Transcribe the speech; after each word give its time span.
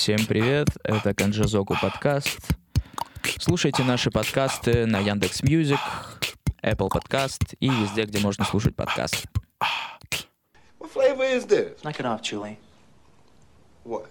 Всем 0.00 0.24
привет, 0.24 0.68
это 0.82 1.12
Канджазоку 1.12 1.76
подкаст. 1.78 2.56
Слушайте 3.38 3.84
наши 3.84 4.10
подкасты 4.10 4.86
на 4.86 4.98
Яндекс 4.98 5.42
Мьюзик, 5.42 5.78
Apple 6.62 6.88
Podcast 6.88 7.54
и 7.60 7.68
везде, 7.68 8.06
где 8.06 8.18
можно 8.18 8.46
слушать 8.46 8.74
подкасты. 8.74 9.28
What 10.80 10.90
flavor 10.94 11.20
is 11.20 11.46
this? 11.46 11.82
Knock 11.82 12.00
it 12.00 12.06
off, 12.06 12.22
Julie. 12.22 12.56
What? 13.84 14.06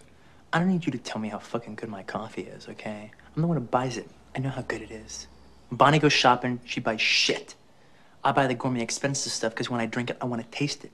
I 0.54 0.60
don't 0.60 0.68
need 0.68 0.86
you 0.86 0.92
to 0.92 1.00
tell 1.00 1.20
me 1.20 1.30
how 1.30 1.40
fucking 1.40 1.74
good 1.74 1.90
my 1.90 2.04
coffee 2.04 2.44
is, 2.44 2.70
okay? 2.70 3.10
I'm 3.36 3.42
the 3.42 3.48
one 3.48 3.58
who 3.58 3.66
buys 3.66 3.98
it. 3.98 4.08
I 4.36 4.42
know 4.42 4.52
how 4.52 4.62
good 4.62 4.84
it 4.84 4.92
is. 4.92 5.26
When 5.70 5.78
Bonnie 5.78 5.98
goes 5.98 6.14
shopping, 6.14 6.60
she 6.66 6.80
buys 6.80 7.02
shit. 7.02 7.56
I 8.24 8.32
buy 8.32 8.46
the 8.46 8.54
gourmet 8.54 8.84
expensive 8.84 9.32
stuff 9.32 9.56
because 9.56 9.72
when 9.72 9.82
I 9.82 9.88
drink 9.88 10.12
it, 10.12 10.18
I 10.22 10.26
want 10.26 10.44
to 10.44 10.48
taste 10.56 10.86
it. 10.86 10.92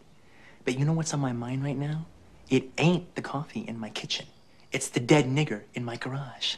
But 0.63 0.79
you 0.79 0.85
know 0.85 0.93
what's 0.93 1.13
on 1.13 1.19
my 1.19 1.33
mind 1.33 1.65
right 1.65 1.77
now? 1.77 2.05
It 2.49 2.69
ain't 2.77 3.13
the 3.15 3.21
coffee 3.21 3.65
in 3.67 3.77
my 3.77 3.89
kitchen. 3.89 4.27
It's 4.71 4.89
the 4.89 4.99
dead 4.99 5.27
nigger 5.27 5.61
in 5.73 5.85
my 5.85 5.97
garage. 5.97 6.57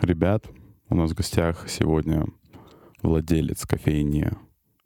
Ребят, 0.00 0.44
у 0.88 0.94
нас 0.96 1.12
в 1.12 1.14
гостях 1.14 1.68
сегодня 1.68 2.26
владелец 3.02 3.64
кофейни 3.66 4.32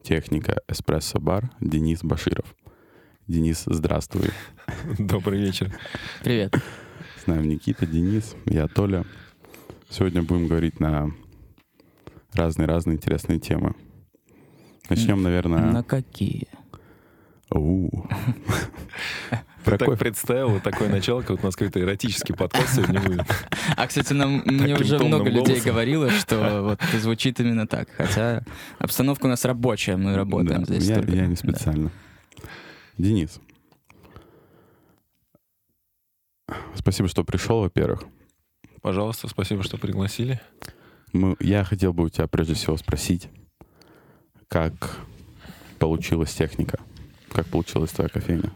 «Техника 0.02 0.60
Эспрессо 0.69 1.19
Бар» 1.20 1.50
Денис 1.60 2.02
Баширов. 2.02 2.55
Денис, 3.27 3.64
здравствуй. 3.66 4.30
Добрый 4.98 5.41
вечер. 5.41 5.74
Привет. 6.22 6.55
С 7.22 7.27
нами 7.27 7.46
Никита, 7.46 7.86
Денис, 7.86 8.36
я 8.47 8.69
Толя. 8.69 9.05
Сегодня 9.88 10.22
будем 10.22 10.47
говорить 10.47 10.80
на 10.80 11.10
разные-разные 12.34 12.97
интересные 12.97 13.41
темы. 13.41 13.74
Начнем, 14.88 15.22
наверное... 15.22 15.72
На 15.72 15.83
какие? 15.83 16.48
У. 17.50 17.88
Про 19.64 19.76
так 19.76 19.86
кофе. 19.88 19.98
представил 19.98 20.60
такое 20.60 20.88
начало, 20.88 21.20
как 21.20 21.30
вот 21.30 21.41
у 21.42 21.46
нас 21.46 21.56
какой-то 21.56 21.80
эротический 21.80 22.34
подкаст 22.34 22.74
сегодня 22.77 23.00
будет. 23.00 23.27
А, 23.77 23.86
кстати, 23.86 24.12
нам, 24.12 24.42
мне 24.46 24.74
уже 24.77 24.98
много 24.98 25.24
людей 25.28 25.46
голосом. 25.56 25.64
говорило, 25.72 26.10
что 26.10 26.62
вот 26.62 26.80
звучит 27.00 27.38
именно 27.41 27.66
так. 27.66 27.88
Хотя 27.96 28.44
обстановка 28.78 29.27
у 29.27 29.28
нас 29.28 29.44
рабочая, 29.44 29.96
мы 29.96 30.14
работаем 30.14 30.64
Да, 30.64 30.74
здесь. 30.74 30.84
я, 30.88 30.94
только. 30.96 31.12
я 31.12 31.27
не 31.27 31.34
Да. 31.34 31.41
специально. 31.41 31.91
Денис, 32.96 33.41
спасибо, 36.74 37.08
что 37.08 37.24
пришел, 37.24 37.61
во-первых. 37.61 38.05
Пожалуйста, 38.80 39.28
спасибо, 39.28 39.62
что 39.62 39.77
пригласили. 39.77 40.40
Мы, 41.12 41.36
я 41.40 41.64
хотел 41.64 41.92
бы 41.92 42.05
у 42.05 42.08
тебя 42.08 42.27
прежде 42.27 42.55
всего 42.55 42.77
спросить, 42.77 43.28
как 44.48 44.98
получилась 45.78 46.33
техника? 46.34 46.78
Как 47.33 47.46
получилась 47.46 47.90
твоя 47.90 48.08
кофейня? 48.08 48.50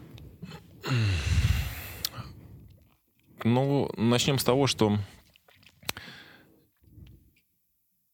Ну, 3.45 3.91
начнем 3.97 4.39
с 4.39 4.45
того, 4.45 4.67
что 4.67 4.99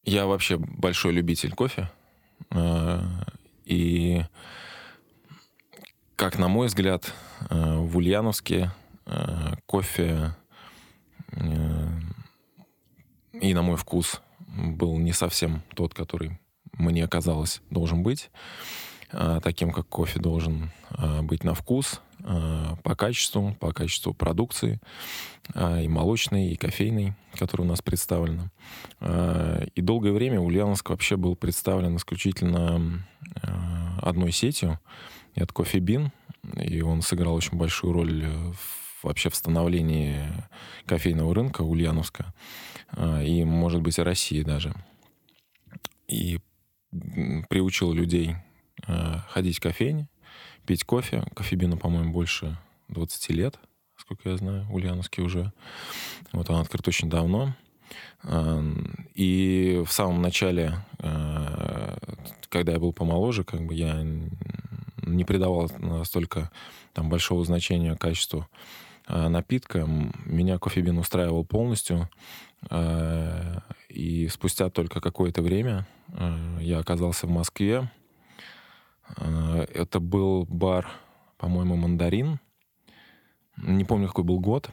я 0.03 0.25
вообще 0.25 0.57
большой 0.57 1.13
любитель 1.13 1.51
кофе. 1.53 1.89
Э, 2.51 3.01
И, 3.65 4.23
как 6.15 6.39
на 6.39 6.47
мой 6.47 6.67
взгляд, 6.67 7.13
э, 7.49 7.77
в 7.77 7.97
Ульяновске 7.97 8.71
э, 9.05 9.53
кофе 9.67 10.35
и 13.33 13.53
на 13.53 13.61
мой 13.61 13.77
вкус 13.77 14.21
был 14.47 14.97
не 14.97 15.13
совсем 15.13 15.61
тот, 15.75 15.93
который 15.93 16.39
мне 16.73 17.07
казалось 17.07 17.61
должен 17.69 18.01
быть. 18.01 18.31
А, 19.11 19.39
Таким, 19.39 19.71
как 19.71 19.87
кофе 19.87 20.19
должен 20.19 20.71
а, 20.91 21.21
быть 21.21 21.43
на 21.43 21.53
вкус, 21.53 22.01
а, 22.23 22.75
по 22.83 22.95
качеству, 22.95 23.55
по 23.59 23.73
качеству 23.73 24.13
продукции, 24.13 24.79
и 25.55 25.87
молочной, 25.87 26.49
и 26.49 26.55
кофейной, 26.55 27.15
которая 27.33 27.65
у 27.65 27.69
нас 27.71 27.81
представлена. 27.81 28.51
И 29.73 29.81
долгое 29.81 30.11
время 30.11 30.39
Ульяновск 30.39 30.91
вообще 30.91 31.17
был 31.17 31.35
представлен 31.35 31.95
исключительно 31.95 33.03
одной 33.99 34.31
сетью. 34.31 34.79
Это 35.33 35.51
Кофе 35.51 35.79
Бин, 35.79 36.11
и 36.55 36.81
он 36.81 37.01
сыграл 37.01 37.33
очень 37.33 37.57
большую 37.57 37.93
роль 37.93 38.27
вообще 39.01 39.31
в 39.31 39.35
становлении 39.35 40.19
кофейного 40.85 41.33
рынка 41.33 41.63
Ульяновска 41.63 42.31
и, 43.23 43.43
может 43.43 43.81
быть, 43.81 43.97
России 43.97 44.43
даже. 44.43 44.75
И 46.07 46.41
приучил 47.49 47.91
людей 47.91 48.35
ходить 49.29 49.57
в 49.57 49.61
кофейни, 49.61 50.07
пить 50.65 50.83
кофе. 50.83 51.23
Кофебину, 51.35 51.77
по-моему, 51.77 52.11
больше 52.11 52.57
20 52.89 53.29
лет, 53.31 53.59
сколько 53.97 54.29
я 54.29 54.37
знаю, 54.37 54.65
в 54.65 54.75
Ульяновске 54.75 55.21
уже. 55.21 55.51
Вот 56.31 56.49
он 56.49 56.61
открыт 56.61 56.87
очень 56.87 57.09
давно. 57.09 57.55
И 59.15 59.83
в 59.85 59.91
самом 59.91 60.21
начале, 60.21 60.75
э, 60.99 61.97
когда 62.49 62.73
я 62.73 62.79
был 62.79 62.93
помоложе, 62.93 63.43
как 63.43 63.61
бы 63.65 63.73
я 63.73 64.05
не 65.01 65.23
придавал 65.23 65.71
настолько 65.79 66.51
там, 66.93 67.09
большого 67.09 67.43
значения 67.45 67.95
качеству 67.95 68.47
э, 69.07 69.27
напитка. 69.27 69.87
Меня 70.25 70.59
кофебин 70.59 70.97
устраивал 70.97 71.45
полностью. 71.45 72.09
Э, 72.69 73.59
И 73.89 74.27
спустя 74.27 74.69
только 74.69 75.01
какое-то 75.01 75.41
время 75.41 75.87
э, 76.09 76.57
я 76.61 76.79
оказался 76.79 77.25
в 77.25 77.31
Москве. 77.31 77.89
Э, 79.17 79.65
Это 79.73 79.99
был 79.99 80.45
бар, 80.45 80.87
по-моему, 81.37 81.75
«Мандарин». 81.75 82.39
Не 83.57 83.83
помню, 83.83 84.07
какой 84.07 84.23
был 84.23 84.39
год. 84.39 84.69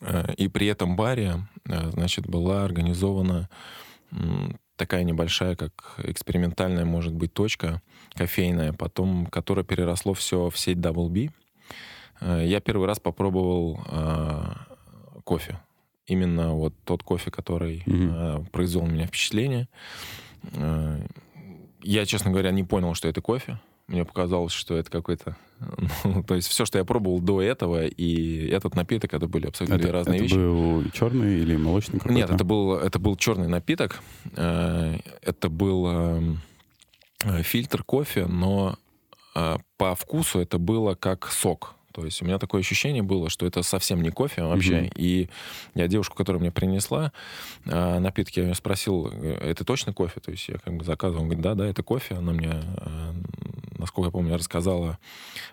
Э, 0.00 0.32
И 0.36 0.48
при 0.48 0.66
этом 0.66 0.96
баре, 0.96 1.46
э, 1.68 1.90
значит, 1.90 2.26
была 2.26 2.64
организована 2.64 3.48
такая 4.76 5.02
небольшая, 5.02 5.56
как 5.56 5.94
экспериментальная, 5.98 6.84
может 6.84 7.12
быть, 7.12 7.34
точка 7.34 7.82
кофейная, 8.14 8.72
потом, 8.72 9.26
которая 9.26 9.64
переросло 9.64 10.14
все 10.14 10.48
в 10.48 10.56
сеть 10.58 10.78
Double 10.78 11.08
B. 11.08 11.30
Я 12.20 12.60
первый 12.60 12.86
раз 12.86 13.00
попробовал 13.00 13.80
кофе. 15.24 15.58
Именно 16.06 16.54
вот 16.54 16.72
тот 16.84 17.02
кофе, 17.02 17.30
который 17.32 17.82
э, 17.84 18.44
произвел 18.52 18.86
на 18.86 18.92
меня 18.92 19.06
впечатление. 19.06 19.68
Я, 21.86 22.04
честно 22.04 22.32
говоря, 22.32 22.50
не 22.50 22.64
понял, 22.64 22.94
что 22.94 23.06
это 23.06 23.20
кофе. 23.20 23.60
Мне 23.86 24.04
показалось, 24.04 24.52
что 24.52 24.76
это 24.76 24.90
какой-то... 24.90 25.36
Ну, 26.04 26.24
то 26.24 26.34
есть 26.34 26.48
все, 26.48 26.66
что 26.66 26.78
я 26.78 26.84
пробовал 26.84 27.20
до 27.20 27.40
этого, 27.40 27.86
и 27.86 28.48
этот 28.48 28.74
напиток, 28.74 29.14
это 29.14 29.28
были 29.28 29.46
абсолютно 29.46 29.78
две 29.78 29.88
это 29.88 29.98
разные 29.98 30.16
это 30.16 30.24
вещи. 30.24 30.34
был 30.34 30.84
черный 30.92 31.38
или 31.38 31.56
молочный 31.56 32.00
какой-то? 32.00 32.14
Нет, 32.18 32.30
это 32.30 32.44
был, 32.44 32.74
это 32.74 32.98
был 32.98 33.14
черный 33.16 33.46
напиток. 33.46 34.02
Э, 34.34 34.98
Это 35.22 35.48
был 35.48 35.86
э, 37.24 37.42
фильтр 37.42 37.84
кофе, 37.84 38.26
но 38.26 38.76
э, 39.36 39.56
по 39.76 39.94
вкусу 39.94 40.40
это 40.40 40.58
было 40.58 40.96
как 40.96 41.30
сок. 41.30 41.75
То 41.96 42.04
есть 42.04 42.20
у 42.20 42.26
меня 42.26 42.38
такое 42.38 42.60
ощущение 42.60 43.02
было, 43.02 43.30
что 43.30 43.46
это 43.46 43.62
совсем 43.62 44.02
не 44.02 44.10
кофе 44.10 44.42
вообще. 44.42 44.82
Мгм. 44.82 44.92
И 44.96 45.30
я 45.74 45.88
девушку, 45.88 46.14
которая 46.14 46.40
мне 46.40 46.52
принесла 46.52 47.10
э, 47.64 47.98
напитки, 47.98 48.38
я 48.38 48.48
ее 48.48 48.54
спросил, 48.54 49.10
э, 49.10 49.38
это 49.40 49.64
точно 49.64 49.94
кофе? 49.94 50.20
То 50.20 50.30
есть 50.30 50.46
я 50.46 50.58
как 50.58 50.76
бы 50.76 50.84
заказывал, 50.84 51.22
он 51.22 51.28
говорит, 51.28 51.42
да, 51.42 51.54
да, 51.54 51.66
это 51.66 51.82
кофе. 51.82 52.16
Она 52.16 52.32
мне, 52.32 52.52
э, 52.52 53.12
насколько 53.78 54.08
я 54.08 54.10
помню, 54.10 54.36
рассказала, 54.36 54.98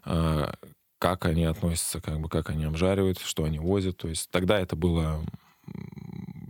э, 0.04 0.52
как 1.00 1.26
они 1.26 1.46
относятся, 1.46 2.02
как 2.02 2.20
бы 2.20 2.28
как 2.28 2.50
они 2.50 2.66
обжаривают, 2.66 3.20
что 3.20 3.46
они 3.46 3.58
возят. 3.58 3.96
То 3.96 4.10
есть 4.10 4.30
тогда 4.30 4.60
это 4.60 4.76
было, 4.76 5.24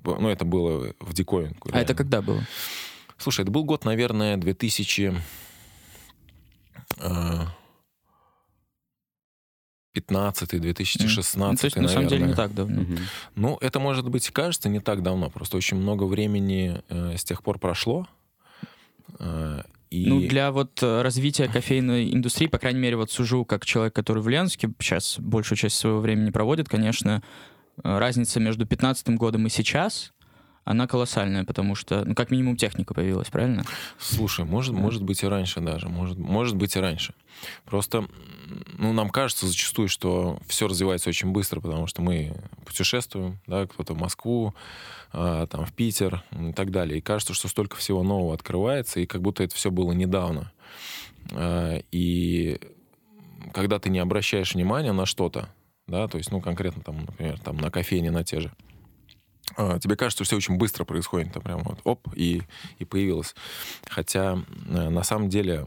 ну 0.04 0.28
это 0.28 0.44
было 0.44 0.92
в 1.02 1.14
диковинку. 1.14 1.70
А 1.72 1.78
это 1.78 1.94
реально. 1.94 1.96
когда 1.96 2.22
было? 2.24 2.44
Слушай, 3.20 3.42
это 3.42 3.52
был 3.52 3.64
год, 3.64 3.86
наверное, 3.86 4.38
2000... 4.38 5.14
э, 6.98 7.46
15 9.94 10.60
2016 10.60 11.36
Ну, 11.36 11.56
То 11.56 11.66
есть, 11.66 11.76
на 11.78 11.88
самом 11.88 12.08
деле, 12.08 12.26
не 12.26 12.34
так 12.34 12.54
давно. 12.54 12.82
Мгм. 12.82 12.98
Ну, 13.36 13.58
это, 13.62 13.80
может 13.80 14.10
быть, 14.10 14.30
кажется 14.32 14.68
не 14.70 14.80
так 14.80 15.04
давно. 15.04 15.30
Просто 15.30 15.58
очень 15.58 15.78
много 15.78 16.04
времени 16.04 16.82
э, 16.90 17.16
с 17.16 17.24
тех 17.24 17.44
пор 17.44 17.60
прошло. 17.60 18.08
Э, 19.20 19.62
и... 19.92 20.08
Ну, 20.08 20.22
для 20.22 20.52
вот 20.52 20.82
э, 20.82 21.02
развития 21.04 21.48
кофейной 21.48 22.12
индустрии, 22.12 22.48
по 22.48 22.58
крайней 22.58 22.80
мере, 22.80 22.98
вот 22.98 23.12
сужу 23.12 23.46
как 23.46 23.66
человек, 23.66 23.94
который 23.94 24.24
в 24.24 24.26
Ульяновске 24.26 24.72
сейчас 24.80 25.18
большую 25.20 25.58
часть 25.58 25.78
своего 25.78 26.00
времени 26.00 26.32
проводит, 26.32 26.68
конечно, 26.68 27.22
э, 27.84 27.98
разница 28.00 28.40
между 28.40 28.66
15 28.66 29.10
годом 29.10 29.46
и 29.46 29.50
сейчас, 29.52 30.13
она 30.66 30.88
колоссальная, 30.88 31.44
потому 31.44 31.76
что, 31.76 32.06
ну, 32.06 32.16
как 32.16 32.32
минимум, 32.32 32.56
техника 32.56 32.94
появилась, 32.94 33.30
правильно? 33.30 33.64
Слушай, 34.00 34.46
может, 34.46 34.74
Да. 34.74 34.80
может 34.82 35.04
быть 35.04 35.22
и 35.24 35.28
раньше 35.28 35.60
даже, 35.60 35.90
может, 35.90 36.18
может 36.18 36.56
быть 36.56 36.76
и 36.76 36.80
раньше. 36.80 37.14
Просто, 37.66 38.06
ну, 38.78 38.94
нам 38.94 39.10
кажется 39.10 39.46
зачастую, 39.48 39.90
что 39.90 40.40
все 40.48 40.68
развивается 40.68 41.10
очень 41.10 41.32
быстро, 41.32 41.60
потому 41.60 41.88
что 41.88 42.02
мы 42.02 42.34
путешествуем, 42.66 43.40
да, 43.48 43.68
кто-то 43.68 43.94
в 43.94 43.98
Москву, 44.00 44.54
а, 45.12 45.48
там 45.48 45.66
в 45.66 45.74
Питер 45.74 46.24
и 46.40 46.54
так 46.54 46.72
далее. 46.72 47.00
И 47.00 47.02
кажется, 47.02 47.34
что 47.34 47.48
столько 47.50 47.76
всего 47.76 48.02
нового 48.04 48.34
открывается, 48.34 49.00
и 49.02 49.06
как 49.06 49.22
будто 49.22 49.44
это 49.44 49.56
все 49.56 49.70
было 49.72 49.92
недавно. 49.92 50.52
А, 51.32 51.80
И 51.92 52.60
когда 53.54 53.80
ты 53.80 53.90
не 53.90 54.00
обращаешь 54.00 54.56
внимания 54.56 54.94
на 54.94 55.06
что-то, 55.06 55.50
да, 55.88 56.08
то 56.08 56.18
есть, 56.18 56.32
ну, 56.32 56.40
конкретно 56.40 56.82
там, 56.82 57.02
например, 57.06 57.38
там 57.40 57.58
на 57.58 57.70
кофейне, 57.70 58.10
на 58.10 58.24
те 58.24 58.40
же, 58.40 58.52
тебе 59.80 59.96
кажется, 59.96 60.24
что 60.24 60.24
все 60.24 60.38
очень 60.38 60.58
быстро 60.58 60.86
происходит, 60.86 61.34
там 61.34 61.44
прям 61.44 61.64
вот 61.64 61.80
оп, 61.84 62.08
и, 62.16 62.42
и 62.80 62.86
появилось. 62.86 63.36
Хотя 63.88 64.44
э, 64.68 64.90
на 64.90 65.04
самом 65.04 65.30
деле, 65.30 65.66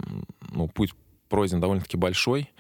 ну, 0.51 0.69
путь 0.69 0.93
пройден 1.29 1.61
довольно-таки 1.61 1.97
большой. 1.97 2.51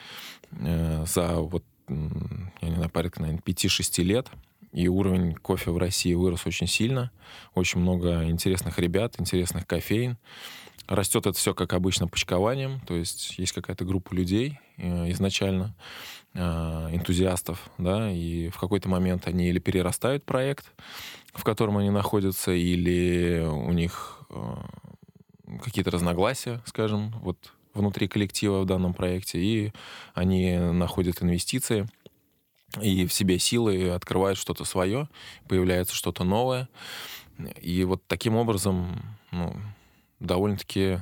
Э, 0.53 1.05
за 1.07 1.37
вот, 1.37 1.65
я 1.89 2.69
не 2.69 2.75
знаю, 2.75 2.91
порядка, 2.91 3.23
наверное, 3.23 3.43
5-6 3.43 4.03
лет. 4.03 4.29
И 4.73 4.89
уровень 4.89 5.35
кофе 5.35 5.71
в 5.71 5.79
России 5.79 6.13
вырос 6.13 6.47
очень 6.47 6.67
сильно. 6.67 7.11
Очень 7.55 7.81
много 7.81 8.25
интересных 8.25 8.79
ребят, 8.79 9.15
интересных 9.19 9.67
кофеин. 9.67 10.19
Растет 10.87 11.27
это 11.27 11.37
все, 11.37 11.55
как 11.55 11.73
обычно, 11.73 12.09
почкованием. 12.09 12.81
То 12.81 12.95
есть 12.95 13.39
есть 13.39 13.53
какая-то 13.53 13.85
группа 13.85 14.13
людей 14.13 14.59
э, 14.61 14.66
изначально, 14.77 15.75
э, 16.35 16.41
энтузиастов, 16.41 17.71
да, 17.79 18.11
и 18.11 18.49
в 18.51 18.59
какой-то 18.59 18.89
момент 18.89 19.27
они 19.27 19.49
или 19.49 19.59
перерастают 19.59 20.25
проект, 20.25 20.73
в 21.33 21.45
котором 21.45 21.79
они 21.79 21.91
находятся, 21.91 22.53
или 22.53 23.45
у 23.47 23.73
них 23.73 24.21
э, 24.31 24.55
какие-то 25.63 25.91
разногласия, 25.91 26.63
скажем, 26.65 27.11
вот 27.23 27.53
внутри 27.75 28.09
коллектива 28.09 28.61
в 28.61 28.67
данном 28.67 28.95
проекте, 28.95 29.39
и 29.39 29.73
они 30.15 30.57
находят 30.57 31.23
инвестиции 31.23 31.89
и 32.81 33.07
в 33.07 33.13
себе 33.13 33.39
силы 33.39 33.91
открывают 33.91 34.39
что-то 34.39 34.65
свое, 34.65 35.09
появляется 35.49 35.95
что-то 35.95 36.25
новое. 36.25 36.69
И 37.61 37.85
вот 37.85 38.03
таким 38.07 38.37
образом 38.37 39.03
ну, 39.31 39.55
довольно-таки 40.21 40.99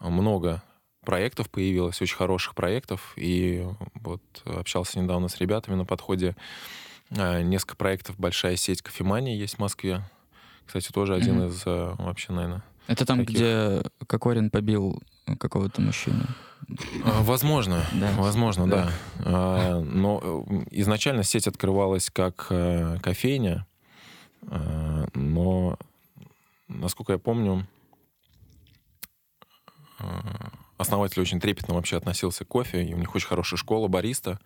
много 0.00 0.62
проектов 1.04 1.50
появилось, 1.50 2.00
очень 2.00 2.16
хороших 2.16 2.54
проектов. 2.54 3.12
И 3.16 3.66
вот 3.94 4.22
общался 4.44 4.98
недавно 4.98 5.28
с 5.28 5.38
ребятами 5.38 5.76
на 5.76 5.84
подходе. 5.84 6.36
А, 7.16 7.42
несколько 7.42 7.76
проектов, 7.76 8.16
большая 8.18 8.56
сеть 8.56 8.82
кофемании 8.82 9.36
есть 9.36 9.56
в 9.56 9.58
Москве. 9.58 10.02
Кстати, 10.66 10.90
тоже 10.90 11.14
один 11.14 11.40
mm-hmm. 11.40 11.48
из 11.48 11.62
а, 11.66 11.94
вообще, 11.98 12.32
наверное... 12.32 12.62
Это 12.86 13.06
там, 13.06 13.20
таких... 13.20 13.36
где 13.36 13.82
Кокорин 14.06 14.50
побил 14.50 15.02
какого-то 15.38 15.80
мужчину? 15.80 16.24
А, 17.04 17.22
возможно, 17.22 17.82
да. 17.92 18.12
возможно, 18.16 18.68
да. 18.68 18.90
да. 19.18 19.80
Но 19.80 20.20
э, 20.22 20.64
изначально 20.70 21.22
сеть 21.22 21.46
открывалась 21.46 22.10
как 22.10 22.46
э, 22.50 22.98
кофейня, 23.02 23.66
но, 25.14 25.78
насколько 26.68 27.14
я 27.14 27.18
помню, 27.18 27.66
Э, 30.04 30.48
основатель 30.84 31.20
очень 31.20 31.40
трепетно 31.40 31.74
вообще 31.74 31.96
относился 31.96 32.44
к 32.44 32.48
кофе, 32.48 32.84
и 32.84 32.94
у 32.94 32.98
них 32.98 33.14
очень 33.14 33.26
хорошая 33.26 33.58
школа 33.58 33.88
бариста, 33.88 34.38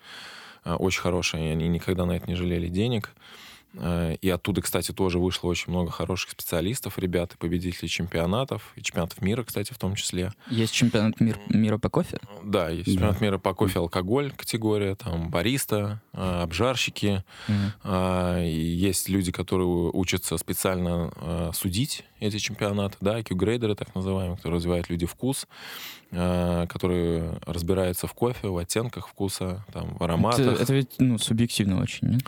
э, 0.65 0.73
очень 0.73 1.01
хорошая, 1.01 1.43
и 1.43 1.49
они 1.49 1.69
никогда 1.69 2.07
на 2.07 2.13
это 2.13 2.27
не 2.27 2.35
жалели 2.35 2.69
денег. 2.69 3.11
Э, 3.75 4.17
и 4.21 4.29
оттуда, 4.31 4.63
кстати, 4.63 4.93
тоже 4.93 5.19
вышло 5.19 5.49
очень 5.49 5.71
много 5.71 5.91
хороших 5.91 6.31
специалистов, 6.31 6.99
ребят, 6.99 7.35
и 7.35 7.37
победителей 7.37 7.89
чемпионатов, 7.89 8.73
и 8.77 8.83
чемпионатов 8.83 9.21
мира, 9.23 9.45
кстати, 9.45 9.73
в 9.73 9.79
том 9.79 9.95
числе. 9.95 10.33
Есть 10.51 10.73
чемпионат 10.73 11.21
мир, 11.21 11.39
мира 11.49 11.79
по 11.79 11.91
кофе? 11.91 12.19
Да, 12.43 12.71
есть 12.71 12.87
да. 12.87 12.93
чемпионат 12.93 13.21
мира 13.21 13.39
по 13.39 13.55
кофе 13.55 13.79
алкоголь 13.81 14.33
категория, 14.33 14.95
там 14.95 15.31
бариста, 15.31 16.01
э, 16.13 16.43
обжарщики. 16.43 17.25
Mm. 17.49 18.49
Есть 18.49 19.09
люди, 19.09 19.33
которые 19.33 19.67
учатся 19.67 20.37
специально 20.39 21.53
судить 21.55 22.05
эти 22.21 22.39
чемпионаты, 22.39 22.97
да, 23.01 23.23
Q-грейдеры 23.23 23.75
так 23.75 23.95
называемые, 23.95 24.37
которые 24.37 24.57
развивают 24.59 24.91
люди 24.91 25.07
вкус, 25.07 25.47
которые 26.11 27.39
разбираются 27.47 28.07
в 28.07 28.15
кофе, 28.15 28.49
в 28.49 28.57
оттенках 28.57 29.09
вкуса, 29.09 29.65
там, 29.73 29.97
в 29.99 30.03
ароматах. 30.03 30.41
Это, 30.41 30.63
это 30.63 30.75
ведь 30.75 30.95
ну, 30.99 31.19
субъективно 31.19 31.81
очень, 31.81 32.09
нет? 32.09 32.23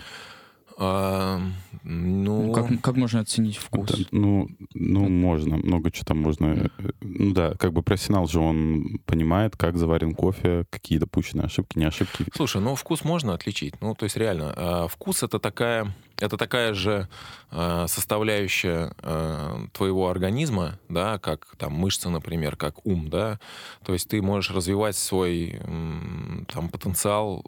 А, 0.82 1.38
ну... 1.84 2.54
как, 2.54 2.80
как 2.80 2.96
можно 2.96 3.20
оценить 3.20 3.58
вкус? 3.58 3.90
Да, 3.90 3.98
ну, 4.12 4.48
ну, 4.72 5.10
можно, 5.10 5.58
много 5.58 5.90
чего 5.90 6.04
там 6.06 6.22
можно. 6.22 6.70
Ну 7.02 7.34
да, 7.34 7.52
как 7.58 7.74
бы 7.74 7.82
профессионал 7.82 8.26
же, 8.26 8.40
он 8.40 8.98
понимает, 9.04 9.58
как 9.58 9.76
заварен 9.76 10.14
кофе, 10.14 10.64
какие 10.70 10.96
допущены 10.96 11.42
ошибки, 11.42 11.78
не 11.78 11.84
ошибки. 11.84 12.24
Слушай, 12.34 12.62
ну 12.62 12.74
вкус 12.76 13.04
можно 13.04 13.34
отличить. 13.34 13.78
Ну, 13.82 13.94
то 13.94 14.04
есть 14.04 14.16
реально, 14.16 14.54
а, 14.56 14.88
вкус 14.88 15.22
это 15.22 15.38
такая, 15.38 15.94
это 16.18 16.38
такая 16.38 16.72
же 16.72 17.08
а, 17.50 17.86
составляющая 17.86 18.94
твоего 19.74 20.08
организма, 20.08 20.78
да, 20.88 21.18
как 21.18 21.56
там 21.58 21.74
мышцы, 21.74 22.08
например, 22.08 22.56
как 22.56 22.86
ум, 22.86 23.10
да. 23.10 23.38
То 23.84 23.92
есть 23.92 24.08
ты 24.08 24.22
можешь 24.22 24.50
развивать 24.50 24.96
свой 24.96 25.60
там 26.48 26.70
потенциал 26.70 27.44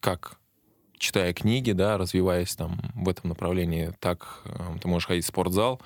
как 0.00 0.36
читая 1.02 1.32
книги, 1.32 1.72
да, 1.72 1.98
развиваясь 1.98 2.54
там 2.54 2.80
в 2.94 3.08
этом 3.08 3.30
направлении, 3.30 3.92
так 3.98 4.40
э, 4.44 4.78
ты 4.80 4.86
можешь 4.86 5.08
ходить 5.08 5.24
в 5.24 5.26
спортзал, 5.28 5.80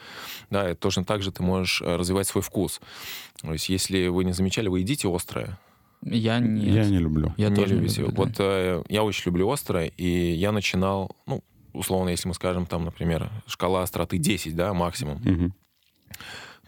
да, 0.50 0.70
и 0.70 0.74
точно 0.74 1.06
так 1.06 1.22
же 1.22 1.32
ты 1.32 1.42
можешь 1.42 1.80
э, 1.80 1.96
развивать 1.96 2.28
свой 2.28 2.42
вкус. 2.42 2.80
То 3.40 3.50
есть, 3.54 3.70
если 3.70 4.08
вы 4.08 4.24
не 4.24 4.32
замечали, 4.32 4.68
вы 4.68 4.80
едите 4.80 5.08
острое. 5.12 5.58
Я 6.02 6.38
не. 6.38 6.68
Я 6.68 6.84
не 6.84 6.98
люблю. 6.98 7.32
Я 7.38 7.48
не 7.48 7.56
тоже. 7.56 7.76
Люблю, 7.76 8.10
вот 8.14 8.32
да. 8.32 8.44
э, 8.44 8.82
я 8.90 9.02
очень 9.04 9.22
люблю 9.24 9.50
острое, 9.50 9.86
и 9.86 10.32
я 10.32 10.52
начинал, 10.52 11.10
ну, 11.24 11.42
условно, 11.72 12.10
если 12.10 12.28
мы 12.28 12.34
скажем, 12.34 12.66
там, 12.66 12.84
например, 12.84 13.30
шкала 13.46 13.82
остроты 13.82 14.18
10, 14.18 14.54
да, 14.54 14.74
максимум, 14.74 15.16
угу. 15.16 15.52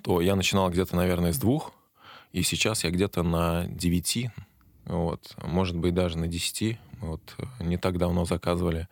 то 0.03 0.23
я 0.23 0.35
начинал 0.35 0.71
где-то, 0.71 0.97
наверное, 0.97 1.35
с 1.35 1.39
двух, 1.39 1.73
и 2.33 2.43
сейчас 2.43 2.83
я 2.85 2.91
где-то 2.91 3.23
на 3.23 3.67
9, 3.67 4.31
вот, 4.87 5.37
может 5.45 5.77
быть, 5.77 5.93
даже 5.93 6.17
на 6.17 6.29
10, 6.29 6.79
вот 7.01 7.21
не 7.61 7.77
так 7.77 7.99
давно 7.99 8.25
заказывали. 8.25 8.89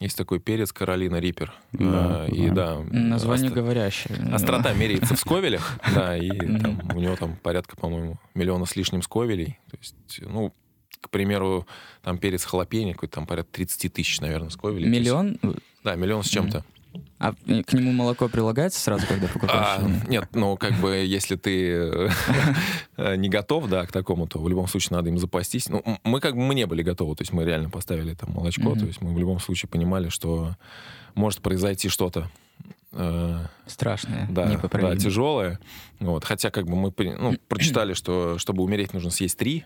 Есть 0.00 0.16
такой 0.16 0.38
перец 0.38 0.72
Каролина 0.72 1.16
Риппер. 1.16 1.52
Да, 1.72 2.24
а, 2.24 2.26
и 2.26 2.50
да. 2.50 2.78
Название 2.90 3.48
остро... 3.48 3.62
говорящее. 3.62 4.16
Острота 4.32 4.72
меряется 4.72 5.16
в 5.16 5.18
сковелях, 5.18 5.78
да, 5.94 6.16
и 6.16 6.30
там, 6.30 6.80
у 6.94 7.00
него 7.00 7.16
там 7.16 7.34
порядка, 7.36 7.76
по-моему, 7.76 8.16
миллиона 8.34 8.64
с 8.64 8.76
лишним 8.76 9.02
сковелей. 9.02 9.58
То 9.70 9.76
есть, 9.78 10.20
ну, 10.20 10.54
к 11.00 11.10
примеру, 11.10 11.66
там 12.02 12.18
перец 12.18 12.44
халапеньо, 12.44 12.92
какой-то 12.92 13.16
там 13.16 13.26
порядка 13.26 13.54
30 13.54 13.92
тысяч, 13.92 14.20
наверное, 14.20 14.50
сковелей. 14.50 14.88
Миллион? 14.88 15.38
да, 15.82 15.96
миллион 15.96 16.22
с 16.22 16.28
чем-то. 16.28 16.64
А 17.18 17.32
к 17.32 17.72
нему 17.72 17.92
молоко 17.92 18.28
прилагается 18.28 18.80
сразу, 18.80 19.06
когда 19.06 19.26
покупаешь? 19.26 19.80
А, 19.80 19.90
нет, 20.08 20.28
ну 20.32 20.56
как 20.56 20.74
бы 20.74 20.96
если 20.96 21.34
ты 21.34 22.10
э, 22.96 23.16
не 23.16 23.28
готов, 23.28 23.68
да, 23.68 23.84
к 23.86 23.92
такому, 23.92 24.28
то 24.28 24.38
в 24.40 24.48
любом 24.48 24.68
случае 24.68 24.96
надо 24.96 25.10
им 25.10 25.18
запастись. 25.18 25.68
Ну, 25.68 25.82
мы 26.04 26.20
как 26.20 26.34
бы 26.34 26.42
мы 26.42 26.54
не 26.54 26.66
были 26.66 26.82
готовы, 26.82 27.16
то 27.16 27.22
есть 27.22 27.32
мы 27.32 27.44
реально 27.44 27.70
поставили 27.70 28.14
там 28.14 28.32
молочко, 28.32 28.74
то 28.74 28.86
есть 28.86 29.00
мы 29.00 29.12
в 29.12 29.18
любом 29.18 29.40
случае 29.40 29.68
понимали, 29.68 30.10
что 30.10 30.54
может 31.14 31.40
произойти 31.40 31.88
что-то 31.88 32.30
э, 32.92 33.44
страшное, 33.66 34.28
да, 34.30 34.56
да, 34.72 34.96
тяжелое. 34.96 35.58
Вот, 35.98 36.24
хотя 36.24 36.50
как 36.50 36.66
бы 36.66 36.76
мы 36.76 36.92
ну, 37.18 37.36
прочитали, 37.48 37.94
что 37.94 38.38
чтобы 38.38 38.62
умереть 38.62 38.94
нужно 38.94 39.10
съесть 39.10 39.36
три. 39.36 39.64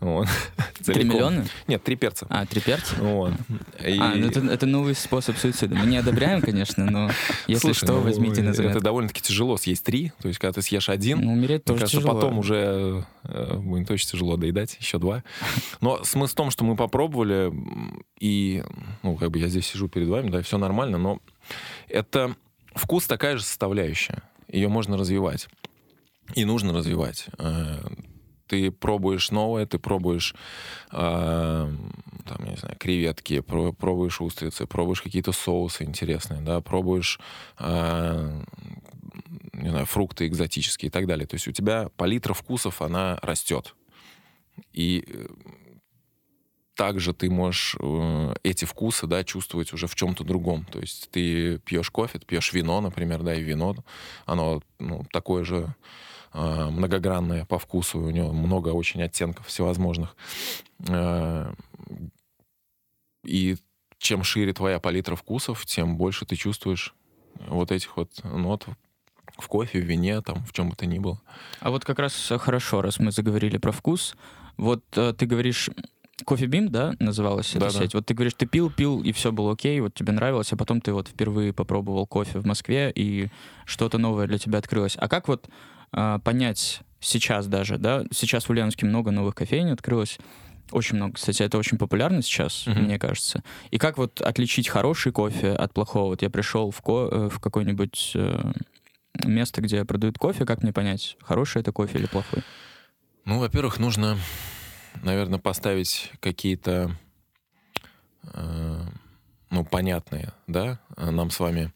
Вот. 0.00 0.28
Три 0.84 1.04
миллиона? 1.04 1.44
Нет, 1.66 1.82
три 1.82 1.96
перца. 1.96 2.26
А, 2.30 2.46
три 2.46 2.60
перца? 2.60 2.94
Вот. 2.98 3.32
И... 3.84 3.98
А, 3.98 4.14
ну 4.14 4.28
это, 4.28 4.40
это 4.40 4.66
новый 4.66 4.94
способ 4.94 5.36
суицида. 5.36 5.74
Мы 5.74 5.86
не 5.86 5.96
одобряем, 5.96 6.40
конечно, 6.40 6.84
но 6.84 7.10
если 7.48 7.68
Слушай, 7.68 7.84
что, 7.84 7.92
ну, 7.94 8.00
возьмите 8.02 8.42
на 8.42 8.54
заметку. 8.54 8.78
Это 8.78 8.84
довольно-таки 8.84 9.20
тяжело 9.20 9.56
съесть 9.56 9.84
три. 9.84 10.12
То 10.22 10.28
есть, 10.28 10.38
когда 10.38 10.52
ты 10.52 10.62
съешь 10.62 10.88
один, 10.88 11.20
ну, 11.20 11.32
умереть 11.32 11.64
тоже 11.64 11.80
кажется, 11.80 11.98
тяжело. 11.98 12.14
потом 12.14 12.38
уже 12.38 13.04
э, 13.24 13.56
будет 13.56 13.90
очень 13.90 14.08
тяжело 14.08 14.36
доедать 14.36 14.76
еще 14.78 14.98
два. 14.98 15.24
Но 15.80 16.04
смысл 16.04 16.32
в 16.32 16.36
том, 16.36 16.50
что 16.50 16.64
мы 16.64 16.76
попробовали, 16.76 17.52
и, 18.20 18.62
ну, 19.02 19.16
как 19.16 19.32
бы 19.32 19.40
я 19.40 19.48
здесь 19.48 19.66
сижу 19.66 19.88
перед 19.88 20.08
вами, 20.08 20.30
да, 20.30 20.42
все 20.42 20.58
нормально, 20.58 20.98
но 20.98 21.20
это 21.88 22.36
вкус 22.74 23.06
такая 23.06 23.36
же 23.36 23.42
составляющая. 23.42 24.22
Ее 24.48 24.68
можно 24.68 24.96
развивать. 24.96 25.48
И 26.34 26.44
нужно 26.44 26.72
развивать. 26.72 27.26
Ты 28.48 28.70
пробуешь 28.70 29.30
новое, 29.30 29.66
ты 29.66 29.78
пробуешь, 29.78 30.34
э, 30.90 30.96
там, 32.24 32.44
не 32.44 32.56
знаю, 32.56 32.76
креветки, 32.78 33.40
пробуешь 33.40 34.20
устрицы, 34.20 34.66
пробуешь 34.66 35.02
какие-то 35.02 35.32
соусы 35.32 35.84
интересные, 35.84 36.40
да, 36.40 36.60
пробуешь, 36.60 37.20
э, 37.58 38.42
не 39.52 39.68
знаю, 39.68 39.86
фрукты 39.86 40.26
экзотические 40.26 40.88
и 40.88 40.90
так 40.90 41.06
далее. 41.06 41.26
То 41.26 41.34
есть 41.34 41.46
у 41.46 41.52
тебя 41.52 41.90
палитра 41.96 42.34
вкусов, 42.34 42.82
она 42.82 43.18
растет. 43.22 43.74
И 44.72 45.04
э, 45.06 45.26
также 46.78 47.12
ты 47.12 47.28
можешь 47.28 47.76
э, 47.80 48.34
эти 48.44 48.64
вкусы, 48.64 49.06
да, 49.06 49.24
чувствовать 49.24 49.72
уже 49.72 49.88
в 49.88 49.94
чем-то 49.94 50.24
другом. 50.24 50.64
То 50.64 50.78
есть 50.78 51.10
ты 51.10 51.58
пьешь 51.58 51.90
кофе, 51.90 52.20
ты 52.20 52.24
пьешь 52.24 52.52
вино, 52.52 52.80
например, 52.80 53.22
да, 53.22 53.34
и 53.34 53.42
вино, 53.42 53.74
оно 54.26 54.62
ну, 54.78 55.04
такое 55.12 55.44
же 55.44 55.74
многогранное 56.32 57.44
по 57.44 57.58
вкусу, 57.58 58.00
у 58.00 58.10
него 58.10 58.32
много 58.32 58.68
очень 58.68 59.02
оттенков 59.02 59.46
всевозможных. 59.46 60.16
Э, 60.88 61.52
и 63.24 63.56
чем 63.98 64.22
шире 64.22 64.52
твоя 64.52 64.78
палитра 64.78 65.16
вкусов, 65.16 65.66
тем 65.66 65.96
больше 65.96 66.24
ты 66.24 66.36
чувствуешь 66.36 66.94
вот 67.46 67.72
этих 67.72 67.96
вот 67.96 68.10
нот 68.24 68.66
в 69.38 69.48
кофе, 69.48 69.80
в 69.80 69.84
вине, 69.84 70.20
там, 70.22 70.44
в 70.44 70.52
чем 70.52 70.70
бы 70.70 70.76
то 70.76 70.86
ни 70.86 70.98
было. 70.98 71.20
А 71.60 71.70
вот 71.70 71.84
как 71.84 71.98
раз 71.98 72.32
хорошо, 72.38 72.82
раз 72.82 72.98
мы 72.98 73.12
заговорили 73.12 73.58
про 73.58 73.72
вкус. 73.72 74.16
Вот 74.56 74.84
э, 74.96 75.12
ты 75.16 75.26
говоришь, 75.26 75.70
Кофе 76.24 76.46
Бим, 76.46 76.68
да, 76.68 76.94
называлась 76.98 77.50
эта 77.50 77.66
Да-да. 77.66 77.78
сеть? 77.78 77.94
Вот 77.94 78.06
ты 78.06 78.14
говоришь, 78.14 78.34
ты 78.34 78.46
пил, 78.46 78.70
пил, 78.70 79.02
и 79.02 79.12
все 79.12 79.30
было 79.30 79.52
окей, 79.52 79.80
вот 79.80 79.94
тебе 79.94 80.12
нравилось, 80.12 80.52
а 80.52 80.56
потом 80.56 80.80
ты 80.80 80.92
вот 80.92 81.08
впервые 81.08 81.52
попробовал 81.52 82.06
кофе 82.06 82.40
в 82.40 82.44
Москве, 82.46 82.90
и 82.92 83.28
что-то 83.64 83.98
новое 83.98 84.26
для 84.26 84.38
тебя 84.38 84.58
открылось. 84.58 84.96
А 84.98 85.08
как 85.08 85.28
вот 85.28 85.48
понять 85.90 86.80
сейчас 87.00 87.46
даже, 87.46 87.78
да, 87.78 88.04
сейчас 88.12 88.44
в 88.46 88.50
Ульяновске 88.50 88.86
много 88.86 89.10
новых 89.10 89.34
кофейн 89.34 89.68
открылось, 89.70 90.18
очень 90.70 90.96
много, 90.96 91.14
кстати, 91.14 91.42
это 91.42 91.56
очень 91.58 91.78
популярно 91.78 92.20
сейчас, 92.22 92.66
Мгм. 92.66 92.84
мне 92.84 92.98
кажется. 92.98 93.42
И 93.70 93.78
как 93.78 93.96
вот 93.96 94.20
отличить 94.20 94.68
хороший 94.68 95.12
кофе 95.12 95.52
от 95.52 95.72
плохого? 95.72 96.08
Вот 96.08 96.22
я 96.22 96.28
пришел 96.28 96.70
в, 96.70 96.82
ко- 96.82 97.08
э, 97.10 97.28
в 97.30 97.40
какое-нибудь 97.40 98.12
э, 98.14 98.52
место, 99.24 99.62
где 99.62 99.84
продают 99.84 100.18
кофе, 100.18 100.44
как 100.44 100.62
мне 100.62 100.72
понять, 100.72 101.16
хороший 101.22 101.62
это 101.62 101.72
кофе 101.72 101.98
или 101.98 102.06
плохой? 102.06 102.42
Ну, 103.24 103.38
во-первых, 103.38 103.78
нужно, 103.78 104.18
наверное, 105.02 105.38
поставить 105.38 106.12
какие-то, 106.20 106.94
э, 108.34 108.80
ну, 109.50 109.64
понятные, 109.64 110.32
да, 110.46 110.78
э, 110.96 111.10
нам 111.10 111.30
с 111.30 111.40
вами 111.40 111.72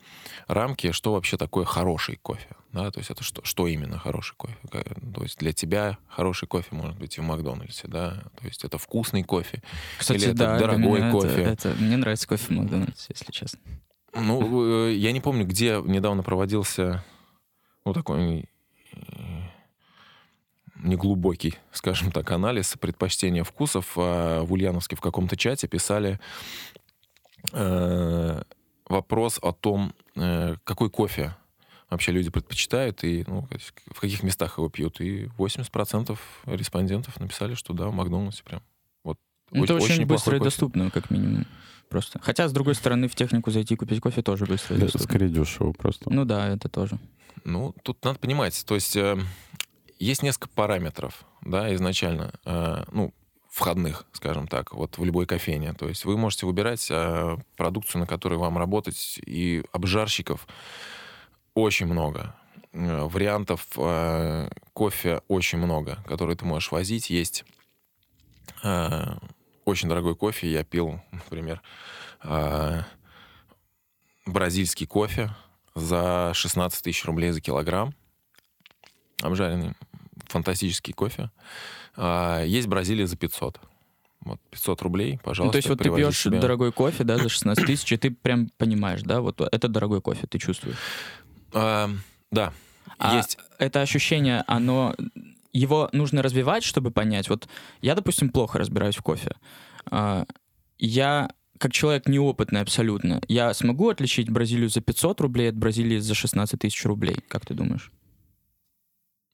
рамки, 0.47 0.93
что 0.93 1.13
вообще 1.13 1.37
такое 1.37 1.65
хороший 1.65 2.17
кофе, 2.17 2.49
да, 2.73 2.91
то 2.91 2.99
есть 3.01 3.11
это 3.11 3.23
что, 3.25 3.43
что 3.45 3.67
именно 3.67 3.99
хороший 3.99 4.35
кофе. 4.37 4.57
То 4.71 5.23
есть 5.23 5.39
для 5.39 5.53
тебя 5.53 5.97
хороший 6.09 6.47
кофе 6.49 6.69
может 6.75 6.99
быть 6.99 7.17
и 7.19 7.21
в 7.21 7.25
Макдональдсе, 7.25 7.89
да, 7.89 8.23
то 8.41 8.47
есть 8.47 8.65
это 8.65 8.79
вкусный 8.79 9.23
кофе. 9.23 9.63
Кстати, 9.99 10.19
Или 10.19 10.29
это 10.29 10.37
да, 10.39 10.59
дорогой 10.59 11.01
это- 11.01 11.11
кофе. 11.13 11.43
это- 11.43 11.75
мне 11.79 11.97
нравится 11.97 12.29
кофе 12.29 12.45
в 12.47 12.51
Макдональдсе, 12.51 13.07
если 13.15 13.33
честно. 13.33 13.61
Ну, 14.15 14.89
э, 14.89 14.93
я 14.95 15.13
не 15.13 15.21
помню, 15.21 15.47
где 15.47 15.81
недавно 15.83 16.23
проводился, 16.23 17.03
ну, 17.87 17.95
такой 17.95 18.45
э, 18.93 18.99
неглубокий, 20.77 21.55
скажем 21.73 22.11
так, 22.13 22.31
анализ 22.33 22.75
предпочтения 22.79 23.45
вкусов. 23.45 23.93
А 23.97 24.43
в 24.43 24.53
Ульяновске 24.53 24.97
в 24.97 25.01
каком-то 25.01 25.37
чате 25.37 25.69
писали 25.69 26.19
э, 27.53 28.43
вопрос 28.87 29.39
о 29.43 29.53
том, 29.53 29.93
э, 30.17 30.57
какой 30.65 30.91
кофе 30.91 31.35
вообще 31.91 32.13
люди 32.13 32.31
предпочитают 32.31 33.05
и 33.05 33.25
ну, 33.27 33.47
в 33.95 34.01
каких 34.01 34.23
местах 34.23 34.59
его 34.59 34.69
пьют. 34.71 35.01
И 35.01 35.27
80% 35.39 36.19
респондентов 36.47 37.19
написали, 37.21 37.55
что 37.55 37.75
да, 37.75 37.89
в 37.89 37.95
Макдональдсе 37.95 38.43
прям. 38.45 38.63
Вот, 39.05 39.19
Ну, 39.51 39.65
это 39.65 39.75
очень- 39.75 39.95
очень, 39.97 40.07
быстро 40.07 40.37
и 40.37 40.39
кофе. 40.39 40.45
доступно, 40.51 40.91
как 40.91 41.11
минимум. 41.11 41.47
Просто. 41.89 42.19
Хотя, 42.23 42.49
с 42.49 42.53
другой 42.53 42.75
стороны, 42.75 43.07
в 43.09 43.15
технику 43.15 43.51
зайти 43.51 43.75
и 43.75 43.77
купить 43.77 44.01
кофе 44.01 44.23
тоже 44.23 44.47
быстро 44.47 44.77
доступно. 44.79 45.07
скорее 45.07 45.29
дешево 45.29 45.73
просто. 45.73 46.11
Ну 46.11 46.25
да, 46.25 46.49
это 46.49 46.71
тоже. 46.71 46.99
Ну, 47.45 47.75
тут 47.83 48.03
надо 48.05 48.19
понимать, 48.19 48.65
то 48.67 48.75
есть 48.75 48.97
э, 48.97 49.19
есть 49.99 50.23
несколько 50.23 50.49
параметров, 50.49 51.25
да, 51.43 51.75
изначально, 51.75 52.33
э, 52.47 52.85
ну, 52.93 53.13
входных, 53.53 54.07
скажем 54.13 54.49
так, 54.49 54.73
вот 54.73 54.97
в 54.97 55.05
любой 55.05 55.27
кофейне. 55.27 55.75
То 55.75 55.87
есть 55.87 56.07
вы 56.07 56.17
можете 56.17 56.47
выбирать 56.47 56.89
э, 56.91 57.37
продукцию, 57.57 58.01
на 58.01 58.07
которой 58.07 58.39
вам 58.39 58.57
работать, 58.57 59.21
и 59.27 59.63
обжарщиков 59.73 60.47
очень 61.53 61.85
много. 61.85 62.35
Э, 62.73 63.03
Вариантов 63.03 63.67
э, 63.77 64.49
кофе 64.73 65.21
очень 65.29 65.59
много, 65.59 66.03
которые 66.07 66.35
ты 66.35 66.47
можешь 66.47 66.73
возить. 66.73 67.11
Есть 67.11 67.45
очень 69.65 69.89
дорогой 69.89 70.17
кофе. 70.17 70.51
Я 70.51 70.65
пил, 70.65 71.01
например, 71.11 71.61
бразильский 74.25 74.87
кофе 74.87 75.35
за 75.75 76.33
16 76.35 76.85
тысяч 76.85 77.05
рублей 77.05 77.33
за 77.33 77.41
килограмм. 77.41 77.95
Обжаренный. 79.21 79.75
Фантастический 80.29 80.93
кофе. 80.93 81.31
А, 81.97 82.43
есть 82.45 82.69
Бразилия 82.69 83.07
за 83.07 83.17
500. 83.17 83.61
Вот 84.25 84.41
500 84.51 84.83
рублей, 84.83 85.19
пожалуйста. 85.23 85.45
ну, 85.47 85.51
то 85.53 85.57
есть 85.57 85.69
вот 85.69 85.79
ты 85.79 85.91
пьешь 85.91 86.17
себе. 86.19 86.39
дорогой 86.39 86.71
кофе, 86.73 87.03
да, 87.03 87.19
за 87.19 87.29
16 87.29 87.67
тысяч, 87.67 87.91
и 87.93 87.97
ты 87.97 88.11
прям 88.13 88.51
понимаешь, 88.57 89.03
да, 89.03 89.21
вот 89.21 89.41
это 89.41 89.69
дорогой 89.69 90.01
кофе, 90.01 90.27
ты 90.29 90.39
чувствуешь. 90.39 90.77
А, 91.53 91.91
да, 92.31 92.53
А 92.99 93.17
есть. 93.17 93.37
это 93.59 93.81
ощущение, 93.81 94.45
оно... 94.47 94.95
Его 95.53 95.91
нужно 95.93 96.23
развивать, 96.23 96.63
чтобы 96.65 96.91
понять. 96.91 97.29
Вот 97.29 97.47
я, 97.83 97.95
допустим, 97.95 98.31
плохо 98.31 98.59
разбираюсь 98.59 98.97
в 98.97 99.03
кофе. 99.03 99.35
А, 99.91 100.25
Я, 100.79 101.31
как 101.59 101.73
человек 101.73 102.09
неопытный 102.09 102.61
абсолютно, 102.61 103.21
я 103.29 103.53
смогу 103.55 103.89
отличить 103.91 104.31
Бразилию 104.31 104.69
за 104.69 104.81
500 104.81 105.21
рублей 105.21 105.49
от 105.51 105.57
Бразилии 105.57 105.99
за 105.99 106.15
16 106.15 106.59
тысяч 106.61 106.85
рублей, 106.87 107.17
как 107.29 107.45
ты 107.45 107.55
думаешь? 107.55 107.91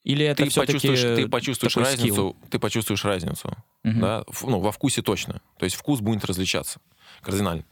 Или 0.09 0.25
это 0.25 0.43
Ты 0.43 0.51
почувствуешь, 0.51 1.01
ты 1.03 1.29
почувствуешь 1.29 1.77
разницу, 1.77 2.13
скилл? 2.15 2.37
ты 2.51 2.59
почувствуешь 2.59 3.05
разницу, 3.05 3.55
Мгм. 3.83 4.01
да, 4.01 4.25
ну, 4.43 4.59
во 4.59 4.73
вкусе 4.73 5.03
точно. 5.03 5.43
То 5.59 5.65
есть 5.65 5.77
вкус 5.77 6.01
будет 6.01 6.25
различаться 6.25 6.81
кардинально. 7.21 7.67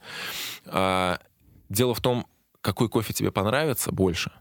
А, 0.67 1.19
дело 1.67 1.95
в 1.95 1.99
том, 2.01 2.27
какой 2.61 2.89
кофе 2.89 3.11
тебе 3.11 3.31
понравится 3.31 3.91
больше. 3.91 4.31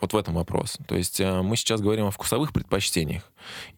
Вот 0.00 0.12
в 0.12 0.16
этом 0.16 0.34
вопрос. 0.34 0.78
То 0.86 0.94
есть 0.94 1.20
э, 1.20 1.42
мы 1.42 1.56
сейчас 1.56 1.80
говорим 1.80 2.06
о 2.06 2.10
вкусовых 2.12 2.52
предпочтениях 2.52 3.30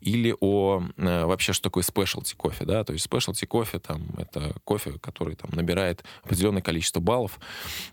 или 0.03 0.37
о 0.39 0.83
э, 0.99 1.25
вообще, 1.25 1.55
что 1.55 1.65
такое 1.65 1.83
спешлти 1.85 2.35
кофе, 2.35 2.67
да, 2.67 2.85
то 2.85 2.93
есть 2.93 3.07
спешлти 3.07 3.47
кофе, 3.47 3.79
там, 3.79 4.11
это 4.19 4.55
кофе, 4.65 4.99
который 5.01 5.37
там 5.37 5.51
набирает 5.55 6.05
определенное 6.23 6.63
количество 6.63 7.01
баллов, 7.01 7.41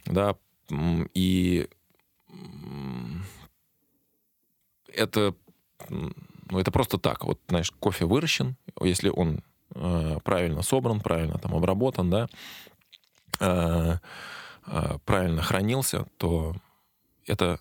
да, 0.05 0.35
и 1.13 1.69
это, 4.99 5.33
ну, 5.89 6.59
это 6.59 6.71
просто 6.71 6.97
так. 6.97 7.23
Вот, 7.23 7.39
знаешь, 7.47 7.71
кофе 7.71 8.05
выращен, 8.05 8.55
если 8.81 9.09
он 9.09 9.43
э, 9.73 10.17
правильно 10.23 10.61
собран, 10.61 10.99
правильно 10.99 11.37
там 11.37 11.55
обработан, 11.55 12.09
да, 12.09 12.27
э, 13.39 13.97
э, 14.67 14.97
правильно 15.05 15.41
хранился, 15.41 16.05
то 16.17 16.55
это 17.25 17.59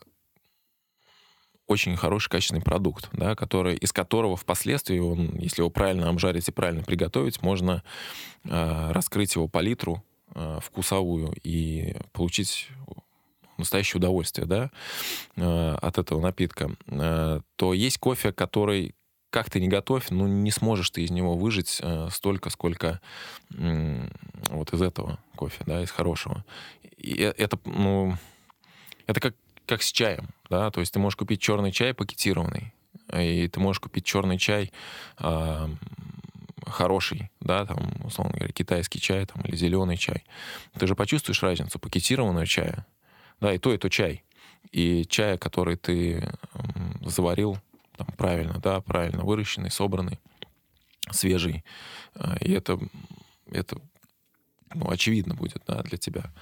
очень 1.67 1.97
хороший 1.97 2.31
качественный 2.31 2.63
продукт, 2.63 3.09
да, 3.13 3.37
который, 3.37 3.77
из 3.77 3.93
которого 3.93 4.37
впоследствии, 4.37 4.99
он, 4.99 5.37
если 5.37 5.61
его 5.61 5.71
правильно 5.71 6.09
обжарить 6.09 6.49
и 6.49 6.53
правильно 6.53 6.83
приготовить, 6.83 7.43
можно 7.43 7.83
э, 8.45 8.93
раскрыть 8.93 9.35
его 9.35 9.49
палитру 9.49 10.03
э, 10.35 10.59
вкусовую 10.63 11.35
и 11.43 11.95
получить 12.13 12.71
настоящее 13.59 13.99
удовольствие 13.99 14.47
да, 14.47 14.71
э, 15.37 15.75
от 15.81 15.99
этого 15.99 16.21
напитка, 16.21 16.71
э, 16.87 17.41
то 17.57 17.75
есть 17.75 17.99
кофе, 17.99 18.33
который 18.33 18.95
как 19.31 19.51
ты 19.51 19.61
не 19.61 19.69
готовь, 19.69 20.07
ну, 20.09 20.27
не 20.27 20.51
сможешь 20.51 20.91
ты 20.91 21.03
из 21.03 21.11
него 21.11 21.35
выжить 21.37 21.81
э, 21.83 22.09
столько, 22.11 22.49
сколько 22.49 23.01
м, 23.55 24.11
вот 24.49 24.73
из 24.73 24.81
этого 24.81 25.19
кофе, 25.37 25.63
да, 25.67 25.83
из 25.83 25.91
хорошего. 25.91 26.45
И 26.97 27.15
э- 27.23 27.35
это, 27.37 27.59
ну, 27.67 28.17
это 29.07 29.21
как, 29.21 29.35
как 29.67 29.83
с 29.83 29.93
чаем, 29.93 30.31
да, 30.49 30.71
то 30.71 30.81
есть 30.81 30.95
ты 30.95 30.99
можешь 30.99 31.17
купить 31.17 31.43
черный 31.43 31.73
чай 31.73 31.93
пакетированный, 31.93 32.73
и 33.13 33.49
ты 33.49 33.61
можешь 33.61 33.81
купить 33.81 34.05
черный 34.05 34.39
чай 34.39 34.73
а, 35.19 35.71
хороший, 36.67 37.31
да, 37.41 37.67
там, 37.67 37.79
условно 38.05 38.35
говоря, 38.35 38.53
китайский 38.53 39.01
чай 39.01 39.27
там, 39.27 39.43
или 39.43 39.57
зеленый 39.57 39.97
чай. 39.97 40.25
Ты 40.79 40.87
же 40.87 40.95
почувствуешь 40.95 41.43
разницу 41.43 41.79
пакетированного 41.79 42.47
чая, 42.47 42.87
да, 43.41 43.55
и 43.55 43.59
то, 43.59 43.73
и 43.73 43.79
то 43.79 43.89
чай. 43.89 44.25
И 44.71 45.05
чая, 45.07 45.39
который 45.39 45.77
ты 45.77 46.29
заварил 47.05 47.59
там, 47.97 48.07
правильно, 48.17 48.59
да, 48.59 48.81
правильно 48.81 49.25
выращенный, 49.25 49.71
собранный, 49.71 50.19
свежий. 51.11 51.65
А, 52.15 52.37
И 52.41 52.53
это, 52.53 52.79
это 53.51 53.81
ну, 54.75 54.91
очевидно 54.91 55.35
будет 55.35 55.63
да, 55.67 55.83
для 55.83 55.99
тебя. 55.99 56.33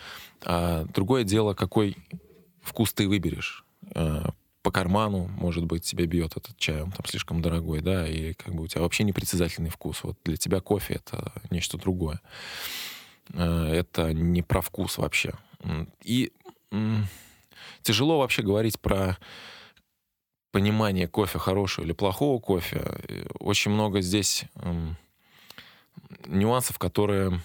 А 0.43 0.85
другое 0.85 1.25
дело, 1.25 1.55
какой 1.55 1.97
вкус 2.63 2.93
ты 2.93 3.09
выберешь. 3.09 3.65
А, 3.95 4.31
По 4.63 4.73
карману, 4.73 5.29
может 5.29 5.65
быть, 5.65 5.85
тебе 5.85 6.07
бьет 6.07 6.37
этот 6.37 6.57
чай, 6.59 6.83
он 6.83 6.91
там 6.91 7.07
слишком 7.07 7.41
дорогой, 7.41 7.81
да, 7.81 8.07
и 8.09 8.35
как 8.35 8.55
бы 8.55 8.65
у 8.65 8.67
тебя 8.67 8.83
вообще 8.83 9.05
непритязательный 9.05 9.71
вкус. 9.71 10.03
Вот 10.03 10.19
для 10.25 10.37
тебя 10.37 10.61
кофе— 10.61 10.95
это 11.07 11.33
нечто 11.51 11.79
другое. 11.79 12.21
А, 13.35 13.71
Это 13.73 14.13
не 14.13 14.43
про 14.43 14.61
вкус 14.61 14.99
вообще. 14.99 15.33
И 16.03 16.33
тяжело 17.83 18.19
вообще 18.19 18.43
говорить 18.43 18.81
про 18.81 19.19
понимание 20.53 21.07
кофе 21.07 21.39
хорошего 21.39 21.85
или 21.85 21.93
плохого 21.93 22.41
кофе. 22.41 22.83
Очень 23.39 23.73
много 23.73 24.01
здесь 24.01 24.45
м, 24.57 24.97
нюансов, 26.27 26.79
которые 26.79 27.41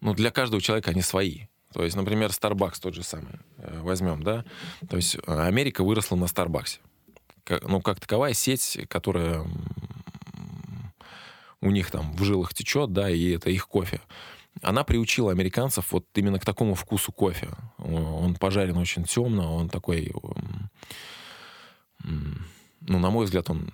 ну, 0.00 0.14
для 0.14 0.30
каждого 0.30 0.62
человека 0.62 0.90
они 0.90 1.02
свои. 1.02 1.46
То 1.72 1.84
есть, 1.84 1.96
например, 1.96 2.30
Starbucks 2.30 2.80
тот 2.80 2.94
же 2.94 3.02
самый 3.02 3.34
э, 3.58 3.80
возьмем, 3.82 4.22
да. 4.22 4.44
То 4.88 4.96
есть 4.96 5.16
э, 5.16 5.20
Америка 5.26 5.84
выросла 5.84 6.16
на 6.16 6.24
Starbucks. 6.24 6.78
Ну, 7.62 7.80
как 7.80 8.00
таковая 8.00 8.34
сеть, 8.34 8.78
которая 8.88 9.44
у 11.60 11.70
них 11.70 11.90
там 11.90 12.14
в 12.14 12.22
жилах 12.24 12.54
течет, 12.54 12.92
да, 12.92 13.10
и 13.10 13.32
это 13.32 13.50
их 13.50 13.66
кофе. 13.68 14.00
Она 14.62 14.84
приучила 14.84 15.32
американцев 15.32 15.92
вот 15.92 16.06
именно 16.14 16.38
к 16.38 16.44
такому 16.44 16.74
вкусу 16.74 17.12
кофе. 17.12 17.48
Он 17.78 18.34
пожарен 18.34 18.76
очень 18.76 19.04
темно, 19.04 19.56
он 19.56 19.68
такой, 19.68 20.12
ну, 22.02 22.98
на 22.98 23.10
мой 23.10 23.24
взгляд, 23.24 23.50
он 23.50 23.70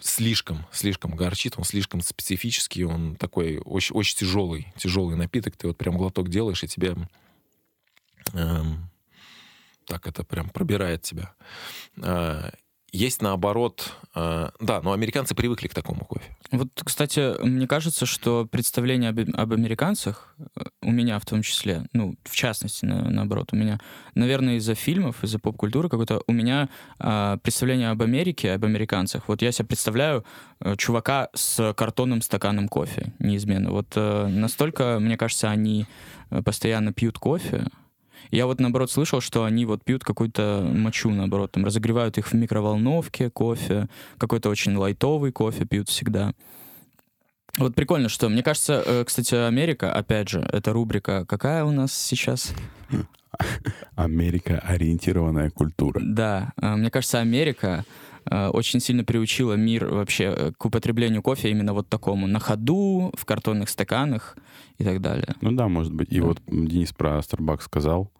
слишком, 0.00 0.66
слишком 0.72 1.14
горчит, 1.14 1.54
он 1.56 1.64
слишком 1.64 2.00
специфический, 2.00 2.84
он 2.84 3.16
такой 3.16 3.58
очень, 3.58 3.94
очень 3.94 4.16
тяжелый, 4.16 4.72
тяжелый 4.76 5.16
напиток. 5.16 5.56
Ты 5.56 5.68
вот 5.68 5.78
прям 5.78 5.96
глоток 5.96 6.28
делаешь, 6.28 6.64
и 6.64 6.68
тебе 6.68 6.96
эм, 8.32 8.90
так 9.86 10.06
это 10.06 10.24
прям 10.24 10.48
пробирает 10.48 11.02
тебя. 11.02 11.34
Э, 11.96 12.50
есть 12.92 13.22
наоборот, 13.22 13.92
э, 14.14 14.50
да, 14.60 14.80
но 14.82 14.92
американцы 14.92 15.34
привыкли 15.34 15.68
к 15.68 15.74
такому 15.74 16.04
кофе. 16.04 16.36
Вот, 16.50 16.68
кстати, 16.84 17.40
мне 17.44 17.66
кажется, 17.66 18.06
что 18.06 18.46
представление 18.50 19.10
об, 19.10 19.20
об 19.34 19.52
американцах, 19.52 20.34
э, 20.38 20.62
у 20.82 20.90
меня 20.90 21.18
в 21.18 21.26
том 21.26 21.42
числе, 21.42 21.84
ну, 21.92 22.16
в 22.24 22.34
частности, 22.34 22.84
на, 22.84 23.10
наоборот, 23.10 23.50
у 23.52 23.56
меня, 23.56 23.80
наверное, 24.14 24.56
из-за 24.56 24.74
фильмов, 24.74 25.22
из-за 25.22 25.38
поп-культуры 25.38 25.88
какой-то, 25.88 26.22
у 26.26 26.32
меня 26.32 26.68
э, 26.98 27.38
представление 27.42 27.90
об 27.90 28.02
Америке, 28.02 28.52
об 28.52 28.64
американцах. 28.64 29.28
Вот 29.28 29.42
я 29.42 29.52
себе 29.52 29.66
представляю 29.66 30.24
э, 30.60 30.76
чувака 30.76 31.28
с 31.34 31.72
картонным 31.74 32.22
стаканом 32.22 32.68
кофе, 32.68 33.12
неизменно. 33.18 33.70
Вот 33.70 33.92
э, 33.94 34.26
настолько, 34.26 34.98
мне 35.00 35.16
кажется, 35.16 35.50
они 35.50 35.86
э, 36.30 36.42
постоянно 36.42 36.92
пьют 36.92 37.18
кофе, 37.18 37.66
я 38.30 38.46
вот, 38.46 38.60
наоборот, 38.60 38.90
слышал, 38.90 39.20
что 39.20 39.44
они 39.44 39.64
вот 39.66 39.84
пьют 39.84 40.04
какую-то 40.04 40.68
мочу, 40.72 41.10
наоборот, 41.10 41.52
там 41.52 41.64
разогревают 41.64 42.18
их 42.18 42.28
в 42.28 42.34
микроволновке, 42.34 43.30
кофе, 43.30 43.88
какой-то 44.18 44.48
очень 44.50 44.76
лайтовый 44.76 45.32
кофе 45.32 45.64
пьют 45.64 45.88
всегда. 45.88 46.32
Вот 47.58 47.74
прикольно, 47.74 48.08
что, 48.08 48.28
мне 48.28 48.42
кажется, 48.42 48.82
э, 48.86 49.04
кстати, 49.04 49.34
Америка, 49.34 49.92
опять 49.92 50.28
же, 50.28 50.40
это 50.40 50.72
рубрика 50.72 51.24
какая 51.26 51.64
у 51.64 51.72
нас 51.72 51.92
сейчас? 51.92 52.54
Америка-ориентированная 53.96 55.50
культура. 55.50 56.00
Да, 56.02 56.52
э, 56.60 56.76
мне 56.76 56.90
кажется, 56.90 57.18
Америка 57.20 57.84
э, 58.30 58.48
очень 58.48 58.80
сильно 58.80 59.04
приучила 59.04 59.54
мир 59.54 59.86
вообще 59.86 60.52
к 60.56 60.64
употреблению 60.64 61.22
кофе 61.22 61.50
именно 61.50 61.72
вот 61.74 61.88
такому, 61.88 62.26
на 62.26 62.38
ходу, 62.38 63.12
в 63.16 63.24
картонных 63.24 63.68
стаканах 63.68 64.36
и 64.78 64.84
так 64.84 65.00
далее. 65.00 65.34
Ну 65.40 65.52
да, 65.52 65.68
может 65.68 65.92
быть. 65.92 66.12
И 66.12 66.20
Да. 66.20 66.26
вот 66.26 66.38
Денис 66.46 66.92
про 66.92 67.18
Starbucks 67.18 67.62
сказал, 67.62 68.10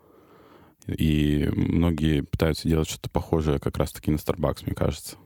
и 0.87 1.49
многие 1.55 2.23
пытаются 2.23 2.69
делать 2.69 2.89
что-то 2.89 3.11
похожее 3.11 3.59
как 3.59 3.77
раз-таки 3.77 4.11
на 4.11 4.17
Starbucks, 4.17 4.65
мне 4.67 4.75
кажется. 4.75 5.17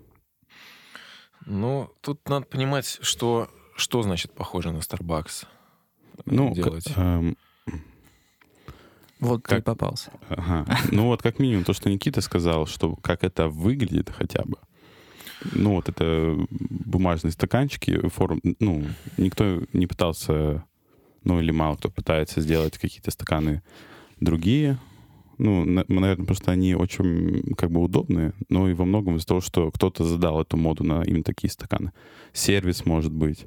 Ну, 1.47 1.91
тут 2.01 2.27
надо 2.29 2.47
понимать, 2.47 2.99
что, 3.03 3.51
что 3.77 4.03
значит 4.03 4.33
похоже 4.33 4.73
на 4.73 4.79
Starbucks 4.79 5.47
Ну, 6.27 6.53
к- 6.53 6.55
делать. 6.55 6.87
эм, 6.97 7.37
Вот 9.21 9.43
ты 9.45 9.49
Как- 9.51 9.59
и 9.61 9.63
попался. 9.63 10.11
ага. 10.29 10.67
Ну 10.91 11.07
вот 11.07 11.23
как 11.23 11.39
минимум 11.39 11.65
то, 11.65 11.73
что 11.73 11.89
Никита 11.89 12.21
сказал, 12.21 12.67
что 12.67 12.95
как 12.97 13.25
это 13.25 13.49
выглядит 13.49 14.11
хотя 14.11 14.43
бы. 14.45 14.59
Ну 15.53 15.75
вот 15.77 15.89
это 15.89 16.37
бумажные 16.51 17.33
стаканчики, 17.33 18.09
форм, 18.09 18.41
ну 18.61 18.85
никто 19.17 19.63
не 19.73 19.87
пытался, 19.87 20.65
ну 21.23 21.41
или 21.41 21.51
мало 21.53 21.77
кто 21.77 21.91
пытается 21.91 22.41
сделать 22.41 22.77
какие-то 22.79 23.11
стаканы 23.11 23.63
другие. 24.21 24.79
Ну, 25.39 25.65
на- 25.65 25.85
наверное, 25.89 26.27
просто 26.27 26.53
они 26.53 26.75
очень 26.75 27.55
как 27.57 27.71
бы 27.71 27.81
удобные, 27.83 28.33
но 28.49 28.69
и 28.69 28.75
во 28.75 28.85
многом 28.85 29.17
из-за 29.17 29.27
того, 29.27 29.41
что 29.41 29.71
кто-то 29.71 30.05
задал 30.05 30.41
эту 30.41 30.57
моду 30.57 30.85
на 30.85 31.03
именно 31.03 31.25
такие 31.25 31.51
стаканы. 31.51 31.93
Сервис 32.33 32.85
может 32.87 33.13
быть. 33.13 33.47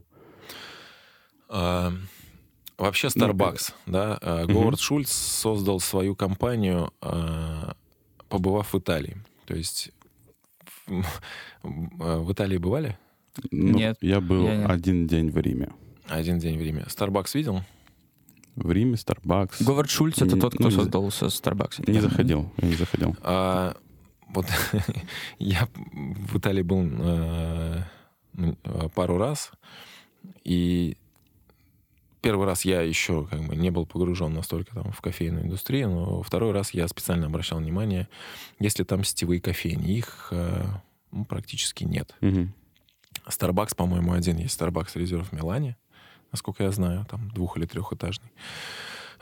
А, 1.49 1.93
вообще 2.77 3.09
Ну, 3.15 3.27
Starbucks, 3.27 3.73
да, 3.85 4.17
а, 4.21 4.43
Мгм. 4.43 4.53
Говард 4.53 4.79
Шульц 4.79 5.09
создал 5.11 5.79
свою 5.79 6.15
компанию, 6.15 6.91
а, 7.01 7.75
побывав 8.29 8.73
в 8.73 8.77
Италии. 8.79 9.17
То 9.45 9.55
есть 9.55 9.91
в, 10.87 11.03
а, 11.99 12.19
в 12.19 12.31
Италии 12.33 12.57
бывали? 12.57 12.97
Ну, 13.51 13.77
Нет, 13.77 13.97
я 14.01 14.19
был 14.19 14.45
я 14.45 14.57
нет. 14.57 14.69
один 14.69 15.07
день 15.07 15.29
вРиме. 15.29 15.69
Один 16.07 16.39
день 16.39 16.57
в 16.57 16.61
Риме. 16.61 16.85
Starbucks 16.87 17.31
видел? 17.35 17.61
В 18.57 18.71
Риме 18.71 18.95
Starbucks. 18.95 19.63
Говард 19.63 19.89
Шульц— 19.89 20.21
это 20.21 20.35
тот, 20.35 20.55
кто 20.55 20.63
ну, 20.63 20.71
создал 20.71 21.11
со 21.11 21.27
Starbucks. 21.27 21.89
Не 21.89 21.99
заходил, 21.99 22.51
не 22.57 22.73
заходил. 22.73 23.15
А, 23.21 23.77
вот 24.29 24.47
я 25.39 25.67
в 25.73 26.37
Италии 26.37 26.63
был 26.63 26.83
э, 26.83 27.83
э, 28.33 28.89
пару 28.95 29.17
раз, 29.17 29.51
и 30.43 30.97
первый 32.21 32.47
раз 32.47 32.65
я 32.65 32.81
еще 32.81 33.27
как 33.27 33.43
бы 33.43 33.55
не 33.55 33.69
был 33.69 33.85
погружен 33.85 34.33
настолько 34.33 34.73
там 34.73 34.91
в 34.91 35.01
кофейную 35.01 35.45
индустрию, 35.45 35.91
но 35.91 36.23
второй 36.23 36.51
раз 36.51 36.71
я 36.71 36.87
специально 36.87 37.27
обращал 37.27 37.59
внимание, 37.59 38.09
есть 38.59 38.79
ли 38.79 38.85
там 38.85 39.03
сетевые 39.03 39.39
кофейни. 39.39 39.93
Их 39.93 40.29
э, 40.31 40.65
ну, 41.11 41.25
практически 41.25 41.83
нет. 41.83 42.15
Starbucks, 43.27 43.75
по-моему, 43.75 44.13
один 44.13 44.37
есть. 44.37 44.59
Starbucks 44.59 44.95
Reserve 44.95 45.25
в 45.25 45.31
Милане, 45.33 45.77
насколько 46.31 46.63
я 46.63 46.71
знаю, 46.71 47.05
там 47.09 47.29
двух- 47.31 47.57
или 47.57 47.65
трехэтажный. 47.65 48.31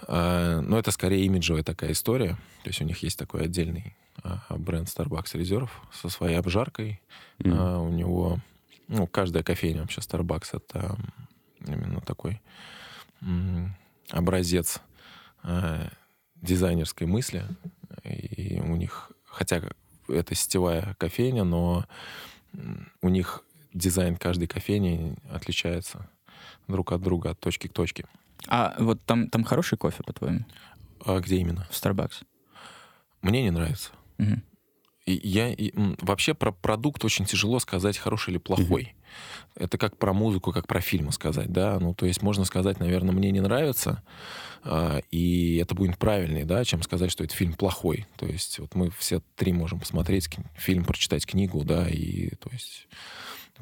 А, 0.07 0.61
Но 0.61 0.77
это 0.77 0.91
скорее 0.91 1.25
имиджевая 1.25 1.63
такая 1.63 1.91
история. 1.91 2.33
То 2.63 2.69
есть 2.69 2.81
у 2.81 2.83
них 2.85 3.01
есть 3.03 3.17
такой 3.17 3.43
отдельный 3.45 3.95
а, 4.23 4.41
бренд 4.57 4.87
Starbucks 4.87 5.33
Reserve 5.35 5.69
со 5.93 6.09
своей 6.09 6.35
обжаркой. 6.37 7.01
А, 7.43 7.79
У 7.79 7.89
него, 7.89 8.39
ну, 8.87 9.07
каждая 9.07 9.43
кофейня 9.43 9.81
вообще 9.81 10.01
Starbucks 10.01 10.49
это 10.53 10.97
именно 11.65 12.01
такой 12.01 12.41
образец 14.11 14.81
дизайнерской 16.41 17.07
мысли. 17.07 17.45
И 18.03 18.59
у 18.59 18.75
них, 18.75 19.11
хотя 19.25 19.61
это 20.07 20.35
сетевая 20.35 20.95
кофейня, 20.99 21.43
но 21.43 21.85
у 23.01 23.09
них 23.09 23.43
дизайн 23.73 24.15
каждой 24.15 24.47
кофейни 24.47 25.15
отличается 25.31 26.07
друг 26.67 26.91
от 26.91 27.01
друга, 27.01 27.31
от 27.31 27.39
точки 27.39 27.67
к 27.67 27.73
точке. 27.73 28.05
А 28.47 28.75
вот 28.79 29.01
там, 29.05 29.29
там 29.29 29.43
хороший 29.43 29.77
кофе, 29.77 30.03
по-твоему, 30.03 30.45
А 31.05 31.19
где 31.19 31.37
именно? 31.37 31.67
в 31.71 31.73
Starbucks? 31.73 32.23
Мне 33.21 33.43
не 33.43 33.51
нравится. 33.51 33.91
Мгм. 34.17 34.43
И 35.05 35.19
я 35.23 35.49
и, 35.49 35.71
вообще 36.01 36.33
про 36.33 36.51
продукт 36.51 37.05
очень 37.05 37.25
тяжело 37.25 37.59
сказать 37.59 37.97
хороший 37.97 38.31
или 38.31 38.37
плохой. 38.39 38.95
Это 39.55 39.77
как 39.77 39.97
про 39.97 40.13
музыку, 40.13 40.51
как 40.51 40.67
про 40.67 40.81
фильмы 40.81 41.11
сказать, 41.11 41.51
да. 41.51 41.79
Ну 41.79 41.93
то 41.93 42.07
есть 42.07 42.23
можно 42.23 42.43
сказать, 42.43 42.79
наверное, 42.79 43.13
мне 43.13 43.31
не 43.31 43.39
нравится, 43.39 44.01
а, 44.63 44.99
и 45.11 45.57
это 45.57 45.75
будет 45.75 45.99
правильнее, 45.99 46.43
да, 46.43 46.65
чем 46.65 46.81
сказать, 46.81 47.11
что 47.11 47.23
это 47.23 47.35
фильм 47.35 47.53
плохой. 47.53 48.07
То 48.17 48.25
есть 48.25 48.57
вот 48.57 48.73
мы 48.73 48.89
все 48.91 49.21
три 49.35 49.53
можем 49.53 49.79
посмотреть 49.79 50.27
фильм, 50.55 50.83
прочитать 50.83 51.25
книгу, 51.25 51.63
да, 51.63 51.87
и 51.87 52.29
то 52.35 52.49
есть 52.51 52.87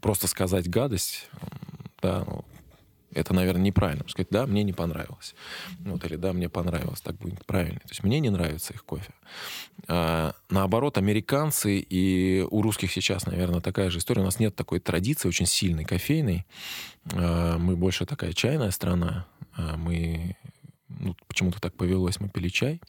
просто 0.02 0.28
сказать 0.28 0.70
гадость, 0.70 1.28
да, 2.02 2.24
ну, 2.26 2.46
это, 3.14 3.34
наверное, 3.34 3.64
неправильно. 3.64 4.04
Сказать, 4.08 4.28
да, 4.32 4.46
мне 4.46 4.64
не 4.64 4.74
понравилось. 4.74 5.36
Вот, 5.80 6.04
или 6.06 6.16
да, 6.16 6.34
мне 6.34 6.50
понравилось. 6.50 7.02
Так 7.02 7.16
будет 7.16 7.46
правильно. 7.46 7.80
То 7.80 7.90
есть 7.90 8.04
мне 8.04 8.20
не 8.20 8.30
нравится 8.30 8.74
их 8.74 8.84
кофе. 8.86 9.14
А, 9.88 10.34
наоборот, 10.50 10.98
американцы 10.98 11.80
и 11.80 12.46
у 12.50 12.62
русских 12.62 12.92
сейчас, 12.92 13.26
наверное, 13.26 13.62
такая 13.62 13.90
же 13.90 14.00
история. 14.00 14.22
У 14.22 14.26
нас 14.26 14.40
нет 14.40 14.56
такой 14.56 14.80
традиции 14.80 15.28
очень 15.28 15.46
сильной 15.46 15.86
кофейной. 15.86 16.46
А, 17.14 17.58
мы 17.58 17.76
больше 17.76 18.06
такая 18.06 18.34
чайная 18.34 18.72
страна. 18.72 19.26
А, 19.56 19.78
мы 19.78 20.36
ну, 20.88 21.16
почему-то 21.28 21.60
так 21.60 21.74
повелось, 21.76 22.20
мы 22.20 22.30
пили 22.30 22.50
чай. 22.50 22.82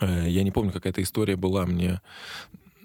Э, 0.00 0.26
Я 0.28 0.42
не 0.42 0.50
помню, 0.50 0.72
какая-то 0.72 1.02
история 1.02 1.36
была, 1.36 1.66
мне 1.66 2.00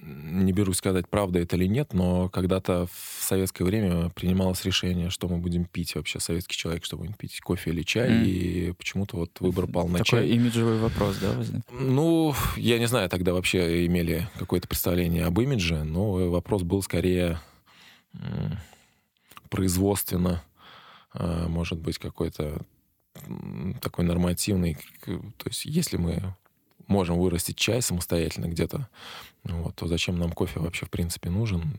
не 0.10 0.54
берусь 0.54 0.78
сказать, 0.78 1.08
правда 1.10 1.40
это 1.40 1.56
или 1.58 1.66
нет, 1.66 1.94
но 1.94 2.30
когда-то 2.30 2.88
в 2.88 3.24
советское 3.24 3.66
время 3.66 4.10
принималось 4.10 4.64
решение, 4.64 5.10
что 5.10 5.28
мы 5.28 5.38
будем 5.38 5.66
пить 5.66 5.96
вообще, 5.96 6.20
советский 6.20 6.56
человек, 6.56 6.86
что 6.86 6.96
будем 6.98 7.14
пить, 7.14 7.40
кофе 7.42 7.72
или 7.72 7.82
чай, 7.82 8.10
Мгм. 8.10 8.24
и 8.26 8.72
почему-то 8.74 9.18
вот 9.18 9.40
выбор 9.42 9.68
пал 9.68 9.88
на 9.88 9.98
Такой 10.00 10.06
чай. 10.22 10.30
имиджевый 10.30 10.78
вопрос, 10.80 11.18
да, 11.18 11.32
возник? 11.34 11.62
Ну, 11.72 12.34
я 12.56 12.80
не 12.80 12.88
знаю, 12.88 13.10
тогда 13.10 13.34
вообще 13.34 13.86
имели 13.86 14.28
какое-то 14.40 14.68
представление 14.68 15.26
об 15.26 15.40
имидже, 15.42 15.84
но 15.84 16.30
вопрос 16.30 16.64
был 16.64 16.82
скорее 16.82 17.40
производственно, 19.50 20.44
а, 21.14 21.48
может 21.48 21.80
быть, 21.80 21.98
какой-то 21.98 22.62
такой 23.82 24.06
нормативный. 24.06 24.78
То 25.06 25.48
есть, 25.48 25.66
если 25.66 25.98
мы 25.98 26.36
можем 26.88 27.20
вырастить 27.20 27.58
чай 27.58 27.82
самостоятельно 27.82 28.48
где-то, 28.48 28.88
вот, 29.44 29.76
то 29.76 29.88
зачем 29.88 30.18
нам 30.18 30.32
кофе 30.32 30.60
вообще 30.60 30.86
в 30.86 30.90
принципе 30.90 31.30
нужен? 31.30 31.78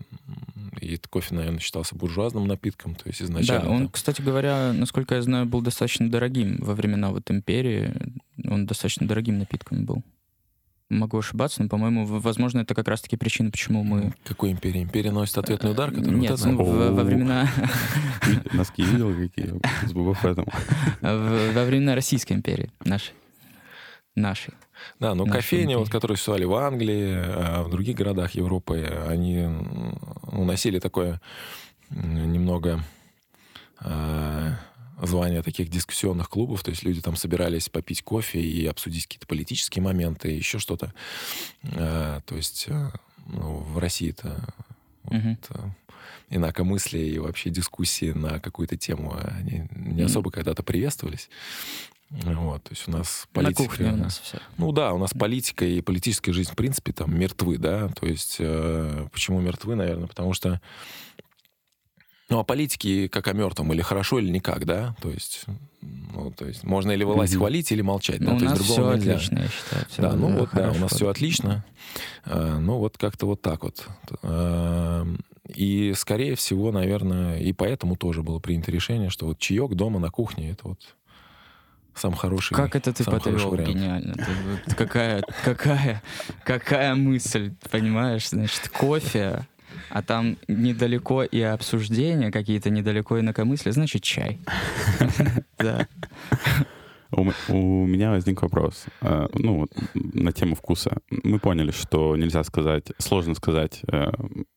И 0.80 0.94
этот 0.94 1.08
кофе, 1.08 1.34
наверное, 1.34 1.60
считался 1.60 1.96
буржуазным 1.96 2.46
напитком, 2.46 2.94
то 2.94 3.08
есть 3.08 3.20
изначально... 3.22 3.64
Да, 3.64 3.70
он, 3.70 3.78
там- 3.82 3.88
кстати 3.90 4.22
говоря, 4.22 4.72
насколько 4.72 5.14
я 5.16 5.22
знаю, 5.22 5.46
был 5.46 5.60
достаточно 5.60 6.10
дорогим 6.10 6.56
во 6.60 6.74
времена 6.74 7.10
вот 7.10 7.30
империи. 7.30 7.92
Он 8.48 8.66
достаточно 8.66 9.06
дорогим 9.06 9.38
напитком 9.38 9.84
был. 9.84 10.02
Могу 10.88 11.18
ошибаться, 11.18 11.62
но, 11.62 11.68
по-моему, 11.68 12.06
возможно, 12.06 12.60
это 12.60 12.74
как 12.74 12.88
раз-таки 12.88 13.16
причина, 13.16 13.50
почему 13.50 13.84
мы... 13.84 14.14
Какой 14.24 14.52
империя? 14.52 14.82
Империя 14.82 15.10
носит 15.10 15.36
ответный 15.36 15.72
удар, 15.72 15.90
который... 15.90 16.14
вот 16.14 16.20
Нет, 16.20 16.30
это? 16.32 16.48
ну, 16.48 16.64
во 16.64 17.02
времена 17.04 17.46
Носки 18.54 18.82
видел 18.82 19.14
какие 19.14 19.52
с 19.86 19.92
Боба 19.92 20.14
Феттом? 20.14 20.46
во 21.02 21.64
времена 21.64 21.94
Российской 21.94 22.32
империи 22.32 22.70
нашей. 22.84 23.12
Нашей. 24.14 24.54
Да, 25.00 25.14
но 25.14 25.26
кофейни, 25.26 25.74
вот, 25.74 25.88
которые 25.88 26.16
существовали 26.16 26.44
в 26.44 26.54
Англии, 26.54 27.14
а 27.16 27.62
в 27.62 27.70
других 27.70 27.96
городах 27.96 28.32
Европы, 28.32 28.84
они 29.08 29.38
м, 29.38 29.98
ну, 30.32 30.44
носили 30.44 30.78
такое 30.78 31.20
немного 31.90 32.82
э, 33.80 34.52
звания 35.02 35.42
таких 35.42 35.68
дискуссионных 35.68 36.28
клубов, 36.28 36.62
то 36.62 36.70
есть 36.70 36.82
люди 36.82 37.00
там 37.00 37.16
собирались 37.16 37.68
попить 37.68 38.02
кофе 38.02 38.40
и 38.40 38.66
обсудить 38.66 39.06
какие-то 39.06 39.26
политические 39.26 39.82
моменты, 39.82 40.28
еще 40.28 40.58
что-то. 40.58 40.92
Э, 41.62 42.20
то 42.26 42.36
есть 42.36 42.66
э, 42.68 42.90
ну, 43.26 43.58
в 43.58 43.78
России 43.78 44.10
это 44.10 44.28
Мгм. 44.28 44.67
Вот, 45.10 45.50
э, 45.50 45.70
инакомыслие 46.30 47.08
и 47.08 47.18
вообще 47.18 47.50
дискуссии 47.50 48.12
на 48.12 48.40
какую-то 48.40 48.76
тему, 48.76 49.16
они 49.38 49.68
не 49.74 50.02
особо 50.02 50.30
когда-то 50.30 50.62
приветствовались. 50.62 51.28
Вот, 52.10 52.62
то 52.62 52.70
есть 52.70 52.88
у 52.88 52.90
нас 52.90 53.28
политика... 53.32 53.62
На 53.62 53.68
кухне 53.68 53.92
у 53.92 53.96
нас 53.96 54.18
все. 54.18 54.38
Ну 54.56 54.72
да, 54.72 54.94
у 54.94 54.98
нас 54.98 55.12
политика 55.12 55.66
и 55.66 55.82
политическая 55.82 56.32
жизнь, 56.32 56.52
в 56.52 56.56
принципе, 56.56 56.92
там 56.92 57.18
мертвы, 57.18 57.58
да. 57.58 57.88
То 57.88 58.06
есть 58.06 58.36
э, 58.38 59.06
почему 59.12 59.40
мертвы, 59.40 59.74
наверное, 59.74 60.06
потому 60.06 60.32
что 60.32 60.60
ну, 62.28 62.38
а 62.40 62.44
политики 62.44 63.08
как 63.08 63.28
о 63.28 63.32
мертвом, 63.32 63.72
или 63.72 63.80
хорошо, 63.82 64.18
или 64.18 64.30
никак, 64.30 64.64
да? 64.66 64.94
То 65.00 65.10
есть, 65.10 65.44
ну, 65.80 66.30
то 66.30 66.46
есть 66.46 66.64
можно 66.64 66.90
или 66.92 67.04
власть 67.04 67.32
Мгм. 67.32 67.40
хвалить, 67.40 67.72
или 67.72 67.82
молчать. 67.82 68.20
Ну, 68.20 68.26
да? 68.30 68.32
у 68.36 68.38
то 68.38 68.44
есть 68.44 68.56
нас 68.56 68.66
другого 68.66 68.96
все 68.96 68.96
нельзя. 68.96 69.14
отлично, 69.14 69.38
я 69.38 69.48
считаю. 69.48 69.86
Всё 69.88 70.02
Да, 70.02 70.12
ну 70.14 70.28
вот, 70.38 70.50
да, 70.52 70.70
у 70.72 70.78
нас 70.78 70.92
все 70.92 71.08
отлично. 71.08 71.64
Э, 72.24 72.58
Ну 72.58 72.78
вот 72.78 72.98
как-то 72.98 73.26
вот 73.26 73.40
так 73.42 73.62
вот. 73.62 73.86
Э, 74.22 75.04
И, 75.54 75.94
скорее 75.96 76.34
всего, 76.34 76.70
наверное, 76.72 77.38
и 77.38 77.52
поэтому 77.54 77.96
тоже 77.96 78.22
было 78.22 78.38
принято 78.38 78.70
решение, 78.70 79.08
что 79.08 79.24
вот 79.26 79.38
чаек 79.38 79.70
дома 79.74 79.98
на 79.98 80.10
кухне, 80.10 80.50
это 80.50 80.68
вот 80.68 80.78
сам 81.94 82.12
хороший 82.14 82.54
Как 82.54 82.76
это 82.76 82.92
ты 82.92 83.04
подвел? 83.04 83.54
Гениально. 83.56 84.14
Ты 84.14 84.32
вот 84.46 84.74
какая, 84.76 85.22
какая, 85.42 86.02
какая 86.44 86.94
мысль, 86.94 87.54
понимаешь? 87.70 88.28
Значит, 88.28 88.68
кофе, 88.68 89.46
а 89.90 90.02
там 90.02 90.36
недалеко 90.48 91.22
и 91.22 91.40
обсуждения 91.40 92.30
какие-то, 92.30 92.70
недалеко 92.70 93.18
инакомыслия, 93.20 93.72
значит, 93.72 94.02
чай. 94.02 94.38
Да. 95.58 95.88
У, 97.10 97.86
меня 97.86 98.10
возник 98.10 98.42
вопрос. 98.42 98.84
Э, 99.00 99.28
ну, 99.32 99.60
вот, 99.60 99.70
на 99.94 100.30
тему 100.32 100.54
вкуса. 100.54 100.98
Мы 101.10 101.38
поняли, 101.38 101.70
что 101.70 102.14
нельзя 102.16 102.44
сказать, 102.44 102.92
сложно 102.98 103.34
сказать, 103.34 103.80
э, 103.90 104.10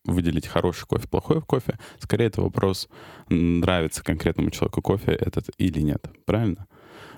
выделить 0.04 0.46
хороший 0.46 0.86
кофе, 0.86 1.08
плохой 1.08 1.40
кофе. 1.40 1.78
Скорее, 1.98 2.26
это 2.26 2.42
вопрос, 2.42 2.88
нравится 3.30 4.04
конкретному 4.04 4.50
человеку 4.50 4.82
кофе 4.82 5.12
этот 5.12 5.48
или 5.56 5.80
нет. 5.80 6.10
Правильно? 6.26 6.66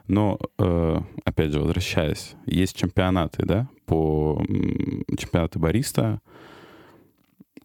Но, 0.07 0.39
э, 0.59 1.01
опять 1.25 1.53
же, 1.53 1.61
возвращаясь, 1.61 2.35
есть 2.47 2.77
чемпионаты, 2.77 3.45
да, 3.45 3.69
по 3.87 4.41
м, 4.49 5.05
чемпионаты 5.19 5.59
бариста. 5.59 6.21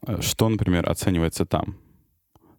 Э, 0.06 0.20
Что, 0.20 0.48
например, 0.48 0.88
оценивается 0.88 1.46
там? 1.46 1.76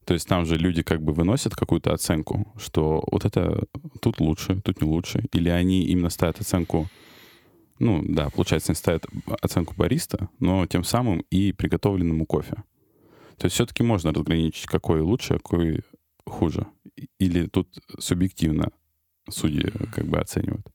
То 0.06 0.13
есть 0.15 0.27
там 0.27 0.45
же 0.45 0.58
люди 0.58 0.82
как 0.82 1.01
бы 1.01 1.13
выносят 1.13 1.56
какую-то 1.56 1.93
оценку, 1.93 2.51
что 2.58 3.04
вот 3.12 3.23
это 3.23 3.65
тут 4.01 4.19
лучше, 4.19 4.60
тут 4.62 4.82
не 4.82 4.88
лучше. 4.88 5.25
Или 5.32 5.49
они 5.49 5.84
именно 5.84 6.10
ставят 6.10 6.41
оценку, 6.41 6.88
ну 7.80 8.04
да, 8.04 8.30
получается, 8.30 8.71
они 8.71 8.77
ставят 8.77 9.06
оценку 9.41 9.75
бариста, 9.75 10.30
но 10.39 10.65
тем 10.65 10.84
самым 10.84 11.23
и 11.30 11.51
приготовленному 11.54 12.25
кофе. 12.25 12.63
То 13.38 13.45
есть 13.45 13.56
все-таки 13.56 13.84
можно 13.84 14.12
разграничить, 14.12 14.65
какой 14.65 15.01
лучше, 15.01 15.36
а 15.36 15.38
какой 15.38 15.82
хуже. 16.25 16.67
Или 17.19 17.47
тут 17.47 17.67
субъективно 17.99 18.71
судьи 19.30 19.71
как 19.93 20.06
бы 20.06 20.19
оценивают. 20.19 20.67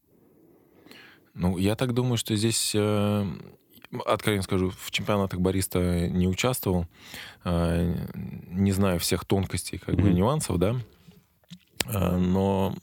Ну, 1.35 1.59
я 1.59 1.77
так 1.77 1.93
думаю, 1.93 2.17
что 2.17 2.35
здесь, 2.35 2.73
э, 2.75 3.27
откровенно 4.05 4.43
скажу, 4.43 4.71
в 4.71 4.91
чемпионатах 4.91 5.41
бариста 5.41 6.09
не 6.09 6.29
участвовал, 6.29 6.87
э, 7.45 7.95
не 8.49 8.73
знаю 8.73 8.99
всех 8.99 9.25
тонкостей, 9.25 9.79
как 9.79 9.95
бы 9.97 10.11
нюансов, 10.11 10.59
да, 10.59 10.77
Э, 11.89 12.17
но 12.17 12.75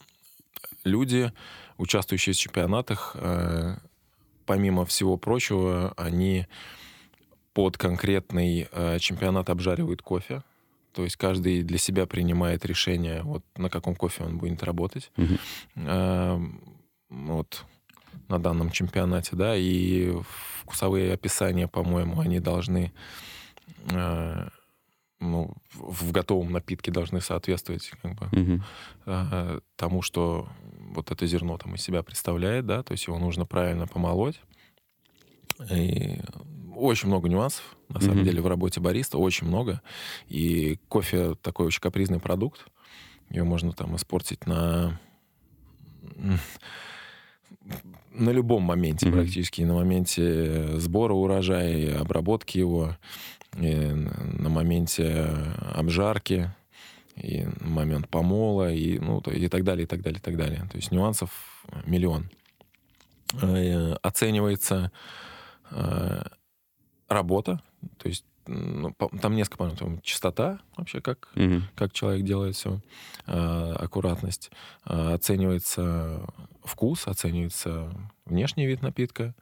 люди, 0.83 1.31
участвующие 1.77 2.33
в 2.33 2.37
чемпионатах, 2.37 3.15
э, 3.15 3.77
помимо 4.45 4.85
всего 4.85 5.17
прочего, 5.17 5.93
они 5.97 6.47
под 7.53 7.77
конкретный 7.77 8.67
чемпионат 8.99 9.49
обжаривают 9.49 10.01
кофе. 10.01 10.41
То 10.93 11.03
есть 11.03 11.17
каждый 11.17 11.63
для 11.63 11.77
себя 11.77 12.05
принимает 12.05 12.65
решение, 12.65 13.21
вот 13.23 13.43
на 13.57 13.69
каком 13.69 13.95
кофе 13.95 14.23
он 14.23 14.37
будет 14.37 14.63
работать. 14.63 15.11
Э, 15.75 16.39
вот 17.09 17.65
на 18.27 18.39
данном 18.39 18.71
чемпионате, 18.71 19.35
да, 19.35 19.55
и 19.55 20.15
вкусовые 20.73 21.13
описания, 21.13 21.67
по-моему, 21.67 22.19
они 22.19 22.39
должны 22.39 22.91
э, 23.91 24.47
ну, 25.19 25.53
в 25.73 26.11
готовом 26.11 26.51
напитке 26.51 26.91
должны 26.91 27.21
соответствовать 27.21 27.91
как 28.01 28.15
бы, 28.15 28.61
э, 29.05 29.59
тому, 29.75 30.01
что 30.01 30.49
вот 30.95 31.11
это 31.11 31.27
зерно 31.27 31.57
там 31.57 31.75
из 31.75 31.81
себя 31.81 32.01
представляет, 32.01 32.65
да, 32.65 32.81
то 32.81 32.93
есть 32.93 33.05
его 33.05 33.19
нужно 33.19 33.45
правильно 33.45 33.87
помолоть. 33.87 34.41
И 35.71 36.19
очень 36.75 37.07
много 37.07 37.29
нюансов, 37.29 37.63
на 37.89 37.99
самом 37.99 38.17
Мгм. 38.17 38.25
деле, 38.25 38.41
в 38.41 38.47
работе 38.47 38.81
бариста, 38.81 39.19
очень 39.19 39.47
много. 39.47 39.81
И 40.27 40.79
кофе 40.89 41.35
такой 41.35 41.67
очень 41.67 41.81
капризный 41.81 42.19
продукт. 42.19 42.65
Ее 43.29 43.43
можно 43.43 43.71
там 43.71 43.95
испортить 43.95 44.47
на 44.47 44.99
на 48.11 48.29
любом 48.29 48.63
моменте 48.63 49.07
Мгм. 49.07 49.15
практически. 49.15 49.61
На 49.61 49.73
моменте 49.73 50.79
сбора 50.79 51.13
урожая, 51.13 51.77
и 51.77 51.89
обработки 51.89 52.57
его, 52.57 52.95
и 53.57 53.75
на 53.75 54.49
моменте 54.49 55.27
обжарки, 55.75 56.51
и 57.15 57.45
на 57.59 57.69
момент 57.69 58.09
помола, 58.09 58.71
и, 58.71 58.99
ну, 58.99 59.19
и 59.19 59.47
так 59.47 59.63
далее, 59.63 59.83
и 59.83 59.87
так 59.87 60.01
далее, 60.01 60.19
и 60.19 60.21
так 60.21 60.37
далее. 60.37 60.67
То 60.71 60.77
есть 60.77 60.91
нюансов 60.91 61.65
миллион. 61.85 62.29
Э, 63.41 63.93
Оценивается 64.01 64.91
э, 65.71 66.23
работа, 67.07 67.61
то 67.97 68.09
есть 68.09 68.25
ну, 68.47 68.93
там 69.21 69.35
несколько 69.35 69.63
моментов. 69.63 70.01
Чистота 70.03 70.59
вообще, 70.77 71.01
как, 71.01 71.29
Мгм. 71.35 71.63
как 71.75 71.93
человек 71.93 72.23
делает 72.25 72.55
все, 72.55 72.79
аккуратность. 73.25 74.51
Э, 74.85 75.13
Оценивается 75.13 76.21
вкус, 76.63 77.07
оценивается 77.07 77.93
внешний 78.25 78.65
вид 78.65 78.81
напитка, 78.81 79.33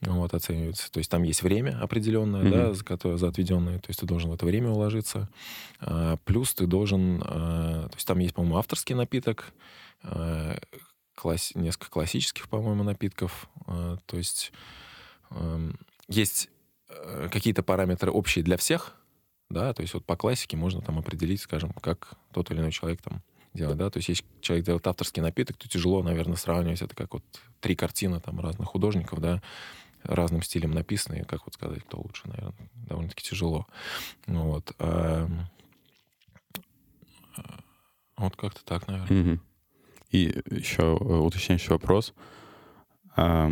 вот, 0.00 0.32
оценивается. 0.34 0.90
То 0.92 0.98
есть 0.98 1.10
там 1.10 1.22
есть 1.24 1.42
время 1.42 1.78
определенное, 1.80 2.42
да, 2.50 2.64
Мгм. 2.66 2.74
за 2.74 2.84
которое, 2.84 3.18
за 3.18 3.28
отведенное, 3.28 3.78
то 3.78 3.88
есть 3.88 4.00
ты 4.00 4.06
должен 4.06 4.30
в 4.30 4.34
это 4.34 4.46
время 4.46 4.70
уложиться. 4.70 5.28
А, 5.80 6.16
Плюс 6.24 6.54
ты 6.54 6.66
должен, 6.66 7.20
э, 7.20 7.24
то 7.24 7.94
есть 7.94 8.06
там 8.06 8.18
есть, 8.20 8.34
по-моему, 8.34 8.58
авторский 8.58 8.94
напиток, 8.94 9.52
э, 10.04 10.58
класс- 11.14 11.54
несколько 11.54 11.90
классических, 11.90 12.48
по-моему, 12.48 12.82
напитков. 12.84 13.48
Э, 13.66 13.96
То 14.06 14.16
есть 14.16 14.52
эм, 15.30 15.78
есть 16.08 16.50
какие-то 17.30 17.62
параметры 17.62 18.10
общие 18.10 18.44
для 18.44 18.56
всех, 18.56 18.94
да, 19.50 19.72
то 19.74 19.82
есть 19.82 19.94
вот 19.94 20.04
по 20.04 20.16
классике 20.16 20.56
можно 20.56 20.80
там 20.80 20.98
определить, 20.98 21.40
скажем, 21.40 21.72
как 21.74 22.14
тот 22.32 22.50
или 22.50 22.60
иной 22.60 22.72
человек 22.72 23.02
там 23.02 23.22
делает, 23.54 23.78
да, 23.78 23.90
то 23.90 23.98
есть 23.98 24.08
если 24.08 24.24
человек 24.40 24.64
делает 24.64 24.86
авторский 24.86 25.22
напиток, 25.22 25.56
то 25.56 25.68
тяжело, 25.68 26.02
наверное, 26.02 26.36
сравнивать 26.36 26.82
это 26.82 26.94
как 26.94 27.12
вот 27.12 27.24
три 27.60 27.76
картины 27.76 28.20
там 28.20 28.40
разных 28.40 28.68
художников, 28.68 29.20
да, 29.20 29.42
разным 30.02 30.42
стилем 30.42 30.72
написаны, 30.72 31.20
и 31.20 31.24
как 31.24 31.44
вот 31.44 31.54
сказать, 31.54 31.82
кто 31.84 32.00
лучше, 32.00 32.22
наверное, 32.28 32.70
довольно-таки 32.74 33.22
тяжело. 33.28 33.66
Ну 34.26 34.50
Вот. 34.50 34.72
а, 34.78 35.28
э, 37.36 37.42
Вот 38.16 38.36
как-то 38.36 38.64
так, 38.64 38.86
наверное. 38.88 39.22
Мгм. 39.22 39.40
И 40.10 40.42
еще 40.50 40.82
э, 40.82 41.04
уточняющий 41.04 41.70
вопрос. 41.70 42.14
А, 43.16 43.50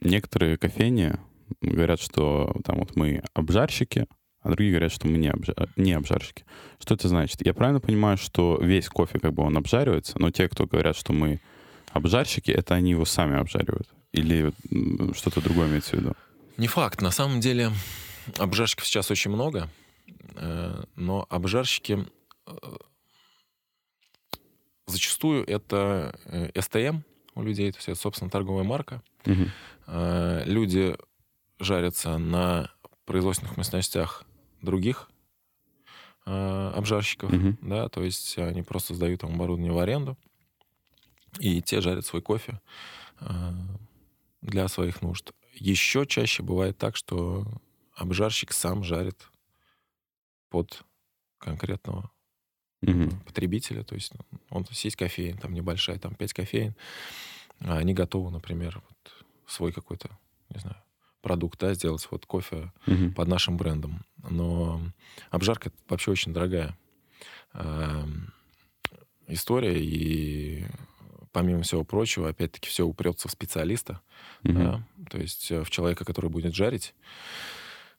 некоторые 0.00 0.56
кофейни 0.56 1.16
говорят, 1.60 2.00
что 2.00 2.54
там 2.64 2.78
вот 2.78 2.96
мы 2.96 3.22
обжарщики, 3.34 4.06
а 4.40 4.48
другие 4.50 4.70
говорят, 4.72 4.92
что 4.92 5.06
мы 5.08 5.18
не, 5.18 5.28
обжа- 5.28 5.68
не 5.76 5.92
обжарщики. 5.92 6.44
Что 6.80 6.94
это 6.94 7.08
значит? 7.08 7.44
Я 7.44 7.52
правильно 7.54 7.80
понимаю, 7.80 8.16
что 8.16 8.58
весь 8.62 8.88
кофе 8.88 9.18
как 9.18 9.32
бы 9.32 9.42
он 9.42 9.56
обжаривается, 9.56 10.18
но 10.18 10.30
те, 10.30 10.48
кто 10.48 10.66
говорят, 10.66 10.96
что 10.96 11.12
мы 11.12 11.40
обжарщики, 11.92 12.50
это 12.50 12.74
они 12.74 12.90
его 12.92 13.04
сами 13.04 13.38
обжаривают? 13.38 13.88
Или 14.12 14.52
что-то 15.14 15.40
другое 15.40 15.68
имеется 15.68 15.96
в 15.96 16.00
виду? 16.00 16.12
Не 16.56 16.68
факт. 16.68 17.02
На 17.02 17.10
самом 17.10 17.40
деле 17.40 17.70
обжарщиков 18.38 18.86
сейчас 18.86 19.10
очень 19.10 19.30
много, 19.30 19.68
э, 20.36 20.84
но 20.94 21.26
обжарщики 21.28 22.06
э, 22.46 22.52
зачастую 24.86 25.44
это 25.46 26.18
э, 26.26 26.50
СТМ 26.60 26.98
у 27.34 27.42
людей, 27.42 27.70
то 27.72 27.78
есть 27.78 27.88
это, 27.88 27.98
собственно, 27.98 28.30
торговая 28.30 28.64
марка. 28.64 29.02
Э, 29.86 30.42
Люди 30.46 30.96
жарятся 31.58 32.18
на 32.18 32.70
производственных 33.04 33.56
мощностях 33.56 34.24
других 34.62 35.10
э, 36.26 36.72
обжарщиков, 36.74 37.30
Мгм. 37.32 37.58
да, 37.62 37.88
то 37.88 38.02
есть 38.02 38.36
они 38.38 38.62
просто 38.62 38.94
сдают 38.94 39.20
там 39.20 39.34
оборудование 39.34 39.72
в 39.72 39.78
аренду, 39.78 40.16
и 41.38 41.60
те 41.62 41.80
жарят 41.80 42.06
свой 42.06 42.22
кофе 42.22 42.60
э, 43.20 43.26
для 44.42 44.68
своих 44.68 45.02
нужд. 45.02 45.32
Еще 45.54 46.06
чаще 46.06 46.42
бывает 46.42 46.78
так, 46.78 46.96
что 46.96 47.46
обжарщик 47.94 48.52
сам 48.52 48.84
жарит 48.84 49.28
под 50.50 50.84
конкретного 51.38 52.10
Мгм. 52.82 53.20
потребителя. 53.26 53.82
То 53.84 53.94
есть 53.94 54.12
он 54.50 54.64
то 54.64 54.70
есть 54.70 54.84
есть 54.84 54.96
кофеин, 54.96 55.38
там 55.38 55.52
небольшая, 55.54 55.98
там 55.98 56.14
5 56.14 56.32
кофеин, 56.32 56.74
а 57.60 57.78
они 57.78 57.94
готовы, 57.94 58.30
например, 58.30 58.82
вот 58.88 59.26
свой 59.46 59.72
какой-то, 59.72 60.18
не 60.50 60.60
знаю, 60.60 60.82
продукт, 61.22 61.58
да, 61.60 61.74
сделать 61.74 62.06
вот 62.10 62.26
кофе 62.26 62.72
Мгм. 62.86 63.12
под 63.12 63.28
нашим 63.28 63.56
брендом. 63.56 64.04
Но 64.28 64.80
обжарка 65.30 65.68
это 65.70 65.76
вообще 65.88 66.10
очень 66.10 66.32
дорогая 66.32 66.76
эм, 67.54 68.32
история, 69.28 69.78
и 69.82 70.64
помимо 71.32 71.62
всего 71.62 71.84
прочего, 71.84 72.28
опять-таки, 72.28 72.68
все 72.68 72.84
упрется 72.86 73.28
в 73.28 73.30
специалиста, 73.32 74.00
Мгм. 74.42 74.58
да, 74.64 74.82
то 75.10 75.18
есть 75.18 75.50
э, 75.50 75.62
в 75.64 75.70
человека, 75.70 76.04
который 76.04 76.30
будет 76.30 76.54
жарить. 76.54 76.94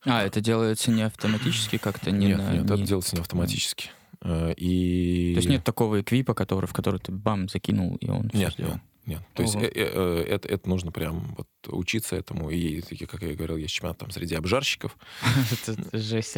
А, 0.05 0.23
это 0.23 0.41
делается 0.41 0.91
не 0.91 1.01
автоматически 1.03 1.77
как-то? 1.77 2.11
Не 2.11 2.27
нет, 2.27 2.37
на- 2.37 2.53
нет, 2.53 2.65
не- 2.69 2.75
это 2.75 2.83
делается 2.85 3.15
не 3.15 3.21
автоматически. 3.21 3.89
Э, 4.21 4.53
И... 4.55 5.33
То 5.33 5.39
есть 5.39 5.49
нет 5.49 5.63
такого 5.63 6.01
эквипа, 6.01 6.33
который, 6.33 6.65
в 6.65 6.73
который 6.73 6.99
ты 6.99 7.11
бам, 7.11 7.49
закинул, 7.49 7.95
и 7.97 8.09
он 8.09 8.29
Нет, 8.33 8.53
сделал? 8.53 8.73
нет, 8.73 8.81
нет. 9.05 9.21
То 9.33 9.43
есть 9.43 9.55
э, 9.55 9.59
э, 9.59 9.69
э, 9.75 10.23
это, 10.29 10.47
это 10.47 10.69
нужно 10.69 10.91
прям 10.91 11.35
вот 11.37 11.47
учиться 11.69 12.15
этому. 12.15 12.49
И, 12.49 12.81
таки, 12.81 13.05
как 13.05 13.21
я 13.21 13.35
говорил, 13.35 13.57
есть 13.57 13.73
чемпионат 13.73 13.97
там 13.97 14.11
среди 14.11 14.35
обжарщиков. 14.35 14.97
Это 15.51 15.97
жесть. 15.97 16.37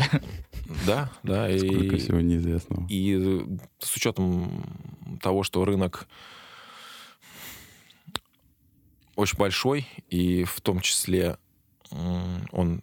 Да, 0.85 1.11
да. 1.23 1.57
Сколько 1.57 1.97
всего 1.97 2.19
неизвестного. 2.19 2.87
и 2.89 3.17
э, 3.19 3.57
с 3.79 3.95
учетом 3.95 4.63
того, 5.21 5.43
что 5.43 5.63
рынок 5.65 6.07
очень 9.15 9.37
большой, 9.37 9.87
и 10.09 10.45
в 10.45 10.61
том 10.61 10.79
числе 10.79 11.37
он, 11.91 12.81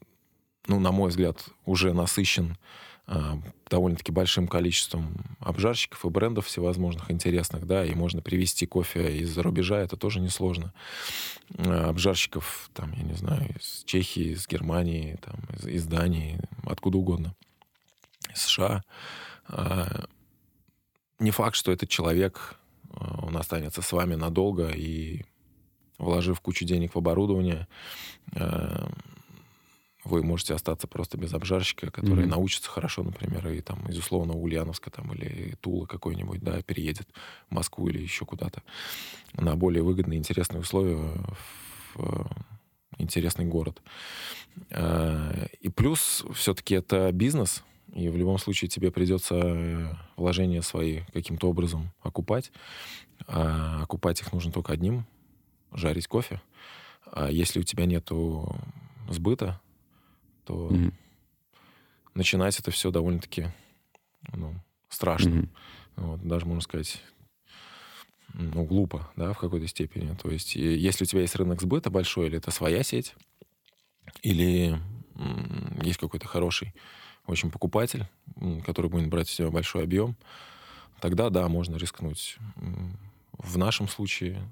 ну, 0.67 0.81
на 0.81 0.93
мой 0.93 1.11
взгляд, 1.11 1.49
уже 1.65 1.95
насыщен 1.95 2.59
довольно-таки 3.71 4.11
большим 4.11 4.49
количеством 4.49 5.15
обжарщиков 5.41 6.05
и 6.05 6.09
брендов 6.09 6.47
всевозможных 6.47 7.11
интересных, 7.11 7.67
да, 7.67 7.85
и 7.85 7.95
можно 7.95 8.21
привезти 8.21 8.67
кофе 8.67 9.19
из-за 9.19 9.43
рубежа, 9.43 9.79
это 9.79 9.97
тоже 9.97 10.21
несложно. 10.21 10.73
А, 11.59 11.91
Обжарщиков, 11.91 12.71
там, 12.75 12.93
я 12.93 13.03
не 13.03 13.15
знаю, 13.15 13.55
из 13.57 13.85
Чехии, 13.85 14.33
из 14.33 14.49
Германии, 14.49 15.19
там, 15.23 15.37
из, 15.55 15.67
из 15.67 15.87
Дании, 15.87 16.41
откуда 16.65 16.99
угодно, 16.99 17.35
из 18.33 18.43
США. 18.43 18.83
А, 19.49 20.07
Не 21.19 21.31
факт, 21.31 21.57
что 21.57 21.73
этот 21.73 21.89
человек, 21.89 22.57
а, 22.93 23.25
он 23.25 23.37
останется 23.37 23.83
с 23.83 23.93
вами 23.93 24.17
надолго, 24.17 24.69
и 24.71 25.25
вложив 25.99 26.41
кучу 26.41 26.65
денег 26.65 26.95
в 26.95 26.99
оборудование, 26.99 27.69
а, 28.35 28.91
вы 30.07 30.23
можете 30.23 30.55
остаться 30.55 30.87
просто 30.87 31.19
без 31.19 31.35
обжарщика, 31.35 31.91
который 31.91 32.21
Мгм. 32.21 32.31
научится 32.31 32.71
хорошо, 32.71 33.03
например, 33.03 33.49
и 33.49 33.61
там 33.61 33.89
из 33.89 33.99
условного 33.99 34.39
Ульяновска 34.39 34.91
там, 34.91 35.13
или 35.13 35.57
Тула 35.61 35.87
какой-нибудь, 35.87 36.41
да, 36.41 36.63
переедет 36.63 37.09
в 37.51 37.55
Москву 37.55 37.89
или 37.89 38.01
еще 38.01 38.25
куда-то 38.25 38.63
на 39.35 39.57
более 39.57 39.83
выгодные, 39.83 40.19
интересные 40.19 40.61
условия 40.61 40.97
в 40.97 41.99
э, 41.99 42.25
интересный 42.99 43.45
город. 43.47 43.83
Э, 44.71 45.47
И 45.61 45.69
плюс 45.69 46.25
все-таки 46.35 46.75
это 46.75 47.11
бизнес, 47.13 47.65
и 47.95 48.09
в 48.09 48.17
любом 48.17 48.39
случае 48.39 48.69
тебе 48.69 48.91
придется 48.91 49.35
э, 49.35 49.95
вложения 50.17 50.63
свои 50.63 51.01
каким-то 51.13 51.49
образом 51.49 51.91
окупать. 52.03 52.53
А 53.27 53.83
окупать 53.83 54.21
их 54.21 54.33
нужно 54.33 54.53
только 54.53 54.73
одним— 54.73 55.07
жарить 55.73 56.07
кофе. 56.07 56.41
А 57.11 57.31
если 57.31 57.61
у 57.61 57.63
тебя 57.63 57.87
нету 57.87 58.57
сбыта, 59.09 59.61
то 60.47 60.69
Мгм. 60.71 60.95
начинать 62.15 62.59
это 62.59 62.71
все 62.71 62.91
довольно-таки 62.91 63.49
ну, 64.33 64.55
страшно. 64.89 65.31
Мгм. 65.31 65.51
Вот, 65.97 66.23
даже, 66.23 66.47
можно 66.47 66.61
сказать, 66.63 67.03
ну, 68.35 68.65
глупо, 68.65 69.11
да, 69.17 69.33
в 69.33 69.39
какой-то 69.39 69.67
степени. 69.67 70.15
То 70.15 70.31
есть, 70.31 70.55
если 70.57 71.05
у 71.05 71.07
тебя 71.07 71.23
есть 71.23 71.37
рынок 71.37 71.61
сбыта 71.61 71.91
большой, 71.91 72.27
или 72.29 72.39
это 72.39 72.51
своя 72.51 72.83
сеть, 72.83 73.15
или 74.23 74.79
есть 75.83 75.99
какой-то 75.99 76.27
хороший 76.27 76.75
очень 77.27 77.51
покупатель, 77.51 78.07
который 78.65 78.91
будет 78.91 79.09
брать 79.09 79.31
у 79.31 79.35
тебя 79.35 79.51
большой 79.51 79.85
объем, 79.85 80.17
тогда, 81.01 81.31
да, 81.31 81.49
можно 81.49 81.77
рискнуть. 81.77 82.37
В 83.33 83.59
нашем 83.59 83.89
случае, 83.89 84.43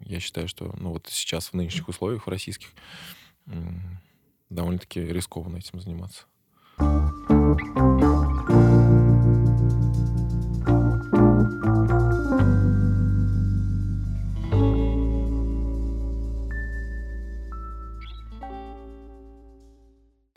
я 0.00 0.20
считаю, 0.20 0.48
что, 0.48 0.74
ну, 0.78 0.90
вот 0.90 1.06
сейчас 1.08 1.48
в 1.48 1.54
нынешних 1.54 1.88
условиях, 1.88 2.26
в 2.26 2.30
российских, 2.30 2.68
довольно-таки 4.50 5.00
рискованно 5.00 5.56
этим 5.58 5.80
заниматься. 5.80 6.24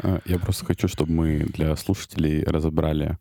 А, 0.01 0.21
Я 0.25 0.39
просто 0.39 0.65
хочу, 0.65 0.87
чтобы 0.87 1.11
мы 1.11 1.39
для 1.53 1.75
слушателей 1.75 2.43
разобрали 2.43 3.17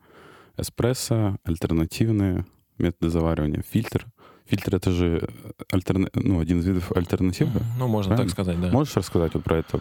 эспрессо, 0.57 1.37
альтернативные 1.45 2.45
методы 2.79 3.11
заваривания, 3.11 3.63
фильтр. 3.69 4.07
Фильтр— 4.47 4.75
это 4.77 4.91
же 4.93 5.29
альтерна... 5.71 6.09
ну, 6.15 6.41
один 6.41 6.61
из 6.61 6.67
видов 6.67 6.91
альтернативы. 6.93 7.61
Ну, 7.79 7.87
можно 7.87 8.11
Правильно? 8.17 8.25
так 8.29 8.33
сказать, 8.33 8.61
да. 8.61 8.69
Можешь 8.71 8.97
рассказать 8.97 9.35
вот 9.35 9.45
про 9.45 9.59
это 9.59 9.81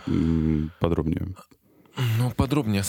подробнее? 0.80 1.36
Ну, 2.20 2.30
подробнее. 2.32 2.84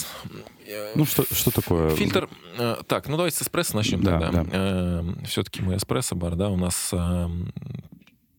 э, 0.66 0.92
Ну, 0.96 1.04
что, 1.06 1.22
что 1.32 1.50
такое? 1.50 1.90
Фильтр. 1.90 2.28
э, 2.58 2.76
Так, 2.86 3.08
ну 3.08 3.16
давайте 3.16 3.36
с 3.38 3.42
эспрессо 3.42 3.76
начнем 3.76 4.02
Да, 4.02 4.20
тогда. 4.20 5.04
Все-таки 5.24 5.62
мы 5.62 5.76
эспрессо-бар, 5.76 6.34
да, 6.36 6.50
у 6.50 6.56
нас 6.56 6.90
эм, 6.92 7.52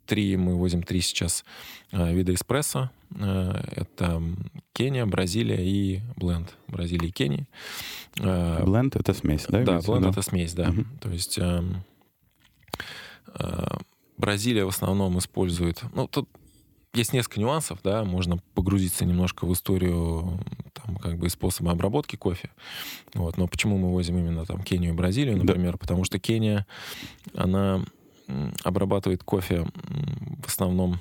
три, 0.09 0.35
мы 0.35 0.55
возим 0.55 0.81
три 0.81 1.01
сейчас 1.01 1.45
э, 1.91 2.13
вида 2.13 2.33
эспрессо. 2.33 2.89
Э, 3.15 3.61
Это 3.75 4.21
Кения, 4.73 5.05
Бразилия 5.05 5.63
и 5.63 6.01
бленд. 6.15 6.55
Бразилия 6.67 7.09
и 7.09 7.11
Кения. 7.11 7.47
Э, 8.17 8.63
Бленд— 8.65 8.95
это 8.97 9.13
смесь, 9.13 9.45
да? 9.47 9.63
да, 9.63 9.79
бленд 9.79 10.07
это 10.07 10.21
смесь, 10.23 10.53
да. 10.53 10.69
Мгм. 10.71 10.87
То 10.99 11.09
есть 11.09 11.37
эм, 11.37 11.83
э, 13.35 13.67
Бразилия 14.17 14.65
в 14.65 14.69
основном 14.69 15.17
использует... 15.19 15.81
Ну, 15.93 16.07
тут 16.07 16.27
есть 16.95 17.13
несколько 17.13 17.39
нюансов, 17.39 17.79
да, 17.83 18.03
можно 18.03 18.39
погрузиться 18.55 19.05
немножко 19.05 19.45
в 19.45 19.53
историю 19.53 20.39
там, 20.73 20.95
как 20.95 21.19
бы 21.19 21.29
способа 21.29 21.71
обработки 21.71 22.15
кофе. 22.15 22.49
Вот. 23.13 23.37
Но 23.37 23.47
почему 23.47 23.77
мы 23.77 23.91
возим 23.91 24.17
именно 24.17 24.43
там 24.45 24.63
Кению 24.63 24.93
и 24.93 24.95
Бразилию, 24.95 25.37
Да. 25.37 25.43
например? 25.43 25.77
Потому 25.77 26.03
что 26.03 26.17
Кения, 26.19 26.65
она 27.35 27.85
обрабатывает 28.63 29.23
кофе 29.23 29.65
в 30.41 30.47
основном 30.47 30.99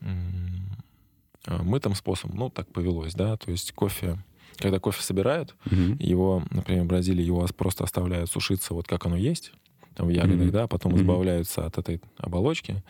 э, 0.00 1.62
мытым 1.62 1.94
способом. 1.94 2.36
Ну, 2.36 2.50
так 2.50 2.68
повелось, 2.72 3.14
да. 3.14 3.36
То 3.36 3.50
есть 3.50 3.72
кофе, 3.72 4.18
когда 4.56 4.78
кофе 4.80 5.02
собирают, 5.02 5.54
Мгм. 5.66 5.96
его, 5.98 6.42
например, 6.50 6.84
в 6.84 6.86
Бразилии 6.86 7.22
его 7.24 7.40
ос- 7.40 7.52
просто 7.52 7.84
оставляют 7.84 8.30
сушиться 8.30 8.74
вот 8.74 8.86
как 8.88 9.06
оно 9.06 9.16
есть, 9.16 9.52
там 9.94 10.08
в 10.08 10.10
ягодах, 10.10 10.38
Мгм. 10.46 10.50
да, 10.50 10.66
потом 10.66 10.92
Мгм. 10.92 11.02
избавляются 11.02 11.66
от 11.66 11.78
этой 11.78 12.00
оболочки. 12.18 12.82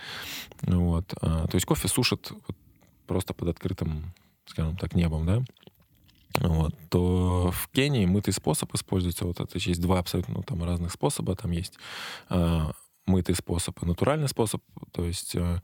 Вот. 0.63 1.15
А, 1.21 1.47
то 1.47 1.55
есть 1.55 1.67
кофе 1.67 1.89
сушат 1.89 2.31
вот 2.31 2.57
просто 3.07 3.35
под 3.35 3.49
открытым, 3.49 4.13
скажем 4.47 4.77
так, 4.77 4.95
небом, 4.95 5.27
да. 5.27 5.43
Вот. 6.41 6.75
То 6.91 7.51
в 7.53 7.69
Кении 7.73 8.05
мытый 8.05 8.33
способ 8.35 8.75
используется. 8.75 9.25
Вот 9.25 9.41
это 9.41 9.59
есть 9.59 9.81
два 9.81 10.01
абсолютно 10.01 10.35
ну, 10.35 10.43
там 10.43 10.63
разных 10.65 10.93
способа. 10.93 11.35
Там 11.37 11.51
есть 11.53 11.75
а, 12.29 12.73
мытый 13.07 13.35
способ 13.35 13.81
и 13.83 13.87
натуральный 13.87 14.29
способ. 14.29 14.61
То 14.93 15.05
есть 15.05 15.35
э, 15.37 15.59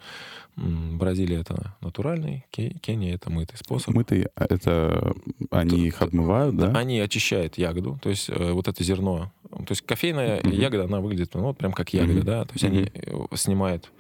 Бразилия 0.57 1.41
это 1.41 1.75
натуральный, 1.81 2.45
Ке- 2.51 2.71
Кения 2.81 3.15
это 3.15 3.31
мытый 3.31 3.57
способ. 3.57 3.95
Мытый— 3.95 4.29
это 4.37 5.15
они 5.51 5.87
их 5.87 6.01
обмывают, 6.03 6.57
да? 6.57 6.71
Они 6.73 7.01
очищают 7.01 7.59
ягоду, 7.59 7.99
то 8.03 8.11
есть 8.11 8.29
э, 8.31 8.53
вот 8.53 8.69
это 8.69 8.83
зерно. 8.85 9.33
То 9.51 9.67
есть 9.71 9.83
кофейная 9.83 10.41
Мгм. 10.41 10.53
ягода, 10.53 10.85
она 10.85 11.01
выглядит 11.01 11.35
ну, 11.35 11.43
вот 11.43 11.59
прям 11.59 11.73
как 11.73 11.93
ягода, 11.93 12.15
Мгм. 12.19 12.25
да. 12.25 12.45
То 12.45 12.53
есть 12.55 12.65
они 12.65 12.91
э, 12.95 13.37
снимают 13.37 13.91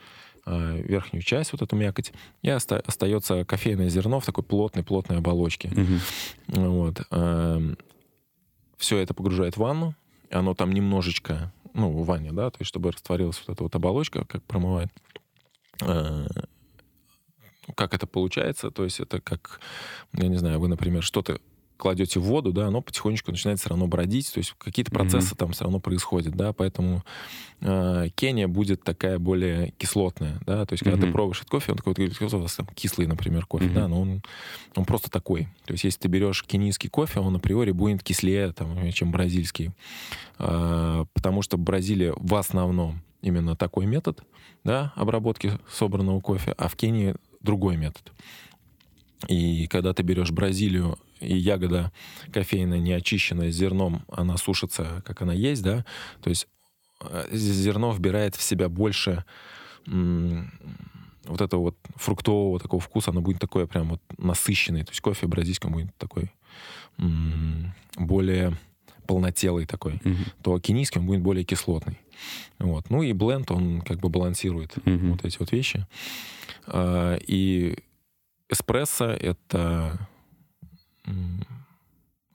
верхнюю 0.45 1.23
часть, 1.23 1.53
вот 1.53 1.63
эту 1.63 1.77
мякоть, 1.77 2.13
и 2.43 2.51
оста- 2.51 2.83
остается 2.85 3.45
кофейное 3.45 3.89
зерно 3.89 4.19
в 4.19 4.27
такой 4.27 4.43
плотной-плотной 4.43 5.19
оболочке. 5.19 5.69
Мгм. 5.69 6.01
Вот. 6.49 7.01
Все 8.77 8.99
это 8.99 9.15
погружает 9.15 9.55
в 9.55 9.59
ванну, 9.61 9.95
оно 10.31 10.55
там 10.55 10.73
немножечко, 10.73 11.53
ну, 11.75 11.91
в 11.91 12.05
ванне, 12.07 12.33
да, 12.33 12.51
то 12.51 12.59
есть 12.61 12.69
чтобы 12.69 12.93
растворилась 12.93 13.39
вот 13.47 13.55
эта 13.55 13.63
вот 13.63 13.75
оболочка, 13.75 14.25
как 14.25 14.43
промывает. 14.45 14.91
Э, 15.83 16.27
Как 17.77 17.95
это 17.95 18.07
получается? 18.07 18.71
То 18.71 18.85
есть 18.85 19.01
это 19.01 19.21
как, 19.21 19.61
я 20.15 20.29
не 20.29 20.37
знаю, 20.37 20.59
вы, 20.61 20.69
например, 20.69 21.03
что-то 21.03 21.41
кладете 21.83 22.21
в 22.21 22.23
воду, 22.23 22.53
да, 22.53 22.69
оно 22.69 22.81
потихонечку 22.81 23.33
начинает 23.33 23.59
все 23.59 23.71
равно 23.71 23.89
бродить, 23.89 24.33
то 24.33 24.39
есть 24.39 24.55
какие-то 24.57 24.93
процессы 24.93 25.35
там 25.35 25.51
все 25.51 25.65
равно 25.65 25.81
происходят, 25.81 26.33
да, 26.37 26.53
поэтому 26.53 27.03
э, 27.61 28.09
Кения 28.15 28.47
будет 28.47 28.85
такая 28.85 29.19
более 29.19 29.73
кислотная, 29.79 30.39
да, 30.47 30.65
то 30.65 30.75
есть 30.75 30.85
когда 30.85 30.97
ты 30.97 31.07
Мгм. 31.07 31.13
пробуешь 31.13 31.39
этот 31.39 31.51
кофе, 31.51 31.73
он 31.73 31.79
такой, 31.79 31.95
вот, 31.97 32.13
«Какой 32.17 32.39
у 32.39 32.43
вас 32.43 32.55
там 32.55 32.69
кислый, 32.75 33.09
например, 33.09 33.47
кофе, 33.47 33.65
Мгм. 33.67 33.75
да, 33.75 33.89
но 33.89 34.01
он, 34.01 34.23
он 34.77 34.85
просто 34.85 35.11
такой. 35.11 35.49
То 35.65 35.73
есть 35.73 35.83
если 35.83 35.99
ты 35.99 36.09
берешь 36.09 36.45
кенийский 36.45 36.89
кофе, 36.89 37.19
он 37.19 37.35
априори 37.35 37.73
будет 37.73 38.05
кислее, 38.05 38.53
там, 38.53 38.93
чем 38.93 39.11
бразильский, 39.11 39.73
А, 40.39 41.05
потому 41.15 41.43
что 41.43 41.59
Бразилия 41.59 42.15
в 42.17 42.35
основном 42.37 43.03
именно 43.23 43.57
такой 43.57 43.87
метод, 43.87 44.23
да, 44.63 44.93
обработки 44.95 45.59
собранного 45.69 46.21
кофе, 46.21 46.55
а 46.57 46.69
в 46.69 46.77
Кении 46.77 47.17
другой 47.41 47.77
метод. 47.77 48.13
И 49.29 49.67
когда 49.69 49.95
ты 49.95 50.03
берешь 50.03 50.31
Бразилию, 50.31 50.99
и 51.23 51.37
ягода 51.37 51.93
кофейная 52.33 52.79
не 52.79 52.93
очищенная 52.93 53.51
зерном, 53.51 54.03
она 54.11 54.37
сушится, 54.37 55.03
как 55.07 55.23
она 55.23 55.33
есть, 55.33 55.63
да, 55.63 55.85
то 56.23 56.31
есть 56.31 56.49
э, 57.01 57.29
зерно 57.33 57.93
вбирает 57.93 58.37
в 58.37 58.43
себя 58.43 58.69
больше 58.69 59.25
вот 59.87 61.41
этого 61.41 61.61
вот 61.61 61.77
фруктового 61.97 62.59
такого 62.61 62.81
вкуса, 62.81 63.11
оно 63.11 63.21
будет 63.21 63.39
такое 63.41 63.67
прям 63.67 63.91
вот 63.91 64.03
насыщенный, 64.19 64.85
то 64.85 64.91
есть 64.91 65.01
кофе 65.01 65.27
бразильском 65.27 65.73
будет 65.73 65.97
такой 65.97 66.33
более 67.97 68.57
полнотелый 69.07 69.67
такой, 69.67 70.01
Мгм. 70.05 70.25
то 70.43 70.59
кенийский 70.61 71.01
он 71.01 71.07
будет 71.07 71.21
более 71.21 71.45
кислотный. 71.45 71.99
Вот. 72.59 72.89
Ну 72.91 73.03
и 73.03 73.13
бленд, 73.13 73.51
он 73.51 73.81
как 73.83 73.99
бы 73.99 74.09
балансирует 74.09 74.75
Мгм. 74.87 75.13
вот 75.13 75.25
эти 75.25 75.39
вот 75.39 75.51
вещи. 75.53 75.87
А, 76.67 77.17
И 77.27 77.77
эспрессо— 78.49 79.07
это 79.21 80.09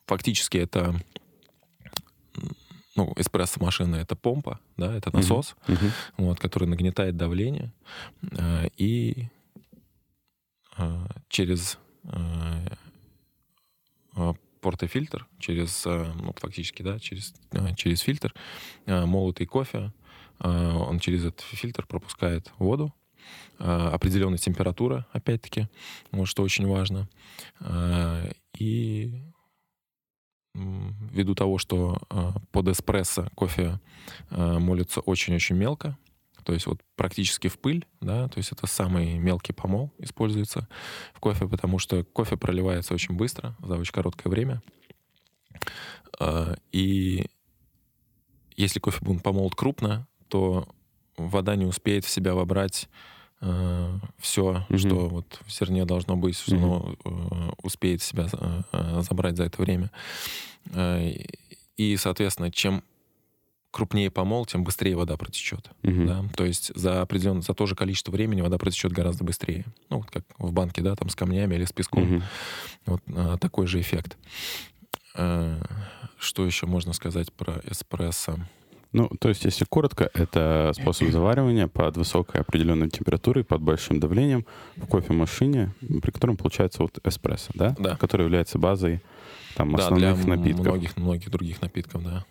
фактически 0.05 0.57
это 0.57 0.99
ну, 2.97 3.13
эспрессо-машина— 3.15 3.95
это 3.97 4.15
помпа, 4.15 4.59
да, 4.75 4.93
это 4.93 5.15
насос, 5.15 5.55
Мгм. 5.67 5.91
вот, 6.17 6.39
который 6.39 6.67
нагнетает 6.67 7.15
давление, 7.15 7.71
а, 8.37 8.65
и 8.75 9.27
а, 10.75 11.07
через 11.29 11.77
а, 12.05 12.65
а, 14.15 14.33
портофильтр, 14.61 15.27
через, 15.39 15.85
ну, 15.85 16.33
фактически, 16.35 16.81
да, 16.81 16.99
через, 16.99 17.33
через 17.77 17.99
фильтр 17.99 18.33
молотый 18.87 19.45
кофе, 19.45 19.93
он 20.39 20.99
через 20.99 21.25
этот 21.25 21.41
фильтр 21.41 21.85
пропускает 21.85 22.51
воду, 22.57 22.93
определенная 23.59 24.39
температура, 24.39 25.05
опять-таки, 25.13 25.67
вот, 26.11 26.27
что 26.27 26.41
очень 26.43 26.67
важно. 26.67 27.07
И 28.59 29.23
ввиду 30.53 31.35
того, 31.35 31.57
что 31.57 31.97
а, 32.09 32.33
под 32.51 32.69
эспрессо 32.69 33.29
кофе 33.35 33.79
а, 34.29 34.59
молится 34.59 35.01
очень-очень 35.01 35.55
мелко, 35.55 35.97
то 36.43 36.53
есть 36.53 36.65
вот 36.65 36.81
практически 36.95 37.49
в 37.49 37.59
пыль, 37.59 37.85
да, 37.99 38.27
то 38.29 38.37
есть 38.37 38.51
это 38.51 38.67
самый 38.67 39.17
мелкий 39.17 39.53
помол 39.53 39.91
используется 39.99 40.67
в 41.13 41.19
кофе, 41.19 41.47
потому 41.47 41.77
что 41.77 42.03
кофе 42.05 42.37
проливается 42.37 42.93
очень 42.93 43.15
быстро, 43.15 43.55
за 43.59 43.77
очень 43.77 43.93
короткое 43.93 44.29
время. 44.29 44.61
А, 46.19 46.55
И 46.71 47.27
если 48.55 48.79
кофе 48.79 49.05
будет 49.05 49.23
помолот 49.23 49.55
крупно, 49.55 50.07
то 50.29 50.67
вода 51.17 51.55
не 51.55 51.65
успеет 51.65 52.05
в 52.05 52.09
себя 52.09 52.33
вобрать 52.33 52.89
все, 54.19 54.65
Мгм. 54.69 54.77
что 54.79 55.07
вот 55.09 55.39
в 55.45 55.51
зерне 55.51 55.85
должно 55.85 56.15
быть, 56.17 56.37
что 56.37 56.55
Мгм. 56.55 56.63
оно 56.63 56.95
э, 57.05 57.49
успеет 57.63 58.01
себя 58.01 58.27
э, 58.31 58.61
э, 58.71 59.01
забрать 59.07 59.37
за 59.37 59.43
это 59.45 59.61
время. 59.61 59.91
Э, 60.73 61.11
И, 61.77 61.95
соответственно, 61.97 62.51
чем 62.51 62.83
крупнее 63.69 64.09
помол, 64.09 64.47
тем 64.47 64.63
быстрее 64.63 64.95
вода 64.95 65.15
протечет. 65.17 65.69
Мгм. 65.83 66.07
Да? 66.07 66.25
То 66.35 66.43
есть 66.45 66.71
за 66.73 67.03
определенное, 67.03 67.43
за 67.43 67.53
то 67.53 67.67
же 67.67 67.75
количество 67.75 68.11
времени 68.11 68.41
вода 68.41 68.57
протечет 68.57 68.91
гораздо 68.91 69.23
быстрее. 69.23 69.65
Ну, 69.91 69.97
вот 69.97 70.09
как 70.09 70.23
в 70.39 70.51
банке, 70.51 70.81
да, 70.81 70.95
там 70.95 71.09
с 71.09 71.15
камнями 71.15 71.53
или 71.53 71.65
с 71.65 71.71
песком. 71.71 72.03
Мгм. 72.05 72.23
Вот 72.87 73.01
а, 73.15 73.37
такой 73.37 73.67
же 73.67 73.79
эффект. 73.79 74.17
А, 75.15 75.59
что 76.17 76.43
еще 76.45 76.65
можно 76.65 76.93
сказать 76.93 77.31
про 77.31 77.61
эспрессо? 77.69 78.39
Ну, 78.93 79.09
то 79.19 79.29
есть, 79.29 79.43
если 79.45 79.65
коротко, 79.65 80.09
это 80.13 80.71
способ 80.73 81.09
заваривания 81.09 81.67
под 81.67 81.97
высокой 81.97 82.41
определенной 82.41 82.89
температурой, 82.89 83.43
под 83.43 83.61
большим 83.61 83.99
давлением 83.99 84.45
в 84.77 84.85
кофемашине, 84.87 85.73
при 86.01 86.11
котором 86.11 86.37
получается 86.37 86.83
вот 86.83 86.97
эспрессо, 87.03 87.51
да? 87.53 87.75
Да. 87.77 87.95
Который 87.97 88.23
является 88.23 88.57
базой 88.57 89.01
там, 89.55 89.71
Да, 89.75 89.89
для 89.91 90.11
основных 90.11 90.25
напитков. 90.39 90.65
многих, 90.65 90.97
многих 90.97 91.29
других 91.29 91.61
напитков, 91.61 92.03
да. 92.03 92.25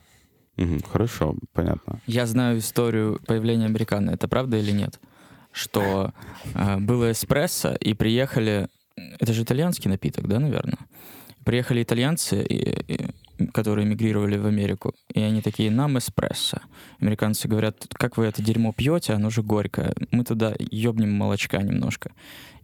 Мгм, 0.56 0.80
Хорошо, 0.90 1.34
понятно. 1.52 2.00
Я 2.06 2.24
знаю 2.26 2.58
историю 2.58 3.20
появления 3.26 3.66
американо. 3.66 4.10
Это 4.10 4.26
правда 4.26 4.56
или 4.56 4.70
нет? 4.70 4.98
Что 5.52 6.12
э, 6.54 6.78
было 6.78 7.12
эспрессо, 7.12 7.74
и 7.74 7.92
приехали... 7.94 8.68
Это 9.20 9.34
же 9.34 9.42
итальянский 9.42 9.90
напиток, 9.90 10.26
да, 10.26 10.38
наверное? 10.40 10.78
Приехали 11.44 11.82
итальянцы, 11.82 12.42
и- 12.42 12.94
и- 12.94 13.10
которые 13.52 13.86
эмигрировали 13.86 14.36
в 14.36 14.46
Америку, 14.46 14.94
и 15.12 15.20
они 15.20 15.42
такие, 15.42 15.70
нам 15.70 15.98
эспрессо. 15.98 16.58
Американцы 17.00 17.48
говорят, 17.48 17.86
как 17.92 18.16
вы 18.16 18.26
это 18.26 18.42
дерьмо 18.42 18.72
пьете, 18.72 19.12
оно 19.12 19.30
же 19.30 19.42
горькое. 19.42 19.92
Мы 20.10 20.24
туда 20.24 20.54
ёбнем 20.58 21.12
молочка 21.12 21.58
немножко. 21.58 22.12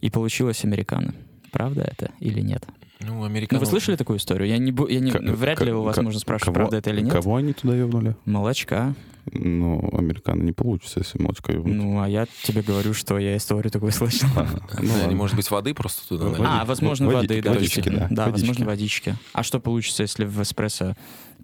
И 0.01 0.09
получилось 0.09 0.63
американо. 0.63 1.13
Правда 1.51 1.81
это 1.81 2.11
или 2.19 2.41
нет? 2.41 2.65
Ну, 3.05 3.15
Ну, 3.19 3.25
американо... 3.25 3.59
вы 3.59 3.65
слышали 3.65 3.95
такую 3.95 4.17
историю? 4.19 4.47
Я 4.49 4.57
не, 4.57 4.71
бу- 4.71 4.91
я 4.91 4.99
не 4.99 5.11
К- 5.11 5.19
вряд 5.19 5.57
к- 5.57 5.61
ли 5.63 5.71
у 5.71 5.81
вас 5.83 5.95
к- 5.95 6.01
можно 6.01 6.19
спрашивать, 6.19 6.45
кого- 6.45 6.55
правда 6.55 6.77
это 6.77 6.89
или 6.89 7.01
нет. 7.01 7.13
Кого 7.13 7.35
они 7.37 7.53
туда 7.53 7.75
ёбнули? 7.75 8.15
Молочка. 8.25 8.93
Ну, 9.31 9.89
американо 9.97 10.43
не 10.43 10.51
получится, 10.51 10.99
если 10.99 11.17
молочко 11.21 11.53
ёбнуть. 11.53 11.75
Ну, 11.75 12.01
а 12.01 12.09
я 12.09 12.27
тебе 12.43 12.61
говорю, 12.61 12.93
что 12.93 13.17
я 13.17 13.37
историю 13.37 13.71
такую 13.71 13.91
слышал. 13.93 14.27
А, 14.35 14.43
Да, 14.43 14.49
ну 14.81 14.91
они, 14.93 15.01
ладно. 15.01 15.15
может 15.15 15.35
быть, 15.37 15.49
воды 15.49 15.73
просто 15.73 16.07
туда 16.09 16.25
Ну, 16.25 16.31
налили? 16.31 16.47
А, 16.49 16.65
возможно, 16.65 17.05
води- 17.07 17.13
воды, 17.15 17.41
да. 17.41 17.51
водички, 17.53 17.89
да, 17.89 18.07
Да, 18.09 18.25
водички. 18.25 18.47
возможно, 18.47 18.65
водички. 18.65 19.15
А 19.31 19.43
что 19.43 19.59
получится, 19.61 20.03
если 20.03 20.25
в 20.25 20.41
эспрессо 20.41 20.95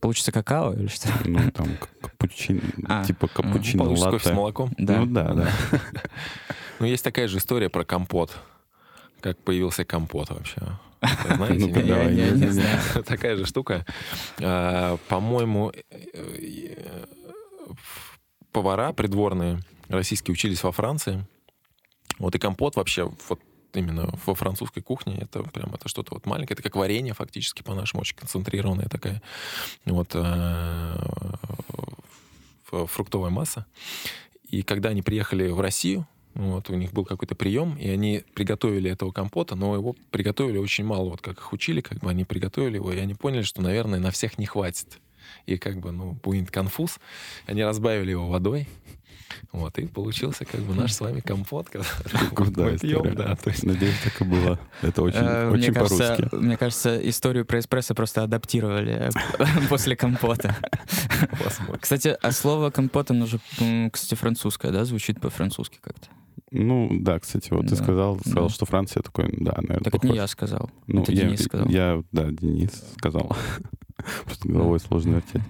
получится 0.01 0.31
какао 0.33 0.73
или 0.73 0.87
что? 0.87 1.07
Ну, 1.25 1.39
там 1.51 1.67
к- 1.77 1.89
капучин, 2.01 2.61
А, 2.85 3.05
типа 3.05 3.27
капучино, 3.29 3.85
Получится 3.85 4.09
кофе 4.11 4.23
с 4.23 4.25
латте. 4.27 4.35
молоком? 4.37 4.71
Да. 4.77 4.99
Ну 4.99 5.05
да, 5.07 5.33
да. 5.33 5.49
Ну, 6.79 6.85
есть 6.85 7.03
такая 7.03 7.27
же 7.27 7.37
история 7.39 7.69
про 7.69 7.83
компот. 7.85 8.31
Как 9.21 9.37
появился 9.39 9.83
компот 9.85 10.29
вообще. 10.29 10.61
Вы 11.01 11.35
Знаете? 11.35 11.67
Давай, 11.83 12.13
я 12.15 12.31
не- 12.31 12.47
знаю. 12.47 13.03
Такая 13.05 13.35
же 13.37 13.45
штука. 13.45 13.85
А, 14.41 14.97
По-моему, 15.07 15.71
э, 15.71 15.81
э, 16.13 17.73
повара 18.51 18.91
придворные 18.93 19.59
российские 19.87 20.33
учились 20.33 20.63
во 20.63 20.71
Франции. 20.71 21.25
Вот 22.17 22.35
и 22.35 22.39
компот 22.39 22.75
вообще 22.75 23.11
вот 23.29 23.39
именно 23.73 24.09
во 24.25 24.35
французской 24.35 24.81
кухне 24.81 25.19
это 25.21 25.43
прям 25.43 25.73
это 25.73 25.87
что-то 25.87 26.15
вот 26.15 26.25
маленькое, 26.25 26.55
это 26.55 26.63
как 26.63 26.75
варенье 26.75 27.13
фактически 27.13 27.61
по-нашему, 27.61 28.01
очень 28.01 28.15
концентрированная 28.17 28.87
такая 28.89 29.21
вот 29.85 30.11
э, 30.15 30.95
фруктовая 32.71 33.29
масса. 33.29 33.65
И 34.49 34.63
когда 34.63 34.89
они 34.89 35.01
приехали 35.01 35.49
в 35.49 35.59
Россию, 35.59 36.07
вот, 36.35 36.69
у 36.69 36.75
них 36.75 36.93
был 36.93 37.05
какой-то 37.05 37.35
прием, 37.35 37.75
и 37.77 37.89
они 37.89 38.23
приготовили 38.33 38.89
этого 38.89 39.11
компота, 39.11 39.55
но 39.55 39.75
его 39.75 39.95
приготовили 40.11 40.57
очень 40.57 40.85
мало, 40.85 41.09
вот 41.09 41.21
как 41.21 41.37
их 41.37 41.53
учили, 41.53 41.81
как 41.81 41.99
бы 41.99 42.09
они 42.09 42.23
приготовили 42.23 42.75
его, 42.75 42.91
и 42.93 42.97
они 42.97 43.13
поняли, 43.13 43.41
что, 43.41 43.61
наверное, 43.61 43.99
на 43.99 44.11
всех 44.11 44.37
не 44.37 44.45
хватит. 44.45 44.99
И 45.45 45.57
как 45.57 45.79
бы, 45.79 45.91
ну, 45.91 46.13
будет 46.23 46.49
конфуз. 46.49 46.99
Они 47.45 47.63
разбавили 47.63 48.11
его 48.11 48.27
водой, 48.27 48.67
вот, 49.51 49.77
и 49.79 49.87
получился 49.87 50.45
как 50.45 50.61
бы 50.61 50.73
наш 50.75 50.93
с 50.93 51.01
вами 51.01 51.19
компот, 51.21 51.69
который 51.69 52.29
вот 52.31 52.53
Да, 52.53 52.63
мы 52.63 52.77
пьем, 52.77 53.15
да, 53.15 53.35
то 53.35 53.49
есть 53.49 53.63
Надеюсь, 53.63 53.99
так 54.03 54.21
и 54.21 54.23
было. 54.23 54.59
Это 54.81 55.01
очень, 55.01 55.19
Э, 55.19 55.49
очень 55.51 55.73
по-русски. 55.73 56.35
мне 56.35 56.57
кажется, 56.57 56.97
историю 57.09 57.45
про 57.45 57.59
эспрессо 57.59 57.93
просто 57.95 58.23
адаптировали 58.23 59.09
после 59.69 59.95
компота. 59.95 60.55
Кстати, 61.79 62.17
а 62.21 62.31
слово 62.31 62.69
компот, 62.69 63.11
оно 63.11 63.25
же, 63.25 63.39
кстати, 63.91 64.15
французское, 64.15 64.71
да, 64.71 64.85
звучит 64.85 65.19
по-французски 65.19 65.79
как-то. 65.81 66.07
Ну, 66.51 66.89
да, 66.91 67.19
кстати, 67.19 67.51
вот 67.51 67.63
ты 67.67 67.75
Да, 67.75 67.75
сказал, 67.75 68.19
сказал, 68.19 68.47
да. 68.47 68.53
что 68.53 68.65
Франция 68.65 69.03
такой, 69.03 69.29
да, 69.37 69.53
наверное, 69.57 69.83
Так 69.83 69.95
это 69.95 70.07
не 70.07 70.13
похож. 70.13 70.15
я 70.15 70.27
сказал. 70.27 70.71
Ну, 70.87 71.01
это 71.03 71.11
я, 71.11 71.21
Денис 71.25 71.43
сказал. 71.43 71.67
Я, 71.67 72.03
да, 72.11 72.31
Денис 72.31 72.83
сказал. 72.97 73.35
Просто 74.25 74.47
головой 74.47 74.79
сложно 74.79 75.15
вертеть. 75.15 75.43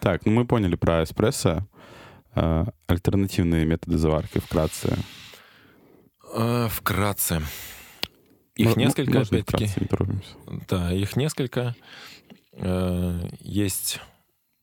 Так, 0.00 0.26
ну 0.26 0.32
мы 0.32 0.44
поняли 0.46 0.74
про 0.74 1.04
эспрессо. 1.04 1.66
А, 2.34 2.66
альтернативные 2.86 3.64
методы 3.66 3.98
заварки 3.98 4.38
вкратце. 4.40 4.96
А, 6.34 6.68
Вкратце. 6.68 7.42
Их 8.56 8.76
несколько, 8.76 9.20
опять-таки. 9.20 9.68
Да, 10.68 10.92
их 10.92 11.16
несколько. 11.16 11.74
Э, 12.52 13.26
Есть 13.40 14.00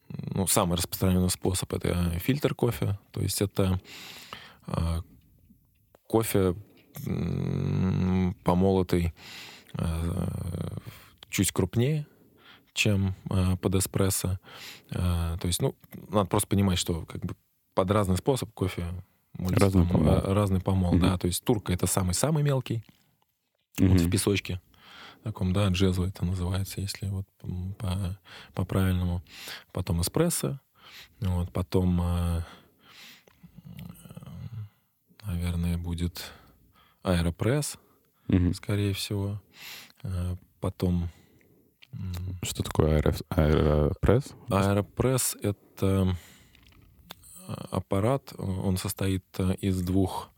ну, 0.09 0.45
самый 0.47 0.77
распространенный 0.77 1.29
способ 1.29 1.73
это 1.73 2.11
фильтр 2.19 2.53
кофе. 2.53 2.99
То 3.11 3.21
есть 3.21 3.41
это 3.41 3.79
э, 4.67 5.01
кофе 6.09 6.55
помолотый 8.43 9.13
э, 9.73 10.77
чуть 11.29 11.51
крупнее, 11.51 12.07
чем 12.73 13.15
э, 13.29 13.55
под 13.57 13.75
эспрессо. 13.75 14.39
Э, 14.89 15.37
то 15.39 15.45
есть, 15.47 15.61
ну, 15.61 15.75
надо 16.09 16.27
просто 16.27 16.47
понимать, 16.47 16.79
что 16.79 17.05
как 17.05 17.21
бы 17.23 17.35
под 17.75 17.91
разный 17.91 18.17
способ 18.17 18.51
кофе 18.53 18.85
молится, 19.37 19.65
Разный 19.65 19.83
там, 19.87 19.91
помол. 19.91 20.33
разный 20.33 20.61
помол, 20.61 20.93
Мгм. 20.93 21.01
да. 21.01 21.17
То 21.17 21.27
есть 21.27 21.43
турка 21.43 21.71
это 21.73 21.85
самый-самый 21.85 22.43
мелкий, 22.43 22.83
вот 23.77 24.01
в 24.01 24.09
песочке 24.09 24.59
таком, 25.23 25.53
да, 25.53 25.67
джезу 25.67 26.03
это 26.03 26.25
называется, 26.25 26.81
если 26.81 27.07
вот 27.07 27.25
по, 27.77 28.17
по 28.53 28.65
правильному. 28.65 29.21
Потом 29.73 30.01
эспрессо, 30.01 30.59
вот, 31.19 31.51
потом, 31.53 32.43
наверное, 35.33 35.77
будет 35.77 36.31
аэропресс, 37.03 37.77
Мгм. 38.27 38.53
скорее 38.53 38.93
всего. 38.93 39.41
Э, 40.03 40.35
Потом 40.59 41.09
Что 42.43 42.63
такое 42.63 42.99
аэро- 42.99 43.25
аэропресс? 43.29 44.33
аэропресс— 44.49 45.35
это 45.41 46.15
э, 47.47 47.53
аппарат, 47.71 48.33
он 48.37 48.75
состоит 48.77 49.23
э, 49.39 49.55
из 49.61 49.81
двух 49.81 50.29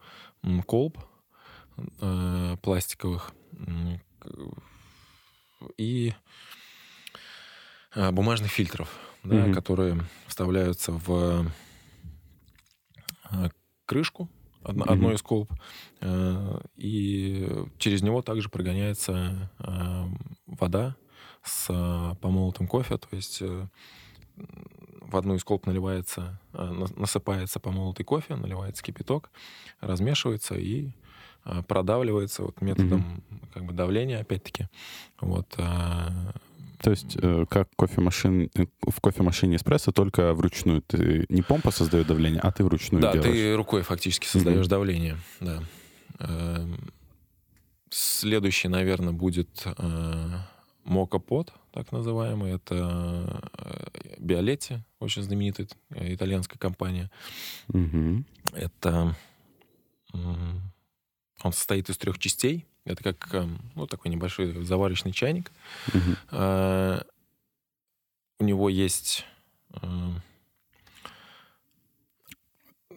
колб 0.68 0.98
пластиковых 2.62 3.32
и 5.78 6.14
бумажных 7.96 8.52
фильтров, 8.52 8.90
да, 9.24 9.36
Мгм. 9.36 9.54
которые 9.54 10.04
вставляются 10.28 10.92
в 10.94 11.52
крышку 13.86 14.30
одно- 14.64 14.86
Мгм. 14.86 14.94
одной 14.94 15.16
из 15.16 15.22
колб, 15.22 15.52
э, 16.02 16.62
и 16.76 17.48
через 17.78 18.02
него 18.02 18.22
также 18.22 18.50
прогоняется 18.50 19.50
э, 19.60 20.06
вода 20.48 20.96
с 21.44 21.68
э, 21.70 22.16
помолотым 22.22 22.68
кофе, 22.68 22.98
то 22.98 23.08
есть 23.16 23.42
в 23.42 25.18
одну 25.18 25.36
из 25.36 25.44
колб 25.44 25.66
наливается, 25.66 26.40
на- 26.54 26.88
насыпается 26.96 27.60
помолотый 27.60 28.06
кофе, 28.06 28.36
наливается 28.36 28.82
кипяток, 28.84 29.30
размешивается 29.82 30.56
и 30.56 30.92
продавливается 31.68 32.44
вот 32.44 32.62
методом 32.62 33.24
как 33.54 33.66
бы 33.66 33.74
давления, 33.74 34.22
опять-таки. 34.22 34.68
Вот, 35.20 35.56
То 36.82 36.90
есть 36.90 37.16
э, 37.22 37.46
как 37.50 37.70
кофемашин, 37.76 38.50
э, 38.56 38.66
в 38.88 39.00
кофемашине 39.02 39.58
эспрессо 39.58 39.92
только 39.92 40.34
вручную. 40.34 40.82
Ты 40.82 41.26
не 41.30 41.44
помпа 41.44 41.70
создает 41.72 42.08
давление, 42.08 42.42
а 42.42 42.52
ты 42.52 42.64
вручную 42.64 43.02
да, 43.02 43.14
делаешь. 43.14 43.32
ты 43.32 43.56
рукой 43.56 43.84
фактически 43.84 44.26
создаешь 44.26 44.66
Мгм. 44.66 44.70
давление, 44.70 45.18
да. 45.40 45.64
Эм, 46.20 46.92
Следующий, 47.94 48.70
наверное, 48.70 49.12
будет 49.12 49.64
э, 49.66 50.30
мокопот, 50.86 51.54
так 51.74 51.92
называемый. 51.92 52.54
Это 52.54 53.42
Биолетти, 54.18 54.80
очень 55.00 55.24
знаменитая 55.24 55.68
итальянская 55.90 56.58
компания. 56.58 57.12
Мгм. 57.68 58.26
Это 58.54 59.16
он 60.14 61.54
состоит 61.54 61.90
из 61.90 61.98
трех 61.98 62.18
частей. 62.18 62.66
Это 62.86 63.04
как 63.04 63.34
эм, 63.36 63.60
ну, 63.76 63.86
такой 63.88 64.10
небольшой 64.12 64.52
заварочный 64.64 65.12
чайник. 65.12 65.52
Э, 66.32 67.02
У 68.40 68.44
него 68.44 68.70
есть 68.70 69.26
э, 69.82 70.12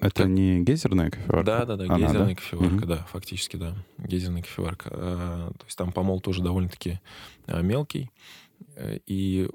Это 0.00 0.22
Как- 0.24 0.28
не 0.28 0.62
гейзерная 0.62 1.10
кофеварка? 1.10 1.44
Да, 1.44 1.64
да, 1.66 1.76
да, 1.76 1.84
Она, 1.84 1.98
гейзерная 1.98 2.28
да? 2.30 2.34
кофеварка, 2.34 2.74
Мгм. 2.74 2.86
да, 2.88 2.96
фактически, 3.10 3.56
да, 3.56 3.74
гейзерная 3.98 4.42
кофеварка. 4.42 4.90
То 4.90 5.64
есть 5.64 5.78
там 5.78 5.92
помол 5.92 6.20
тоже 6.20 6.42
довольно-таки 6.42 7.00
мелкий, 7.46 8.10
Э, 8.76 8.98
и 9.06 9.48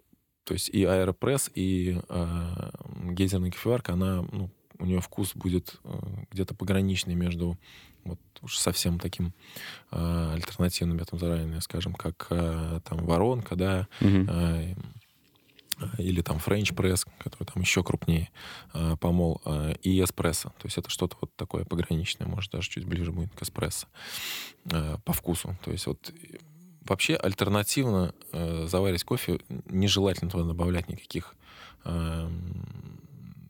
то 0.43 0.53
есть 0.53 0.69
и 0.69 0.83
аэропресс, 0.83 1.51
и 1.53 1.99
а, 2.09 2.71
гейзерная 3.11 3.51
кофеварка, 3.51 3.93
она, 3.93 4.23
ну, 4.31 4.49
у 4.79 4.85
нее 4.85 4.99
вкус 5.01 5.35
будет 5.35 5.75
э, 5.83 5.99
где-то 6.31 6.55
пограничный 6.55 7.13
между 7.15 7.57
вот 8.09 8.19
уж 8.41 8.57
совсем 8.57 8.99
таким 8.99 9.33
а, 9.91 10.33
альтернативным 10.33 10.97
методом 10.97 11.19
заранее, 11.19 11.61
скажем, 11.61 11.93
как 11.93 12.27
а, 12.29 12.79
там 12.81 13.05
воронка, 13.05 13.55
да, 13.55 13.87
Мгм. 14.01 14.27
а, 14.29 14.73
или 15.97 16.21
там 16.21 16.39
френч 16.39 16.73
пресс, 16.73 17.05
который 17.19 17.45
там 17.45 17.61
еще 17.63 17.83
крупнее, 17.83 18.29
а, 18.73 18.97
помол, 18.97 19.41
а, 19.45 19.71
и 19.81 20.01
эспрессо. 20.03 20.49
То 20.59 20.65
есть 20.65 20.77
это 20.77 20.89
что-то 20.89 21.15
вот 21.21 21.33
такое 21.37 21.63
пограничное, 21.63 22.27
может 22.27 22.51
даже 22.51 22.69
чуть 22.69 22.85
ближе 22.85 23.11
будет 23.13 23.33
к 23.33 23.41
эспрессо 23.43 23.87
а, 24.71 24.97
по 25.05 25.13
вкусу. 25.13 25.57
То 25.63 25.71
есть 25.71 25.85
вот 25.87 26.09
э, 26.09 26.37
вообще 26.81 27.15
альтернативно 27.15 28.13
э, 28.33 28.65
заварить 28.67 29.03
кофе 29.05 29.39
нежелательно 29.67 30.29
туда 30.29 30.43
добавлять 30.43 30.89
никаких 30.89 31.35
м, 31.85 32.99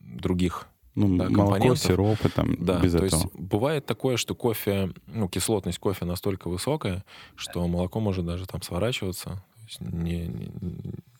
других 0.01 0.67
Ну, 0.99 1.17
да, 1.17 1.29
молоко, 1.29 1.75
сиропы 1.75 2.29
там 2.29 2.55
да, 2.59 2.79
без 2.81 2.91
то 2.91 3.05
этого. 3.05 3.21
есть 3.21 3.33
бывает 3.35 3.85
такое, 3.85 4.17
что 4.17 4.35
кофе, 4.35 4.91
ну, 5.07 5.29
кислотность 5.29 5.79
кофе 5.79 6.03
настолько 6.05 6.49
высокая, 6.49 7.05
что 7.35 7.65
молоко 7.67 7.99
может 8.01 8.25
даже 8.25 8.45
там 8.45 8.61
сворачиваться, 8.61 9.29
то 9.29 9.63
есть 9.65 9.79
не, 9.81 10.27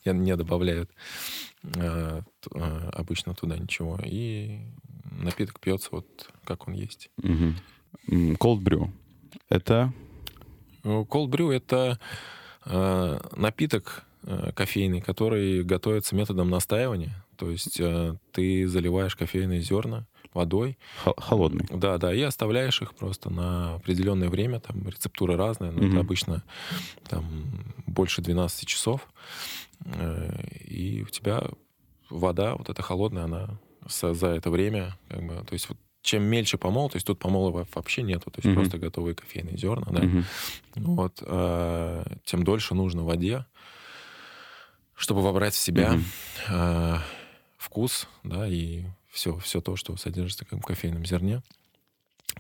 не, 0.06 0.14
не- 0.14 0.36
добавляют 0.36 0.90
э, 1.64 2.22
э, 2.54 2.90
обычно 2.94 3.34
туда 3.36 3.58
ничего, 3.58 3.98
и 4.04 4.60
напиток 5.12 5.60
пьется 5.62 5.90
вот 5.92 6.30
как 6.44 6.68
он 6.68 6.74
есть. 6.74 7.10
М, 7.24 7.56
Cold 8.08 8.62
brew. 8.62 8.90
Это 9.50 9.94
Ну, 10.84 11.04
Cold 11.04 11.30
brew— 11.30 11.54
это 11.56 12.00
э, 12.66 13.20
напиток 13.38 14.04
э, 14.24 14.52
кофейный, 14.54 15.00
который 15.02 15.64
готовится 15.64 16.16
методом 16.16 16.50
настаивания, 16.50 17.24
то 17.40 17.50
есть 17.50 17.80
э, 17.80 18.16
ты 18.34 18.68
заливаешь 18.68 19.16
кофейные 19.16 19.62
зерна 19.62 20.06
водой, 20.34 20.78
хо- 21.04 21.16
холодный. 21.18 21.66
Да, 21.72 21.98
да, 21.98 22.14
и 22.14 22.22
оставляешь 22.22 22.82
их 22.82 22.94
просто 22.94 23.30
на 23.32 23.76
определенное 23.76 24.30
время. 24.30 24.60
Там 24.60 24.88
рецептура 24.88 25.38
разная, 25.38 25.72
но 25.72 25.82
Мгм. 25.82 25.92
это 25.92 26.00
обычно 26.02 26.44
там 27.08 27.24
больше 27.88 28.22
12 28.22 28.68
часов. 28.68 29.08
Э, 29.86 30.44
И 30.66 31.02
у 31.04 31.08
тебя 31.08 31.44
вода, 32.10 32.56
вот 32.56 32.70
эта 32.70 32.82
холодная, 32.84 33.24
она 33.24 33.58
за 33.88 34.28
это 34.28 34.50
время, 34.52 34.98
как 35.10 35.24
бы, 35.24 35.34
то 35.46 35.54
есть 35.54 35.70
вот 35.70 35.78
чем 36.02 36.24
мельче 36.24 36.58
помол, 36.58 36.90
то 36.90 36.96
есть 36.98 37.08
тут 37.08 37.20
помола 37.20 37.52
во- 37.52 37.68
вообще 37.74 38.04
нету, 38.04 38.30
то 38.32 38.40
есть 38.40 38.46
Мгм. 38.48 38.56
просто 38.56 38.78
готовые 38.78 39.16
кофейные 39.16 39.58
зерна, 39.58 39.88
да, 39.92 40.02
Мгм. 40.02 40.26
вот, 40.76 41.24
э, 41.26 42.04
тем 42.26 42.44
дольше 42.44 42.76
нужно 42.76 43.04
воде, 43.04 43.46
чтобы 44.96 45.22
вобрать 45.22 45.54
в 45.54 45.60
себя 45.60 45.98
э, 46.50 46.96
вкус, 47.60 48.08
да, 48.24 48.48
и 48.48 48.86
все, 49.12 49.38
все 49.38 49.62
то, 49.62 49.76
что 49.76 49.96
содержится 49.98 50.46
в 50.50 50.62
кофейном 50.62 51.06
зерне. 51.06 51.44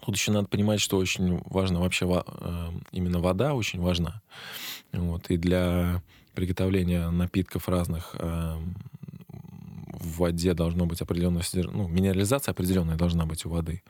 Тут 0.01 0.15
еще 0.15 0.31
надо 0.31 0.47
понимать, 0.47 0.79
что 0.79 0.97
очень 0.97 1.41
важно 1.45 1.81
вообще 1.81 2.05
во- 2.05 2.25
э, 2.25 2.69
именно 2.91 3.19
вода 3.19 3.53
очень 3.53 3.81
важна. 3.81 4.21
Вот, 4.93 5.29
и 5.29 5.37
для 5.37 6.01
приготовления 6.33 7.09
напитков 7.09 7.67
разных 7.67 8.15
э, 8.17 8.57
в 9.27 10.17
воде 10.17 10.53
должно 10.53 10.85
быть 10.85 11.01
определенная 11.01 11.41
содерж- 11.41 11.71
ну, 11.71 11.87
минерализация 11.87 12.53
определенная 12.53 12.95
должна 12.95 13.25
быть 13.25 13.45
у 13.45 13.49
воды, 13.49 13.83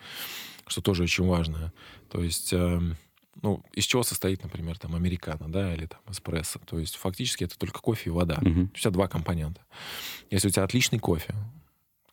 что 0.68 0.82
тоже 0.82 1.04
очень 1.04 1.28
важно. 1.28 1.72
То 2.10 2.24
есть 2.24 2.54
э, 2.54 2.82
ну, 3.42 3.64
из 3.74 3.86
чего 3.86 4.04
состоит, 4.04 4.44
например, 4.44 4.78
там, 4.78 4.96
американо, 4.96 5.52
да, 5.52 5.74
или 5.74 5.86
там 5.86 6.00
эспрессо. 6.10 6.60
То 6.66 6.80
есть 6.80 6.96
фактически 6.96 7.44
это 7.44 7.58
только 7.58 7.80
кофе 7.80 8.10
и 8.10 8.14
вода. 8.14 8.38
Мгм. 8.42 8.72
У 8.74 8.78
тебя 8.78 8.92
два 8.92 9.08
компонента. 9.08 9.62
Если 10.30 10.48
у 10.48 10.52
тебя 10.52 10.64
отличный 10.64 11.00
кофе, 11.00 11.34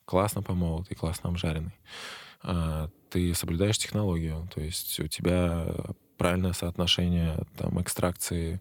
классно 0.05 0.43
помолотый, 0.43 0.97
классно 0.97 1.31
обжаренный, 1.31 1.75
а, 2.43 2.91
ты 3.11 3.35
соблюдаешь 3.35 3.79
технологию, 3.79 4.49
то 4.55 4.61
есть 4.61 5.01
у 5.01 5.09
тебя 5.09 5.67
правильное 6.17 6.53
соотношение 6.53 7.39
там 7.57 7.81
экстракции 7.81 8.61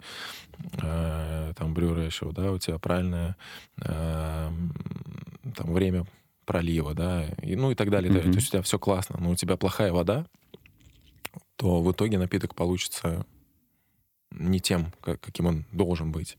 э, 0.81 1.53
там 1.55 1.73
брюрейшего, 1.73 2.33
да, 2.33 2.51
у 2.51 2.57
тебя 2.57 2.77
правильное 2.79 3.37
э, 3.81 4.47
м, 4.47 4.73
там 5.55 5.73
время 5.73 6.05
пролива, 6.45 6.93
да, 6.93 7.25
и, 7.41 7.55
ну 7.55 7.71
и 7.71 7.75
так 7.75 7.89
далее. 7.89 8.11
да. 8.11 8.19
Мгм. 8.19 8.31
То 8.31 8.37
есть 8.37 8.49
у 8.49 8.51
тебя 8.51 8.61
все 8.61 8.77
классно, 8.77 9.17
но 9.19 9.29
у 9.31 9.35
тебя 9.35 9.55
плохая 9.57 9.93
вода, 9.93 10.25
то 11.55 11.81
в 11.81 11.91
итоге 11.91 12.17
напиток 12.17 12.55
получится 12.55 13.25
не 14.31 14.59
тем, 14.59 14.91
как- 15.01 15.21
каким 15.21 15.45
он 15.45 15.65
должен 15.71 16.11
быть. 16.11 16.37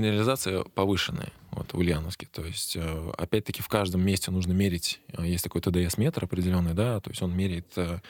Минерализация 0.00 0.64
повышенная 0.64 1.32
вот, 1.50 1.72
в 1.72 1.78
Ульяновске. 1.78 2.28
То 2.32 2.44
есть, 2.44 2.76
э, 2.76 3.12
опять-таки, 3.16 3.62
в 3.62 3.68
каждом 3.68 4.02
месте 4.02 4.30
нужно 4.30 4.52
мерить. 4.52 5.00
э, 5.12 5.26
Есть 5.26 5.44
такой 5.44 5.60
ТДС-метр 5.60 6.24
определенный, 6.24 6.74
да, 6.74 7.00
то 7.00 7.10
есть 7.10 7.22
он 7.22 7.36
меряет 7.36 7.66
э, 7.76 8.00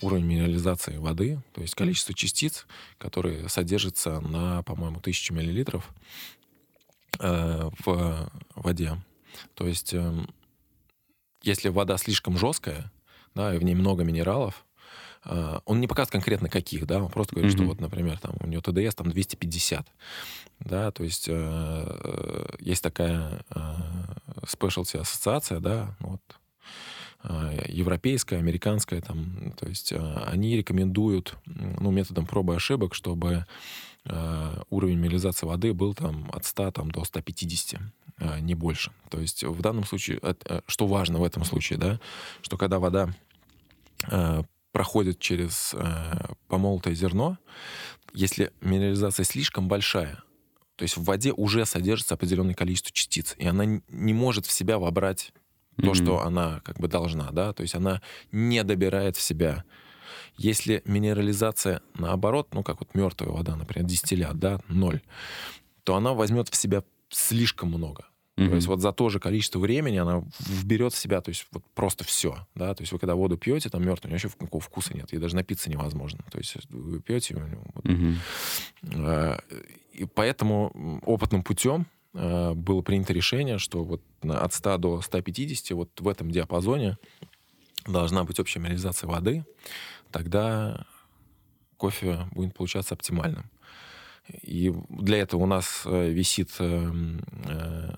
уровень 0.00 0.24
минерализации 0.24 0.96
воды, 0.96 1.40
то 1.54 1.62
есть 1.62 1.74
количество 1.74 2.14
частиц, 2.14 2.66
которые 2.98 3.48
содержатся 3.48 4.20
на, 4.20 4.62
по-моему, 4.62 4.98
1000 4.98 5.32
миллилитров. 5.34 5.88
в 7.18 8.30
воде. 8.56 8.98
То 9.54 9.66
есть, 9.66 9.94
э, 9.94 10.26
если 11.42 11.68
вода 11.68 11.96
слишком 11.96 12.38
жесткая, 12.38 12.90
да, 13.34 13.54
и 13.54 13.58
в 13.58 13.64
ней 13.64 13.74
много 13.74 14.04
минералов, 14.04 14.64
он 15.24 15.80
не 15.80 15.86
показывает 15.86 16.12
конкретно 16.12 16.48
каких, 16.48 16.86
да, 16.86 17.02
он 17.02 17.10
просто 17.10 17.34
говорит, 17.34 17.52
что 17.52 17.62
Мгм. 17.62 17.70
вот, 17.70 17.80
например, 17.80 18.18
там 18.18 18.34
у 18.40 18.46
него 18.46 18.60
ТДС 18.60 18.94
там 18.94 19.10
250, 19.10 19.86
да, 20.60 20.90
то 20.90 21.02
есть 21.02 21.28
э, 21.28 21.32
э, 21.34 22.56
есть 22.60 22.82
такая 22.82 23.44
э, 23.50 23.60
specialty 24.42 24.98
ассоциация, 24.98 25.60
да, 25.60 25.96
вот, 26.00 26.20
европейская, 27.68 28.36
американская, 28.36 29.00
там, 29.00 29.54
то 29.58 29.66
есть 29.66 29.94
они 30.26 30.56
рекомендуют, 30.58 31.36
ну, 31.46 31.90
методом 31.90 32.26
пробы 32.26 32.52
и 32.52 32.56
ошибок, 32.56 32.94
чтобы 32.94 33.46
э, 34.04 34.62
уровень 34.68 34.98
минерализации 34.98 35.46
воды 35.46 35.72
был 35.72 35.94
там 35.94 36.28
от 36.34 36.44
100 36.44 36.70
там, 36.72 36.90
до 36.90 37.02
150, 37.04 37.80
э, 38.18 38.40
не 38.40 38.54
больше. 38.54 38.92
То 39.08 39.20
есть 39.20 39.42
в 39.42 39.60
данном 39.62 39.84
случае, 39.84 40.18
э, 40.22 40.60
что 40.66 40.86
важно 40.86 41.18
в 41.18 41.24
этом 41.24 41.44
случае, 41.44 41.78
да, 41.78 42.00
что 42.42 42.58
когда 42.58 42.78
вода 42.78 43.08
проходит 44.74 45.20
через 45.20 45.72
э, 45.72 46.34
помолотое 46.48 46.94
зерно, 46.94 47.38
если 48.12 48.52
минерализация 48.60 49.22
слишком 49.22 49.68
большая, 49.68 50.24
то 50.74 50.82
есть 50.82 50.96
в 50.96 51.04
воде 51.04 51.32
уже 51.32 51.64
содержится 51.64 52.14
определенное 52.14 52.54
количество 52.54 52.90
частиц, 52.92 53.36
и 53.38 53.46
она 53.46 53.64
не 53.64 54.12
может 54.12 54.46
в 54.46 54.50
себя 54.50 54.78
вобрать 54.78 55.32
то, 55.76 55.86
Мгм. 55.86 55.94
что 55.94 56.22
она 56.22 56.60
как 56.64 56.80
бы 56.80 56.88
должна, 56.88 57.30
да, 57.30 57.52
то 57.52 57.62
есть 57.62 57.76
она 57.76 58.02
не 58.32 58.64
добирает 58.64 59.16
в 59.16 59.22
себя. 59.22 59.62
Если 60.36 60.82
минерализация 60.84 61.80
наоборот, 61.94 62.52
ну 62.52 62.64
как 62.64 62.80
вот 62.80 62.96
мертвая 62.96 63.30
вода, 63.30 63.54
например, 63.54 63.88
дистиллят, 63.88 64.40
да, 64.40 64.60
ноль, 64.66 65.02
то 65.84 65.94
она 65.94 66.14
возьмет 66.14 66.48
в 66.48 66.56
себя 66.56 66.82
слишком 67.10 67.68
много. 67.68 68.06
Мгм. 68.36 68.48
То 68.48 68.54
есть 68.56 68.66
вот 68.66 68.80
за 68.80 68.92
то 68.92 69.08
же 69.10 69.20
количество 69.20 69.60
времени 69.60 69.96
она 69.96 70.24
вберет 70.40 70.92
в 70.92 70.98
себя, 70.98 71.20
то 71.20 71.28
есть 71.28 71.46
вот 71.52 71.62
просто 71.74 72.02
все, 72.02 72.46
да, 72.56 72.74
то 72.74 72.82
есть 72.82 72.92
вы 72.92 72.98
когда 72.98 73.14
воду 73.14 73.36
пьете, 73.38 73.68
там 73.70 73.82
нее 73.82 73.90
вообще 73.90 74.08
никакого 74.08 74.60
вкуса 74.60 74.94
нет, 74.96 75.12
ей 75.12 75.18
даже 75.18 75.36
напиться 75.36 75.70
невозможно. 75.70 76.24
То 76.30 76.38
есть 76.38 76.56
вы 76.70 77.00
пьете, 77.00 77.36
вот. 77.74 77.84
Э, 78.92 79.38
И 79.92 80.04
поэтому 80.04 81.00
опытным 81.06 81.44
путем 81.44 81.86
э, 82.12 82.54
было 82.54 82.82
принято 82.82 83.12
решение, 83.12 83.58
что 83.58 83.84
вот 83.84 84.02
от 84.22 84.52
100 84.52 84.78
до 84.78 85.00
150 85.00 85.70
вот 85.76 86.00
в 86.00 86.08
этом 86.08 86.30
диапазоне 86.30 86.98
должна 87.86 88.24
быть 88.24 88.40
общая 88.40 88.58
минерализация 88.60 89.06
воды, 89.08 89.44
тогда 90.10 90.86
кофе 91.76 92.26
будет 92.32 92.54
получаться 92.54 92.94
оптимальным. 92.94 93.50
И 94.42 94.72
для 94.88 95.18
этого 95.18 95.42
у 95.42 95.46
нас 95.46 95.82
э, 95.84 96.10
висит 96.10 96.50
э, 96.58 96.64
м, 96.64 97.22
э, 97.46 97.94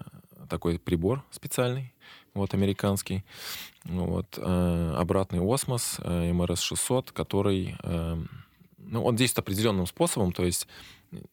такой 0.47 0.79
прибор 0.79 1.25
специальный, 1.31 1.93
вот 2.35 2.55
американский, 2.55 3.25
ну 3.85 4.07
вот 4.07 4.39
э, 4.39 4.95
обратный 4.97 5.41
осмос 5.41 5.97
э, 6.01 6.31
МРС-600, 6.33 7.13
который, 7.13 7.77
э, 7.83 8.17
ну, 8.79 9.05
он 9.05 9.17
действует 9.17 9.47
определенным 9.47 9.87
способом, 9.87 10.33
то 10.33 10.45
есть 10.45 10.67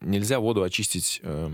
нельзя 0.02 0.40
воду 0.40 0.64
очистить, 0.64 1.20
э, 1.24 1.52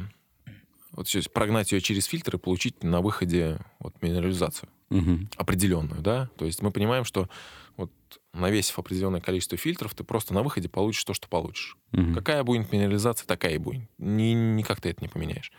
вот 0.91 1.07
сейчас 1.07 1.27
прогнать 1.27 1.71
ее 1.71 1.81
через 1.81 2.05
фильтр 2.05 2.35
и 2.35 2.39
получить 2.39 2.83
на 2.83 3.01
выходе 3.01 3.59
вот 3.79 4.01
минерализацию 4.01 4.69
Мгм. 4.89 5.29
определенную, 5.35 6.01
да, 6.01 6.29
то 6.37 6.45
есть 6.45 6.61
мы 6.61 6.71
понимаем, 6.71 7.05
что 7.05 7.29
вот 7.77 7.91
навесив 8.33 8.77
определенное 8.77 9.21
количество 9.21 9.57
фильтров, 9.57 9.95
ты 9.95 10.03
просто 10.03 10.33
на 10.33 10.43
выходе 10.43 10.67
получишь 10.67 11.03
то, 11.03 11.13
что 11.13 11.27
получишь. 11.27 11.77
Мгм. 11.91 12.13
Какая 12.13 12.43
будет 12.43 12.71
минерализация, 12.71 13.25
такая 13.25 13.53
и 13.53 13.57
будет. 13.57 13.83
Ни, 13.97 14.33
никак 14.33 14.81
ты 14.81 14.89
это 14.89 15.01
не 15.01 15.07
поменяешь. 15.07 15.51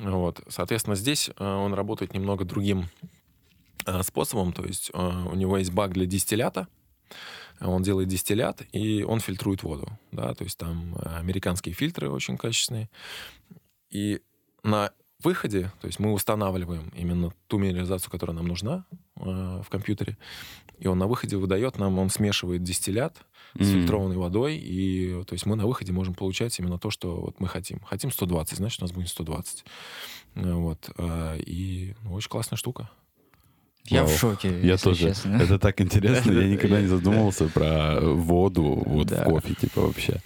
Вот. 0.00 0.40
Соответственно, 0.48 0.96
здесь 0.96 1.30
э, 1.30 1.44
он 1.44 1.74
работает 1.74 2.14
немного 2.14 2.44
другим 2.44 2.88
э, 3.86 4.02
способом. 4.02 4.52
То 4.52 4.64
есть 4.64 4.90
э, 4.92 4.98
у 4.98 5.34
него 5.34 5.58
есть 5.58 5.72
бак 5.72 5.92
для 5.92 6.06
дистиллята. 6.06 6.68
Он 7.60 7.82
делает 7.82 8.08
дистиллят, 8.08 8.62
и 8.72 9.02
он 9.02 9.20
фильтрует 9.20 9.62
воду. 9.62 9.88
Да? 10.12 10.34
То 10.34 10.44
есть 10.44 10.58
там 10.58 10.96
американские 11.04 11.74
фильтры 11.74 12.10
очень 12.10 12.36
качественные. 12.36 12.90
И 13.90 14.20
на 14.62 14.90
выходе, 15.22 15.72
то 15.80 15.86
есть 15.86 15.98
мы 15.98 16.12
устанавливаем 16.12 16.92
именно 16.94 17.32
ту 17.46 17.58
минерализацию, 17.58 18.10
которая 18.10 18.36
нам 18.36 18.46
нужна 18.46 18.84
э, 19.16 19.62
в 19.64 19.66
компьютере, 19.70 20.18
и 20.78 20.86
он 20.86 20.98
на 20.98 21.06
выходе 21.06 21.36
выдает 21.36 21.78
нам, 21.78 21.98
он 21.98 22.10
смешивает 22.10 22.62
дистиллят 22.62 23.16
с 23.58 23.68
фильтрованной 23.70 24.16
водой, 24.16 24.56
и 24.56 25.22
то 25.26 25.32
есть 25.34 25.46
мы 25.46 25.56
на 25.56 25.66
выходе 25.66 25.92
можем 25.92 26.14
получать 26.14 26.58
именно 26.58 26.78
то, 26.78 26.90
что 26.90 27.16
вот 27.20 27.40
мы 27.40 27.48
хотим. 27.48 27.80
Хотим 27.80 28.10
120, 28.10 28.58
значит, 28.58 28.80
у 28.80 28.84
нас 28.84 28.92
будет 28.92 29.08
120. 29.08 29.64
Э, 30.36 30.52
Вот. 30.52 30.90
э, 30.98 31.38
И 31.46 31.94
ну, 32.02 32.14
очень 32.14 32.28
классная 32.30 32.56
штука. 32.56 32.88
Я 33.88 34.02
Вау. 34.02 34.12
в 34.12 34.18
шоке, 34.18 34.48
Я 34.48 34.72
если 34.72 34.84
тоже. 34.90 35.00
честно. 35.08 35.36
Это 35.36 35.58
так 35.58 35.80
интересно. 35.80 36.32
Я 36.32 36.48
никогда 36.48 36.80
не 36.80 36.88
задумывался 36.88 37.48
про 37.48 38.00
воду 38.00 38.82
вот 38.84 39.06
Да. 39.06 39.22
в 39.22 39.24
кофе, 39.24 39.54
типа 39.54 39.80
вообще. 39.82 40.20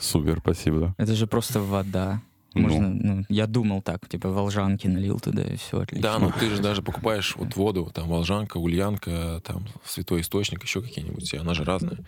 Супер, 0.00 0.40
спасибо. 0.40 0.94
Это 0.98 1.14
же 1.14 1.26
просто 1.26 1.60
вода. 1.60 2.20
Ну. 2.54 2.60
Можно, 2.62 2.88
ну, 2.88 3.24
я 3.28 3.46
думал 3.46 3.82
так, 3.82 4.08
типа 4.08 4.28
волжанки 4.30 4.86
налил 4.86 5.18
туда, 5.18 5.42
и 5.42 5.56
все 5.56 5.80
отлично. 5.80 6.02
Да, 6.02 6.18
ну 6.18 6.30
ты 6.38 6.48
же 6.50 6.62
даже 6.62 6.82
покупаешь 6.82 7.34
вот 7.36 7.56
воду, 7.56 7.90
там 7.92 8.08
волжанка, 8.08 8.58
ульянка, 8.58 9.40
там 9.44 9.66
святой 9.84 10.20
источник, 10.20 10.62
еще 10.62 10.80
какие-нибудь, 10.80 11.32
и 11.34 11.36
она 11.36 11.54
же 11.54 11.64
разная. 11.64 11.98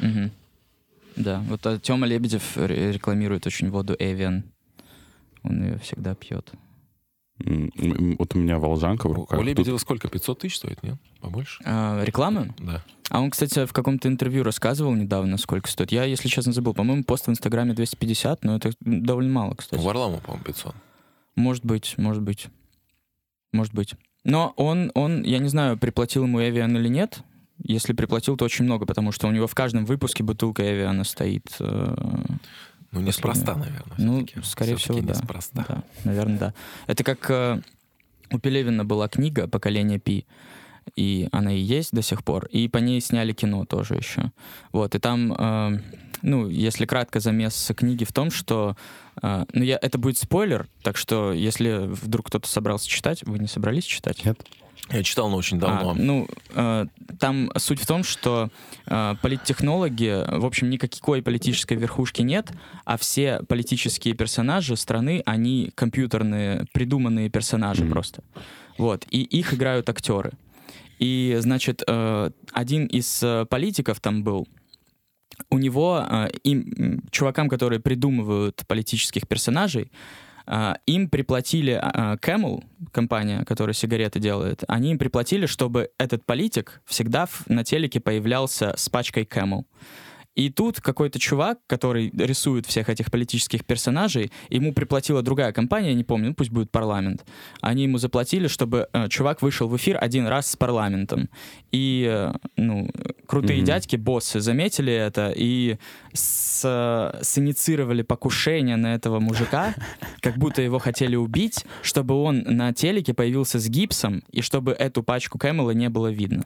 Мгм. 0.00 0.30
Да, 1.14 1.40
вот 1.48 1.64
а, 1.66 1.78
Тёма 1.78 2.06
Лебедев 2.06 2.56
ре- 2.56 2.90
рекламирует 2.92 3.46
очень 3.46 3.70
воду 3.70 3.94
Эвиан. 3.98 4.44
Он 5.44 5.62
ее 5.62 5.78
всегда 5.78 6.14
пьет. 6.14 6.50
Вот 8.18 8.34
у 8.34 8.38
меня 8.38 8.58
волжанка 8.58 9.08
в 9.08 9.12
руках. 9.12 9.38
у 9.38 9.42
Тут- 9.42 9.46
Лебедева 9.46 9.78
сколько? 9.78 10.08
500 10.08 10.38
тысяч 10.40 10.56
стоит, 10.56 10.82
нет? 10.82 10.96
Побольше? 11.20 11.62
А, 11.64 12.02
реклама? 12.04 12.54
Да. 12.58 12.82
А 13.10 13.20
он, 13.20 13.30
кстати, 13.30 13.66
в 13.66 13.72
каком-то 13.72 14.08
интервью 14.08 14.42
рассказывал 14.42 14.94
недавно, 14.94 15.36
сколько 15.38 15.68
стоит. 15.68 15.92
Я, 15.92 16.04
если 16.04 16.28
честно, 16.28 16.52
забыл. 16.52 16.74
По-моему, 16.74 17.04
пост 17.04 17.26
в 17.26 17.30
Инстаграме 17.30 17.74
250, 17.74 18.44
но 18.44 18.56
это 18.56 18.72
довольно 18.80 19.32
мало, 19.32 19.54
кстати. 19.54 19.80
У 19.80 19.84
Варламова, 19.84 20.20
по-моему, 20.20 20.44
500. 20.44 20.74
Может 21.36 21.64
быть, 21.64 21.94
может 21.98 22.22
быть. 22.22 22.48
Может 23.52 23.74
быть. 23.74 23.94
Но 24.24 24.52
он, 24.56 24.90
он, 24.94 25.22
я 25.24 25.38
не 25.38 25.48
знаю, 25.48 25.76
приплатил 25.76 26.24
ему 26.24 26.40
Эвиан 26.40 26.76
или 26.76 26.88
нет. 26.88 27.22
Если 27.64 27.92
приплатил, 27.92 28.36
то 28.36 28.44
очень 28.44 28.64
много, 28.64 28.86
потому 28.86 29.12
что 29.12 29.28
у 29.28 29.30
него 29.30 29.46
в 29.46 29.54
каждом 29.54 29.84
выпуске 29.84 30.22
бутылка 30.24 30.62
Эвиана 30.62 31.04
стоит. 31.04 31.56
Ну, 32.92 33.00
неспроста, 33.00 33.56
наверное. 33.56 33.96
Ну, 33.98 34.26
скорее 34.44 34.76
всего, 34.76 35.00
да. 35.00 35.12
неспроста. 35.12 35.64
Да, 35.68 35.82
наверное, 36.04 36.38
да. 36.38 36.54
Это 36.86 37.02
как 37.02 37.30
э, 37.30 37.60
у 38.30 38.38
Пелевина 38.38 38.84
была 38.84 39.08
книга 39.08 39.48
«Поколение 39.48 39.98
Пи», 39.98 40.26
и 40.94 41.28
она 41.32 41.52
и 41.52 41.60
есть 41.60 41.92
до 41.92 42.02
сих 42.02 42.22
пор, 42.22 42.46
и 42.46 42.68
по 42.68 42.78
ней 42.78 43.00
сняли 43.00 43.32
кино 43.32 43.64
тоже 43.64 43.94
еще. 43.94 44.32
Вот, 44.72 44.94
и 44.94 44.98
там, 44.98 45.32
э, 45.32 45.80
ну, 46.22 46.48
если 46.48 46.84
кратко, 46.86 47.20
замес 47.20 47.72
книги 47.74 48.04
в 48.04 48.12
том, 48.12 48.30
что, 48.30 48.76
э, 49.22 49.44
ну, 49.52 49.62
я, 49.62 49.78
это 49.80 49.96
будет 49.98 50.18
спойлер, 50.18 50.68
так 50.82 50.96
что 50.96 51.32
если 51.32 51.86
вдруг 51.86 52.26
кто-то 52.26 52.48
собрался 52.48 52.88
читать, 52.88 53.22
вы 53.24 53.38
не 53.38 53.48
собрались 53.48 53.84
читать? 53.84 54.24
Нет? 54.24 54.44
Я 54.90 55.02
читал, 55.02 55.30
но 55.30 55.36
очень 55.36 55.58
давно. 55.58 55.90
А, 55.90 55.94
ну, 55.94 56.28
э, 56.50 56.86
там 57.18 57.50
суть 57.56 57.80
в 57.80 57.86
том, 57.86 58.04
что 58.04 58.50
э, 58.86 59.14
политтехнологи, 59.22 60.24
в 60.38 60.44
общем, 60.44 60.70
никакой 60.70 61.22
политической 61.22 61.76
верхушки 61.76 62.22
нет, 62.22 62.52
а 62.84 62.96
все 62.96 63.40
политические 63.48 64.14
персонажи 64.14 64.76
страны, 64.76 65.22
они 65.24 65.70
компьютерные, 65.74 66.66
придуманные 66.72 67.30
персонажи 67.30 67.84
Мгм. 67.84 67.92
просто. 67.92 68.22
Вот. 68.76 69.06
И 69.10 69.22
их 69.22 69.54
играют 69.54 69.88
актеры. 69.88 70.32
И, 70.98 71.36
значит, 71.40 71.82
э, 71.86 72.30
один 72.52 72.86
из 72.86 73.22
э, 73.22 73.46
политиков 73.46 74.00
там 74.00 74.22
был, 74.22 74.46
у 75.50 75.58
него, 75.58 76.06
э, 76.08 76.30
им, 76.44 77.02
чувакам, 77.10 77.48
которые 77.48 77.80
придумывают 77.80 78.62
политических 78.66 79.26
персонажей, 79.26 79.90
а, 80.54 80.76
им 80.84 81.08
приплатили 81.08 81.80
а, 81.80 82.16
Camel, 82.16 82.62
компания, 82.90 83.42
которая 83.46 83.72
сигареты 83.72 84.20
делает, 84.20 84.64
они 84.68 84.90
им 84.90 84.98
приплатили, 84.98 85.46
чтобы 85.46 85.88
этот 85.98 86.26
политик 86.26 86.82
всегда 86.84 87.26
на 87.46 87.64
телеке 87.64 88.00
появлялся 88.00 88.74
с 88.76 88.90
пачкой 88.90 89.24
Camel. 89.24 89.64
И 90.34 90.48
тут 90.48 90.80
какой-то 90.80 91.18
чувак, 91.18 91.58
который 91.66 92.10
рисует 92.16 92.66
всех 92.66 92.88
этих 92.88 93.10
политических 93.10 93.64
персонажей, 93.64 94.32
ему 94.48 94.72
приплатила 94.72 95.22
другая 95.22 95.52
компания, 95.52 95.88
я 95.88 95.94
не 95.94 96.04
помню, 96.04 96.28
ну 96.28 96.34
пусть 96.34 96.50
будет 96.50 96.70
парламент. 96.70 97.24
Они 97.60 97.82
ему 97.82 97.98
заплатили, 97.98 98.46
чтобы 98.48 98.88
э, 98.92 99.08
чувак 99.08 99.42
вышел 99.42 99.68
в 99.68 99.76
эфир 99.76 99.98
один 100.00 100.26
раз 100.26 100.50
с 100.50 100.56
парламентом. 100.56 101.28
И, 101.70 102.06
э, 102.08 102.32
ну, 102.56 102.88
крутые 103.26 103.58
Мгм. 103.58 103.66
дядьки, 103.66 103.96
боссы, 103.96 104.40
заметили 104.40 104.92
это 104.92 105.32
и 105.36 105.76
с, 106.14 106.62
э, 106.64 107.22
синицировали 107.22 108.02
покушение 108.02 108.76
на 108.76 108.94
этого 108.94 109.20
мужика, 109.20 109.74
как 110.20 110.38
будто 110.38 110.62
его 110.62 110.78
хотели 110.78 111.16
убить, 111.16 111.66
чтобы 111.82 112.14
он 112.14 112.42
на 112.46 112.72
телеке 112.72 113.12
появился 113.12 113.58
с 113.58 113.68
гипсом, 113.68 114.22
и 114.30 114.40
чтобы 114.40 114.72
эту 114.72 115.02
пачку 115.02 115.38
Кэмела 115.38 115.72
не 115.72 115.90
было 115.90 116.08
видно. 116.08 116.44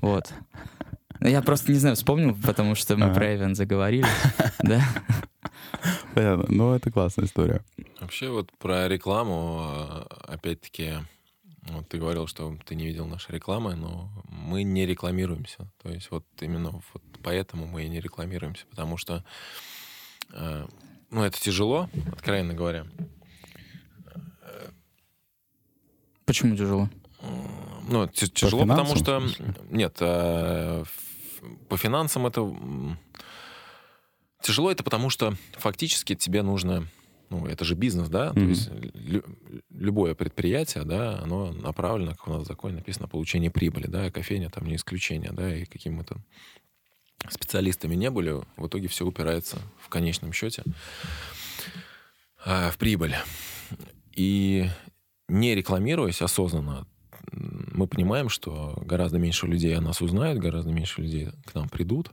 Вот. 0.00 0.32
Я 1.20 1.42
просто 1.42 1.72
не 1.72 1.78
знаю, 1.78 1.96
вспомнил, 1.96 2.36
потому 2.44 2.74
что 2.74 2.96
мы 2.96 3.12
про 3.12 3.34
Эвен 3.34 3.54
заговорили. 3.54 4.06
Да. 4.62 4.82
Понятно. 6.14 6.46
Ну, 6.48 6.74
это 6.74 6.90
классная 6.90 7.26
история. 7.26 7.62
Вообще 8.00 8.28
вот 8.30 8.50
про 8.58 8.88
рекламу, 8.88 9.66
э, 9.70 10.02
опять-таки, 10.32 10.94
вот 11.68 11.88
ты 11.88 11.98
говорил, 11.98 12.26
что 12.26 12.56
ты 12.64 12.74
не 12.74 12.86
видел 12.86 13.06
наши 13.06 13.30
рекламы, 13.32 13.76
но 13.76 14.10
мы 14.28 14.62
не 14.64 14.84
рекламируемся. 14.86 15.70
То 15.82 15.90
есть 15.90 16.10
вот 16.10 16.24
именно 16.40 16.70
вот 16.70 17.02
поэтому 17.22 17.66
мы 17.66 17.84
и 17.84 17.88
не 17.88 18.00
рекламируемся, 18.00 18.66
потому 18.70 18.96
что 18.96 19.24
э, 20.32 20.66
ну, 21.10 21.22
это 21.22 21.40
тяжело, 21.40 21.88
откровенно 22.12 22.54
говоря. 22.54 22.84
Почему 26.24 26.56
тяжело? 26.56 26.88
Ну, 27.88 28.06
тяжело, 28.08 28.66
потому 28.66 28.96
что... 28.96 29.22
Нет, 29.70 29.96
э, 30.00 30.82
ф- 30.82 31.07
по 31.68 31.76
финансам 31.76 32.26
это... 32.26 32.48
Тяжело 34.42 34.70
это 34.70 34.84
потому, 34.84 35.10
что 35.10 35.34
фактически 35.52 36.14
тебе 36.14 36.42
нужно... 36.42 36.86
Ну, 37.30 37.46
это 37.46 37.64
же 37.64 37.74
бизнес, 37.74 38.08
да? 38.08 38.32
То 38.32 38.40
Мгм. 38.40 38.48
есть 38.48 38.70
лю- 38.94 39.24
любое 39.68 40.14
предприятие, 40.14 40.84
да, 40.84 41.18
оно 41.20 41.52
направлено, 41.52 42.12
как 42.12 42.26
у 42.28 42.30
нас 42.32 42.44
в 42.44 42.46
законе 42.46 42.76
написано, 42.76 43.02
на 43.04 43.08
получение 43.08 43.50
прибыли, 43.50 43.86
да, 43.86 44.06
и 44.06 44.10
кофейня 44.10 44.48
там 44.48 44.64
не 44.66 44.76
исключение, 44.76 45.32
да, 45.32 45.54
и 45.54 45.66
каким 45.66 46.02
там 46.04 46.24
специалистами 47.28 47.94
не 47.96 48.10
были, 48.10 48.40
в 48.56 48.66
итоге 48.66 48.88
все 48.88 49.04
упирается 49.04 49.58
в 49.78 49.90
конечном 49.90 50.32
счете 50.32 50.62
а, 52.46 52.70
в 52.70 52.78
прибыль. 52.78 53.14
И 54.14 54.66
не 55.28 55.54
рекламируясь 55.54 56.22
осознанно, 56.22 56.86
мы 57.32 57.86
понимаем, 57.86 58.28
что 58.28 58.80
гораздо 58.84 59.18
меньше 59.18 59.46
людей 59.46 59.76
о 59.76 59.80
нас 59.80 60.00
узнают, 60.00 60.38
гораздо 60.38 60.70
меньше 60.72 61.02
людей 61.02 61.28
к 61.44 61.54
нам 61.54 61.68
придут. 61.68 62.10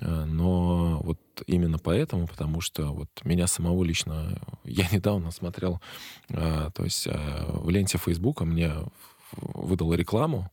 Э, 0.00 0.24
Но 0.24 1.00
вот 1.02 1.18
именно 1.46 1.78
поэтому, 1.78 2.26
потому 2.26 2.60
что 2.60 2.92
вот 2.92 3.08
меня 3.24 3.46
самого 3.46 3.84
лично, 3.84 4.38
я 4.64 4.88
недавно 4.90 5.30
смотрел, 5.30 5.80
э, 6.28 6.70
то 6.74 6.84
есть 6.84 7.06
э, 7.06 7.44
в 7.48 7.68
ленте 7.70 7.98
Фейсбука 7.98 8.44
мне 8.44 8.72
выдала 9.36 9.94
рекламу, 9.94 10.50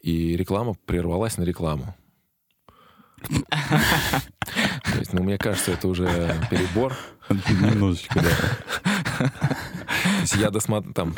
и 0.00 0.36
реклама 0.36 0.74
прервалась 0.86 1.36
на 1.36 1.42
рекламу. 1.42 1.94
То 4.84 4.98
есть, 4.98 5.12
ну, 5.12 5.22
мне 5.22 5.36
кажется, 5.38 5.72
это 5.72 5.88
уже 5.88 6.06
перебор. 6.50 6.94
Немножечко, 7.28 8.22
да. 8.22 9.30
Есть 10.34 10.42
я 10.42 10.50
досмотрел, 10.50 10.92
там 10.92 11.14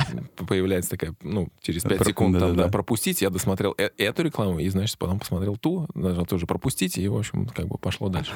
появляется 0.46 0.90
такая, 0.90 1.14
ну, 1.22 1.48
через 1.60 1.82
5 1.82 1.98
Про- 1.98 2.04
секунд 2.04 2.38
там, 2.38 2.56
да, 2.56 2.68
пропустить, 2.68 3.22
я 3.22 3.30
досмотрел 3.30 3.74
э- 3.78 3.90
эту 3.98 4.22
рекламу, 4.22 4.58
и, 4.58 4.68
значит, 4.68 4.98
потом 4.98 5.18
посмотрел 5.18 5.56
ту, 5.56 5.86
нажал 5.94 6.26
тоже 6.26 6.46
пропустить, 6.46 6.98
и, 6.98 7.08
в 7.08 7.16
общем, 7.16 7.46
как 7.46 7.66
бы 7.68 7.78
пошло 7.78 8.08
дальше. 8.08 8.32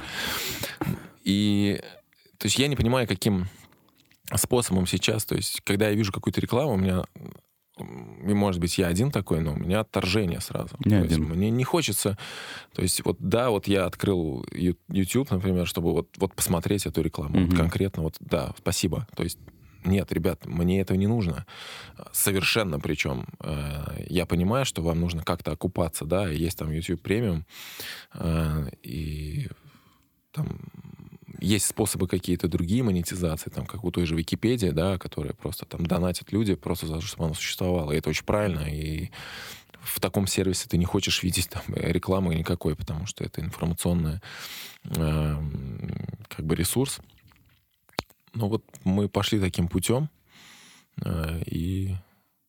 И, 1.24 1.80
то 2.38 2.46
есть 2.46 2.58
я 2.58 2.68
не 2.68 2.76
понимаю, 2.76 3.06
каким 3.06 3.46
способом 4.34 4.86
сейчас, 4.86 5.24
то 5.24 5.34
есть 5.34 5.60
когда 5.62 5.88
я 5.88 5.94
вижу 5.94 6.12
какую-то 6.12 6.40
рекламу, 6.40 6.72
у 6.72 6.76
меня 6.76 7.04
и, 7.78 8.34
может 8.34 8.60
быть, 8.60 8.76
я 8.78 8.86
один 8.86 9.10
такой, 9.10 9.40
но 9.40 9.54
у 9.54 9.56
меня 9.56 9.80
отторжение 9.80 10.40
сразу. 10.40 10.76
Не 10.84 10.90
То 10.90 10.96
есть 11.04 11.12
один. 11.16 11.24
мне 11.24 11.50
не 11.50 11.64
хочется... 11.64 12.18
То 12.74 12.82
есть 12.82 13.02
вот 13.04 13.16
да, 13.18 13.48
вот 13.48 13.66
я 13.66 13.86
открыл 13.86 14.44
YouTube, 14.52 15.30
например, 15.30 15.66
чтобы 15.66 15.92
вот, 15.92 16.08
вот 16.18 16.34
посмотреть 16.34 16.84
эту 16.84 17.00
рекламу. 17.00 17.40
Вот 17.40 17.48
Мгм. 17.48 17.56
конкретно 17.56 18.02
вот, 18.02 18.16
да, 18.20 18.52
спасибо. 18.58 19.08
То 19.16 19.22
есть 19.24 19.38
нет, 19.84 20.12
ребят, 20.12 20.46
мне 20.46 20.80
этого 20.80 20.96
не 20.96 21.06
нужно. 21.06 21.46
Совершенно 22.12 22.78
причем. 22.80 23.26
Э, 23.40 24.04
Я 24.08 24.26
понимаю, 24.26 24.64
что 24.64 24.82
вам 24.82 25.00
нужно 25.00 25.22
как-то 25.22 25.52
окупаться, 25.52 26.04
да, 26.04 26.28
есть 26.28 26.58
там 26.58 26.70
YouTube 26.70 27.02
премиум, 27.02 27.44
э, 28.14 28.68
и 28.82 29.48
там 30.32 30.60
есть 31.40 31.66
способы 31.66 32.06
какие-то 32.06 32.48
другие 32.48 32.82
монетизации, 32.82 33.50
там, 33.50 33.66
как 33.66 33.84
у 33.84 33.90
той 33.90 34.06
же 34.06 34.14
Википедии, 34.14 34.68
да, 34.68 34.98
которые 34.98 35.34
просто 35.34 35.66
там 35.66 35.86
донатят 35.86 36.32
люди 36.32 36.54
просто 36.54 36.86
за 36.86 36.94
то, 36.94 37.00
чтобы 37.00 37.24
оно 37.24 37.34
существовало. 37.34 37.92
И 37.92 37.98
это 37.98 38.10
очень 38.10 38.24
правильно. 38.24 38.60
И 38.60 39.10
в 39.80 40.00
таком 40.00 40.26
сервисе 40.26 40.68
ты 40.68 40.78
не 40.78 40.84
хочешь 40.84 41.22
видеть 41.22 41.48
там 41.48 41.62
рекламы 41.68 42.34
никакой, 42.34 42.76
потому 42.76 43.06
что 43.06 43.24
это 43.24 43.40
информационный 43.40 44.20
э, 44.84 45.36
как 46.28 46.46
бы 46.46 46.54
ресурс. 46.54 47.00
Ну 48.34 48.48
вот 48.48 48.64
мы 48.84 49.08
пошли 49.08 49.38
таким 49.40 49.68
путем, 49.68 50.08
э, 51.04 51.42
и 51.46 51.94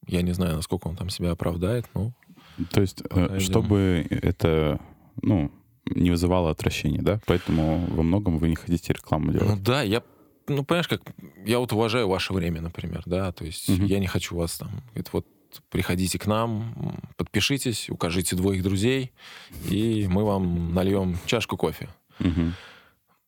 я 0.07 0.21
не 0.21 0.33
знаю, 0.33 0.55
насколько 0.55 0.87
он 0.87 0.95
там 0.95 1.09
себя 1.09 1.31
оправдает, 1.31 1.85
но 1.93 2.13
То 2.69 2.81
есть, 2.81 3.01
э, 3.01 3.07
Пока 3.09 3.39
чтобы 3.39 4.05
это, 4.09 4.79
ну, 5.21 5.51
не 5.85 6.11
вызывало 6.11 6.49
отвращения, 6.51 7.01
да? 7.01 7.19
Поэтому 7.25 7.85
во 7.87 8.03
многом 8.03 8.37
вы 8.37 8.49
не 8.49 8.55
хотите 8.55 8.93
рекламу 8.93 9.31
Ну 9.31 9.33
делать. 9.33 9.63
да, 9.63 9.81
я, 9.81 10.01
ну 10.47 10.63
понимаешь, 10.63 10.87
как 10.87 11.01
я 11.45 11.59
вот 11.59 11.73
уважаю 11.73 12.07
ваше 12.07 12.33
время, 12.33 12.61
например, 12.61 13.03
да, 13.05 13.31
то 13.31 13.43
есть 13.45 13.69
Мгм. 13.69 13.85
я 13.85 13.99
не 13.99 14.07
хочу 14.07 14.35
вас 14.35 14.57
там, 14.57 14.69
это 14.93 15.09
вот 15.13 15.27
приходите 15.69 16.17
к 16.17 16.25
нам, 16.25 16.99
подпишитесь, 17.17 17.89
укажите 17.89 18.35
двоих 18.35 18.63
друзей, 18.63 19.11
и 19.69 20.07
мы 20.09 20.23
вам 20.23 20.73
нальем 20.73 21.17
чашку 21.25 21.57
кофе. 21.57 21.89
Мгм. 22.19 22.53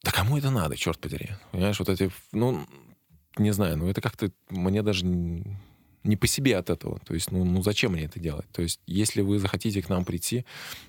Да 0.05 0.11
кому 0.11 0.37
это 0.37 0.51
надо, 0.51 0.77
черт 0.77 0.99
подери? 0.99 1.29
Понимаешь, 1.51 1.79
вот 1.79 1.89
эти, 1.89 2.11
ну, 2.31 2.65
не 3.37 3.51
знаю, 3.51 3.77
ну 3.77 3.89
это 3.89 4.01
как-то 4.01 4.31
мне 4.51 4.83
даже 4.83 5.03
не 5.05 6.15
по 6.15 6.27
себе 6.27 6.57
от 6.57 6.69
этого. 6.69 6.99
То 6.99 7.15
есть, 7.15 7.31
ну, 7.31 7.43
ну 7.43 7.63
зачем 7.63 7.93
мне 7.93 8.03
это 8.03 8.19
делать? 8.19 8.45
То 8.51 8.61
есть, 8.61 8.79
если 8.85 9.21
вы 9.21 9.39
захотите 9.39 9.81
к 9.81 9.89
нам 9.89 10.05
прийти, 10.05 10.45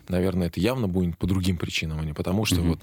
наверное, 0.09 0.49
это 0.49 0.61
явно 0.61 0.87
будет 0.87 1.17
по 1.17 1.27
другим 1.27 1.57
причинам, 1.57 1.99
а 2.01 2.05
не 2.05 2.13
потому, 2.13 2.45
что 2.45 2.57
Мгм. 2.57 2.69
вот, 2.69 2.81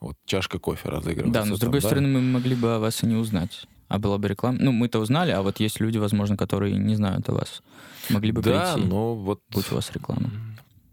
вот 0.00 0.16
чашка 0.26 0.58
кофе 0.58 0.90
разыгрывается. 0.90 1.32
Да, 1.40 1.46
но 1.46 1.56
с 1.56 1.60
там, 1.60 1.66
другой 1.66 1.80
да. 1.80 1.86
стороны, 1.88 2.08
мы 2.08 2.20
могли 2.20 2.54
бы 2.54 2.74
о 2.74 2.78
вас 2.78 3.02
и 3.02 3.06
не 3.06 3.16
узнать. 3.16 3.66
А 3.88 3.98
была 3.98 4.18
бы 4.18 4.28
реклама. 4.28 4.58
Ну, 4.60 4.72
мы-то 4.72 4.98
узнали, 4.98 5.30
а 5.30 5.40
вот 5.40 5.58
есть 5.60 5.80
люди, 5.80 5.96
возможно, 5.96 6.36
которые 6.36 6.76
не 6.76 6.96
знают 6.96 7.28
о 7.30 7.32
вас. 7.32 7.62
Могли 8.10 8.32
бы 8.32 8.42
Да, 8.42 8.74
прийти, 8.74 8.88
но 8.88 9.14
вот 9.14 9.40
будь 9.50 9.72
у 9.72 9.74
вас 9.74 9.90
реклама. 9.92 10.30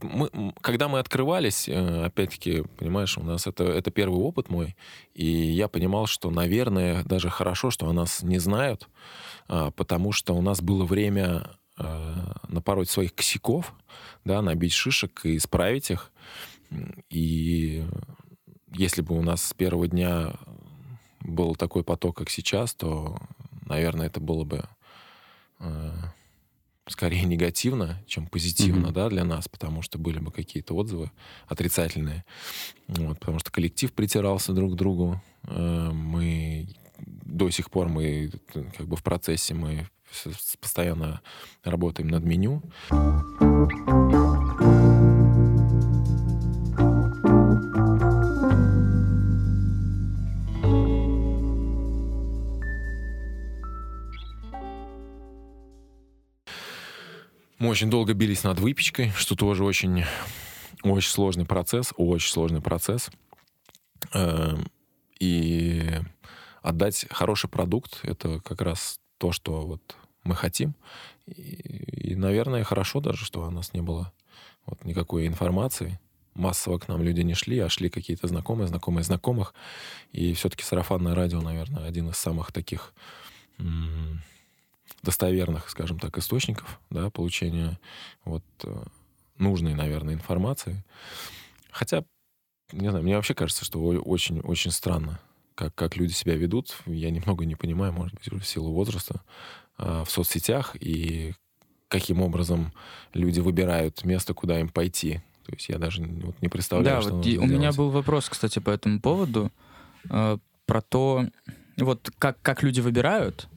Мы, 0.02 0.54
когда 0.62 0.88
мы 0.88 1.00
открывались, 1.00 1.68
э, 1.68 2.06
опять-таки, 2.06 2.64
понимаешь, 2.78 3.18
у 3.18 3.24
нас 3.24 3.48
это, 3.48 3.64
это 3.64 3.92
первый 3.92 4.20
опыт 4.20 4.50
мой, 4.50 4.76
и 5.14 5.26
я 5.26 5.68
понимал, 5.68 6.08
что, 6.08 6.30
наверное, 6.30 7.04
даже 7.04 7.30
хорошо, 7.30 7.72
что 7.72 7.88
о 7.88 7.94
нас 7.94 8.24
не 8.24 8.40
знают, 8.40 8.90
а, 9.48 9.72
потому 9.72 10.12
что 10.12 10.34
у 10.34 10.42
нас 10.42 10.62
было 10.62 10.86
время 10.86 11.52
э, 11.78 12.34
напороть 12.48 12.90
своих 12.90 13.16
косяков, 13.16 13.74
да, 14.26 14.42
набить 14.42 14.74
шишек 14.74 15.26
и 15.26 15.38
исправить 15.38 15.92
их. 15.92 16.12
И 17.10 17.86
если 18.72 19.02
бы 19.02 19.18
у 19.18 19.22
нас 19.22 19.44
с 19.44 19.54
первого 19.54 19.88
дня 19.88 20.34
был 21.22 21.56
такой 21.56 21.84
поток, 21.84 22.18
как 22.18 22.30
сейчас, 22.30 22.74
то, 22.74 23.18
наверное, 23.66 24.08
это 24.08 24.20
было 24.20 24.44
бы 24.44 24.66
э, 25.60 25.92
скорее 26.90 27.24
негативно, 27.24 28.02
чем 28.08 28.28
позитивно, 28.28 28.88
Мгм. 28.88 28.94
да, 28.94 29.10
для 29.10 29.24
нас, 29.24 29.48
потому 29.48 29.82
что 29.82 29.98
были 29.98 30.20
бы 30.20 30.32
какие-то 30.32 30.74
отзывы 30.76 31.12
отрицательные. 31.48 32.26
Вот, 32.88 33.20
потому 33.20 33.40
что 33.40 33.52
коллектив 33.52 33.92
притирался 33.94 34.54
друг 34.54 34.74
к 34.74 34.76
другу. 34.76 35.22
Э, 35.44 35.92
Мы 35.94 36.68
до 37.26 37.50
сих 37.50 37.70
пор 37.72 37.88
мы 37.88 38.32
как 38.78 38.88
бы 38.88 38.96
в 38.98 39.04
процессе 39.04 39.54
мы 39.54 39.88
постоянно 40.60 41.22
работаем 41.64 42.10
над 42.10 42.24
меню. 42.26 42.62
Мы 57.60 57.68
очень 57.68 57.90
долго 57.90 58.14
бились 58.14 58.44
над 58.44 58.60
выпечкой, 58.60 59.12
что 59.18 59.36
тоже 59.36 59.66
очень, 59.66 60.06
очень 60.84 61.10
сложный 61.12 61.46
процесс, 61.46 61.94
очень 61.98 62.32
сложный 62.32 62.62
процесс. 62.62 63.10
Эм, 64.14 64.66
И 65.20 65.90
отдать 66.62 67.06
хороший 67.10 67.50
продукт— 67.50 68.00
это 68.04 68.40
как 68.40 68.62
раз 68.62 69.02
то, 69.18 69.34
что 69.34 69.66
вот 69.68 69.98
мы 70.24 70.36
хотим. 70.36 70.74
И, 71.26 72.12
и, 72.12 72.16
наверное, 72.16 72.64
хорошо 72.64 73.02
даже, 73.02 73.26
что 73.26 73.46
у 73.46 73.52
нас 73.52 73.74
не 73.74 73.82
было 73.82 74.14
вот 74.66 74.86
никакой 74.86 75.28
информации. 75.28 76.00
Массово 76.36 76.78
к 76.80 76.88
нам 76.88 77.02
люди 77.04 77.22
не 77.22 77.34
шли, 77.34 77.60
а 77.60 77.68
шли 77.68 77.90
какие-то 77.90 78.28
знакомые, 78.28 78.70
знакомые 78.70 79.04
знакомых. 79.04 79.54
И 80.14 80.34
все-таки 80.34 80.64
сарафанное 80.64 81.14
радио, 81.14 81.42
наверное, 81.42 81.86
один 81.86 82.08
из 82.08 82.16
самых 82.16 82.54
таких 82.54 82.94
м, 83.58 84.22
достоверных, 85.04 85.70
скажем 85.70 86.00
так, 86.00 86.18
источников 86.18 86.80
да, 86.90 87.10
получения 87.10 87.80
вот, 88.26 88.44
э, 88.64 88.84
нужной, 89.38 89.74
наверное, 89.74 90.14
информации. 90.14 90.84
Хотя, 91.72 92.04
не 92.72 92.90
знаю, 92.90 93.04
мне 93.04 93.16
вообще 93.16 93.34
кажется, 93.34 93.66
что 93.66 93.80
очень-очень 93.82 94.72
странно, 94.72 95.20
как, 95.56 95.74
как 95.76 95.96
люди 95.98 96.12
себя 96.14 96.36
ведут. 96.36 96.78
Я 96.86 97.12
немного 97.12 97.46
не 97.46 97.56
понимаю, 97.56 97.94
может 97.94 98.16
быть, 98.16 98.28
уже 98.32 98.42
в 98.42 98.48
силу 98.48 98.72
возраста, 98.74 99.22
а, 99.78 100.04
в 100.04 100.12
соцсетях 100.12 100.76
и 100.80 101.34
каким 101.88 102.22
образом 102.22 102.72
люди 103.14 103.40
выбирают 103.40 104.04
место, 104.06 104.34
куда 104.34 104.60
им 104.60 104.70
пойти. 104.70 105.22
То 105.46 105.54
есть 105.54 105.70
я 105.70 105.80
даже 105.80 106.04
вот 106.04 106.40
не 106.42 106.48
представляю, 106.50 106.98
Да, 106.98 107.02
что 107.02 107.16
вот 107.16 107.26
и 107.26 107.38
у 107.38 107.46
меня 107.46 107.72
был 107.72 107.90
вопрос, 107.90 108.30
кстати, 108.30 108.60
по 108.60 108.70
этому 108.70 109.00
поводу. 109.00 109.52
э, 110.10 110.38
про 110.66 110.82
то, 110.82 111.26
вот 111.78 112.12
как, 112.20 112.40
как 112.44 112.62
люди 112.62 112.80
выбирают, 112.80 113.48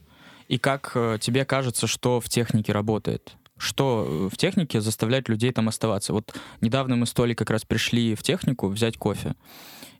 и 0.53 0.59
как 0.59 0.93
э, 0.95 1.17
тебе 1.19 1.47
кажется, 1.47 1.87
что 1.87 2.21
в 2.21 2.29
технике 2.29 2.75
работает? 2.75 3.37
Что 3.57 4.07
э, 4.07 4.29
в 4.31 4.37
технике 4.37 4.83
заставляет 4.83 5.31
людей 5.31 5.51
там 5.51 5.69
оставаться? 5.69 6.13
Вот 6.13 6.39
недавно 6.61 6.95
мы 6.95 7.07
с 7.07 7.13
Толей 7.15 7.35
как 7.35 7.49
раз 7.49 7.65
пришли 7.65 8.15
в 8.15 8.23
технику 8.23 8.69
взять 8.69 8.99
кофе. 8.99 9.35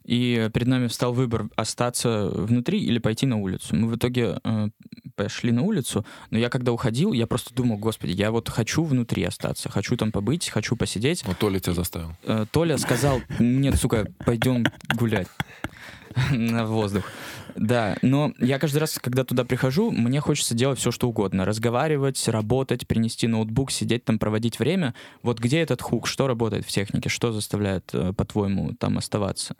И 0.05 0.51
перед 0.53 0.67
нами 0.67 0.85
встал 0.89 1.11
выбор 1.11 1.47
остаться 1.55 2.27
внутри 2.27 2.83
или 2.83 2.99
пойти 2.99 3.25
на 3.25 3.37
улицу. 3.37 3.75
Мы 3.75 3.87
в 3.87 3.95
итоге 3.95 4.39
э, 4.43 4.69
пошли 5.15 5.51
на 5.51 5.63
улицу, 5.63 6.05
но 6.29 6.37
я 6.37 6.49
когда 6.49 6.71
уходил, 6.71 7.13
я 7.13 7.25
просто 7.25 7.51
думал, 7.55 7.77
господи, 7.77 8.11
я 8.11 8.29
вот 8.29 8.47
хочу 8.47 8.83
внутри 8.83 9.23
остаться, 9.23 9.69
хочу 9.69 9.97
там 9.97 10.11
побыть, 10.11 10.49
хочу 10.49 10.75
посидеть. 10.75 11.25
Вот 11.25 11.39
Толя 11.39 11.59
тебя 11.59 11.73
заставил. 11.73 12.11
Э, 12.25 12.45
Толя 12.51 12.77
сказал, 12.77 13.23
нет, 13.39 13.75
сука, 13.77 14.05
пойдем 14.23 14.67
гулять 14.93 15.29
на 16.29 16.67
воздух. 16.67 17.05
Да, 17.55 17.97
но 18.01 18.33
я 18.39 18.59
каждый 18.59 18.79
раз, 18.79 18.97
когда 18.99 19.23
туда 19.23 19.43
прихожу, 19.45 19.91
мне 19.91 20.19
хочется 20.19 20.55
делать 20.55 20.79
все, 20.79 20.91
что 20.91 21.07
угодно. 21.07 21.45
Разговаривать, 21.45 22.27
работать, 22.27 22.87
принести 22.87 23.27
ноутбук, 23.27 23.71
сидеть 23.71 24.05
там, 24.05 24.19
проводить 24.19 24.59
время. 24.59 24.93
Вот 25.21 25.39
где 25.39 25.59
этот 25.59 25.81
хук? 25.81 26.07
Что 26.07 26.27
работает 26.27 26.65
в 26.65 26.69
технике? 26.69 27.09
Что 27.09 27.31
заставляет, 27.31 27.89
э, 27.93 28.13
по-твоему, 28.13 28.73
там 28.73 28.97
оставаться? 28.97 29.55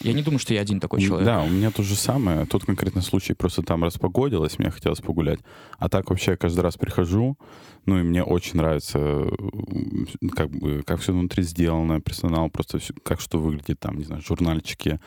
Я 0.00 0.12
не 0.12 0.22
думаю, 0.22 0.38
что 0.38 0.52
я 0.52 0.60
один 0.60 0.80
такой 0.80 1.00
человек. 1.00 1.24
Да, 1.24 1.42
у 1.42 1.48
меня 1.48 1.70
то 1.70 1.82
же 1.82 1.94
самое. 1.94 2.44
Тот 2.46 2.64
конкретный 2.64 3.00
случай 3.02 3.32
просто 3.32 3.62
там 3.62 3.84
распогодилось, 3.84 4.58
мне 4.58 4.70
хотелось 4.70 5.00
погулять. 5.00 5.38
А 5.78 5.88
так 5.88 6.10
вообще 6.10 6.32
я 6.32 6.36
каждый 6.36 6.60
раз 6.60 6.76
прихожу, 6.76 7.38
ну 7.86 7.98
и 7.98 8.02
мне 8.02 8.22
очень 8.22 8.56
нравится, 8.56 8.98
м, 8.98 10.08
как 10.36 10.50
бы, 10.50 10.82
как 10.84 11.00
все 11.00 11.12
внутри 11.12 11.42
сделано, 11.44 12.00
персонал, 12.00 12.50
просто 12.50 12.78
всё- 12.80 12.92
как 13.02 13.20
что 13.20 13.38
выглядит, 13.38 13.78
там, 13.80 13.96
не 13.96 14.04
знаю, 14.04 14.20
журнальчики. 14.20 14.98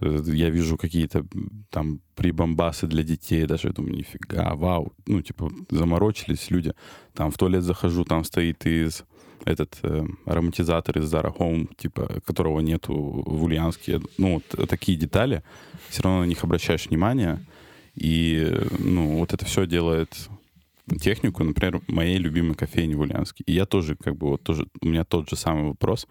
Э, 0.00 0.20
Я 0.26 0.50
вижу 0.50 0.76
какие-то 0.76 1.26
там 1.70 2.00
прибамбасы 2.14 2.86
для 2.86 3.02
детей, 3.02 3.46
даже 3.46 3.68
я 3.68 3.72
думаю, 3.74 3.96
нифига, 3.96 4.54
вау. 4.54 4.92
Ну, 5.06 5.22
типа, 5.22 5.50
заморочились 5.70 6.50
люди. 6.50 6.72
Там 7.12 7.30
в 7.30 7.38
туалет 7.38 7.62
захожу, 7.62 8.04
там 8.04 8.24
стоит 8.24 8.66
из 8.66 9.04
этот 9.44 9.78
э, 9.82 10.04
ароматизатор 10.24 10.98
из 10.98 11.12
Zara 11.12 11.36
Home, 11.36 11.68
типа, 11.76 12.20
которого 12.26 12.60
нету 12.60 12.94
в 12.94 13.44
Ульяновске. 13.44 14.00
Ну, 14.18 14.34
вот 14.34 14.68
такие 14.68 14.96
детали, 14.98 15.42
все 15.88 16.02
равно 16.02 16.20
на 16.20 16.24
них 16.24 16.42
обращаешь 16.44 16.86
внимание. 16.86 17.44
И, 17.94 18.42
э, 18.46 18.66
ну, 18.78 19.18
вот 19.18 19.32
это 19.32 19.44
все 19.44 19.66
делает 19.66 20.28
технику, 21.00 21.44
например, 21.44 21.80
моей 21.88 22.18
любимой 22.18 22.54
кофейни 22.54 22.94
в 22.94 23.00
Ульяновске. 23.00 23.44
И 23.46 23.52
я 23.52 23.66
тоже, 23.66 23.96
как 23.96 24.16
бы, 24.16 24.28
вот 24.28 24.42
тоже, 24.42 24.66
у 24.80 24.88
меня 24.88 25.04
тот 25.04 25.28
же 25.28 25.36
самый 25.36 25.68
вопрос. 25.68 26.06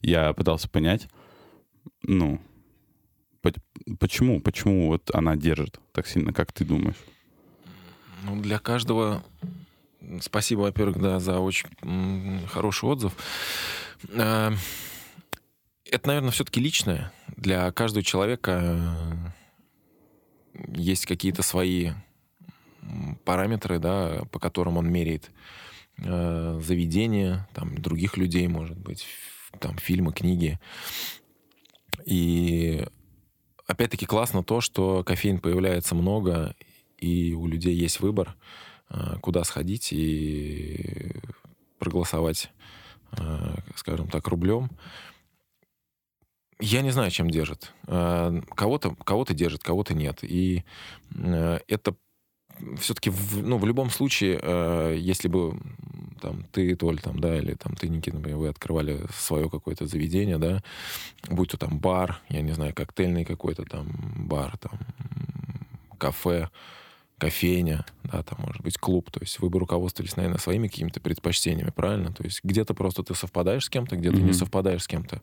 Я 0.00 0.32
пытался 0.34 0.68
понять, 0.68 1.08
ну, 2.02 2.40
почему, 3.98 4.40
почему 4.40 4.88
вот 4.88 5.10
она 5.14 5.36
держит 5.36 5.78
так 5.92 6.06
сильно, 6.06 6.32
как 6.32 6.52
ты 6.52 6.64
думаешь? 6.64 6.96
Ну, 8.24 8.40
для 8.40 8.58
каждого... 8.58 9.22
Спасибо, 10.20 10.60
во-первых, 10.60 11.00
да, 11.00 11.18
за 11.18 11.38
очень 11.38 11.68
хороший 12.48 12.88
отзыв. 12.88 13.12
Э, 14.10 14.52
Это, 15.90 16.08
наверное, 16.08 16.30
все-таки 16.30 16.60
личное. 16.60 17.12
Для 17.36 17.70
каждого 17.72 18.02
человека 18.02 19.32
э, 20.54 20.64
есть 20.74 21.06
какие-то 21.06 21.42
свои 21.42 21.92
параметры, 23.24 23.78
да, 23.78 24.24
по 24.30 24.38
которым 24.38 24.76
он 24.76 24.90
меряет 24.90 25.30
э, 25.98 26.60
заведения, 26.62 27.48
там, 27.54 27.76
других 27.76 28.16
людей, 28.16 28.46
может 28.46 28.78
быть, 28.78 29.06
там, 29.58 29.76
фильмы, 29.78 30.12
книги. 30.12 30.58
И 32.04 32.86
опять-таки 33.66 34.06
классно 34.06 34.42
то, 34.42 34.60
что 34.60 35.04
кофеин 35.04 35.38
появляется 35.38 35.94
много, 35.94 36.54
и 36.98 37.34
у 37.34 37.46
людей 37.46 37.74
есть 37.74 38.00
выбор, 38.00 38.36
э, 38.90 39.16
куда 39.20 39.44
сходить 39.44 39.92
и 39.92 41.12
проголосовать, 41.78 42.50
э, 43.12 43.56
скажем 43.76 44.08
так, 44.08 44.26
рублем. 44.28 44.70
Я 46.60 46.82
не 46.82 46.90
знаю, 46.90 47.10
чем 47.10 47.30
держит. 47.30 47.72
Э, 47.86 48.40
Кого-то 48.54 48.94
кого 49.04 49.24
держит, 49.24 49.62
кого-то 49.62 49.94
нет. 49.94 50.20
И 50.22 50.64
это 51.66 51.96
все-таки 52.78 53.10
в, 53.10 53.46
ну, 53.46 53.58
в 53.58 53.66
любом 53.66 53.90
случае, 53.90 54.38
э, 54.42 54.96
если 54.98 55.28
бы 55.28 55.58
там 56.20 56.44
ты, 56.52 56.74
Толь, 56.76 57.00
там, 57.00 57.18
да, 57.18 57.36
или 57.36 57.54
там 57.54 57.74
ты, 57.74 57.88
Никита, 57.88 58.16
например, 58.16 58.38
вы 58.38 58.48
открывали 58.48 59.00
свое 59.14 59.50
какое-то 59.50 59.86
заведение, 59.86 60.38
да, 60.38 60.62
будь 61.28 61.50
то 61.50 61.56
там 61.58 61.78
бар, 61.78 62.20
я 62.28 62.40
не 62.40 62.52
знаю, 62.52 62.74
коктейльный 62.74 63.24
какой-то 63.24 63.64
там 63.64 63.88
бар, 64.16 64.56
там 64.58 64.78
кафе, 65.98 66.48
кофейня, 67.18 67.84
да, 68.04 68.22
там, 68.22 68.38
может 68.40 68.62
быть, 68.62 68.78
клуб. 68.78 69.10
То 69.10 69.20
есть 69.20 69.38
вы 69.40 69.48
бы 69.48 69.58
руководствовались, 69.58 70.16
наверное, 70.16 70.38
своими 70.38 70.68
какими-то 70.68 71.00
предпочтениями, 71.00 71.70
правильно? 71.70 72.12
То 72.12 72.24
есть 72.24 72.40
где-то 72.42 72.74
просто 72.74 73.02
ты 73.02 73.14
совпадаешь 73.14 73.64
с 73.64 73.70
кем-то, 73.70 73.96
где-то 73.96 74.16
не 74.16 74.24
Мгм. 74.24 74.34
совпадаешь 74.34 74.82
с 74.82 74.86
кем-то. 74.86 75.22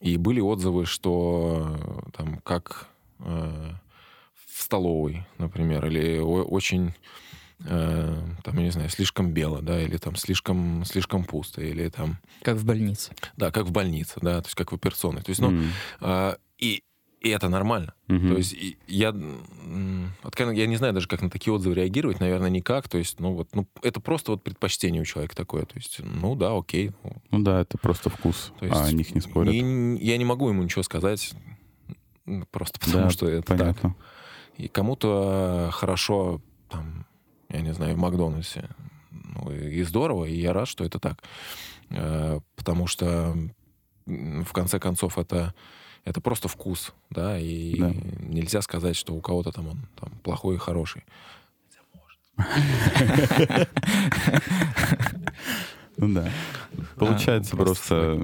И 0.00 0.16
были 0.16 0.40
отзывы, 0.40 0.86
что 0.86 1.76
э, 2.06 2.10
там 2.16 2.38
как 2.38 2.88
э, 3.20 3.70
в 4.54 4.60
столовой, 4.62 5.26
например, 5.38 5.84
или 5.86 6.18
очень 6.18 6.94
э, 7.66 8.22
там, 8.44 8.56
я 8.58 8.62
не 8.62 8.70
знаю, 8.70 8.88
слишком 8.88 9.32
бело, 9.32 9.62
да, 9.62 9.82
или 9.82 9.96
там 9.96 10.14
слишком, 10.16 10.84
слишком 10.84 11.24
пусто, 11.24 11.60
или 11.60 11.88
там, 11.88 12.18
Как 12.42 12.56
в 12.56 12.64
больнице. 12.64 13.12
да, 13.36 13.50
как 13.50 13.66
в 13.66 13.72
больнице, 13.72 14.20
да, 14.22 14.40
то 14.40 14.46
есть 14.46 14.54
как 14.54 14.70
в 14.70 14.74
операционной. 14.76 15.22
То 15.22 15.30
есть, 15.30 15.40
ну, 15.40 15.50
М, 15.50 15.70
а, 16.00 16.36
и, 16.58 16.84
и 17.20 17.28
это 17.30 17.48
нормально. 17.48 17.94
мгм. 18.06 18.28
То 18.28 18.36
есть 18.36 18.52
и 18.52 18.76
я, 18.86 19.12
откровенно, 20.22 20.56
я 20.56 20.66
не 20.66 20.76
знаю 20.76 20.92
даже, 20.94 21.08
как 21.08 21.22
на 21.22 21.30
такие 21.30 21.52
отзывы 21.52 21.74
реагировать, 21.74 22.20
наверное, 22.20 22.50
никак. 22.50 22.88
То 22.88 22.98
есть, 22.98 23.18
ну 23.18 23.32
вот, 23.34 23.48
ну 23.54 23.66
это 23.82 24.00
просто 24.00 24.32
вот 24.32 24.44
предпочтение 24.44 25.02
у 25.02 25.04
человека 25.04 25.34
такое. 25.34 25.64
То 25.64 25.76
есть, 25.76 25.98
ну 26.00 26.36
да, 26.36 26.56
окей. 26.56 26.92
ну, 27.02 27.22
Ну 27.30 27.38
да, 27.40 27.60
это 27.62 27.76
просто 27.78 28.08
вкус, 28.08 28.52
то 28.60 28.66
есть 28.66 28.76
а 28.76 28.86
о 28.86 28.92
них 28.92 29.14
не 29.14 29.20
спорят. 29.20 29.52
и 29.52 29.98
я 30.00 30.16
не 30.16 30.24
могу 30.24 30.48
ему 30.48 30.62
ничего 30.62 30.82
сказать, 30.82 31.32
просто 32.50 32.78
потому 32.78 33.04
Да, 33.06 33.10
что 33.10 33.28
это 33.28 33.56
так. 33.56 33.76
И 34.56 34.68
кому-то 34.68 35.70
хорошо, 35.72 36.40
там, 36.68 37.06
я 37.48 37.60
не 37.60 37.72
знаю, 37.74 37.94
в 37.94 37.98
Макдональдсе. 37.98 38.68
Ну, 39.10 39.50
и 39.52 39.82
здорово, 39.82 40.24
и 40.26 40.36
я 40.40 40.52
рад, 40.52 40.68
что 40.68 40.84
это 40.84 40.98
так. 40.98 41.22
Э, 41.90 42.40
Потому 42.56 42.86
что, 42.86 43.36
в 44.06 44.52
конце 44.52 44.78
концов, 44.78 45.18
это, 45.18 45.54
это 46.04 46.20
просто 46.20 46.48
вкус, 46.48 46.92
да, 47.10 47.38
и 47.38 47.76
Да. 47.78 47.92
нельзя 48.20 48.62
сказать, 48.62 48.96
что 48.96 49.14
у 49.14 49.20
кого-то 49.20 49.50
там 49.52 49.68
он 49.68 49.78
там, 49.96 50.10
плохой 50.22 50.54
и 50.56 50.58
хороший. 50.58 51.04
Ну 55.96 56.12
да. 56.12 56.28
Получается 56.96 57.56
просто 57.56 58.20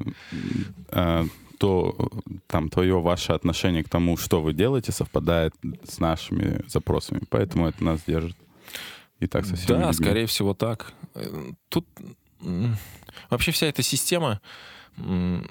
просто 1.61 1.67
а, 1.67 1.95
то 2.01 2.11
там 2.47 2.69
твое 2.69 3.01
ваше 3.01 3.33
отношение 3.33 3.83
к 3.85 3.89
тому, 3.89 4.17
что 4.17 4.41
вы 4.43 4.53
делаете, 4.53 4.93
совпадает 4.93 5.55
с 5.85 6.01
нашими 6.01 6.63
запросами, 6.69 7.21
поэтому 7.29 7.69
это 7.69 7.85
нас 7.85 8.03
держит. 8.07 8.37
И 9.21 9.27
так 9.27 9.45
со 9.45 9.55
всеми 9.57 9.69
Да, 9.69 9.89
людьми. 9.91 10.05
скорее 10.05 10.27
всего 10.27 10.55
так. 10.55 10.93
Э, 11.15 11.53
Тут 11.69 11.87
вообще 13.29 13.53
вся 13.53 13.67
эта 13.67 13.83
система 13.83 14.41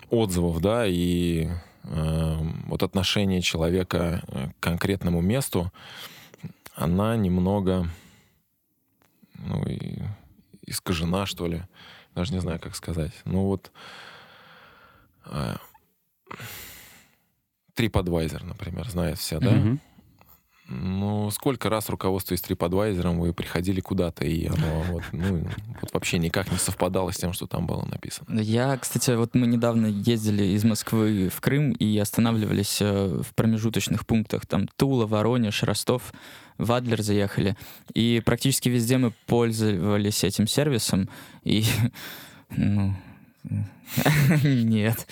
отзывов, 0.09 0.59
да, 0.61 0.85
и 0.87 1.47
э, 1.83 2.35
вот 2.67 2.83
отношение 2.83 3.41
человека 3.41 4.23
э, 4.27 4.47
к 4.59 4.63
конкретному 4.63 5.21
месту, 5.21 5.71
она 6.75 7.15
немного 7.15 7.87
ну, 9.35 9.63
и 9.67 10.01
искажена, 10.65 11.25
что 11.25 11.47
ли. 11.47 11.61
Даже 12.15 12.33
не 12.33 12.41
знаю, 12.41 12.59
как 12.59 12.75
сказать. 12.75 13.13
Ну 13.25 13.45
вот 13.45 13.71
э, 15.25 15.55
TripAdvisor, 17.75 18.45
например, 18.45 18.89
знает 18.89 19.17
все, 19.17 19.39
да? 19.39 19.51
Мгм. 19.51 19.79
Ну, 20.71 21.31
сколько 21.31 21.67
раз 21.67 21.89
руководствуясь 21.89 22.41
TripAdvisor, 22.41 23.17
вы 23.17 23.33
приходили 23.33 23.81
куда-то, 23.81 24.23
и 24.23 24.45
оно 24.45 24.83
вот, 24.89 25.03
ну, 25.11 25.47
вот 25.81 25.93
вообще 25.93 26.19
никак 26.19 26.51
не 26.51 26.59
совпадало 26.59 27.11
с 27.11 27.17
тем, 27.17 27.33
что 27.33 27.47
там 27.47 27.65
было 27.65 27.85
написано. 27.85 28.39
Я, 28.39 28.77
кстати, 28.77 29.11
вот 29.11 29.33
мы 29.33 29.47
недавно 29.47 29.87
ездили 29.87 30.43
из 30.43 30.63
Москвы 30.63 31.29
в 31.33 31.41
Крым 31.41 31.71
и 31.71 31.97
останавливались 31.97 32.77
э, 32.81 33.21
в 33.23 33.33
промежуточных 33.33 34.05
пунктах. 34.05 34.45
Там 34.45 34.67
Тула, 34.67 35.07
Воронеж, 35.07 35.63
Ростов, 35.63 36.13
в 36.59 36.71
Адлер 36.71 37.01
заехали. 37.01 37.57
И 37.95 38.21
практически 38.23 38.69
везде 38.69 38.99
мы 38.99 39.11
пользовались 39.25 40.23
этим 40.23 40.45
сервисом. 40.45 41.09
И, 41.43 41.65
ну, 42.51 42.93
нет, 44.43 45.07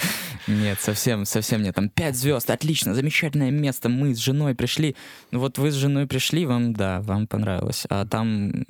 нет, 0.47 0.79
совсем, 0.79 1.25
совсем 1.25 1.63
нет. 1.63 1.75
Там 1.75 1.89
пять 1.89 2.15
звезд, 2.15 2.49
отлично, 2.49 2.93
замечательное 2.93 3.51
место. 3.51 3.89
Мы 3.89 4.13
с 4.15 4.19
женой 4.19 4.53
пришли. 4.55 4.95
Ну 5.31 5.39
вот 5.39 5.57
вы 5.57 5.71
с 5.71 5.75
женой 5.75 6.07
пришли, 6.07 6.45
вам, 6.45 6.73
да, 6.73 7.01
вам 7.01 7.27
понравилось. 7.27 7.85
А 7.89 8.05
там... 8.05 8.65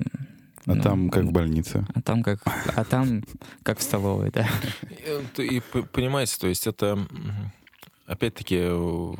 А 0.66 0.74
ну, 0.74 0.82
там 0.82 1.08
как 1.08 1.24
в 1.24 1.32
больнице. 1.32 1.86
а 1.94 2.02
там 2.02 2.22
как, 2.22 2.40
а 2.76 2.84
там 2.84 3.22
как 3.62 3.78
в 3.78 3.82
столовой, 3.82 4.30
да. 4.30 4.46
И, 5.38 5.42
и 5.56 5.60
понимаете, 5.60 6.36
то 6.38 6.46
есть 6.46 6.66
это, 6.66 7.06
опять-таки, 8.06 8.58
э, 8.60 9.12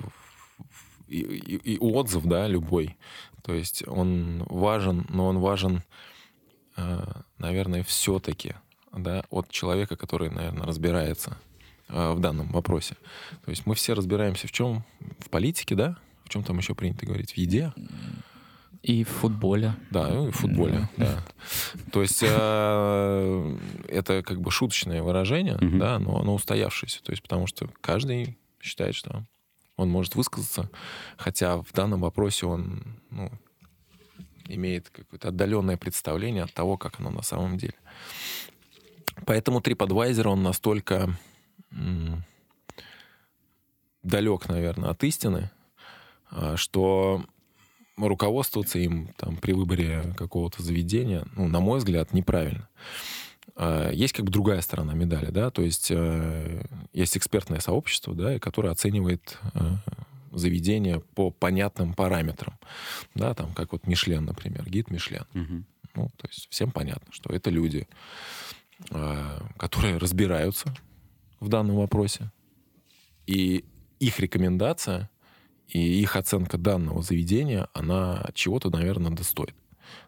и, 1.08 1.20
и- 1.20 1.74
и 1.74 1.78
отзыв, 1.78 2.24
да, 2.24 2.46
любой, 2.48 2.98
то 3.42 3.54
есть 3.54 3.82
он 3.88 4.44
важен, 4.50 5.06
но 5.08 5.26
он 5.26 5.38
важен, 5.38 5.82
э, 6.76 7.00
наверное, 7.38 7.82
все-таки, 7.82 8.54
да, 8.92 9.24
от 9.30 9.50
человека, 9.50 9.96
который, 9.96 10.30
наверное, 10.30 10.66
разбирается 10.66 11.36
э, 11.88 12.12
в 12.12 12.20
данном 12.20 12.48
вопросе. 12.48 12.96
То 13.44 13.50
есть 13.50 13.66
мы 13.66 13.74
все 13.74 13.94
разбираемся 13.94 14.46
в 14.48 14.52
чем? 14.52 14.84
В 15.18 15.30
политике, 15.30 15.74
да? 15.74 15.96
В 16.24 16.28
чем 16.28 16.42
там 16.44 16.58
еще 16.58 16.74
принято 16.74 17.06
говорить? 17.06 17.32
В 17.32 17.36
еде? 17.38 17.72
И 18.82 19.02
в 19.04 19.08
футболе. 19.08 19.74
Да, 19.90 20.08
и 20.26 20.30
в 20.30 20.36
футболе, 20.36 20.88
да. 20.96 21.24
То 21.92 22.00
есть 22.02 22.22
э, 22.22 23.56
это 23.88 24.22
как 24.22 24.40
бы 24.40 24.50
шуточное 24.50 25.02
выражение, 25.02 25.56
Мгм. 25.60 25.78
да, 25.78 25.98
но 25.98 26.20
оно 26.20 26.34
устоявшееся. 26.34 27.02
То 27.02 27.10
есть 27.12 27.22
потому 27.22 27.46
что 27.46 27.68
каждый 27.80 28.38
считает, 28.60 28.94
что 28.94 29.24
он 29.76 29.90
может 29.90 30.14
высказаться, 30.14 30.70
хотя 31.16 31.58
в 31.58 31.72
данном 31.72 32.00
вопросе 32.00 32.46
он 32.46 32.82
ну, 33.10 33.30
имеет 34.46 34.90
какое-то 34.90 35.28
отдаленное 35.28 35.76
представление 35.76 36.44
от 36.44 36.52
того, 36.52 36.76
как 36.76 37.00
оно 37.00 37.10
на 37.10 37.22
самом 37.22 37.58
деле. 37.58 37.74
Поэтому 39.26 39.60
TripAdvisor, 39.60 40.28
он 40.28 40.42
настолько 40.42 41.10
далек, 44.02 44.48
наверное, 44.48 44.90
от 44.90 45.04
истины, 45.04 45.50
а, 46.30 46.56
что 46.56 47.24
руководствоваться 47.96 48.78
им 48.78 49.08
там, 49.16 49.36
при 49.36 49.52
выборе 49.52 50.14
какого-то 50.16 50.62
заведения, 50.62 51.24
ну, 51.36 51.48
на 51.48 51.60
мой 51.60 51.78
взгляд, 51.78 52.12
неправильно. 52.12 52.68
А, 53.56 53.90
Есть 53.90 54.14
как 54.14 54.24
бы 54.24 54.30
другая 54.30 54.60
сторона 54.60 54.94
медали, 54.94 55.30
да, 55.30 55.50
то 55.50 55.62
есть 55.62 55.88
э, 55.90 56.62
есть 56.92 57.16
экспертное 57.16 57.60
сообщество, 57.60 58.14
да, 58.14 58.38
которое 58.38 58.70
оценивает 58.70 59.38
э, 59.54 59.60
заведение 60.32 61.00
по 61.00 61.30
понятным 61.30 61.94
параметрам, 61.94 62.56
да, 63.14 63.34
там, 63.34 63.52
как 63.54 63.72
вот 63.72 63.86
Мишлен, 63.86 64.24
например, 64.24 64.68
гид 64.68 64.90
Мишлен. 64.90 65.24
Мгм. 65.32 65.66
Ну, 65.94 66.08
то 66.16 66.28
есть 66.28 66.48
всем 66.50 66.70
понятно, 66.70 67.12
что 67.12 67.34
это 67.34 67.50
люди, 67.50 67.88
которые 69.56 69.98
разбираются 69.98 70.74
в 71.40 71.48
данном 71.48 71.76
вопросе, 71.76 72.30
и 73.26 73.64
их 73.98 74.20
рекомендация 74.20 75.10
и 75.68 76.00
их 76.00 76.16
оценка 76.16 76.56
данного 76.56 77.02
заведения, 77.02 77.68
она 77.74 78.24
чего-то, 78.34 78.70
наверное, 78.70 79.10
достоит. 79.12 79.54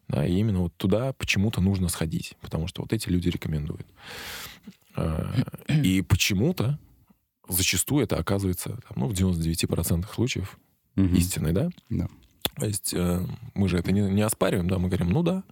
Да, 0.09 0.27
и 0.27 0.35
именно 0.35 0.61
вот 0.61 0.75
туда 0.77 1.13
почему-то 1.13 1.61
нужно 1.61 1.89
сходить, 1.89 2.35
потому 2.41 2.67
что 2.67 2.83
вот 2.83 2.93
эти 2.93 3.09
люди 3.09 3.29
рекомендуют. 3.29 3.87
Э, 4.97 5.33
И 5.83 6.03
почему-то 6.03 6.79
зачастую 7.49 8.05
это 8.05 8.17
оказывается 8.17 8.81
там, 8.89 8.97
ну, 8.97 9.07
в 9.07 9.13
99% 9.13 10.07
случаев 10.13 10.59
Мгм. 10.97 11.15
истиной, 11.15 11.53
да? 11.53 11.71
Да. 11.89 12.09
То 12.57 12.67
есть 12.67 12.93
э, 12.93 13.25
мы 13.55 13.69
же 13.69 13.79
это 13.79 13.93
не, 13.93 14.01
не 14.01 14.23
оспариваем, 14.23 14.69
да, 14.69 14.79
мы 14.79 14.89
говорим, 14.89 15.11
ну 15.11 15.23
да, 15.23 15.45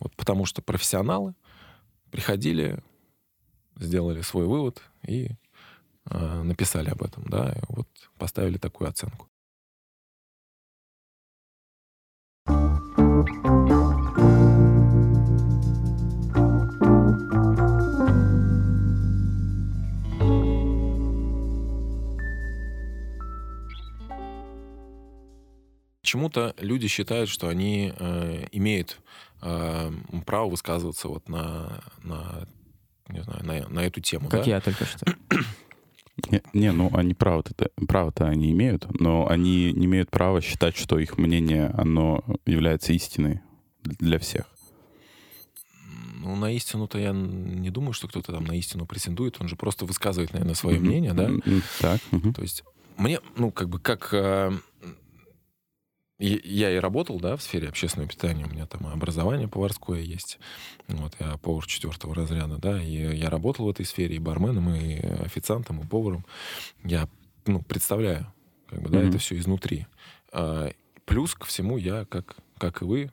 вот 0.00 0.14
потому 0.16 0.44
что 0.44 0.60
профессионалы 0.60 1.34
приходили, 2.12 2.78
сделали 3.76 4.20
свой 4.20 4.46
вывод 4.46 4.82
и 5.08 5.30
э, 6.10 6.42
написали 6.42 6.90
об 6.90 7.02
этом, 7.02 7.24
да, 7.24 7.56
вот 7.68 7.88
поставили 8.18 8.58
такую 8.58 8.88
оценку. 8.90 9.28
Почему-то 26.02 26.54
люди 26.58 26.88
считают, 26.88 27.30
что 27.30 27.48
они 27.48 27.94
э, 27.96 28.44
имеют 28.52 29.00
право 30.24 30.48
высказываться 30.48 31.08
вот 31.08 31.28
на, 31.28 31.82
на, 32.02 32.46
не 33.08 33.22
знаю, 33.22 33.44
на, 33.44 33.68
на 33.68 33.80
эту 33.80 34.00
тему. 34.00 34.28
Как 34.28 34.44
да? 34.44 34.50
я 34.50 34.60
только 34.60 34.84
что. 34.84 35.04
Не, 36.30 36.42
не, 36.52 36.72
ну 36.72 36.90
они 36.94 37.14
право-то, 37.14 37.54
право-то 37.88 38.26
они 38.26 38.52
имеют, 38.52 38.86
но 39.00 39.28
они 39.28 39.72
не 39.72 39.86
имеют 39.86 40.10
права 40.10 40.42
считать, 40.42 40.76
что 40.76 40.98
их 40.98 41.16
мнение, 41.16 41.68
оно 41.68 42.22
является 42.44 42.92
истиной 42.92 43.40
для 43.82 44.18
всех. 44.18 44.44
Ну, 46.22 46.36
на 46.36 46.52
истину-то 46.52 46.98
я 46.98 47.12
не 47.12 47.70
думаю, 47.70 47.94
что 47.94 48.08
кто-то 48.08 48.30
там 48.30 48.44
на 48.44 48.52
истину 48.52 48.86
претендует. 48.86 49.40
Он 49.40 49.48
же 49.48 49.56
просто 49.56 49.86
высказывает, 49.86 50.32
наверное, 50.32 50.54
свое 50.54 50.78
мнение, 50.78 51.14
да? 51.14 51.30
Так. 51.80 52.00
То 52.34 52.42
есть 52.42 52.62
мне, 52.96 53.18
ну, 53.36 53.50
как 53.50 53.68
бы, 53.68 53.80
как... 53.80 54.14
и- 56.18 56.40
я 56.44 56.70
и 56.70 56.76
работал, 56.78 57.18
да, 57.20 57.36
в 57.36 57.42
сфере 57.42 57.68
общественного 57.68 58.08
питания. 58.08 58.44
У 58.46 58.50
меня 58.50 58.66
там 58.66 58.86
образование 58.86 59.48
поварское 59.48 60.00
есть. 60.00 60.38
Вот, 60.88 61.14
я 61.20 61.36
повар 61.38 61.66
четвертого 61.66 62.14
разряда, 62.14 62.58
да, 62.58 62.82
и 62.82 63.16
я 63.16 63.30
работал 63.30 63.66
в 63.66 63.70
этой 63.70 63.84
сфере 63.84 64.16
и 64.16 64.18
барменом, 64.18 64.74
и 64.74 64.96
официантом, 65.24 65.80
и 65.80 65.86
поваром. 65.86 66.24
Я, 66.84 67.08
ну, 67.46 67.62
представляю, 67.62 68.32
как 68.68 68.82
бы, 68.82 68.88
да, 68.90 68.98
Мгм. 69.00 69.08
это 69.08 69.18
все 69.18 69.36
изнутри. 69.38 69.86
А, 70.32 70.72
Плюс 71.04 71.34
ко 71.34 71.46
всему 71.46 71.78
я, 71.78 72.04
как, 72.04 72.36
как 72.58 72.80
и 72.80 72.84
вы, 72.84 73.10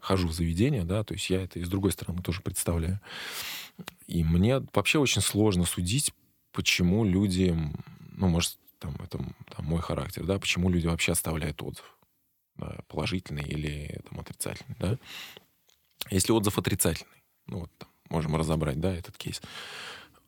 хожу 0.00 0.26
в 0.28 0.32
заведение, 0.32 0.82
да, 0.82 1.04
то 1.04 1.14
есть 1.14 1.30
я 1.30 1.40
это 1.42 1.60
и 1.60 1.64
с 1.64 1.68
другой 1.68 1.92
стороны 1.92 2.20
тоже 2.20 2.42
представляю. 2.42 3.00
И 4.08 4.24
мне 4.24 4.60
вообще 4.74 4.98
очень 4.98 5.22
сложно 5.22 5.64
судить, 5.64 6.12
почему 6.52 7.04
люди, 7.04 7.56
ну, 8.16 8.28
может, 8.28 8.58
там, 8.80 8.96
это 8.96 9.18
там, 9.54 9.66
мой 9.66 9.80
характер, 9.80 10.24
да, 10.24 10.38
почему 10.38 10.68
люди 10.68 10.88
вообще 10.88 11.12
оставляют 11.12 11.62
отзыв, 11.62 11.96
положительный 12.88 13.42
или 13.44 14.00
там, 14.08 14.20
отрицательный, 14.20 14.76
да. 14.78 14.98
Если 16.10 16.32
отзыв 16.32 16.58
отрицательный, 16.58 17.22
ну, 17.46 17.60
вот 17.60 17.70
там, 17.78 17.88
можем 18.10 18.36
разобрать, 18.36 18.80
да, 18.80 18.94
этот 18.94 19.16
кейс. 19.16 19.40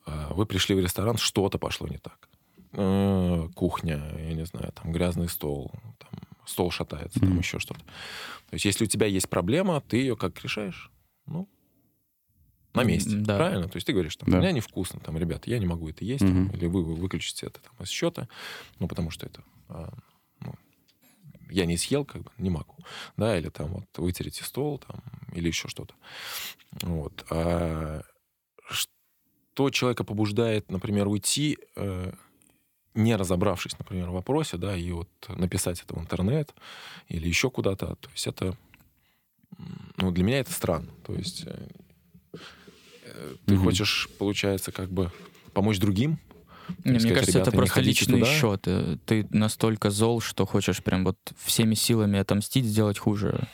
А, 0.06 0.32
Вы 0.34 0.46
пришли 0.46 0.74
в 0.74 0.80
ресторан, 0.80 1.16
что-то 1.16 1.58
пошло 1.58 1.86
не 1.88 1.98
так. 1.98 2.28
Э, 2.72 3.48
Кухня, 3.54 4.14
я 4.18 4.34
не 4.34 4.44
знаю, 4.46 4.72
там 4.72 4.92
грязный 4.92 5.28
стол, 5.28 5.72
там 5.98 6.10
стол 6.46 6.70
шатается, 6.70 7.20
там 7.20 7.30
Мгм. 7.30 7.38
еще 7.38 7.58
что-то. 7.58 7.80
То 7.80 8.54
есть, 8.54 8.64
если 8.64 8.84
у 8.84 8.86
тебя 8.88 9.06
есть 9.06 9.28
проблема, 9.28 9.80
ты 9.80 9.98
ее 9.98 10.16
как 10.16 10.40
решаешь? 10.42 10.90
Ну, 11.26 11.48
на 12.74 12.84
месте. 12.84 13.16
да. 13.16 13.36
Правильно? 13.36 13.68
То 13.68 13.76
есть 13.76 13.86
ты 13.86 13.92
говоришь, 13.92 14.16
там, 14.16 14.28
Да. 14.30 14.38
у 14.38 14.40
меня 14.40 14.52
невкусно, 14.52 15.00
там, 15.00 15.16
ребята, 15.18 15.50
я 15.50 15.58
не 15.58 15.66
могу 15.66 15.88
это 15.88 16.04
есть, 16.04 16.20
там, 16.20 16.44
Мгм. 16.44 16.54
или 16.56 16.66
вы, 16.66 16.84
вы 16.84 16.94
выключите 16.94 17.46
это 17.46 17.60
там, 17.60 17.72
из 17.80 17.88
счета, 17.88 18.28
ну, 18.78 18.86
потому 18.88 19.10
что 19.10 19.26
это 19.26 19.42
а, 19.68 19.92
я 21.50 21.66
не 21.66 21.76
съел, 21.76 22.04
как 22.04 22.22
бы, 22.22 22.30
не 22.38 22.50
могу. 22.50 22.76
Да, 23.16 23.38
или 23.38 23.48
там 23.48 23.68
вот 23.68 23.86
вытерите 23.96 24.44
стол, 24.44 24.78
там, 24.78 25.02
или 25.32 25.48
еще 25.48 25.68
что-то. 25.68 25.94
Вот. 26.82 27.24
А 27.30 28.02
что 28.68 29.70
человека 29.70 30.04
побуждает, 30.04 30.70
например, 30.70 31.08
уйти, 31.08 31.58
э, 31.76 32.12
не 32.94 33.16
разобравшись, 33.16 33.78
например, 33.78 34.10
в 34.10 34.14
вопросе, 34.14 34.56
да, 34.56 34.76
и 34.76 34.90
вот 34.90 35.08
написать 35.28 35.82
это 35.82 35.94
в 35.94 36.00
интернет 36.00 36.54
или 37.08 37.28
еще 37.28 37.50
куда-то, 37.50 37.96
то 37.96 38.10
есть 38.10 38.26
это, 38.26 38.56
ну, 39.96 40.10
для 40.10 40.24
меня 40.24 40.40
это 40.40 40.52
странно. 40.52 40.90
То 41.04 41.14
есть 41.14 41.44
э, 41.46 41.68
э, 43.04 43.34
ты 43.46 43.54
Мгм. 43.54 43.64
хочешь, 43.64 44.08
получается, 44.18 44.72
как 44.72 44.90
бы 44.90 45.12
помочь 45.52 45.78
другим, 45.78 46.18
Не, 46.84 46.90
мне 46.92 47.00
сказать, 47.00 47.14
кажется, 47.14 47.32
«Ребята, 47.38 47.50
это 47.50 47.56
просто 47.56 47.80
личные 47.80 48.20
туда». 48.24 48.32
счеты. 48.32 48.98
Ты 49.06 49.26
настолько 49.30 49.90
зол, 49.90 50.20
что 50.20 50.46
хочешь 50.46 50.82
прям 50.82 51.04
вот 51.04 51.16
всеми 51.44 51.74
силами 51.74 52.18
отомстить, 52.18 52.64
сделать 52.64 52.98
хуже. 52.98 53.48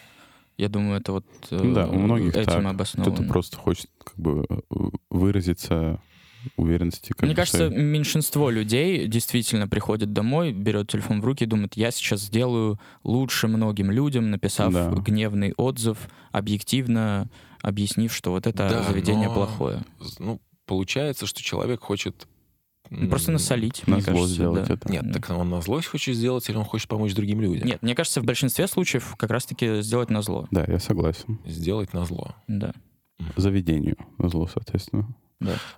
Я 0.57 0.69
думаю, 0.69 1.01
это 1.01 1.12
вот 1.12 1.27
э, 1.51 1.73
Да, 1.75 1.87
у 1.87 1.99
многих 1.99 2.35
этим 2.35 2.45
так. 2.45 2.64
обосновано. 2.64 3.14
Кто-то 3.14 3.29
просто 3.29 3.57
хочет 3.59 3.91
как 4.03 4.17
бы 4.17 4.47
э, 4.49 4.57
выразиться 5.11 6.01
уверенности. 6.57 7.09
Как 7.12 7.23
Мне 7.23 7.35
кажется, 7.35 7.67
своей. 7.69 7.83
меньшинство 7.83 8.51
людей 8.51 9.07
действительно 9.09 9.67
приходит 9.69 10.12
домой, 10.12 10.53
берет 10.53 10.89
телефон 10.89 11.21
в 11.21 11.25
руки 11.25 11.45
и 11.45 11.47
думает, 11.47 11.77
я 11.77 11.91
сейчас 11.91 12.21
сделаю 12.21 12.79
лучше 13.05 13.49
многим 13.49 13.91
людям, 13.91 14.31
написав 14.31 14.73
Да. 14.73 14.91
гневный 14.91 15.53
отзыв, 15.57 15.99
объективно 16.31 17.29
объяснив, 17.62 18.14
что 18.14 18.31
вот 18.31 18.47
это 18.47 18.69
Да, 18.69 18.83
заведение 18.85 19.29
но, 19.29 19.35
плохое. 19.35 19.83
Ну, 20.19 20.41
получается, 20.67 21.27
что 21.27 21.43
человек 21.43 21.81
хочет... 21.83 22.27
Ну, 22.91 23.09
Просто 23.09 23.32
насолить, 23.32 23.87
на 23.87 23.95
мне 23.95 24.03
зло 24.03 24.12
кажется. 24.14 24.34
сделать 24.34 24.68
да. 24.68 24.74
это. 24.74 24.91
Нет, 24.93 25.12
так 25.12 25.28
он 25.30 25.51
на 25.51 25.61
злость 25.61 25.89
хочет 25.89 26.14
сделать, 26.16 26.49
или 26.49 26.57
он 26.57 26.64
хочет 26.64 26.89
помочь 26.89 27.14
другим 27.14 27.41
людям? 27.41 27.66
Нет, 27.66 27.82
мне 27.82 27.95
кажется, 27.95 28.20
в 28.20 28.24
большинстве 28.24 28.66
случаев 28.68 29.16
как 29.18 29.30
раз-таки 29.30 29.82
сделать 29.82 30.11
на 30.11 30.22
зло. 30.22 30.47
Да, 30.51 30.64
я 30.66 30.78
согласен. 30.78 31.39
Сделать 31.45 31.93
на 31.93 32.05
зло. 32.05 32.34
Да. 32.47 32.72
Заведению 33.37 33.97
на 34.18 34.28
зло, 34.28 34.47
соответственно. 34.53 35.09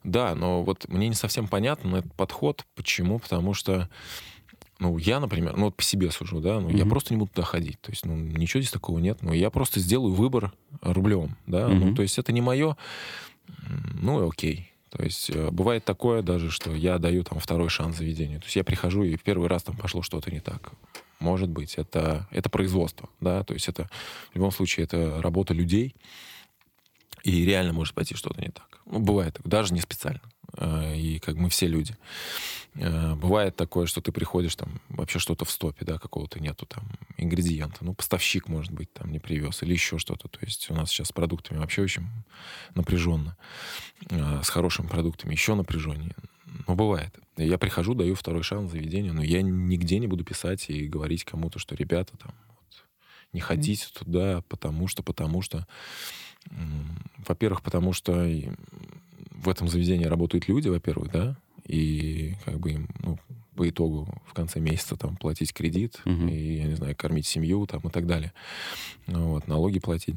Да, 0.04 0.34
но 0.34 0.62
вот 0.62 0.86
мне 0.88 1.09
не 1.09 1.14
совсем 1.14 1.48
понятно 1.48 1.96
этот 1.96 2.14
подход. 2.14 2.64
Почему? 2.76 3.18
Потому 3.18 3.54
что, 3.54 3.88
ну, 4.78 4.98
я, 4.98 5.18
например, 5.18 5.56
ну, 5.56 5.64
вот 5.66 5.76
по 5.76 5.82
себе 5.82 6.11
сужу, 6.11 6.40
да, 6.40 6.61
ну, 6.61 6.68
я 6.70 6.78
Мгм. 6.84 6.90
просто 6.90 7.14
не 7.14 7.18
буду 7.18 7.32
туда 7.32 7.44
ходить. 7.46 7.80
То 7.80 7.90
есть, 7.90 8.04
ну, 8.06 8.14
ничего 8.16 8.61
здесь 8.61 8.70
такого 8.72 8.98
нет. 8.98 9.22
Но 9.22 9.32
я 9.34 9.50
просто 9.50 9.80
сделаю 9.80 10.14
выбор 10.14 10.52
рублем, 10.82 11.36
да. 11.46 11.68
Ну, 11.68 11.86
Мгм. 11.86 11.96
то 11.96 12.02
есть, 12.02 12.18
это 12.18 12.32
не 12.32 12.40
мое, 12.40 12.76
ну, 13.94 14.22
и 14.24 14.28
окей. 14.28 14.72
То 14.91 15.03
есть, 15.03 15.30
э, 15.30 15.51
бывает 15.51 15.84
такое 15.84 16.22
даже, 16.22 16.51
что 16.51 16.74
я 16.74 16.99
даю 16.99 17.24
там 17.24 17.39
второй 17.39 17.68
шанс 17.68 17.97
заведению. 17.97 18.41
То 18.41 18.47
есть, 18.47 18.57
я 18.57 18.64
прихожу, 18.64 19.05
и 19.05 19.16
в 19.16 19.22
первый 19.22 19.49
раз 19.49 19.62
там 19.62 19.76
пошло 19.76 20.03
что-то 20.03 20.30
не 20.30 20.41
так. 20.41 20.72
Может 21.20 21.49
быть, 21.49 21.74
это, 21.74 22.28
это 22.30 22.49
производство, 22.49 23.09
да, 23.20 23.43
то 23.43 23.53
есть 23.53 23.68
это 23.68 23.91
в 24.30 24.36
любом 24.36 24.53
случае 24.53 24.84
это 24.84 25.20
работа 25.20 25.53
людей, 25.53 25.97
и 27.24 27.45
реально 27.45 27.72
может 27.72 27.95
пойти 27.95 28.14
что-то 28.14 28.41
не 28.41 28.51
так. 28.51 28.80
Ну, 28.86 29.01
бывает, 29.01 29.39
даже 29.45 29.74
не 29.74 29.80
специально. 29.80 30.20
Э, 30.57 30.96
и 30.96 31.18
как 31.18 31.36
мы 31.36 31.49
все 31.51 31.66
люди. 31.66 31.96
Э, 32.74 33.14
бывает 33.14 33.57
такое, 33.57 33.86
что 33.86 34.01
ты 34.01 34.12
приходишь, 34.12 34.57
там 34.57 34.80
вообще 34.88 35.18
что-то 35.18 35.44
в 35.44 35.51
стопе, 35.51 35.84
да, 35.84 35.99
какого-то 35.99 36.40
нету 36.40 36.66
там 36.66 36.84
ингредиента. 37.16 37.84
Ну, 37.84 37.94
поставщик, 37.94 38.49
может 38.49 38.72
быть, 38.72 38.92
там 38.92 39.11
не 39.11 39.18
привез 39.18 39.62
или 39.62 39.72
еще 39.72 39.99
что-то. 39.99 40.28
То 40.28 40.38
есть 40.42 40.70
у 40.70 40.74
нас 40.74 40.90
сейчас 40.90 41.09
с 41.09 41.12
продуктами 41.12 41.59
вообще 41.59 41.82
очень 41.82 42.07
напряженно. 42.74 43.36
Э, 44.11 44.40
с 44.42 44.49
хорошими 44.49 44.86
продуктами 44.86 45.32
еще 45.32 45.55
напряженнее. 45.55 46.14
Ну, 46.66 46.74
бывает. 46.74 47.14
Я 47.36 47.59
прихожу, 47.59 47.94
даю 47.94 48.14
второй 48.14 48.42
шанс 48.42 48.70
заведению, 48.70 49.14
но 49.14 49.22
я 49.22 49.42
нигде 49.42 49.99
не 49.99 50.07
буду 50.07 50.24
писать 50.24 50.70
и 50.70 50.86
говорить 50.86 51.24
кому-то, 51.24 51.59
что 51.59 51.74
ребята 51.74 52.16
там 52.16 52.32
вот, 52.49 52.84
не 53.32 53.40
ходите 53.40 53.86
туда, 53.92 54.42
потому 54.49 54.86
что, 54.88 55.03
потому 55.03 55.42
что. 55.42 55.66
Во-первых, 57.26 57.62
потому 57.62 57.92
что 57.92 58.26
в 59.43 59.49
этом 59.49 59.68
заведении 59.68 60.05
работают 60.05 60.49
люди, 60.49 60.68
во-первых, 60.68 61.12
да, 61.12 61.36
и 61.66 62.34
как 62.45 62.59
бы 62.59 62.72
им, 62.72 62.89
ну, 63.01 63.18
по 63.55 63.68
итогу 63.68 64.09
в 64.26 64.34
конце 64.34 64.61
месяца 64.61 64.97
там 64.97 65.16
платить 65.16 65.53
кредит 65.53 66.01
угу. 66.05 66.28
и, 66.28 66.59
я 66.59 66.64
не 66.64 66.76
знаю, 66.76 66.95
кормить 66.97 67.26
семью 67.26 67.66
там 67.66 67.80
и 67.80 67.91
так 67.91 68.07
далее. 68.07 68.32
Вот, 69.07 69.49
налоги 69.49 69.80
платить. 69.80 70.16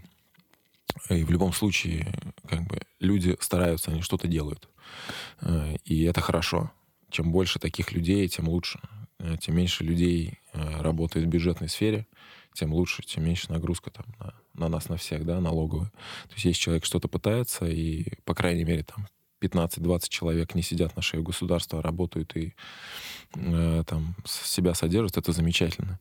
И 1.10 1.24
в 1.24 1.32
любом 1.32 1.54
случае, 1.54 2.14
как 2.48 2.64
бы, 2.68 2.82
люди 3.00 3.36
стараются, 3.40 3.92
они 3.92 4.02
что-то 4.02 4.28
делают. 4.28 4.70
Э, 5.42 5.76
и 5.86 6.04
это 6.04 6.22
хорошо. 6.22 6.72
Чем 7.10 7.32
больше 7.32 7.60
таких 7.60 7.92
людей, 7.92 8.28
тем 8.28 8.48
лучше. 8.48 8.80
Э, 9.20 9.38
тем 9.40 9.56
меньше 9.56 9.84
людей 9.84 10.40
э, 10.54 10.82
работает 10.82 11.26
в 11.26 11.30
бюджетной 11.30 11.70
сфере, 11.70 12.08
тем 12.54 12.74
лучше, 12.74 13.04
тем 13.04 13.24
меньше 13.24 13.52
нагрузка 13.52 13.92
там 13.92 14.06
на, 14.20 14.34
на 14.54 14.70
нас, 14.70 14.90
на 14.90 14.98
всех, 14.98 15.26
да, 15.26 15.40
налоговая. 15.40 15.90
То 16.28 16.34
есть 16.34 16.46
если 16.46 16.62
человек 16.62 16.86
что-то 16.86 17.08
пытается, 17.08 17.66
и, 17.66 18.06
по 18.26 18.36
крайней 18.36 18.64
мере, 18.64 18.84
там 18.84 19.08
15-20 19.42 20.06
человек 20.10 20.56
не 20.56 20.62
сидят 20.62 20.96
на 20.96 21.02
шее 21.02 21.24
государства, 21.24 21.80
а 21.80 21.82
работают 21.82 22.36
и 22.38 22.54
э, 23.36 23.84
там 23.88 24.16
себя 24.26 24.74
содержат, 24.76 25.18
это 25.18 25.32
замечательно. 25.32 26.00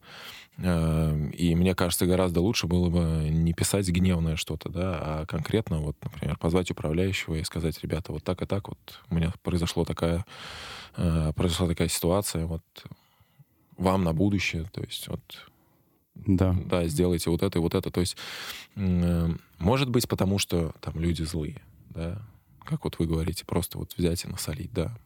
Э, 0.59 1.31
и 1.33 1.55
мне 1.55 1.75
кажется, 1.75 2.07
гораздо 2.07 2.41
лучше 2.41 2.67
было 2.67 2.91
бы 2.91 3.29
не 3.31 3.55
писать 3.55 3.89
гневное 3.89 4.37
что-то, 4.37 4.69
да, 4.69 4.99
а 5.01 5.27
конкретно, 5.27 5.81
вот, 5.81 5.97
например, 6.03 6.37
позвать 6.37 6.71
управляющего 6.71 7.37
и 7.37 7.45
сказать, 7.45 7.81
ребята, 7.83 8.13
вот 8.13 8.25
так 8.25 8.43
и 8.43 8.47
так, 8.47 8.69
вот 8.69 9.01
у 9.09 9.15
меня 9.15 9.33
произошло 9.43 9.85
такая, 9.85 10.27
э, 10.97 11.33
произошла 11.35 11.67
такая 11.67 11.89
ситуация, 11.89 12.45
вот 12.45 12.63
вам 13.79 14.05
на 14.05 14.13
будущее, 14.13 14.69
то 14.73 14.83
есть 14.83 15.09
вот 15.09 15.50
да. 16.15 16.57
да, 16.67 16.87
сделайте 16.87 17.31
вот 17.31 17.43
это 17.43 17.59
и 17.59 17.63
вот 17.63 17.75
это. 17.75 17.91
То 17.91 18.01
есть, 18.01 18.17
э, 18.77 19.29
может 19.59 19.89
быть, 19.89 20.09
потому 20.09 20.39
что 20.39 20.75
там 20.81 20.99
люди 20.99 21.23
злые, 21.23 21.63
да, 21.91 22.23
как 22.65 22.85
вот 22.85 22.99
вы 22.99 23.07
говорите, 23.07 23.45
просто 23.45 23.79
вот 23.79 23.95
взять 23.97 24.25
и 24.25 24.29
насолить, 24.29 24.73
да, 24.73 24.97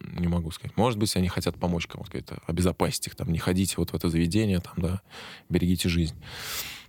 не 0.00 0.26
могу 0.26 0.50
сказать. 0.50 0.76
Может 0.76 0.98
быть, 0.98 1.14
они 1.16 1.28
хотят 1.28 1.56
помочь 1.56 1.86
кому-то, 1.86 2.08
сказать, 2.08 2.28
обезопасить 2.46 3.06
их, 3.06 3.14
там, 3.14 3.30
не 3.30 3.38
ходите 3.38 3.74
вот 3.78 3.90
в 3.90 3.94
это 3.94 4.08
заведение, 4.08 4.60
там, 4.60 4.74
да, 4.76 5.00
берегите 5.48 5.88
жизнь. 5.88 6.16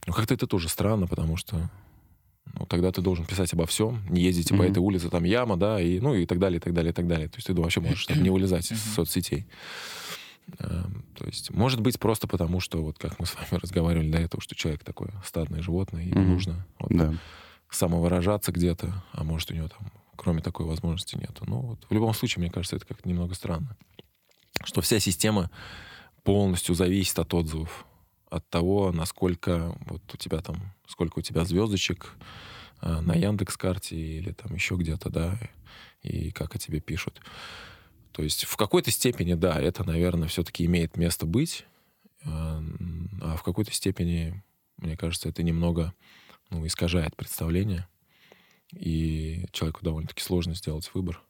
Но 0.08 0.14
как-то 0.14 0.34
это 0.34 0.48
тоже 0.48 0.70
странно, 0.70 1.08
потому 1.08 1.38
что 1.38 1.70
ну, 2.54 2.66
тогда 2.66 2.92
ты 2.92 3.02
должен 3.02 3.26
писать 3.26 3.52
обо 3.54 3.66
всем, 3.66 4.02
не 4.10 4.22
ездите 4.22 4.54
mm-hmm. 4.54 4.58
по 4.58 4.64
этой 4.64 4.80
улице, 4.80 5.10
там 5.10 5.24
яма, 5.24 5.58
да, 5.58 5.82
и, 5.82 6.00
ну, 6.00 6.14
и 6.14 6.26
так 6.26 6.40
далее, 6.40 6.58
и 6.58 6.62
так 6.62 6.74
далее, 6.74 6.92
и 6.92 6.94
так 6.94 7.08
далее. 7.08 7.28
То 7.28 7.38
есть 7.38 7.48
ты 7.48 7.54
вообще 7.54 7.82
можешь 7.82 8.06
там, 8.06 8.22
не 8.22 8.30
вылезать 8.30 8.72
из 8.72 8.82
соцсетей. 8.94 9.46
Эм, 10.60 11.06
то 11.16 11.26
есть, 11.26 11.52
может 11.52 11.82
быть, 11.82 12.00
просто 12.00 12.28
потому, 12.28 12.60
что, 12.60 12.82
вот 12.84 12.98
как 12.98 13.20
мы 13.20 13.26
с 13.26 13.36
вами 13.36 13.48
разговаривали 13.62 14.12
до 14.12 14.20
этого, 14.20 14.42
что 14.42 14.56
человек 14.56 14.84
такое 14.84 15.12
стадное 15.24 15.62
животное, 15.62 16.04
ему 16.04 16.22
mm-hmm. 16.22 16.26
нужно 16.26 16.68
вот, 16.80 16.92
да. 16.92 17.14
самовыражаться 17.70 18.52
где-то, 18.52 19.04
а 19.12 19.24
может, 19.24 19.52
у 19.52 19.54
него 19.54 19.68
там, 19.68 19.92
кроме 20.16 20.42
такой 20.42 20.66
возможности, 20.66 21.18
нету. 21.18 21.44
Ну, 21.48 21.60
вот, 21.62 21.86
в 21.90 21.94
любом 21.94 22.14
случае, 22.14 22.42
мне 22.42 22.52
кажется, 22.52 22.76
это 22.76 22.86
как-то 22.86 23.08
немного 23.08 23.34
странно. 23.34 23.76
Что 24.64 24.82
вся 24.82 25.00
система 25.00 25.50
полностью 26.24 26.76
зависит 26.76 27.20
от 27.20 27.34
отзывов, 27.34 27.86
от 28.30 28.48
того, 28.50 28.92
насколько 28.92 29.76
вот 29.86 30.02
у 30.14 30.18
тебя 30.18 30.42
там, 30.42 30.74
сколько 30.88 31.20
у 31.20 31.22
тебя 31.22 31.46
звездочек 31.46 32.16
э, 32.82 33.00
на 33.02 33.14
Яндекс 33.14 33.58
карте 33.58 33.96
или 33.96 34.32
там 34.32 34.54
еще 34.54 34.76
где-то, 34.76 35.10
да, 35.10 35.38
и 36.02 36.32
как 36.32 36.56
о 36.56 36.60
тебе 36.60 36.80
пишут. 36.80 37.22
То 38.16 38.24
есть 38.24 38.46
в 38.46 38.56
какой-то 38.56 38.92
степени, 38.92 39.34
да, 39.34 39.60
это, 39.60 39.84
наверное, 39.84 40.30
все-таки 40.30 40.64
имеет 40.64 40.96
место 40.96 41.26
быть, 41.26 41.66
а, 42.24 42.64
а 43.22 43.36
в 43.36 43.44
какой-то 43.44 43.74
степени, 43.74 44.42
мне 44.78 44.96
кажется, 44.96 45.28
это 45.28 45.44
немного 45.44 45.94
ну, 46.50 46.66
искажает 46.66 47.14
представление, 47.18 47.90
и 48.72 49.46
человеку 49.52 49.84
довольно-таки 49.84 50.22
сложно 50.22 50.56
сделать 50.56 50.90
выбор 50.94 51.22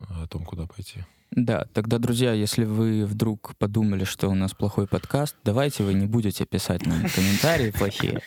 о 0.00 0.26
том, 0.26 0.44
куда 0.44 0.66
пойти. 0.66 1.04
Да, 1.30 1.66
тогда, 1.72 1.98
друзья, 1.98 2.32
если 2.32 2.64
вы 2.64 3.04
вдруг 3.04 3.54
подумали, 3.58 4.04
что 4.04 4.28
у 4.28 4.34
нас 4.34 4.54
плохой 4.54 4.86
подкаст, 4.86 5.36
давайте 5.44 5.82
вы 5.82 5.94
не 5.94 6.06
будете 6.06 6.46
писать 6.46 6.86
нам 6.86 7.02
комментарии 7.14 7.70
плохие. 7.70 8.22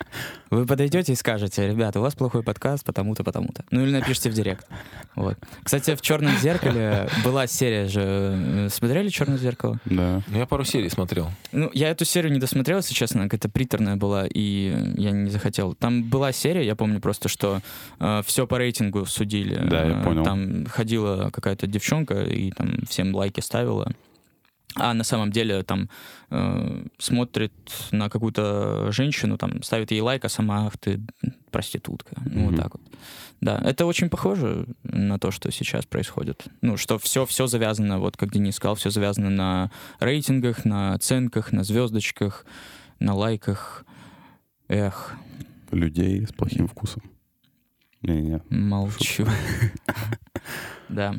Вы 0.49 0.65
подойдете 0.65 1.13
и 1.13 1.15
скажете, 1.15 1.67
ребята, 1.67 1.99
у 1.99 2.01
вас 2.01 2.15
плохой 2.15 2.43
подкаст, 2.43 2.83
потому-то, 2.83 3.23
потому-то. 3.23 3.65
Ну 3.71 3.83
или 3.83 3.91
напишите 3.91 4.29
в 4.29 4.33
директ. 4.33 4.67
Вот. 5.15 5.37
Кстати, 5.63 5.95
в 5.95 6.01
«Черном 6.01 6.37
зеркале» 6.37 7.07
была 7.23 7.47
серия 7.47 7.87
же... 7.87 8.01
Э, 8.03 8.69
смотрели 8.69 9.09
«Черное 9.09 9.37
зеркало»? 9.37 9.79
Да. 9.85 10.21
Ну, 10.27 10.37
я 10.37 10.45
пару 10.45 10.63
серий 10.63 10.89
смотрел. 10.89 11.29
Ну, 11.51 11.69
я 11.73 11.89
эту 11.89 12.05
серию 12.05 12.31
не 12.31 12.39
досмотрел, 12.39 12.77
если 12.77 12.93
честно, 12.93 13.23
какая-то 13.23 13.49
приторная 13.49 13.95
была, 13.95 14.25
и 14.27 14.93
я 14.97 15.11
не 15.11 15.29
захотел. 15.29 15.75
Там 15.75 16.03
была 16.09 16.31
серия, 16.31 16.65
я 16.65 16.75
помню 16.75 16.99
просто, 16.99 17.29
что 17.29 17.61
э, 17.99 18.21
все 18.25 18.47
по 18.47 18.57
рейтингу 18.57 19.05
судили. 19.05 19.55
Да, 19.55 19.85
я 19.85 20.01
понял. 20.01 20.23
Там 20.23 20.65
ходила 20.65 21.29
какая-то 21.31 21.67
девчонка, 21.67 22.23
и 22.23 22.51
там 22.51 22.85
всем 22.89 23.15
лайки 23.15 23.39
ставила. 23.39 23.91
А 24.75 24.93
на 24.93 25.03
самом 25.03 25.31
деле 25.31 25.63
там 25.63 25.89
э, 26.29 26.85
смотрит 26.99 27.53
на 27.91 28.09
какую-то 28.09 28.91
женщину, 28.91 29.37
там 29.37 29.63
ставит 29.63 29.91
ей 29.91 30.01
лайк, 30.01 30.25
а 30.25 30.29
сама, 30.29 30.67
ах 30.67 30.77
ты, 30.77 31.01
проститутка. 31.49 32.15
Mm-hmm. 32.15 32.31
Ну, 32.33 32.49
вот 32.49 32.55
так 32.55 32.73
вот. 32.73 32.81
Да, 33.41 33.59
это 33.63 33.85
очень 33.85 34.09
похоже 34.09 34.67
на 34.83 35.17
то, 35.17 35.31
что 35.31 35.51
сейчас 35.51 35.85
происходит. 35.85 36.45
Ну, 36.61 36.77
что 36.77 36.99
все, 36.99 37.25
все 37.25 37.47
завязано, 37.47 37.99
вот 37.99 38.15
как 38.15 38.31
Денис 38.31 38.55
сказал, 38.55 38.75
все 38.75 38.89
завязано 38.89 39.29
на 39.29 39.71
рейтингах, 39.99 40.65
на 40.65 40.93
оценках, 40.93 41.51
на 41.51 41.63
звездочках, 41.63 42.45
на 42.99 43.15
лайках. 43.15 43.85
Эх. 44.67 45.15
Людей 45.71 46.27
с 46.27 46.31
плохим 46.31 46.67
вкусом. 46.67 47.01
Не-не. 48.01 48.41
Молчу. 48.49 49.25
Да. 50.89 51.13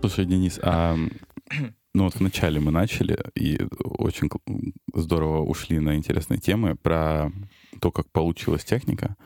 Слушай, 0.00 0.24
Денис, 0.24 0.58
а 0.62 0.96
ну 1.94 2.04
вот 2.04 2.14
вначале 2.16 2.60
мы 2.60 2.70
начали 2.72 3.18
и 3.34 3.60
очень 3.84 4.28
здорово 4.94 5.42
ушли 5.42 5.78
на 5.78 5.96
интересные 5.96 6.38
темы 6.38 6.76
про 6.76 7.30
то, 7.80 7.92
как 7.92 8.10
получилась 8.10 8.64
техника. 8.64 9.16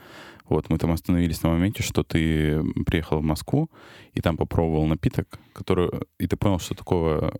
Вот, 0.49 0.69
мы 0.69 0.79
там 0.79 0.91
остановились 0.91 1.43
на 1.43 1.51
моменте, 1.51 1.83
что 1.83 2.03
ты 2.03 2.63
приехал 2.85 3.21
в 3.21 3.23
Москву 3.23 3.71
и 4.13 4.21
там 4.21 4.37
попробовал 4.37 4.87
напиток, 4.87 5.39
который... 5.55 5.89
И 6.19 6.27
ты 6.27 6.37
понял, 6.37 6.59
что 6.59 6.75
такого 6.75 7.33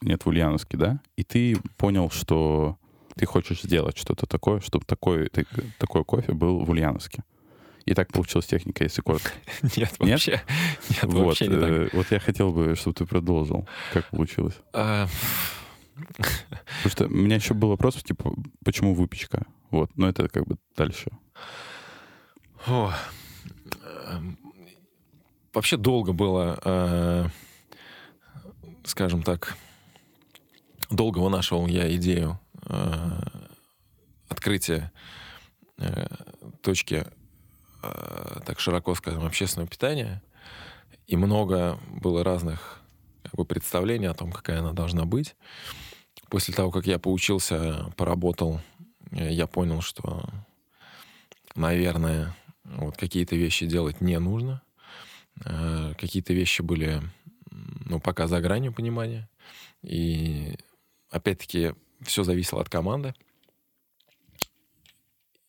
нет 0.00 0.24
в 0.24 0.28
Ульяновске, 0.28 0.76
да? 0.76 1.00
И 1.16 1.24
ты 1.24 1.56
понял, 1.76 2.10
что 2.10 2.78
ты 3.16 3.26
хочешь 3.26 3.62
сделать 3.62 3.96
что-то 3.96 4.26
такое, 4.26 4.60
чтобы 4.60 4.84
такой, 4.84 5.30
такой 5.78 6.04
кофе 6.04 6.32
был 6.32 6.64
в 6.64 6.70
Ульяновске. 6.70 7.24
И 7.86 7.94
так 7.94 8.12
получилась 8.12 8.46
техника, 8.46 8.82
если 8.84 9.00
коротко. 9.00 9.30
Нет, 9.76 9.94
вообще. 9.98 10.42
Нет, 10.90 11.04
вот, 11.04 11.26
вообще 11.26 11.46
не 11.46 11.54
так. 11.54 11.70
Э, 11.70 11.88
вот 11.92 12.10
я 12.10 12.18
хотел 12.18 12.52
бы, 12.52 12.74
чтобы 12.74 12.94
ты 12.94 13.06
продолжил. 13.06 13.68
Как 13.92 14.10
получилось? 14.10 14.56
А... 14.72 15.06
Потому 15.94 16.90
что 16.90 17.06
у 17.06 17.10
меня 17.10 17.36
еще 17.36 17.54
был 17.54 17.68
вопрос, 17.68 17.94
типа, 18.02 18.34
почему 18.64 18.92
выпечка? 18.92 19.46
Вот, 19.70 19.90
но 19.96 20.08
это 20.08 20.28
как 20.28 20.46
бы 20.46 20.56
дальше. 20.76 21.10
О, 22.66 22.92
вообще 25.54 25.76
долго 25.76 26.12
было, 26.12 26.58
э, 26.62 27.28
скажем 28.84 29.22
так, 29.22 29.56
долго 30.90 31.18
вынашивал 31.18 31.66
я 31.66 31.94
идею 31.96 32.38
э, 32.68 33.20
открытия 34.28 34.92
э, 35.78 36.06
точки, 36.62 37.06
э, 37.82 38.40
так 38.44 38.60
широко 38.60 38.94
скажем, 38.94 39.24
общественного 39.24 39.68
питания. 39.68 40.22
И 41.06 41.16
много 41.16 41.78
было 41.88 42.24
разных 42.24 42.80
как 43.22 43.34
бы, 43.34 43.44
представлений 43.44 44.06
о 44.06 44.14
том, 44.14 44.32
какая 44.32 44.60
она 44.60 44.72
должна 44.72 45.04
быть. 45.04 45.36
После 46.28 46.54
того, 46.54 46.70
как 46.70 46.86
я 46.86 46.98
поучился, 46.98 47.92
поработал 47.96 48.60
э, 49.12 49.32
я 49.32 49.46
понял, 49.46 49.80
что, 49.80 50.28
наверное, 51.54 52.34
вот 52.64 52.96
какие-то 52.96 53.36
вещи 53.36 53.66
делать 53.66 54.00
не 54.00 54.18
нужно. 54.18 54.62
Э, 55.44 55.94
какие-то 55.98 56.32
вещи 56.32 56.62
были, 56.62 57.02
ну, 57.50 58.00
пока 58.00 58.26
за 58.26 58.40
гранью 58.40 58.72
понимания. 58.72 59.28
И, 59.82 60.56
опять-таки, 61.16 61.74
все 62.02 62.24
зависело 62.24 62.60
от 62.60 62.68
команды. 62.68 63.14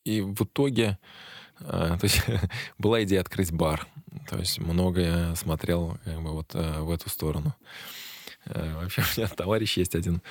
И 0.03 0.22
в 0.22 0.43
итоге 0.43 0.97
э, 1.59 1.97
то 1.99 2.03
есть, 2.03 2.22
была 2.78 3.03
идея 3.03 3.22
открыть 3.22 3.51
бар. 3.51 3.88
То 4.30 4.38
есть 4.38 4.59
многое 4.59 5.36
смотрел 5.36 5.97
как 6.03 6.22
бы, 6.22 6.32
вот 6.32 6.55
э, 6.55 6.82
в 6.82 6.91
эту 6.91 7.09
сторону. 7.09 7.55
Э, 8.50 8.76
Вообще, 8.76 9.02
у 9.18 9.20
меня 9.20 9.28
товарищ 9.30 9.78
есть 9.78 9.95
один. 9.95 10.22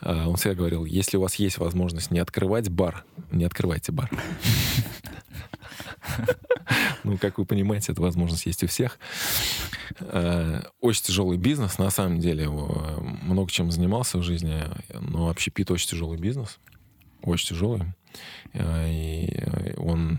э, 0.00 0.24
Он 0.26 0.36
всегда 0.36 0.54
говорил, 0.56 0.84
если 0.84 1.16
у 1.16 1.20
вас 1.20 1.34
есть 1.36 1.58
возможность 1.58 2.10
не 2.10 2.18
открывать 2.18 2.68
бар, 2.70 3.04
не 3.30 3.44
открывайте 3.44 3.92
бар. 3.92 4.10
Ну, 7.02 7.18
как 7.18 7.38
вы 7.38 7.44
понимаете, 7.44 7.92
эта 7.92 8.00
возможность 8.00 8.46
есть 8.46 8.62
у 8.64 8.66
всех. 8.66 8.98
Э, 10.00 10.62
Очень 10.80 11.02
тяжелый 11.04 11.36
бизнес, 11.38 11.78
на 11.78 11.90
самом 11.90 12.18
деле. 12.20 12.48
Много 12.48 13.50
чем 13.50 13.70
занимался 13.70 14.18
в 14.18 14.22
жизни, 14.22 14.62
но 15.00 15.28
общепит 15.28 15.70
очень 15.70 15.88
тяжелый 15.88 16.18
бизнес. 16.18 16.58
Очень 17.22 17.48
тяжелый. 17.48 17.82
И 18.54 19.42
он... 19.76 20.18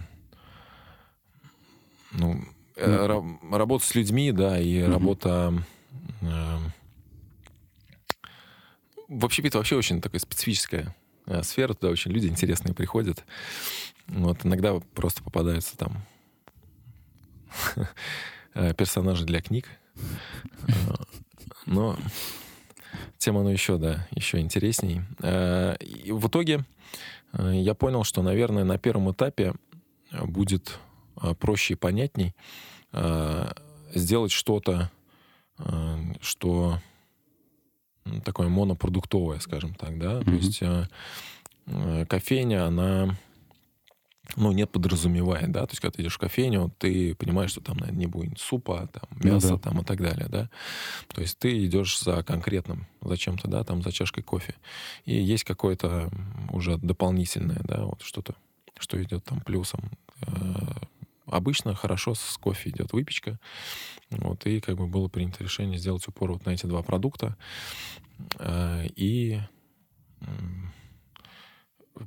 Ну, 2.12 2.44
ра- 2.78 3.58
работа 3.58 3.86
с 3.86 3.96
людьми, 3.96 4.32
да, 4.32 4.60
и 4.60 4.82
работа... 4.84 5.54
э, 9.10 9.14
В 9.16 9.26
общепит 9.26 9.56
вообще 9.56 9.76
очень 9.76 10.02
такая 10.02 10.20
специфическая 10.20 10.96
э, 11.26 11.44
сфера, 11.44 11.74
туда 11.74 11.92
очень 11.92 12.12
люди 12.12 12.28
интересные 12.28 12.74
приходят. 12.74 13.24
Вот 14.08 14.46
иногда 14.46 14.80
просто 14.94 15.24
попадаются 15.24 15.78
там 15.78 16.04
э, 18.54 18.74
персонажи 18.74 19.26
для 19.26 19.42
книг. 19.42 19.70
Но 21.66 21.98
тем 23.18 23.38
оно 23.38 23.52
еще, 23.52 23.78
да, 23.78 24.08
еще 24.12 24.40
интересней. 24.40 25.02
Э, 25.22 25.76
И 25.80 26.12
в 26.12 26.28
итоге 26.28 26.64
я 27.38 27.74
понял, 27.74 28.04
что, 28.06 28.22
наверное, 28.22 28.64
на 28.64 28.78
первом 28.78 29.12
этапе 29.12 29.54
будет 30.12 30.80
проще 31.40 31.74
и 31.74 31.78
понятней 31.78 32.34
сделать 33.94 34.32
что-то, 34.32 34.90
что 36.22 36.70
ну, 36.70 36.80
такое 38.24 38.48
монопродуктовое, 38.50 39.40
скажем 39.40 39.74
так, 39.74 39.98
да. 39.98 40.20
То 40.20 40.30
Мгм. 40.30 40.36
есть 40.38 40.62
э, 40.62 40.88
э, 41.68 42.06
кофейня, 42.08 42.66
она 42.66 43.16
ну, 44.36 44.52
не 44.52 44.66
подразумевает, 44.66 45.52
да, 45.52 45.62
то 45.66 45.72
есть, 45.72 45.82
когда 45.82 45.96
ты 45.96 46.02
идешь 46.02 46.16
в 46.16 46.18
кофейню, 46.18 46.74
ты 46.80 47.14
понимаешь, 47.16 47.52
что 47.52 47.62
там, 47.62 47.78
наверное, 47.78 48.00
не 48.00 48.08
будет 48.08 48.40
супа, 48.40 48.88
там, 48.92 49.04
Ну 49.22 49.34
мяса, 49.34 49.50
да. 49.52 49.58
там, 49.58 49.82
и 49.82 49.84
так 49.84 50.02
далее, 50.02 50.28
да. 50.30 50.50
То 51.14 51.22
есть 51.22 51.38
ты 51.38 51.64
идешь 51.66 52.00
за 52.00 52.24
конкретным, 52.24 52.88
за 53.02 53.18
чем-то, 53.18 53.48
да, 53.48 53.64
там, 53.64 53.84
за 53.84 53.92
чашкой 53.92 54.24
кофе. 54.24 54.56
И 55.06 55.14
есть 55.16 55.44
какое-то 55.44 56.10
уже 56.52 56.78
дополнительное, 56.78 57.62
да, 57.64 57.84
вот 57.86 58.02
что-то, 58.02 58.36
что 58.80 59.02
идет 59.02 59.24
там 59.24 59.42
плюсом. 59.42 59.92
Э, 60.22 60.74
Обычно 61.28 61.74
хорошо 61.74 62.14
с 62.14 62.38
кофе 62.38 62.70
идет 62.70 62.94
выпечка. 62.94 63.40
Вот, 64.12 64.46
и 64.46 64.60
как 64.60 64.78
бы 64.78 64.88
было 64.88 65.08
принято 65.08 65.44
решение 65.44 65.80
сделать 65.80 66.08
упор 66.08 66.34
вот 66.34 66.46
на 66.46 66.52
эти 66.52 66.66
два 66.66 66.84
продукта. 66.84 67.36
Э, 68.40 68.86
И 68.96 69.40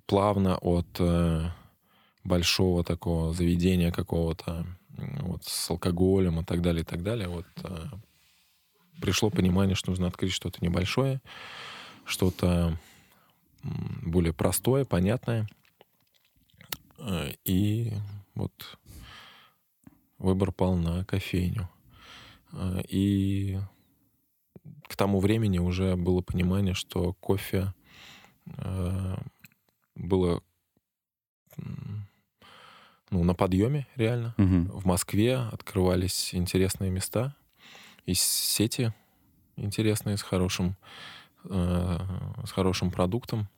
плавно 0.06 0.56
от 0.58 0.88
э, 0.98 1.50
большого 2.24 2.84
такого 2.84 3.32
заведения 3.32 3.90
какого-то 3.90 4.66
вот 5.20 5.44
с 5.44 5.70
алкоголем 5.70 6.40
и 6.40 6.44
так 6.44 6.60
далее, 6.60 6.82
и 6.82 6.84
так 6.84 7.02
далее, 7.02 7.28
вот 7.28 7.46
э, 7.62 7.86
пришло 9.00 9.30
понимание, 9.30 9.76
что 9.76 9.90
нужно 9.90 10.08
открыть 10.08 10.32
что-то 10.32 10.64
небольшое, 10.64 11.20
что-то 12.04 12.78
более 13.62 14.32
простое, 14.32 14.84
понятное. 14.84 15.48
И 17.44 17.92
вот 18.34 18.78
выбор 20.18 20.52
пал 20.52 20.76
на 20.76 21.04
кофейню. 21.04 21.68
Э, 22.52 22.80
И 22.88 23.58
к 24.88 24.96
тому 24.96 25.20
времени 25.20 25.58
уже 25.58 25.96
было 25.96 26.20
понимание, 26.20 26.74
что 26.74 27.14
кофе 27.14 27.74
э, 28.56 29.16
было 29.94 30.42
ну, 33.10 33.24
на 33.24 33.34
подъеме 33.34 33.86
реально. 33.96 34.34
Мгм. 34.36 34.66
В 34.70 34.84
Москве 34.86 35.36
открывались 35.36 36.34
интересные 36.34 36.90
места 36.90 37.34
и 38.06 38.14
сети 38.14 38.92
интересные 39.58 40.16
с 40.16 40.22
хорошим, 40.22 40.76
э, 41.44 41.98
с 42.44 42.52
хорошим 42.52 42.90
продуктом. 42.90 43.48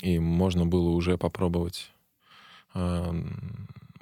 И 0.00 0.18
можно 0.18 0.66
было 0.66 0.90
уже 0.90 1.16
попробовать 1.18 1.90
э, 2.74 3.22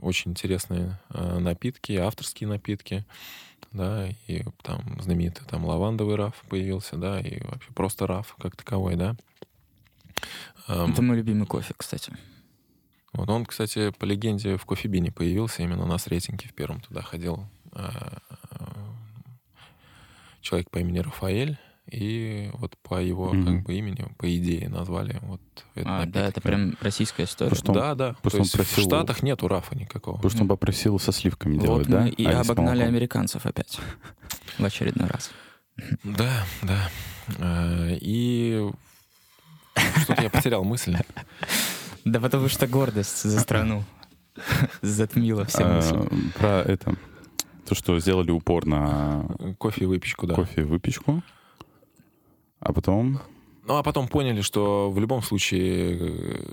очень 0.03 0.33
интересные 0.33 0.99
э, 1.11 1.39
напитки, 1.39 1.93
авторские 1.93 2.49
напитки, 2.49 3.07
да, 3.73 4.09
и 4.27 4.45
там 4.63 5.01
знаменитый 5.01 5.47
там 5.47 5.65
лавандовый 5.65 6.17
раф 6.17 6.35
появился, 6.49 6.97
да, 6.97 7.21
и 7.21 7.43
вообще 7.45 7.71
просто 7.73 8.07
раф 8.07 8.35
как 8.39 8.57
таковой, 8.57 8.97
да. 8.97 9.17
Эм, 10.69 10.93
Это 10.93 11.03
мой 11.03 11.17
любимый 11.17 11.47
кофе, 11.47 11.73
кстати. 11.77 12.13
вот 13.13 13.29
он, 13.31 13.47
кстати, 13.47 13.91
по 13.91 14.05
легенде 14.05 14.57
в 14.57 14.67
кофебине 14.67 15.11
появился, 15.13 15.63
именно 15.63 15.87
на 15.87 15.97
рейтинге 16.05 16.49
в 16.49 16.55
первом 16.55 16.81
туда 16.81 17.03
ходил 17.03 17.47
э, 17.73 17.89
э, 18.51 18.65
человек 20.41 20.69
по 20.71 20.79
имени 20.79 20.99
Рафаэль, 20.99 21.59
и 21.91 22.51
вот 22.55 22.77
по 22.83 23.01
его 23.01 23.33
Мгм. 23.33 23.45
как 23.47 23.67
бы 23.67 23.75
имени, 23.75 24.07
по 24.17 24.37
идее 24.37 24.69
назвали 24.69 25.19
вот 25.23 25.41
этот 25.75 25.87
А, 25.87 25.99
да, 26.01 26.05
напиток. 26.07 26.29
это 26.29 26.41
прям 26.41 26.77
российская 26.81 27.25
история. 27.25 27.55
Что 27.57 27.73
он- 27.73 27.79
Да, 27.79 27.95
да. 27.95 28.13
просто 28.23 28.31
То 28.31 28.37
он 28.39 28.43
есть 28.45 28.55
просил- 28.57 28.83
в 28.85 28.87
Штатах 28.87 29.23
нету 29.23 29.49
рафа 29.49 29.75
никакого. 29.77 30.17
Потому 30.17 30.31
что 30.31 30.43
он 30.43 30.49
попросил 30.49 30.99
со 30.99 31.13
сливками 31.13 31.57
Вот 31.57 31.63
делать, 31.65 31.89
мы 31.89 31.95
да? 31.97 32.09
и 32.09 32.25
А 32.27 32.41
обогнали 32.41 32.83
американцев 32.83 33.45
опять. 33.47 33.79
В 34.59 34.65
очередной 34.65 35.09
раз. 35.09 35.31
Да, 36.05 36.45
да. 36.63 36.89
Э, 37.39 37.97
И 38.01 38.71
что-то 40.03 40.23
я 40.23 40.31
потерял 40.31 40.65
мысль. 40.65 40.97
Да 42.05 42.21
потому 42.21 42.49
что 42.49 42.67
гордость 42.67 43.23
за 43.23 43.41
страну 43.41 43.85
затмила 44.83 45.45
все 45.47 45.65
А, 45.65 45.77
мысли. 45.77 45.99
Про 46.39 46.61
это. 46.63 46.95
То, 47.67 47.75
что 47.75 47.99
сделали 48.01 48.31
упор 48.31 48.67
на 48.67 49.25
Кофе 49.59 49.85
и 49.85 49.87
выпечку, 49.87 50.27
да. 50.27 50.35
кофе 50.35 50.63
и 50.63 50.65
выпечку. 50.65 51.23
А 52.63 52.73
потом... 52.73 53.21
Ну, 53.65 53.77
а 53.77 53.83
потом 53.83 54.09
поняли, 54.09 54.41
что 54.41 54.91
в 54.91 54.99
любом 54.99 55.23
случае 55.23 55.99
э, 56.01 56.45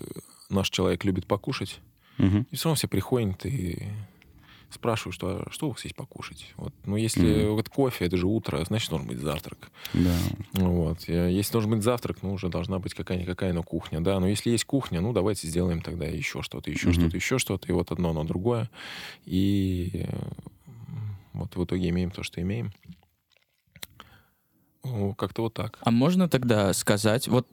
наш 0.49 0.69
человек 0.69 1.03
любит 1.05 1.25
покушать. 1.25 1.79
Мгм. 2.17 2.45
И 2.51 2.55
все 2.55 2.65
равно 2.65 2.75
все 2.75 2.87
приходят 2.87 3.45
и 3.45 3.83
спрашивают, 4.69 5.15
что, 5.15 5.43
а 5.47 5.51
что 5.51 5.67
у 5.67 5.71
вас 5.71 5.83
есть 5.83 5.95
покушать. 5.95 6.53
Вот. 6.57 6.73
Ну, 6.85 6.95
если 6.95 7.45
Мгм. 7.45 7.55
вот 7.55 7.69
кофе, 7.69 8.05
это 8.05 8.17
же 8.17 8.27
утро, 8.27 8.63
значит, 8.65 8.89
должен 8.91 9.07
быть 9.07 9.17
завтрак. 9.19 9.71
Да. 9.93 10.15
Вот. 10.53 11.07
Если 11.07 11.51
должен 11.51 11.71
быть 11.71 11.81
завтрак, 11.81 12.17
ну, 12.21 12.33
уже 12.33 12.49
должна 12.49 12.77
быть 12.77 12.93
какая-никакая, 12.93 13.53
но 13.53 13.63
кухня, 13.63 14.01
да. 14.01 14.19
Но 14.19 14.27
если 14.27 14.51
есть 14.51 14.65
кухня, 14.65 15.01
ну, 15.01 15.11
давайте 15.13 15.47
сделаем 15.47 15.81
тогда 15.81 16.05
еще 16.05 16.43
что-то, 16.43 16.69
еще 16.69 16.89
Мгм. 16.89 16.93
что-то, 16.99 17.17
еще 17.17 17.39
что-то, 17.39 17.67
и 17.67 17.71
вот 17.71 17.91
одно, 17.91 18.13
но 18.13 18.23
другое. 18.23 18.69
И 19.25 20.05
э, 20.05 20.29
вот 21.33 21.55
в 21.55 21.63
итоге 21.63 21.89
имеем 21.89 22.11
то, 22.11 22.21
что 22.21 22.39
имеем. 22.41 22.71
Как-то 25.17 25.43
вот 25.43 25.53
так. 25.53 25.77
А 25.81 25.91
можно 25.91 26.29
тогда 26.29 26.73
сказать, 26.73 27.27
вот 27.27 27.47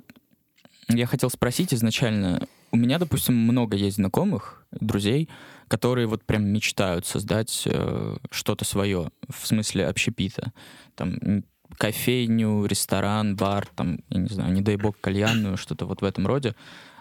я 0.88 1.06
хотел 1.06 1.30
спросить 1.30 1.74
изначально, 1.74 2.46
у 2.70 2.76
меня, 2.76 2.98
допустим, 2.98 3.36
много 3.36 3.76
есть 3.76 3.96
знакомых, 3.96 4.66
друзей, 4.70 5.28
которые 5.68 6.06
вот 6.06 6.24
прям 6.24 6.46
мечтают 6.46 7.06
создать 7.06 7.62
э, 7.66 8.16
что-то 8.30 8.64
свое, 8.64 9.10
в 9.28 9.46
смысле 9.46 9.86
общепита. 9.86 10.52
Там 10.94 11.42
кофейню, 11.76 12.64
ресторан, 12.66 13.36
бар, 13.36 13.66
там, 13.74 14.00
я 14.10 14.20
не 14.20 14.28
знаю, 14.28 14.52
не 14.52 14.62
дай 14.62 14.76
бог, 14.76 14.98
кальянную, 15.00 15.56
что-то 15.56 15.86
вот 15.86 16.02
в 16.02 16.04
этом 16.04 16.26
роде. 16.26 16.54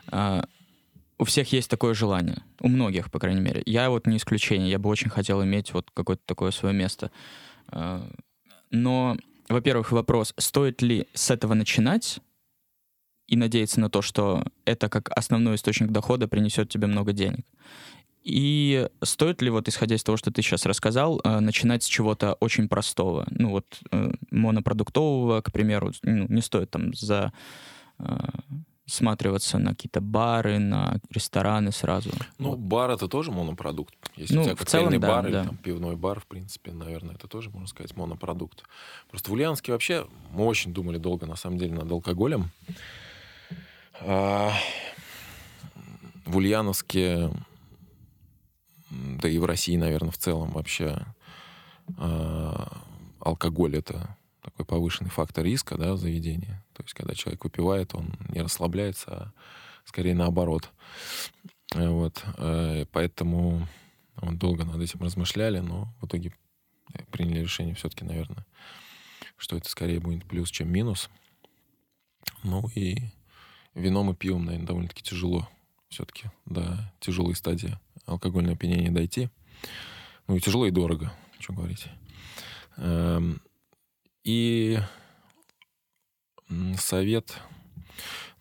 А, 0.07 0.45
у 1.17 1.23
всех 1.23 1.51
есть 1.53 1.69
такое 1.69 1.93
желание. 1.93 2.43
У 2.59 2.67
многих, 2.67 3.11
по 3.11 3.19
крайней 3.19 3.41
мере. 3.41 3.61
Я 3.65 3.89
вот 3.89 4.07
не 4.07 4.17
исключение. 4.17 4.69
Я 4.69 4.79
бы 4.79 4.89
очень 4.89 5.09
хотел 5.09 5.43
иметь 5.43 5.73
вот 5.73 5.89
какое-то 5.93 6.23
такое 6.25 6.51
свое 6.51 6.75
место. 6.75 7.11
А, 7.67 8.09
Но, 8.71 9.17
во-первых, 9.49 9.91
вопрос, 9.91 10.33
стоит 10.37 10.81
ли 10.81 11.07
с 11.13 11.31
этого 11.31 11.53
начинать 11.53 12.19
и 13.27 13.35
надеяться 13.35 13.79
на 13.79 13.89
то, 13.89 14.01
что 14.01 14.43
это 14.65 14.89
как 14.89 15.09
основной 15.17 15.55
источник 15.55 15.91
дохода 15.91 16.27
принесет 16.27 16.69
тебе 16.69 16.87
много 16.87 17.13
денег? 17.13 17.45
И 18.23 18.89
стоит 19.03 19.43
ли, 19.43 19.51
вот 19.51 19.67
исходя 19.67 19.95
из 19.95 20.03
того, 20.03 20.17
что 20.17 20.31
ты 20.31 20.41
сейчас 20.41 20.65
рассказал, 20.65 21.21
э, 21.23 21.39
начинать 21.39 21.83
с 21.83 21.87
чего-то 21.87 22.33
очень 22.33 22.67
простого? 22.67 23.27
Ну 23.29 23.51
вот 23.51 23.79
э, 23.91 24.13
монопродуктового, 24.31 25.41
к 25.41 25.51
примеру, 25.51 25.91
ну, 26.01 26.25
не 26.27 26.41
стоит 26.41 26.71
там 26.71 26.91
за 26.95 27.33
э, 27.99 28.03
сматриваться 28.87 29.57
на 29.57 29.71
какие-то 29.71 29.99
бары, 30.01 30.59
на 30.59 30.99
рестораны 31.09 31.71
сразу. 31.71 32.11
Ну, 32.37 32.51
Вот. 32.51 32.59
бар 32.59 32.91
это 32.91 33.07
тоже 33.07 33.31
монопродукт. 33.31 33.93
Если 34.15 34.35
Ну, 34.35 34.41
у 34.41 34.45
тебя 34.45 34.55
в 34.55 34.65
целом, 34.65 34.99
да, 34.99 35.07
бар 35.07 35.25
или 35.25 35.33
да. 35.33 35.43
там, 35.45 35.57
пивной 35.57 35.95
бар, 35.95 36.19
в 36.19 36.27
принципе, 36.27 36.71
наверное, 36.71 37.15
это 37.15 37.27
тоже, 37.27 37.49
можно 37.49 37.67
сказать, 37.67 37.95
монопродукт. 37.97 38.63
Просто 39.09 39.29
в 39.31 39.33
Ульяновске 39.33 39.71
вообще 39.71 40.07
мы 40.31 40.45
очень 40.45 40.73
думали 40.73 40.97
долго, 40.97 41.25
на 41.25 41.35
самом 41.35 41.57
деле, 41.57 41.73
над 41.73 41.91
алкоголем. 41.91 42.51
А, 44.01 44.51
в 46.25 46.37
Ульяновске, 46.37 47.31
да 48.91 49.27
и 49.29 49.37
в 49.39 49.45
России, 49.45 49.77
наверное, 49.77 50.11
в 50.11 50.17
целом 50.17 50.51
вообще 50.51 50.99
а, 51.97 52.81
алкоголь 53.19 53.77
это 53.77 54.15
такой 54.45 54.65
повышенный 54.65 55.09
фактор 55.09 55.43
риска 55.43 55.77
да, 55.77 55.93
в 55.93 55.97
заведении. 55.97 56.61
То 56.73 56.83
есть, 56.83 56.93
когда 56.93 57.15
человек 57.15 57.43
выпивает, 57.43 57.95
он 57.95 58.13
не 58.29 58.41
расслабляется, 58.41 59.11
а 59.11 59.33
скорее 59.85 60.13
наоборот. 60.15 60.69
Э, 61.73 61.89
Вот. 61.89 62.23
э, 62.37 62.85
Поэтому 62.91 63.67
вот 64.17 64.37
долго 64.37 64.63
над 64.63 64.81
этим 64.81 65.01
размышляли, 65.01 65.59
но 65.59 65.93
в 65.99 66.05
итоге 66.05 66.33
э, 66.93 67.03
приняли 67.11 67.39
решение 67.39 67.75
все-таки, 67.75 68.05
наверное, 68.05 68.45
что 69.37 69.57
это 69.57 69.67
скорее 69.67 69.99
будет 69.99 70.25
плюс, 70.25 70.51
чем 70.51 70.71
минус. 70.71 71.09
Ну 72.43 72.69
и 72.75 72.97
вином 73.73 74.11
и 74.11 74.15
пивом, 74.15 74.45
наверное, 74.45 74.67
довольно-таки 74.67 75.03
тяжело 75.03 75.49
все-таки 75.89 76.29
до 76.45 76.93
тяжелой 76.99 77.35
стадии 77.35 77.77
алкогольного 78.05 78.55
опьянения 78.55 78.91
дойти. 78.91 79.29
Ну 80.27 80.35
и 80.35 80.39
тяжело 80.39 80.67
и 80.67 80.71
дорого, 80.71 81.11
что 81.39 81.53
говорить. 81.53 81.87
И 84.25 84.79
совет... 86.77 87.39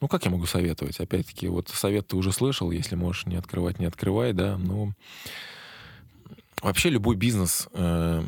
Ну, 0.00 0.08
как 0.08 0.24
я 0.24 0.30
могу 0.30 0.46
советовать? 0.46 0.98
Опять-таки, 0.98 1.46
вот 1.48 1.68
совет 1.68 2.08
ты 2.08 2.16
уже 2.16 2.32
слышал, 2.32 2.70
если 2.70 2.96
можешь 2.96 3.26
не 3.26 3.36
открывать, 3.36 3.78
не 3.78 3.86
открывай, 3.86 4.32
да. 4.32 4.58
Ну, 4.58 4.92
вообще 6.60 6.90
любой 6.90 7.16
бизнес 7.16 7.68
э, 7.72 8.24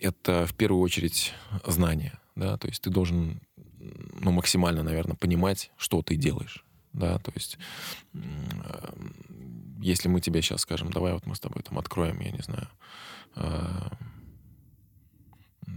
это 0.00 0.46
в 0.46 0.54
первую 0.54 0.82
очередь 0.82 1.32
знание, 1.66 2.18
да, 2.34 2.56
то 2.58 2.68
есть 2.68 2.82
ты 2.82 2.90
должен, 2.90 3.40
ну, 3.78 4.32
максимально, 4.32 4.82
наверное, 4.82 5.16
понимать, 5.16 5.70
что 5.76 6.02
ты 6.02 6.16
делаешь, 6.16 6.64
да, 6.92 7.18
то 7.18 7.32
есть 7.34 7.58
э, 8.14 8.18
если 9.80 10.08
мы 10.08 10.20
тебе 10.20 10.42
сейчас 10.42 10.62
скажем, 10.62 10.90
давай 10.90 11.12
вот 11.12 11.26
мы 11.26 11.34
с 11.34 11.40
тобой 11.40 11.62
там 11.62 11.78
откроем, 11.78 12.20
я 12.20 12.30
не 12.30 12.42
знаю, 12.42 12.68
э, 13.36 13.88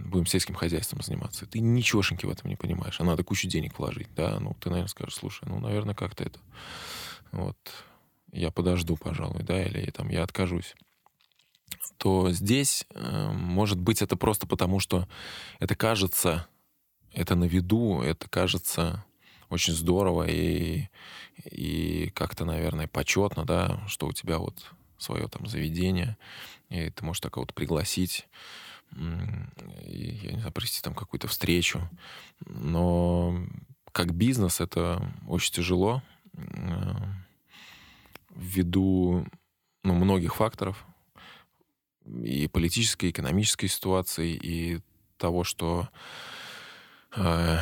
будем 0.04 0.26
сельским 0.26 0.54
хозяйством 0.54 1.02
заниматься. 1.02 1.46
Ты 1.46 1.60
ничегошеньки 1.60 2.26
в 2.26 2.30
этом 2.30 2.48
не 2.48 2.56
понимаешь. 2.56 3.00
А 3.00 3.04
надо 3.04 3.24
кучу 3.24 3.48
денег 3.48 3.78
вложить. 3.78 4.08
Да, 4.14 4.38
ну 4.40 4.56
ты, 4.60 4.70
наверное, 4.70 4.88
скажешь, 4.88 5.14
слушай, 5.14 5.44
ну, 5.48 5.58
наверное, 5.58 5.94
как-то 5.94 6.24
это... 6.24 6.38
Вот 7.32 7.56
я 8.32 8.50
подожду, 8.50 8.96
пожалуй, 8.96 9.42
да, 9.42 9.62
или 9.62 9.90
там 9.90 10.08
я 10.08 10.22
откажусь 10.22 10.74
то 11.98 12.30
здесь, 12.30 12.86
э, 12.94 13.30
может 13.32 13.78
быть, 13.78 14.02
это 14.02 14.16
просто 14.16 14.46
потому, 14.46 14.80
что 14.80 15.08
это 15.58 15.74
кажется, 15.74 16.46
это 17.12 17.34
на 17.34 17.44
виду, 17.44 18.02
это 18.02 18.28
кажется 18.28 19.04
очень 19.48 19.72
здорово 19.72 20.28
и, 20.28 20.88
и 21.44 22.10
как-то, 22.14 22.44
наверное, 22.44 22.88
почетно, 22.88 23.44
да, 23.44 23.82
что 23.86 24.06
у 24.06 24.12
тебя 24.12 24.38
вот 24.38 24.72
свое 24.98 25.28
там 25.28 25.46
заведение, 25.46 26.16
и 26.68 26.90
ты 26.90 27.04
можешь 27.04 27.20
такого-то 27.20 27.54
пригласить, 27.54 28.26
м, 28.26 28.26
и, 28.26 28.65
я 28.92 30.32
не 30.32 30.38
знаю, 30.38 30.52
провести 30.52 30.80
там 30.82 30.94
какую-то 30.94 31.28
встречу. 31.28 31.88
Но 32.46 33.46
как 33.92 34.14
бизнес 34.14 34.60
это 34.60 35.12
очень 35.26 35.52
тяжело 35.52 36.02
э, 36.34 36.94
ввиду 38.34 39.26
ну, 39.82 39.94
многих 39.94 40.36
факторов, 40.36 40.84
и 42.04 42.46
политической, 42.48 43.06
и 43.06 43.10
экономической 43.10 43.66
ситуации, 43.66 44.32
и 44.34 44.80
того, 45.16 45.44
что 45.44 45.88
э, 47.16 47.58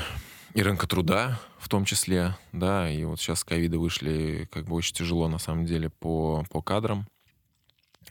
и 0.54 0.62
рынка 0.62 0.86
труда 0.86 1.40
в 1.58 1.68
том 1.68 1.84
числе, 1.84 2.36
да, 2.52 2.90
и 2.90 3.04
вот 3.04 3.20
сейчас 3.20 3.40
с 3.40 3.44
ковида 3.44 3.78
вышли, 3.78 4.48
как 4.52 4.66
бы 4.66 4.76
очень 4.76 4.94
тяжело 4.94 5.28
на 5.28 5.38
самом 5.38 5.64
деле 5.64 5.88
по, 5.88 6.44
по 6.50 6.60
кадрам. 6.62 7.06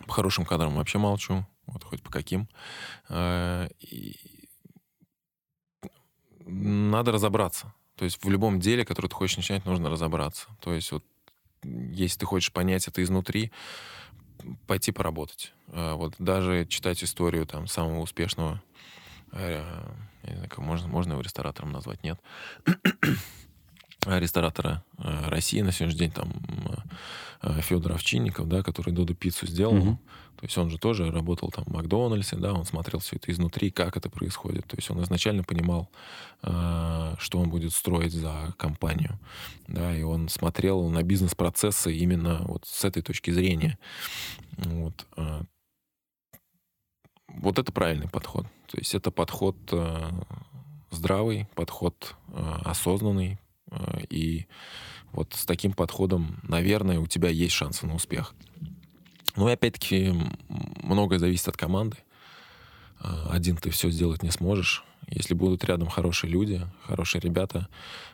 По 0.07 0.13
хорошим 0.13 0.43
кадрам 0.43 0.75
вообще 0.75 0.97
молчу, 0.97 1.45
вот 1.65 1.83
хоть 1.83 2.01
по 2.01 2.11
каким. 2.11 2.47
Э, 3.09 3.67
и 3.79 4.17
надо 6.45 7.11
разобраться. 7.11 7.73
То 7.95 8.05
есть 8.05 8.23
в 8.23 8.29
любом 8.29 8.59
деле, 8.59 8.85
которое 8.85 9.07
ты 9.09 9.15
хочешь 9.15 9.37
начинать, 9.37 9.65
нужно 9.65 9.89
разобраться. 9.89 10.47
То 10.59 10.73
есть 10.73 10.91
вот 10.91 11.03
если 11.63 12.19
ты 12.19 12.25
хочешь 12.25 12.51
понять 12.51 12.87
это 12.87 13.01
изнутри, 13.01 13.51
пойти 14.67 14.91
поработать. 14.91 15.53
Э, 15.67 15.93
Вот 15.93 16.15
даже 16.19 16.65
читать 16.65 17.03
историю 17.03 17.45
там 17.45 17.67
самого 17.67 17.99
успешного, 17.99 18.61
э, 19.31 19.61
я 20.23 20.29
не 20.29 20.35
знаю, 20.35 20.49
как 20.49 20.59
можно, 20.59 20.87
можно 20.87 21.13
его 21.13 21.21
ресторатором 21.21 21.71
назвать, 21.71 22.03
нет, 22.03 22.19
ресторатора 24.05 24.83
э, 24.97 25.29
России 25.29 25.61
на 25.61 25.71
сегодняшний 25.71 26.07
день, 26.07 26.11
там 26.11 26.33
э, 27.41 27.61
Федор 27.61 27.93
Овчинников, 27.93 28.47
да, 28.47 28.63
который 28.63 28.93
Доду 28.93 29.15
пиццу 29.15 29.47
сделал. 29.47 29.75
Мгм. 29.75 29.97
То 30.37 30.45
есть 30.45 30.57
он 30.57 30.69
же 30.69 30.77
тоже 30.77 31.09
работал 31.09 31.51
там 31.51 31.63
в 31.65 31.71
Макдональдсе, 31.71 32.35
да, 32.35 32.53
он 32.53 32.65
смотрел 32.65 32.99
все 32.99 33.15
это 33.15 33.31
изнутри, 33.31 33.71
как 33.71 33.95
это 33.95 34.09
происходит. 34.09 34.65
То 34.67 34.75
есть 34.75 34.89
он 34.91 35.01
изначально 35.03 35.43
понимал, 35.43 35.89
э, 36.41 37.15
что 37.17 37.39
он 37.39 37.49
будет 37.49 37.73
строить 37.73 38.13
за 38.13 38.53
компанию, 38.57 39.19
да, 39.67 39.95
и 39.95 40.03
он 40.03 40.29
смотрел 40.29 40.89
на 40.89 41.03
бизнес-процессы 41.03 41.93
именно 41.95 42.41
вот 42.45 42.65
с 42.65 42.83
этой 42.83 43.01
точки 43.01 43.31
зрения. 43.31 43.77
Вот. 44.57 45.05
Вот 47.27 47.57
это 47.57 47.71
правильный 47.71 48.07
подход. 48.07 48.45
То 48.67 48.77
есть 48.77 48.93
это 48.93 49.09
подход 49.11 49.55
здравый, 50.91 51.47
подход 51.55 52.15
осознанный, 52.63 53.39
и 54.09 54.45
вот 55.11 55.33
с 55.33 55.45
таким 55.45 55.73
подходом, 55.73 56.39
наверное, 56.43 56.99
у 56.99 57.07
тебя 57.07 57.29
есть 57.29 57.53
шансы 57.53 57.85
на 57.85 57.95
успех. 57.95 58.33
Ну 59.35 59.47
и 59.47 59.53
опять-таки 59.53 60.13
многое 60.81 61.19
зависит 61.19 61.47
от 61.47 61.57
команды. 61.57 61.97
А, 62.99 63.29
Один 63.31 63.57
ты 63.57 63.69
все 63.69 63.89
сделать 63.89 64.23
не 64.23 64.31
сможешь. 64.31 64.83
Если 65.07 65.33
будут 65.33 65.63
рядом 65.65 65.89
хорошие 65.89 66.31
люди, 66.31 66.65
хорошие 66.83 67.21
ребята, 67.21 67.67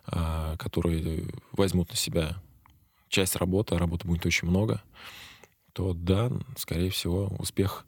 а, 0.05 0.57
которые 0.57 1.27
возьмут 1.51 1.89
на 1.89 1.95
себя 1.95 2.41
часть 3.07 3.35
работы, 3.35 3.75
а 3.75 3.79
работы 3.79 4.07
будет 4.07 4.25
очень 4.25 4.47
много, 4.47 4.81
то 5.73 5.93
да, 5.93 6.31
скорее 6.57 6.89
всего, 6.89 7.27
успех 7.39 7.85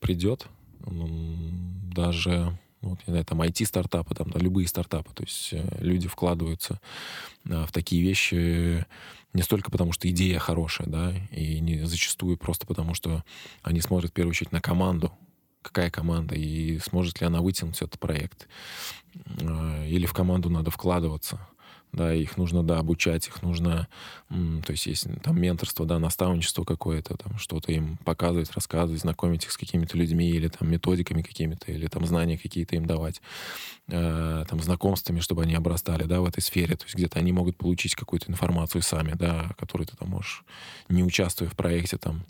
придет. 0.00 0.48
Даже 0.80 2.58
вот, 2.80 2.98
не 3.06 3.12
знаю, 3.12 3.24
там 3.24 3.42
IT-стартапы, 3.42 4.14
там, 4.14 4.30
да, 4.30 4.38
любые 4.38 4.66
стартапы. 4.66 5.12
То 5.14 5.22
есть 5.22 5.50
э, 5.52 5.66
люди 5.80 6.08
вкладываются 6.08 6.80
а, 7.48 7.66
в 7.66 7.72
такие 7.72 8.02
вещи 8.02 8.86
не 9.32 9.42
столько 9.42 9.70
потому, 9.70 9.92
что 9.92 10.08
идея 10.08 10.38
хорошая, 10.38 10.88
да, 10.88 11.14
и 11.30 11.60
не 11.60 11.86
зачастую 11.86 12.36
просто 12.36 12.66
потому, 12.66 12.94
что 12.94 13.22
они 13.62 13.80
смотрят 13.80 14.10
в 14.10 14.14
первую 14.14 14.30
очередь 14.30 14.52
на 14.52 14.60
команду, 14.60 15.12
какая 15.62 15.90
команда, 15.90 16.34
и 16.34 16.78
сможет 16.78 17.20
ли 17.20 17.26
она 17.26 17.40
вытянуть 17.40 17.80
этот 17.80 17.98
проект. 17.98 18.48
А, 19.42 19.86
Или 19.86 20.06
в 20.06 20.12
команду 20.12 20.50
надо 20.50 20.70
вкладываться. 20.70 21.38
Да, 21.92 22.14
их 22.14 22.36
нужно, 22.36 22.62
да, 22.62 22.78
обучать, 22.78 23.26
их 23.26 23.42
нужно, 23.42 23.88
то 24.28 24.70
есть 24.70 24.86
есть 24.86 25.08
там 25.22 25.40
менторство, 25.40 25.84
да, 25.84 25.98
наставничество 25.98 26.62
какое-то, 26.64 27.16
там 27.16 27.36
что-то 27.36 27.72
им 27.72 27.96
показывать, 28.04 28.52
рассказывать, 28.52 29.00
знакомить 29.00 29.44
их 29.44 29.50
с 29.50 29.56
какими-то 29.56 29.98
людьми 29.98 30.30
или 30.30 30.46
там 30.46 30.70
методиками 30.70 31.22
какими-то, 31.22 31.72
или 31.72 31.88
там 31.88 32.06
знания 32.06 32.38
какие-то 32.38 32.76
им 32.76 32.86
давать, 32.86 33.20
э, 33.88 34.44
там 34.48 34.60
знакомствами, 34.60 35.18
чтобы 35.18 35.42
они 35.42 35.54
обрастали, 35.56 36.04
да, 36.04 36.20
в 36.20 36.26
этой 36.26 36.42
сфере, 36.42 36.76
то 36.76 36.84
есть 36.84 36.94
где-то 36.94 37.18
они 37.18 37.32
могут 37.32 37.56
получить 37.56 37.96
какую-то 37.96 38.30
информацию 38.30 38.82
сами, 38.82 39.14
да, 39.14 39.50
которую 39.58 39.88
ты 39.88 39.96
там 39.96 40.10
можешь, 40.10 40.44
не 40.88 41.02
участвуя 41.02 41.50
в 41.50 41.56
проекте, 41.56 41.96
там, 41.96 42.24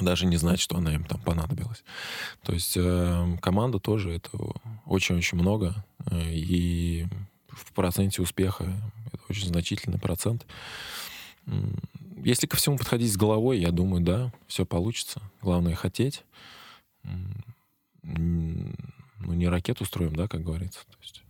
даже 0.00 0.26
не 0.26 0.36
знать, 0.36 0.60
что 0.60 0.76
она 0.76 0.94
им 0.94 1.04
там 1.04 1.20
понадобилась. 1.20 1.82
То 2.42 2.52
есть 2.52 2.76
э, 2.76 3.36
команда 3.40 3.80
тоже 3.80 4.12
это 4.12 4.30
очень-очень 4.86 5.36
много, 5.36 5.84
э, 6.10 6.32
и 6.32 7.06
в 7.52 7.72
проценте 7.72 8.22
успеха 8.22 8.72
это 9.12 9.18
очень 9.28 9.46
значительный 9.46 9.98
процент. 9.98 10.46
Если 12.24 12.46
ко 12.46 12.56
всему 12.56 12.78
подходить 12.78 13.12
с 13.12 13.16
головой, 13.16 13.58
я 13.58 13.70
думаю, 13.72 14.02
да, 14.02 14.32
все 14.46 14.64
получится. 14.64 15.20
Главное 15.40 15.74
хотеть. 15.74 16.24
Ну, 18.02 18.72
не 19.34 19.48
ракету 19.48 19.84
строим, 19.84 20.14
да, 20.14 20.28
как 20.28 20.42
говорится. 20.42 20.80
То 20.86 20.96
есть, 21.00 21.22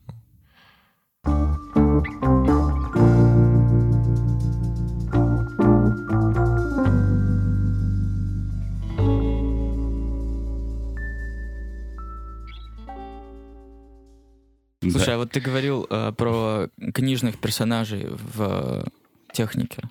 Слушай, 15.04 15.14
а 15.14 15.18
вот 15.18 15.30
ты 15.30 15.40
говорил 15.40 15.86
э, 15.90 16.12
про 16.16 16.68
книжных 16.94 17.38
персонажей 17.38 18.06
в 18.08 18.42
э, 18.42 18.84
технике. 19.32 19.82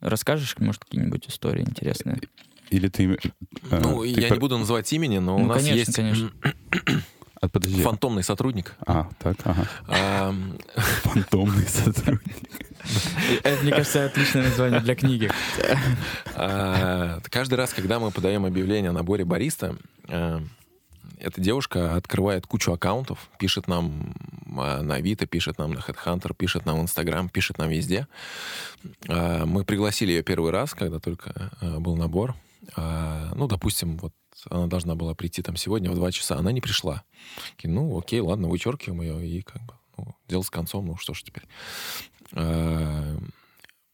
Расскажешь, 0.00 0.56
может, 0.58 0.84
какие-нибудь 0.84 1.28
истории 1.28 1.62
интересные? 1.62 2.20
Или 2.70 2.88
ты... 2.88 3.04
э, 3.14 3.18
Ну, 3.80 4.02
ты 4.02 4.08
я 4.20 4.28
по- 4.28 4.34
не 4.34 4.38
буду 4.40 4.58
называть 4.58 4.92
имени, 4.92 5.18
но 5.18 5.36
у 5.36 5.38
Ну, 5.40 5.46
нас 5.46 5.58
конечно, 5.58 5.76
есть 5.78 5.94
конечно. 5.96 6.30
А, 7.40 7.48
подожди. 7.48 7.82
фантомный 7.82 8.22
сотрудник. 8.24 8.74
А, 8.86 9.08
так, 9.20 9.36
ага. 9.44 9.68
Фантомный 11.02 11.66
сотрудник. 11.68 12.36
Это, 13.44 13.62
мне 13.62 13.70
кажется, 13.72 14.04
отличное 14.06 14.42
название 14.44 14.80
для 14.80 14.94
книги. 14.96 15.30
а, 16.34 17.20
Каждый 17.30 17.54
раз, 17.54 17.72
когда 17.72 17.98
мы 17.98 18.10
подаем 18.10 18.44
объявление 18.44 18.90
о 18.90 18.92
наборе 18.92 19.24
бариста, 19.24 19.76
эта 21.20 21.40
девушка 21.40 21.96
открывает 21.96 22.46
кучу 22.46 22.72
аккаунтов, 22.72 23.30
пишет 23.38 23.68
нам 23.68 24.14
а, 24.56 24.82
на 24.82 24.96
Авито, 24.96 25.26
пишет 25.26 25.58
нам 25.58 25.72
на 25.72 25.78
Headhunter, 25.78 26.34
пишет 26.34 26.66
нам 26.66 26.78
в 26.78 26.82
Инстаграм, 26.82 27.28
пишет 27.28 27.58
нам 27.58 27.68
везде. 27.68 28.06
А, 29.08 29.44
Мы 29.44 29.64
пригласили 29.64 30.12
ее 30.12 30.22
первый 30.22 30.50
раз, 30.50 30.74
когда 30.74 30.98
только 30.98 31.50
э, 31.60 31.78
был 31.78 31.96
набор. 31.96 32.34
Ну, 32.76 33.46
допустим, 33.46 33.96
вот 33.96 34.12
она 34.50 34.66
должна 34.66 34.94
была 34.94 35.14
прийти 35.14 35.40
там 35.42 35.56
сегодня 35.56 35.90
в 35.90 35.94
2 35.94 36.12
часа, 36.12 36.36
она 36.36 36.52
не 36.52 36.60
пришла. 36.60 37.02
Ну, 37.62 37.96
окей, 37.98 38.20
ладно, 38.20 38.48
вычеркиваем 38.48 39.00
ее, 39.00 39.26
и 39.26 39.42
как 39.42 39.62
бы 39.62 39.74
ну, 39.96 40.14
дело 40.28 40.42
с 40.42 40.50
концом, 40.50 40.86
ну 40.86 40.96
что 40.96 41.14
ж 41.14 41.22
теперь. 41.22 41.44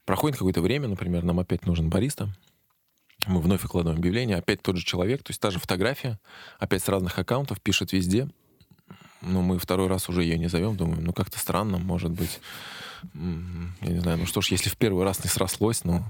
Проходит 0.05 0.39
какое-то 0.39 0.61
время, 0.61 0.89
например, 0.89 1.23
нам 1.23 1.39
опять 1.39 1.67
нужен 1.67 1.89
бариста. 1.89 2.35
Мы 3.27 3.41
вновь 3.41 3.63
выкладываем 3.63 3.99
объявление, 3.99 4.37
опять 4.37 4.63
тот 4.63 4.77
же 4.77 4.85
человек, 4.85 5.23
то 5.23 5.31
есть 5.31 5.41
та 5.41 5.51
же 5.51 5.59
фотография, 5.59 6.19
опять 6.59 6.83
с 6.83 6.89
разных 6.89 7.19
аккаунтов, 7.19 7.61
пишет 7.61 7.93
везде. 7.93 8.29
Но 9.23 9.41
мы 9.41 9.59
второй 9.59 9.89
раз 9.89 10.09
уже 10.09 10.23
ее 10.23 10.39
не 10.39 10.49
зовем, 10.49 10.77
думаем, 10.77 11.03
ну 11.03 11.13
как-то 11.13 11.39
странно, 11.39 11.79
может 11.79 12.11
быть. 12.11 12.41
Я 13.15 13.89
не 13.89 14.01
знаю, 14.01 14.19
ну 14.19 14.27
что 14.27 14.41
ж, 14.41 14.49
если 14.49 14.69
в 14.69 14.77
первый 14.77 15.05
раз 15.05 15.25
не 15.25 15.31
срослось, 15.31 15.85
ну 15.85 16.05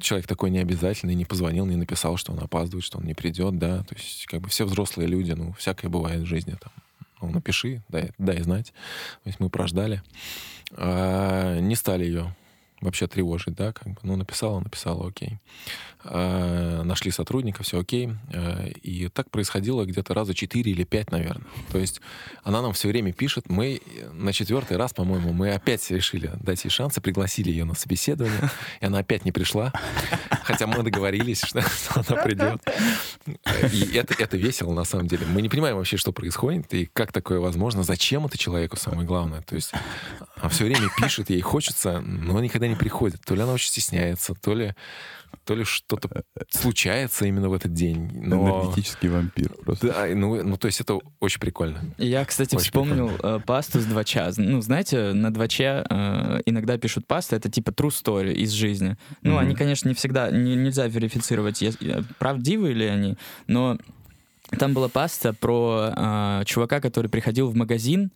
человек 0.00 0.26
такой 0.26 0.50
необязательный, 0.50 1.14
не 1.14 1.24
позвонил, 1.24 1.66
не 1.66 1.76
написал, 1.76 2.16
что 2.16 2.32
он 2.32 2.40
опаздывает, 2.40 2.84
что 2.84 2.98
он 2.98 3.04
не 3.04 3.14
придет, 3.14 3.58
да, 3.58 3.82
то 3.84 3.94
есть 3.94 4.26
как 4.26 4.40
бы 4.40 4.48
все 4.48 4.64
взрослые 4.64 5.08
люди, 5.08 5.32
ну 5.32 5.52
всякое 5.54 5.88
бывает 5.88 6.22
в 6.22 6.26
жизни 6.26 6.56
там. 6.60 6.72
Ну, 7.20 7.30
напиши, 7.30 7.82
дай, 7.88 8.12
дай 8.18 8.40
знать. 8.42 8.72
То 9.24 9.28
есть 9.28 9.40
мы 9.40 9.50
прождали. 9.50 10.02
А, 10.72 11.58
не 11.58 11.74
стали 11.74 12.04
ее 12.04 12.36
вообще 12.80 13.06
тревожить, 13.06 13.54
да, 13.54 13.72
как 13.72 13.88
бы, 13.88 13.96
ну, 14.02 14.16
написала, 14.16 14.60
написала, 14.60 15.08
окей. 15.08 15.38
А, 16.10 16.82
нашли 16.84 17.10
сотрудника, 17.10 17.62
все 17.62 17.80
окей. 17.80 18.10
А, 18.32 18.66
и 18.66 19.08
так 19.08 19.30
происходило 19.30 19.84
где-то 19.84 20.14
раза 20.14 20.34
четыре 20.34 20.72
или 20.72 20.84
пять, 20.84 21.10
наверное. 21.10 21.46
То 21.70 21.78
есть 21.78 22.00
она 22.42 22.62
нам 22.62 22.72
все 22.72 22.88
время 22.88 23.12
пишет, 23.12 23.50
мы 23.50 23.82
на 24.12 24.32
четвертый 24.32 24.78
раз, 24.78 24.94
по-моему, 24.94 25.32
мы 25.32 25.52
опять 25.52 25.90
решили 25.90 26.32
дать 26.40 26.64
ей 26.64 26.70
шанс 26.70 26.96
и 26.96 27.00
пригласили 27.00 27.50
ее 27.50 27.64
на 27.64 27.74
собеседование, 27.74 28.50
и 28.80 28.86
она 28.86 29.00
опять 29.00 29.26
не 29.26 29.32
пришла, 29.32 29.72
хотя 30.44 30.66
мы 30.66 30.82
договорились, 30.82 31.42
что, 31.42 31.62
она 31.94 32.22
придет. 32.22 32.62
И 33.72 33.94
это, 33.94 34.14
это 34.18 34.38
весело, 34.38 34.72
на 34.72 34.84
самом 34.84 35.08
деле. 35.08 35.26
Мы 35.26 35.42
не 35.42 35.50
понимаем 35.50 35.76
вообще, 35.76 35.98
что 35.98 36.12
происходит, 36.12 36.72
и 36.72 36.86
как 36.86 37.12
такое 37.12 37.38
возможно, 37.38 37.82
зачем 37.82 38.24
это 38.24 38.38
человеку, 38.38 38.76
самое 38.76 39.06
главное. 39.06 39.42
То 39.42 39.56
есть 39.56 39.72
все 40.48 40.64
время 40.64 40.88
пишет, 40.96 41.28
ей 41.28 41.42
хочется, 41.42 42.00
но 42.00 42.40
никогда 42.40 42.66
не 42.66 42.76
приходит. 42.76 43.20
То 43.26 43.34
ли 43.34 43.42
она 43.42 43.52
очень 43.52 43.68
стесняется, 43.68 44.34
то 44.34 44.54
ли, 44.54 44.74
то 45.44 45.54
ли 45.54 45.64
что-то 45.64 46.24
случается 46.50 47.24
именно 47.26 47.48
в 47.48 47.52
этот 47.54 47.72
день. 47.72 48.10
Но... 48.22 48.62
Энергетический 48.62 49.08
вампир 49.08 49.50
просто. 49.64 49.88
Да, 49.88 50.06
ну, 50.14 50.42
ну, 50.44 50.56
то 50.56 50.66
есть 50.66 50.80
это 50.80 50.98
очень 51.20 51.40
прикольно. 51.40 51.80
Я, 51.96 52.24
кстати, 52.24 52.54
Очень 52.54 52.64
вспомнил 52.64 53.10
э, 53.22 53.40
пасту 53.46 53.80
с 53.80 53.86
2ча. 53.86 54.32
Ну, 54.36 54.60
знаете, 54.60 55.12
на 55.12 55.28
2ча 55.28 55.86
э, 55.88 56.42
иногда 56.46 56.76
пишут 56.76 57.06
пасты, 57.06 57.36
это 57.36 57.50
типа 57.50 57.70
true 57.70 57.88
story 57.88 58.32
из 58.34 58.50
жизни. 58.50 58.96
Ну, 59.22 59.32
Мгм. 59.32 59.38
они, 59.38 59.54
конечно, 59.54 59.88
не 59.88 59.94
всегда, 59.94 60.30
не- 60.30 60.54
нельзя 60.56 60.86
верифицировать, 60.86 61.62
э, 61.62 61.72
правдивы 62.18 62.72
ли 62.72 62.86
они, 62.86 63.16
но 63.46 63.78
там 64.58 64.74
была 64.74 64.88
паста 64.88 65.32
про 65.32 65.92
э, 65.96 66.42
чувака, 66.46 66.80
который 66.80 67.08
приходил 67.08 67.48
в 67.48 67.54
магазин 67.54 68.10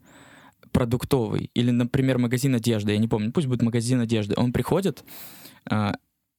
продуктовый, 0.72 1.50
или, 1.54 1.70
например, 1.70 2.18
магазин 2.18 2.54
одежды, 2.54 2.92
я 2.92 2.98
не 2.98 3.08
помню, 3.08 3.32
пусть 3.32 3.46
будет 3.46 3.62
магазин 3.62 4.00
одежды. 4.00 4.34
Он 4.36 4.52
приходит, 4.52 5.04
э, 5.70 5.92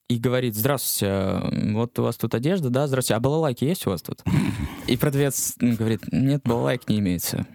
и 0.09 0.17
говорит, 0.17 0.55
здравствуйте, 0.55 1.07
э, 1.11 1.73
вот 1.73 1.97
у 1.99 2.03
вас 2.03 2.17
тут 2.17 2.35
одежда, 2.35 2.69
да, 2.69 2.88
здравствуйте, 2.88 3.15
а 3.15 3.19
балалайки 3.19 3.65
есть 3.65 3.88
у 3.88 3.91
вас 3.91 4.01
тут? 4.01 4.23
И 4.88 4.97
продавец 4.97 5.55
ну, 5.59 5.75
говорит, 5.75 6.01
нет, 6.11 6.41
балалайк 6.43 6.88
не 6.89 6.99
имеется. 6.99 7.47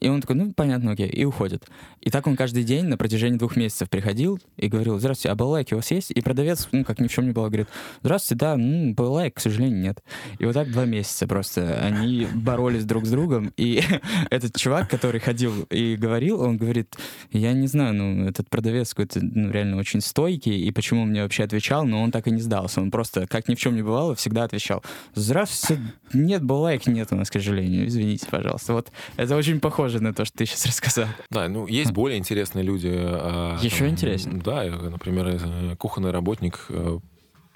И 0.00 0.08
он 0.08 0.20
такой, 0.20 0.36
ну, 0.36 0.52
понятно, 0.52 0.92
окей, 0.92 1.08
и 1.08 1.24
уходит. 1.24 1.66
И 2.00 2.10
так 2.10 2.26
он 2.26 2.36
каждый 2.36 2.64
день 2.64 2.86
на 2.86 2.96
протяжении 2.96 3.36
двух 3.36 3.56
месяцев 3.56 3.90
приходил 3.90 4.40
и 4.56 4.68
говорил, 4.68 4.98
здравствуйте, 4.98 5.32
а 5.32 5.34
балалайки 5.34 5.74
у 5.74 5.76
вас 5.76 5.90
есть? 5.90 6.10
И 6.10 6.20
продавец, 6.22 6.68
ну, 6.72 6.84
как 6.84 7.00
ни 7.00 7.06
в 7.06 7.12
чем 7.12 7.26
не 7.26 7.32
было, 7.32 7.48
говорит, 7.48 7.68
здравствуйте, 8.02 8.38
да, 8.38 8.56
ну, 8.56 8.94
балалайк, 8.94 9.34
к 9.34 9.40
сожалению, 9.40 9.80
нет. 9.80 10.02
И 10.38 10.44
вот 10.46 10.54
так 10.54 10.70
два 10.70 10.86
месяца 10.86 11.26
просто 11.26 11.78
они 11.80 12.26
боролись 12.32 12.84
друг 12.84 13.04
с 13.04 13.10
другом, 13.10 13.52
и 13.56 13.82
этот 14.30 14.56
чувак, 14.56 14.88
который 14.88 15.20
ходил 15.20 15.66
и 15.70 15.96
говорил, 15.96 16.40
он 16.40 16.56
говорит, 16.56 16.96
я 17.30 17.52
не 17.52 17.66
знаю, 17.66 17.94
ну, 17.94 18.26
этот 18.26 18.48
продавец 18.48 18.90
какой-то, 18.90 19.20
ну, 19.22 19.50
реально 19.50 19.76
очень 19.76 20.00
стойкий, 20.00 20.62
и 20.62 20.70
почему 20.70 21.02
он 21.02 21.10
мне 21.10 21.22
вообще 21.22 21.44
отвечал, 21.44 21.84
но 21.84 22.02
он 22.02 22.10
так 22.10 22.26
и 22.26 22.30
не 22.30 22.40
сдался. 22.40 22.80
Он 22.80 22.90
просто, 22.90 23.26
как 23.26 23.48
ни 23.48 23.54
в 23.54 23.58
чем 23.58 23.76
не 23.76 23.82
бывало, 23.82 24.14
всегда 24.14 24.44
отвечал, 24.44 24.82
здравствуйте, 25.14 25.82
нет, 26.14 26.42
балалайк 26.42 26.86
нет 26.86 27.08
у 27.10 27.16
нас, 27.16 27.28
к 27.28 27.34
сожалению, 27.34 27.86
извините, 27.86 28.26
пожалуйста. 28.30 28.72
Вот 28.72 28.90
это 29.16 29.36
очень 29.36 29.60
похоже 29.60 29.89
на 29.98 30.14
то, 30.14 30.24
что 30.24 30.38
ты 30.38 30.46
сейчас 30.46 30.66
рассказал. 30.66 31.06
Да, 31.30 31.48
ну 31.48 31.66
есть 31.66 31.90
более 31.92 32.18
интересные 32.18 32.62
люди. 32.64 32.90
а, 32.92 33.58
Еще 33.60 33.88
интереснее. 33.88 34.40
Да, 34.40 34.64
например, 34.64 35.26
э, 35.28 35.76
кухонный 35.76 36.10
работник, 36.12 36.66
э, 36.68 36.98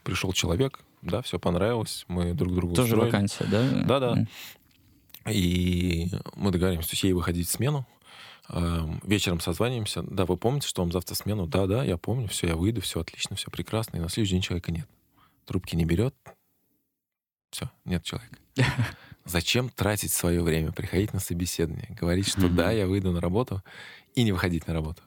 пришел 0.02 0.32
человек, 0.32 0.80
да, 1.02 1.22
все 1.22 1.38
понравилось, 1.38 2.04
мы 2.08 2.32
друг 2.34 2.54
другу 2.54 2.74
Тоже 2.74 2.94
устроили. 2.94 3.12
вакансия, 3.12 3.44
да? 3.44 3.68
Да-да. 3.84 4.26
И 5.30 6.10
мы 6.34 6.50
договоримся 6.50 6.96
с 6.96 7.04
ей 7.04 7.12
выходить 7.12 7.48
в 7.48 7.50
смену. 7.50 7.86
Эм, 8.50 9.00
Вечером 9.04 9.40
созваниваемся. 9.40 10.02
Да, 10.02 10.26
вы 10.26 10.36
помните, 10.36 10.68
что 10.68 10.82
вам 10.82 10.92
завтра 10.92 11.14
смену? 11.14 11.46
Да, 11.46 11.66
да, 11.66 11.82
я 11.82 11.96
помню, 11.96 12.28
все, 12.28 12.48
я 12.48 12.56
выйду, 12.56 12.82
все 12.82 13.00
отлично, 13.00 13.34
все 13.36 13.50
прекрасно. 13.50 13.96
И 13.96 14.00
на 14.00 14.08
следующий 14.10 14.32
день 14.34 14.42
человека 14.42 14.70
нет. 14.70 14.86
Трубки 15.46 15.76
не 15.76 15.84
берет. 15.86 16.14
Все, 17.50 17.70
нет 17.86 18.02
человека. 18.04 18.36
Зачем 19.24 19.70
тратить 19.70 20.12
свое 20.12 20.42
время, 20.42 20.70
приходить 20.72 21.14
на 21.14 21.20
собеседование, 21.20 21.88
говорить, 21.98 22.28
что 22.28 22.42
Мгм. 22.42 22.56
да, 22.56 22.70
я 22.72 22.86
выйду 22.86 23.10
на 23.10 23.20
работу, 23.20 23.62
и 24.14 24.22
не 24.22 24.32
выходить 24.32 24.66
на 24.66 24.74
работу? 24.74 25.02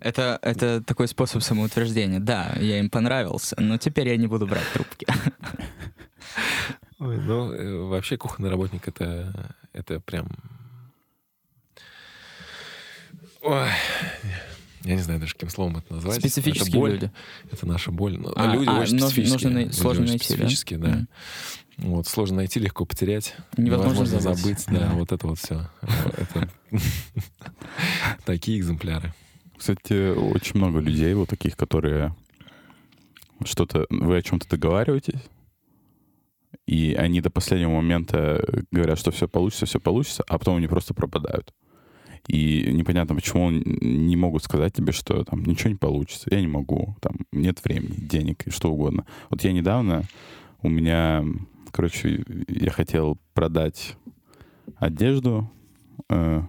Это, 0.00 0.38
это 0.42 0.82
такой 0.82 1.06
способ 1.08 1.42
самоутверждения. 1.42 2.18
Да, 2.20 2.56
я 2.60 2.78
им 2.78 2.88
понравился, 2.88 3.56
но 3.58 3.76
теперь 3.76 4.08
я 4.08 4.16
не 4.16 4.26
буду 4.26 4.46
брать 4.46 4.66
трубки. 4.72 5.06
Ой, 6.98 7.18
ну, 7.18 7.52
э, 7.52 7.78
вообще 7.88 8.16
кухонный 8.16 8.48
работник 8.48 8.88
это, 8.88 9.54
это 9.74 10.00
прям... 10.00 10.28
Ой, 13.42 13.68
я 14.82 14.94
не 14.94 15.02
знаю 15.02 15.20
даже, 15.20 15.34
каким 15.34 15.50
словом 15.50 15.76
это 15.76 15.92
назвать. 15.94 16.18
это 16.18 16.28
Специфические 16.28 16.74
боль. 16.80 16.92
люди. 16.92 17.10
Это 17.52 17.66
наша 17.66 17.90
боль. 17.90 18.16
Ну, 18.18 18.32
А, 18.34 18.54
люди 18.54 18.68
а, 18.68 18.80
очень 18.80 18.98
специфические. 18.98 19.50
нужно 19.50 19.58
Люди 19.64 19.72
сложно 19.72 20.02
очень 20.04 20.10
найти, 20.12 20.28
да? 20.28 20.34
специфические, 20.34 20.78
да. 20.78 20.88
Мгм. 20.88 21.08
Вот, 21.78 22.06
сложно 22.06 22.36
найти, 22.36 22.58
легко 22.58 22.84
потерять. 22.86 23.36
Невозможно 23.56 24.04
невозможно 24.04 24.20
забыть. 24.34 24.60
забыть. 24.60 24.80
Да, 24.80 24.88
Да. 24.88 24.94
вот 24.94 25.12
это 25.12 25.26
вот 25.26 25.38
все. 25.38 25.68
Это 25.82 26.48
такие 28.24 28.58
экземпляры. 28.58 29.12
Кстати, 29.56 30.10
очень 30.14 30.56
много 30.58 30.80
людей 30.80 31.12
вот 31.14 31.28
таких, 31.28 31.56
которые 31.56 32.14
что-то... 33.44 33.86
Вы 33.90 34.16
о 34.16 34.22
чем-то 34.22 34.48
договариваетесь, 34.48 35.20
и 36.66 36.94
они 36.98 37.20
до 37.20 37.30
последнего 37.30 37.70
момента 37.70 38.64
говорят, 38.70 38.98
что 38.98 39.10
все 39.10 39.28
получится, 39.28 39.66
все 39.66 39.78
получится, 39.80 40.24
а 40.28 40.38
потом 40.38 40.56
они 40.56 40.66
просто 40.68 40.94
пропадают. 40.94 41.52
И 42.26 42.70
непонятно, 42.72 43.14
почему 43.14 43.50
не 43.50 44.16
могут 44.16 44.42
сказать 44.42 44.72
тебе, 44.74 44.92
что 44.92 45.22
там 45.24 45.44
ничего 45.44 45.70
не 45.70 45.76
получится. 45.76 46.28
Я 46.30 46.40
не 46.40 46.48
могу, 46.48 46.96
там 47.00 47.18
нет 47.30 47.62
времени, 47.62 47.94
денег 47.98 48.46
и 48.46 48.50
что 48.50 48.72
угодно. 48.72 49.06
Вот 49.30 49.44
я 49.44 49.52
недавно, 49.52 50.02
у 50.62 50.68
меня, 50.68 51.24
короче, 51.70 52.24
я 52.48 52.70
хотел 52.70 53.18
продать 53.34 53.96
одежду, 54.76 55.50
э, 56.08 56.42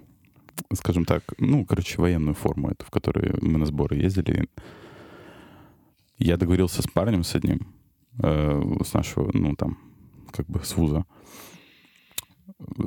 скажем 0.73 1.05
так, 1.05 1.23
ну, 1.37 1.65
короче, 1.65 2.01
военную 2.01 2.35
форму 2.35 2.69
эту, 2.69 2.85
в 2.85 2.89
которой 2.89 3.33
мы 3.41 3.57
на 3.59 3.65
сборы 3.65 3.97
ездили. 3.97 4.49
Я 6.17 6.37
договорился 6.37 6.81
с 6.81 6.87
парнем, 6.87 7.23
с 7.23 7.35
одним, 7.35 7.73
э, 8.21 8.63
с 8.83 8.93
нашего, 8.93 9.29
ну, 9.33 9.55
там, 9.55 9.77
как 10.31 10.47
бы 10.47 10.63
с 10.63 10.75
вуза. 10.75 11.05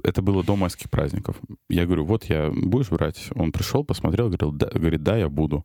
Это 0.02 0.20
было 0.20 0.42
до 0.42 0.56
майских 0.56 0.90
праздников. 0.90 1.36
Я 1.68 1.86
говорю, 1.86 2.04
вот 2.04 2.24
я, 2.24 2.50
будешь 2.50 2.90
брать? 2.90 3.30
Он 3.34 3.52
пришел, 3.52 3.84
посмотрел, 3.84 4.26
говорил, 4.26 4.52
да, 4.52 4.66
говорит, 4.66 5.02
да, 5.02 5.16
я 5.16 5.28
буду. 5.28 5.64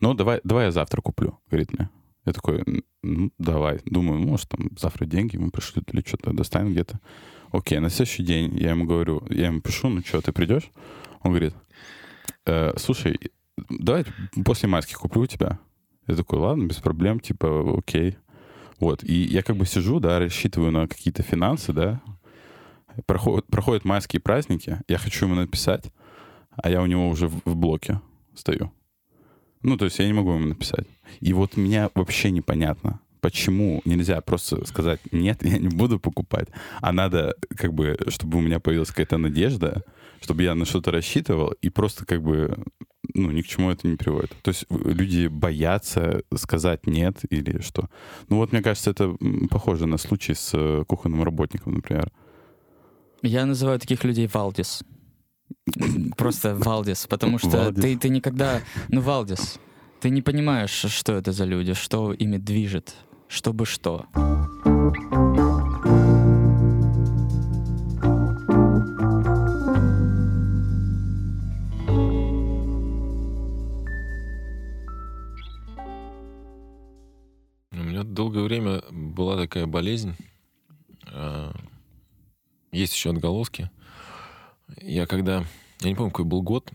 Ну, 0.00 0.14
давай, 0.14 0.40
давай 0.42 0.66
я 0.66 0.72
завтра 0.72 1.02
куплю, 1.02 1.38
говорит 1.50 1.72
мне. 1.78 1.90
Я 2.30 2.34
такой, 2.34 2.62
ну, 3.02 3.32
давай. 3.38 3.80
Думаю, 3.86 4.20
может, 4.20 4.50
там 4.50 4.70
завтра 4.78 5.04
деньги 5.04 5.34
ему 5.34 5.50
пришлют 5.50 5.92
или 5.92 6.00
что-то 6.06 6.32
достанем 6.32 6.70
где-то. 6.70 7.00
Окей, 7.50 7.80
на 7.80 7.90
следующий 7.90 8.22
день 8.22 8.56
я 8.56 8.70
ему 8.70 8.84
говорю, 8.84 9.24
я 9.30 9.46
ему 9.46 9.60
пишу, 9.60 9.88
ну 9.88 10.00
что, 10.00 10.20
ты 10.20 10.30
придешь? 10.30 10.70
Он 11.22 11.32
говорит, 11.32 11.56
«Э, 12.46 12.72
слушай, 12.76 13.18
давай 13.68 14.04
после 14.44 14.68
майских 14.68 14.98
куплю 14.98 15.22
у 15.22 15.26
тебя. 15.26 15.58
Я 16.06 16.14
такой, 16.14 16.38
ладно, 16.38 16.66
без 16.66 16.76
проблем, 16.76 17.18
типа, 17.18 17.76
окей. 17.76 18.16
Вот, 18.78 19.02
и 19.02 19.24
я 19.24 19.42
как 19.42 19.56
бы 19.56 19.66
сижу, 19.66 19.98
да, 19.98 20.20
рассчитываю 20.20 20.70
на 20.70 20.86
какие-то 20.86 21.24
финансы, 21.24 21.72
да. 21.72 22.00
Проходят, 23.06 23.44
проходят 23.48 23.84
майские 23.84 24.20
праздники, 24.20 24.78
я 24.86 24.98
хочу 24.98 25.26
ему 25.26 25.34
написать, 25.34 25.92
а 26.50 26.70
я 26.70 26.80
у 26.80 26.86
него 26.86 27.08
уже 27.08 27.26
в, 27.26 27.40
в 27.44 27.56
блоке 27.56 28.00
стою. 28.36 28.72
Ну, 29.62 29.76
то 29.76 29.84
есть 29.84 29.98
я 29.98 30.06
не 30.06 30.12
могу 30.12 30.32
ему 30.32 30.46
написать. 30.46 30.86
И 31.20 31.32
вот 31.32 31.56
меня 31.56 31.90
вообще 31.94 32.30
непонятно, 32.30 33.00
почему 33.20 33.82
нельзя 33.84 34.20
просто 34.20 34.66
сказать, 34.66 35.00
нет, 35.12 35.44
я 35.44 35.58
не 35.58 35.68
буду 35.68 35.98
покупать, 35.98 36.48
а 36.80 36.92
надо, 36.92 37.34
как 37.56 37.74
бы, 37.74 37.98
чтобы 38.08 38.38
у 38.38 38.40
меня 38.40 38.60
появилась 38.60 38.88
какая-то 38.88 39.18
надежда, 39.18 39.84
чтобы 40.22 40.42
я 40.42 40.54
на 40.54 40.64
что-то 40.64 40.90
рассчитывал, 40.90 41.52
и 41.62 41.70
просто 41.70 42.04
как 42.04 42.22
бы, 42.22 42.56
ну, 43.14 43.30
ни 43.30 43.42
к 43.42 43.46
чему 43.46 43.70
это 43.70 43.88
не 43.88 43.96
приводит. 43.96 44.34
То 44.42 44.50
есть 44.50 44.66
люди 44.70 45.26
боятся 45.26 46.22
сказать 46.36 46.86
нет 46.86 47.20
или 47.30 47.60
что. 47.60 47.88
Ну 48.28 48.36
вот, 48.36 48.52
мне 48.52 48.62
кажется, 48.62 48.90
это 48.90 49.16
похоже 49.50 49.86
на 49.86 49.98
случай 49.98 50.34
с 50.34 50.52
э, 50.54 50.84
кухонным 50.86 51.22
работником, 51.22 51.74
например. 51.74 52.10
Я 53.22 53.46
называю 53.46 53.78
таких 53.78 54.04
людей 54.04 54.28
Валдис. 54.32 54.82
Просто 56.16 56.54
Валдис, 56.54 57.06
потому 57.06 57.38
что 57.38 57.48
Валдис. 57.48 57.82
ты, 57.82 57.96
ты 57.96 58.08
никогда... 58.08 58.60
Ну, 58.88 59.00
Валдис, 59.00 59.58
ты 60.00 60.10
не 60.10 60.22
понимаешь, 60.22 60.70
что 60.70 61.12
это 61.14 61.32
за 61.32 61.44
люди, 61.44 61.74
что 61.74 62.12
ими 62.12 62.36
движет, 62.36 62.94
чтобы 63.28 63.66
что. 63.66 64.06
У 77.72 77.76
меня 77.76 78.02
долгое 78.02 78.42
время 78.42 78.82
была 78.90 79.36
такая 79.36 79.66
болезнь. 79.66 80.14
а, 81.06 81.52
Есть 82.72 82.94
еще 82.94 83.10
отголоски. 83.10 83.70
Я 84.78 85.06
когда... 85.06 85.44
Я 85.80 85.88
не 85.88 85.94
помню, 85.94 86.10
какой 86.10 86.24
был 86.24 86.42
год. 86.42 86.70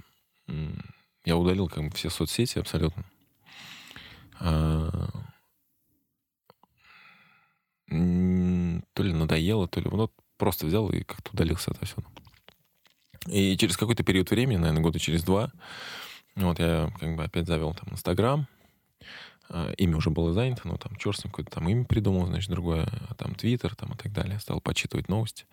Я 1.25 1.37
удалил 1.37 1.67
как 1.67 1.85
бы 1.85 1.91
все 1.91 2.09
соцсети 2.09 2.59
абсолютно. 2.59 3.03
А, 4.39 5.09
То 7.87 9.03
ли 9.03 9.13
надоело, 9.13 9.67
то 9.67 9.79
ли... 9.79 9.89
Вот 9.89 10.11
просто 10.37 10.65
взял 10.65 10.89
и 10.89 11.03
как-то 11.03 11.31
удалился 11.33 11.71
это 11.71 11.85
все. 11.85 11.95
И 13.27 13.57
через 13.57 13.77
какой-то 13.77 14.03
период 14.03 14.29
времени, 14.29 14.57
наверное, 14.57 14.83
года 14.83 14.99
через 14.99 15.23
два, 15.23 15.51
вот 16.35 16.59
я 16.59 16.91
как 16.99 17.15
бы 17.15 17.23
опять 17.23 17.47
завел 17.47 17.73
там 17.73 17.93
Инстаграм, 17.93 18.47
имя 19.77 19.97
уже 19.97 20.09
было 20.09 20.33
занято, 20.33 20.67
но 20.67 20.77
там 20.77 20.95
черт 20.95 21.21
какое-то 21.21 21.51
там 21.51 21.69
имя 21.69 21.85
придумал, 21.85 22.25
значит, 22.27 22.49
другое, 22.49 22.87
а 23.09 23.13
там 23.15 23.35
Твиттер 23.35 23.75
там 23.75 23.93
и 23.93 23.97
так 23.97 24.11
далее. 24.11 24.39
Стал 24.39 24.59
почитывать 24.61 25.09
новости. 25.09 25.45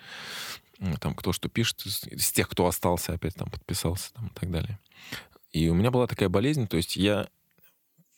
Там 1.01 1.15
кто 1.15 1.33
что 1.33 1.49
пишет, 1.49 1.87
из, 1.87 2.05
из 2.05 2.33
тех, 2.33 2.49
кто 2.49 2.67
остался, 2.67 3.13
опять 3.13 3.35
там 3.35 3.49
подписался 3.51 4.13
там 4.15 4.29
и 4.29 4.31
так 4.35 4.51
далее. 4.51 4.79
И 5.53 5.69
у 5.69 5.75
меня 5.75 5.91
была 5.91 6.07
такая 6.07 6.29
болезнь, 6.29 6.67
то 6.67 6.77
есть 6.77 6.97
я 6.97 7.29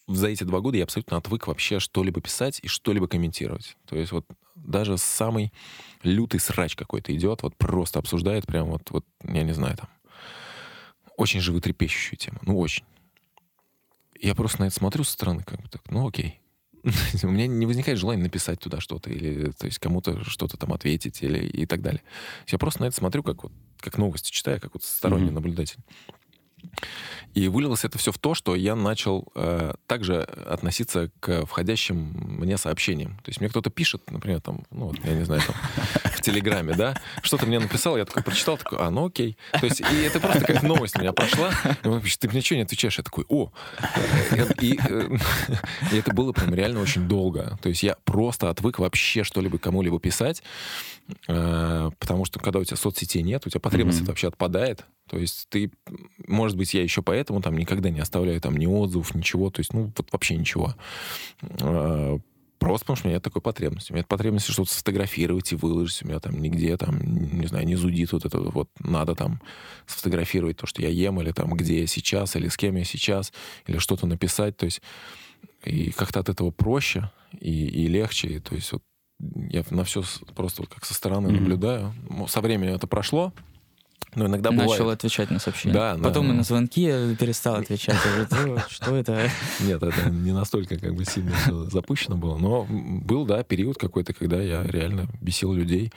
за 0.07 0.29
эти 0.29 0.45
два 0.45 0.61
года 0.61 0.77
я 0.77 0.85
абсолютно 0.85 1.17
отвык 1.17 1.47
вообще 1.47 1.81
что-либо 1.81 2.21
писать 2.21 2.61
и 2.63 2.69
что-либо 2.69 3.09
комментировать. 3.09 3.77
То 3.87 3.97
есть 3.97 4.13
вот 4.13 4.27
даже 4.55 4.99
самый 4.99 5.53
лютый 6.03 6.41
срач 6.41 6.77
какой-то 6.77 7.15
идет, 7.15 7.43
вот 7.43 7.57
просто 7.57 7.99
обсуждает 7.99 8.47
прям 8.47 8.67
вот, 8.67 8.91
вот 8.91 9.05
я 9.25 9.43
не 9.43 9.53
знаю, 9.53 9.77
там, 9.77 9.89
очень 11.17 11.41
животрепещущую 11.41 12.19
тему. 12.19 12.39
Ну, 12.43 12.59
очень. 12.59 12.85
Я 14.25 14.35
просто 14.35 14.63
на 14.63 14.67
это 14.69 14.75
смотрю 14.75 15.05
со 15.05 15.13
стороны, 15.13 15.43
как 15.43 15.61
бы 15.61 15.69
так, 15.69 15.83
ну 15.91 16.09
окей. 16.09 16.41
У 17.23 17.29
меня 17.29 17.47
не 17.47 17.67
возникает 17.67 17.99
желания 17.99 18.23
написать 18.23 18.59
туда 18.59 18.81
что-то, 18.81 19.11
или 19.11 19.51
то 19.51 19.67
есть 19.67 19.79
кому-то 19.79 20.25
что-то 20.25 20.57
там 20.57 20.73
ответить, 20.73 21.23
или 21.23 21.47
и 21.47 21.67
так 21.67 21.83
далее. 21.83 22.03
Я 22.49 22.57
просто 22.57 22.81
на 22.81 22.87
это 22.87 22.97
смотрю, 22.97 23.23
как 23.23 23.43
вот 23.43 23.53
как 23.81 23.99
новости 23.99 24.31
читаю, 24.31 24.63
как 24.63 24.73
вот 24.73 24.83
сторонний 24.83 25.27
Мгм. 25.27 25.35
наблюдатель. 25.35 25.77
И 27.35 27.49
вылилось 27.49 27.85
это 27.85 27.99
все 27.99 28.13
в 28.13 28.19
то, 28.19 28.35
что 28.35 28.55
я 28.55 28.77
начал 28.77 29.27
э, 29.35 29.75
также 29.87 30.23
относиться 30.23 31.11
к 31.21 31.47
входящим 31.47 32.13
мне 32.39 32.57
сообщениям. 32.57 33.17
То 33.25 33.31
есть 33.31 33.41
мне 33.41 33.51
кто-то 33.51 33.71
пишет, 33.71 34.03
например, 34.11 34.41
там, 34.41 34.65
ну, 34.71 34.87
вот, 34.87 35.05
я 35.05 35.15
не 35.15 35.25
знаю, 35.25 35.43
там, 35.45 35.57
в 36.13 36.21
Телеграме, 36.21 36.75
да, 36.75 36.95
что-то 37.23 37.47
мне 37.47 37.59
написал, 37.59 37.97
я 37.97 38.05
такой 38.05 38.23
прочитал, 38.23 38.57
такой, 38.57 38.79
а, 38.79 38.91
ну 38.91 39.07
окей. 39.07 39.37
То 39.53 39.67
есть 39.67 39.81
и 39.81 40.03
это 40.03 40.21
просто 40.21 40.45
как 40.45 40.63
новость 40.63 40.97
меня 40.97 41.13
прошла. 41.13 41.51
Он 41.85 42.01
пишет, 42.01 42.21
ты 42.21 42.29
мне 42.29 42.41
что 42.41 42.55
не 42.55 42.63
отвечаешь? 42.63 42.99
Я 42.99 43.05
такой, 43.05 43.25
о. 43.29 43.51
И, 44.61 44.67
и, 44.67 44.79
э, 44.79 45.17
и 45.93 45.97
это 45.97 46.15
было 46.15 46.33
прям 46.33 46.55
реально 46.55 46.81
очень 46.81 47.09
долго. 47.09 47.59
То 47.63 47.69
есть 47.69 47.83
я 47.83 47.97
просто 48.05 48.49
отвык 48.49 48.79
вообще 48.79 49.25
что-либо 49.25 49.59
кому-либо 49.59 49.99
писать, 49.99 50.43
потому 51.27 52.25
что 52.25 52.41
когда 52.41 52.59
у 52.59 52.65
тебя 52.65 52.77
соцсетей 52.77 53.23
нет, 53.23 53.47
у 53.47 53.51
тебя 53.51 53.61
потребность 53.61 54.01
это 54.01 54.09
вообще 54.09 54.29
отпадает. 54.29 54.87
То 55.09 55.19
есть 55.19 55.49
ты, 55.51 55.71
может 56.27 56.57
быть, 56.57 56.73
я 56.73 56.83
еще 56.83 57.03
поэтому 57.03 57.43
там 57.43 57.57
никогда 57.57 57.91
не 57.91 58.01
оставляю 58.01 58.41
там 58.41 58.57
ни 58.57 58.67
отзывов, 58.67 59.15
ничего, 59.15 59.51
то 59.51 59.61
есть, 59.61 59.75
ну, 59.75 59.93
вот 59.97 60.13
вообще 60.13 60.37
ничего. 60.37 60.75
Э, 61.61 62.19
Просто 62.65 62.87
потому 62.87 62.97
что 62.97 63.07
у 63.07 63.09
меня 63.09 63.17
нет 63.17 63.23
такой 63.23 63.43
потребности. 63.43 63.93
У 63.93 63.95
меня 63.95 64.01
нет 64.01 64.09
потребности 64.09 64.51
что-то 64.51 64.73
сфотографировать 64.73 65.53
и 65.53 65.57
выложить. 65.57 66.03
У 66.03 66.09
меня 66.09 66.19
там 66.19 66.41
нигде, 66.41 66.75
там, 66.79 66.99
не 66.99 67.47
знаю, 67.47 67.67
не 67.67 67.77
зудит 67.77 68.13
вот 68.13 68.25
это 68.25 68.39
вот. 68.39 68.71
Надо 68.79 69.15
там 69.15 69.43
сфотографировать 69.87 70.57
то, 70.57 70.67
что 70.67 70.81
я 70.81 70.89
ем, 70.89 71.21
или 71.21 71.33
там, 71.33 71.53
где 71.53 71.81
я 71.81 71.87
сейчас, 71.87 72.37
или 72.37 72.49
с 72.49 72.57
кем 72.57 72.77
я 72.77 72.85
сейчас, 72.85 73.35
или 73.67 73.77
что-то 73.77 74.07
написать. 74.07 74.57
То 74.57 74.65
есть 74.65 74.81
и 75.65 75.91
как-то 75.91 76.21
от 76.21 76.31
этого 76.31 76.53
проще 76.53 77.11
и, 77.39 77.67
и 77.67 77.87
легче. 77.87 78.29
И, 78.29 78.39
то 78.39 78.55
есть 78.55 78.73
вот 78.73 78.83
я 79.51 79.63
на 79.71 79.85
все 79.85 80.03
просто 80.35 80.63
вот 80.63 80.71
как 80.73 80.85
со 80.85 80.95
стороны 80.95 81.29
Мгм. 81.29 81.37
наблюдаю. 81.41 81.95
Со 82.29 82.41
временем 82.41 82.75
это 82.75 82.87
прошло, 82.87 83.33
но 84.15 84.27
иногда 84.27 84.51
бывает... 84.51 84.71
Начал 84.71 84.91
отвечать 84.91 85.31
на 85.31 85.39
сообщения. 85.41 85.75
Да, 85.75 85.97
да. 85.97 86.03
Потом 86.03 86.31
и 86.31 86.35
на 86.35 86.43
звонки 86.45 86.83
я 86.83 87.15
перестал 87.17 87.57
отвечать. 87.57 87.97
Я 88.05 88.27
говорю, 88.27 88.57
«Ты, 88.61 88.71
Что 88.73 88.95
это? 88.97 89.29
Нет, 89.61 89.83
это 89.83 90.11
не 90.11 90.33
настолько 90.33 90.79
как 90.79 90.95
бы 90.95 91.05
сильно 91.05 91.33
запущено 91.71 92.17
было. 92.17 92.37
Но 92.39 92.65
был, 92.69 93.27
да, 93.27 93.43
период 93.43 93.77
какой-то, 93.79 94.13
когда 94.15 94.41
я 94.41 94.63
реально 94.63 95.09
бесил 95.21 95.53
людей. 95.53 95.93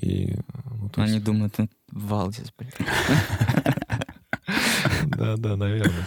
И, 0.00 0.36
ну, 0.64 0.90
Они 0.96 1.12
есть- 1.14 1.24
думают, 1.24 1.54
ну, 1.58 1.68
Валдис, 1.90 2.50
блин. 2.56 2.72
Да, 5.06 5.36
да, 5.36 5.56
наверное. 5.56 6.06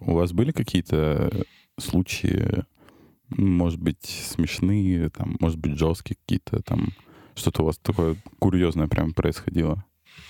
У 0.00 0.14
вас 0.14 0.32
были 0.32 0.52
какие-то 0.52 1.30
случаи, 1.78 2.64
может 3.36 3.80
быть, 3.80 4.04
смешные, 4.04 5.08
там, 5.10 5.36
может 5.40 5.58
быть, 5.58 5.78
жесткие 5.78 6.16
какие-то, 6.16 6.62
там, 6.62 6.88
что-то 7.34 7.62
у 7.62 7.66
вас 7.66 7.78
такое 7.78 8.16
курьезное 8.38 8.88
прям 8.88 9.12
происходило? 9.12 9.84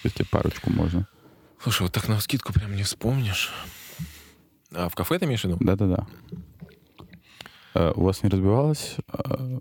Если 0.04 0.24
парочку 0.24 0.70
можно. 0.70 1.06
Слушай, 1.60 1.82
вот 1.82 1.92
так 1.92 2.08
на 2.08 2.18
скидку 2.20 2.52
прям 2.52 2.74
не 2.76 2.82
вспомнишь. 2.82 3.50
А 4.74 4.88
в 4.88 4.94
кафе 4.94 5.18
ты 5.18 5.26
имеешь 5.26 5.42
в 5.42 5.44
виду? 5.44 5.56
Да-да-да. 5.60 6.06
Э, 7.74 7.92
У 7.94 8.02
вас 8.04 8.22
не 8.22 8.28
разбивалось 8.28 8.96
э, 9.12 9.58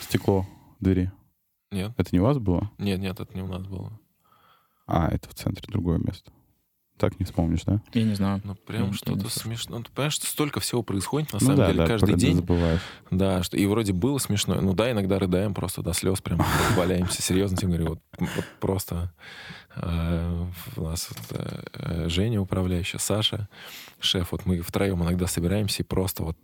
стекло 0.00 0.46
двери? 0.80 1.10
Нет, 1.70 1.92
Это 1.96 2.10
не 2.12 2.20
у 2.20 2.24
вас 2.24 2.38
было? 2.38 2.70
нет, 2.78 2.98
нет, 3.00 3.20
это 3.20 3.32
не 3.34 3.42
у 3.42 3.46
нас 3.46 3.64
было. 3.66 3.98
А, 4.86 5.08
это 5.08 5.28
в 5.28 5.34
центре 5.34 5.64
другое 5.70 5.98
место. 5.98 6.32
Так 7.00 7.18
не 7.18 7.24
вспомнишь, 7.24 7.62
да? 7.64 7.80
Я 7.94 8.02
не 8.04 8.12
знаю. 8.12 8.42
Ну, 8.44 8.54
прям 8.66 8.88
не 8.88 8.92
что-то 8.92 9.30
смешно. 9.30 9.78
Ну, 9.78 9.84
ты 9.84 9.90
понимаешь, 9.90 10.12
что 10.12 10.26
столько 10.26 10.60
всего 10.60 10.82
происходит, 10.82 11.32
на 11.32 11.38
ну 11.40 11.46
самом 11.46 11.56
да, 11.56 11.66
деле, 11.68 11.78
да, 11.78 11.86
каждый 11.86 12.14
день. 12.14 12.36
забываешь. 12.36 12.82
Да, 13.10 13.42
что 13.42 13.56
и 13.56 13.64
вроде 13.64 13.94
было 13.94 14.18
смешно. 14.18 14.60
Ну 14.60 14.74
да, 14.74 14.90
иногда 14.90 15.18
рыдаем 15.18 15.54
просто 15.54 15.80
до 15.80 15.94
слез, 15.94 16.20
прям 16.20 16.44
валяемся. 16.76 17.22
Серьезно 17.22 17.56
тебе 17.56 17.68
говорю, 17.68 17.88
вот, 17.88 18.00
вот 18.18 18.44
просто 18.60 19.14
э, 19.76 20.46
у 20.76 20.82
нас 20.82 21.08
вот, 21.08 21.40
э, 21.40 22.08
Женя 22.10 22.38
управляющая, 22.38 23.00
Саша, 23.00 23.48
шеф, 23.98 24.32
вот 24.32 24.44
мы 24.44 24.60
втроем 24.60 25.02
иногда 25.02 25.26
собираемся 25.26 25.82
и 25.82 25.86
просто 25.86 26.22
вот 26.22 26.36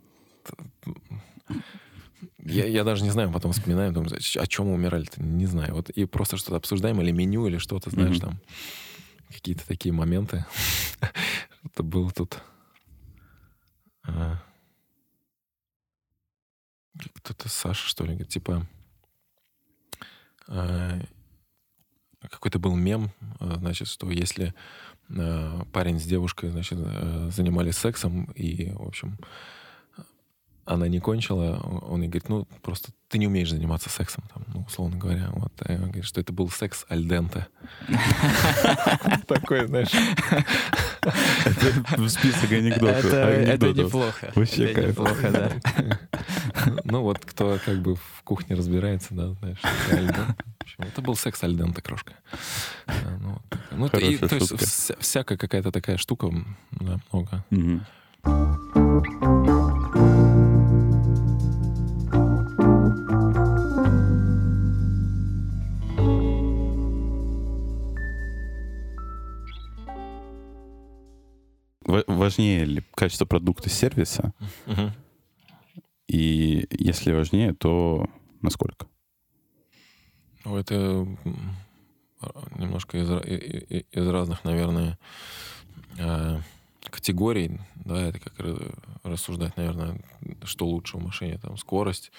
я, 2.39 2.65
я 2.65 2.83
даже 2.83 3.03
не 3.03 3.11
знаю, 3.11 3.31
потом 3.31 3.51
вспоминаем, 3.51 3.93
думаю, 3.93 4.11
о 4.15 4.47
чем 4.47 4.67
мы 4.67 4.73
умирали-то, 4.73 5.21
не 5.21 5.45
знаю. 5.45 5.75
Вот 5.75 5.91
и 5.91 6.05
просто 6.05 6.37
что-то 6.37 6.55
обсуждаем, 6.55 6.99
или 7.01 7.11
меню, 7.11 7.45
или 7.45 7.57
что-то, 7.59 7.91
знаешь, 7.91 8.17
Мгм. 8.17 8.21
там 8.21 8.39
какие-то 9.29 9.65
такие 9.67 9.93
моменты. 9.93 10.45
Это 11.63 11.83
было 11.83 12.11
тут... 12.11 12.41
а, 14.03 14.41
кто-то 17.15 17.49
Саша, 17.49 17.87
что 17.87 18.05
ли, 18.05 18.25
типа 18.25 18.65
э, 20.47 21.01
какой-то 22.21 22.57
был 22.57 22.75
мем, 22.75 23.11
э, 23.39 23.55
значит, 23.57 23.87
что 23.87 24.09
если 24.09 24.53
парень 25.71 25.99
с 25.99 26.03
девушкой, 26.03 26.49
значит, 26.49 26.77
занимались 27.33 27.77
сексом 27.77 28.25
и, 28.31 28.71
в 28.71 28.81
общем, 28.81 29.17
она 30.67 30.87
не 30.87 30.99
кончила, 30.99 31.59
он 31.87 32.01
ей 32.01 32.09
говорит, 32.09 32.29
ну, 32.29 32.47
просто 32.61 32.91
ты 33.07 33.17
не 33.17 33.27
умеешь 33.27 33.49
заниматься 33.49 33.89
сексом, 33.89 34.23
там, 34.33 34.43
ну, 34.53 34.65
условно 34.67 34.97
говоря. 34.97 35.29
Вот, 35.31 35.53
и 35.67 35.71
он 35.71 35.85
говорит, 35.85 36.05
что 36.05 36.19
это 36.19 36.33
был 36.33 36.49
секс 36.49 36.85
альденте. 36.89 37.47
Такой, 39.27 39.65
знаешь. 39.65 39.91
В 41.97 42.09
список 42.09 42.51
анекдотов. 42.51 43.05
Это, 43.05 43.65
это 43.65 43.73
неплохо. 43.73 44.31
Вообще 44.35 44.71
это 44.71 44.87
неплохо, 44.87 45.31
да. 45.31 45.99
Ну, 46.83 47.01
вот 47.01 47.19
кто 47.19 47.59
как 47.63 47.81
бы 47.81 47.95
в 47.95 48.21
кухне 48.23 48.55
разбирается, 48.55 49.13
да, 49.13 49.31
знаешь. 49.33 49.59
это 49.89 50.35
Это 50.79 51.01
был 51.01 51.15
секс 51.15 51.41
альденте, 51.43 51.81
крошка. 51.81 52.13
Ну. 53.21 53.41
Ну, 53.71 53.85
это 53.85 54.27
то 54.27 54.35
есть 54.35 54.91
всякая 54.99 55.37
какая-то 55.37 55.71
такая 55.71 55.97
штука, 55.97 56.29
много. 56.71 57.45
Важнее 71.87 72.65
ли 72.65 72.83
качество 72.95 73.25
продукта 73.25 73.69
сервиса? 73.69 74.33
Мгм. 74.65 74.91
И 76.07 76.67
если 76.71 77.11
важнее, 77.13 77.53
то 77.53 78.07
насколько? 78.41 78.87
Ну, 80.45 80.57
это 80.57 81.07
немножко 82.57 82.97
из, 82.97 83.09
из 83.91 84.07
разных, 84.07 84.43
наверное, 84.43 84.97
э, 85.97 86.39
категорий. 86.81 87.59
Да, 87.75 88.01
это 88.07 88.19
как 88.19 88.33
ра- 88.39 88.79
рассуждать, 89.03 89.55
наверное, 89.57 90.01
что 90.43 90.65
лучше 90.67 90.97
в 90.97 91.03
машине, 91.03 91.37
там, 91.37 91.57
скорость 91.57 92.11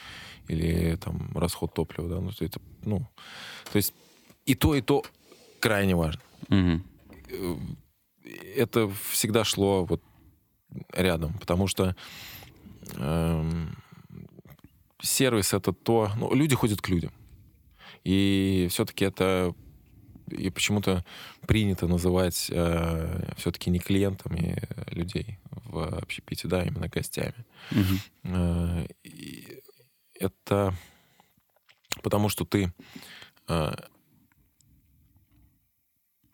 или 0.46 0.96
там 0.96 1.30
расход 1.36 1.74
топлива, 1.74 2.08
да, 2.08 2.20
ну, 2.20 2.30
то 2.30 2.44
это, 2.44 2.60
ну, 2.84 3.06
то 3.70 3.76
есть 3.76 3.92
и 4.46 4.54
то, 4.54 4.74
и 4.74 4.80
то 4.82 5.02
крайне 5.60 5.94
важно. 5.94 6.22
Мгм. 6.48 6.84
Э, 8.56 8.62
Это 8.62 8.90
всегда 9.10 9.44
шло 9.44 9.84
вот 9.84 10.02
рядом, 10.92 11.32
потому 11.38 11.66
что 11.66 11.96
эм, 12.96 13.76
сервис 15.00 15.54
это 15.54 15.72
то, 15.72 16.10
ну, 16.16 16.34
люди 16.34 16.54
ходят 16.54 16.80
к 16.80 16.88
людям. 16.88 17.12
И 18.04 18.68
все-таки 18.70 19.04
это 19.04 19.54
и 20.30 20.50
почему-то 20.50 21.06
принято 21.46 21.86
называть 21.86 22.34
все-таки 22.34 23.70
не 23.70 23.78
клиентами 23.78 24.62
людей 24.90 25.38
в 25.64 25.98
общепите, 25.98 26.48
да, 26.48 26.62
именно 26.64 26.88
гостями. 26.88 27.46
Мгм. 27.70 28.00
Э, 28.24 28.86
это 30.14 30.74
потому 32.02 32.28
что 32.28 32.44
ты 32.44 32.72
э, 33.48 33.72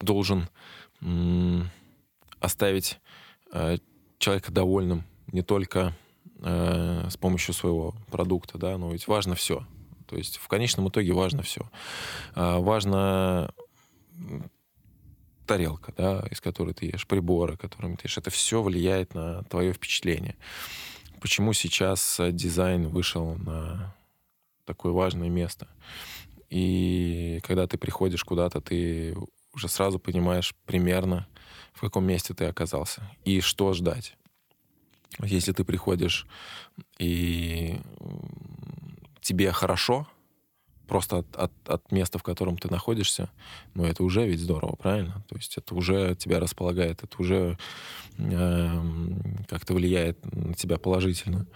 должен 0.00 0.48
м, 1.00 1.70
оставить 2.44 2.98
э, 3.52 3.78
человека 4.18 4.52
довольным 4.52 5.04
не 5.32 5.42
только 5.42 5.94
э, 6.40 7.08
с 7.10 7.16
помощью 7.16 7.54
своего 7.54 7.94
продукта, 8.10 8.58
да, 8.58 8.78
но 8.78 8.92
ведь 8.92 9.06
важно 9.08 9.34
все. 9.34 9.66
То 10.06 10.16
есть 10.16 10.36
в 10.36 10.48
конечном 10.48 10.88
итоге 10.88 11.12
важно 11.12 11.42
все. 11.42 11.62
важно 12.34 13.52
м, 14.16 14.50
тарелка, 15.46 15.92
да, 15.96 16.24
из 16.30 16.40
которой 16.40 16.74
ты 16.74 16.86
ешь, 16.86 17.06
приборы, 17.06 17.56
которыми 17.56 17.96
ты 17.96 18.06
ешь. 18.06 18.18
Это 18.18 18.30
все 18.30 18.62
влияет 18.62 19.14
на 19.14 19.42
твое 19.44 19.72
впечатление. 19.72 20.36
Почему 21.20 21.52
сейчас 21.52 22.20
э, 22.20 22.32
дизайн 22.32 22.88
вышел 22.88 23.36
на 23.36 23.94
такое 24.66 24.92
важное 24.92 25.28
место? 25.28 25.68
И 26.50 27.40
когда 27.44 27.66
ты 27.66 27.78
приходишь 27.78 28.24
куда-то, 28.24 28.60
ты 28.60 29.16
уже 29.54 29.68
сразу 29.68 29.98
понимаешь 29.98 30.54
примерно, 30.66 31.26
в 31.74 31.80
каком 31.80 32.06
месте 32.06 32.32
ты 32.34 32.46
оказался 32.46 33.02
и 33.24 33.40
что 33.40 33.72
ждать. 33.74 34.16
Если 35.22 35.52
ты 35.52 35.64
приходишь 35.64 36.26
и 36.98 37.80
тебе 39.20 39.52
хорошо, 39.52 40.09
просто 40.88 41.18
от, 41.18 41.36
от, 41.36 41.52
от 41.66 41.92
места, 41.92 42.18
в 42.18 42.22
котором 42.22 42.56
ты 42.59 42.70
находишься, 42.70 43.30
ну, 43.74 43.84
это 43.84 44.02
уже 44.02 44.26
ведь 44.26 44.40
здорово, 44.40 44.76
правильно? 44.76 45.24
То 45.28 45.36
есть 45.36 45.56
это 45.56 45.74
уже 45.74 46.14
тебя 46.16 46.40
располагает, 46.40 47.02
это 47.02 47.16
уже 47.18 47.59
эм, 48.18 49.44
как-то 49.48 49.74
влияет 49.74 50.18
на 50.32 50.55
тебя 50.55 50.78
положительно. 50.78 51.46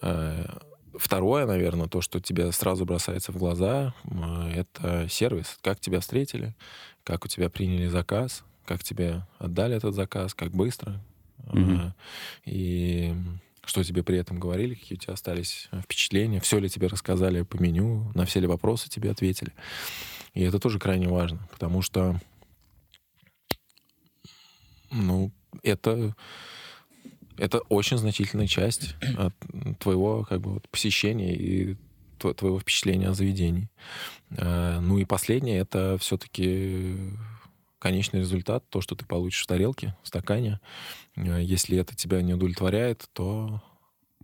Э, 0.00 0.46
Второе, 0.94 1.46
наверное, 1.46 1.88
то, 1.88 2.02
что 2.02 2.20
тебе 2.20 2.52
сразу 2.52 2.84
бросается 2.84 3.32
в 3.32 3.38
глаза, 3.38 3.94
м, 4.04 4.48
это 4.48 5.08
сервис. 5.08 5.58
Как 5.62 5.80
тебя 5.80 6.00
встретили, 6.00 6.54
как 7.02 7.24
у 7.24 7.28
тебя 7.28 7.48
приняли 7.48 7.86
заказ, 7.86 8.44
как 8.66 8.82
тебе 8.84 9.26
отдали 9.38 9.76
этот 9.76 9.94
заказ, 9.94 10.34
как 10.34 10.52
быстро. 10.52 11.00
Э, 11.46 11.92
И 12.44 13.14
что 13.64 13.84
тебе 13.84 14.02
при 14.02 14.18
этом 14.18 14.40
говорили, 14.40 14.74
какие 14.74 14.98
у 14.98 15.00
тебя 15.00 15.14
остались 15.14 15.68
впечатления, 15.84 16.40
все 16.40 16.58
ли 16.58 16.68
тебе 16.68 16.88
рассказали 16.88 17.42
по 17.42 17.62
меню, 17.62 18.10
на 18.14 18.24
все 18.26 18.40
ли 18.40 18.46
вопросы 18.46 18.88
тебе 18.90 19.10
ответили. 19.10 19.52
И 20.34 20.42
это 20.42 20.58
тоже 20.58 20.78
крайне 20.80 21.08
важно, 21.08 21.46
потому 21.52 21.82
что, 21.82 22.20
ну, 24.90 25.30
это, 25.62 26.14
это 27.36 27.60
очень 27.68 27.98
значительная 27.98 28.46
часть 28.46 28.94
от 29.16 29.34
твоего 29.78 30.24
как 30.24 30.40
бы 30.40 30.54
вот, 30.54 30.68
посещения 30.68 31.34
и 31.34 31.76
тво- 32.18 32.34
твоего 32.34 32.58
впечатления 32.58 33.08
о 33.08 33.14
заведении. 33.14 33.68
Э, 34.30 34.80
Ну 34.80 34.98
и 34.98 35.04
последнее, 35.04 35.58
это 35.58 35.98
все-таки 36.00 36.96
конечный 37.82 38.20
результат, 38.20 38.62
то, 38.68 38.80
что 38.80 38.94
ты 38.94 39.04
получишь 39.04 39.42
в 39.42 39.46
тарелке, 39.46 39.96
в 40.04 40.08
стакане. 40.08 40.60
Э, 41.16 41.42
Если 41.42 41.76
это 41.76 41.96
тебя 41.96 42.22
не 42.22 42.34
удовлетворяет, 42.34 43.08
то, 43.12 43.60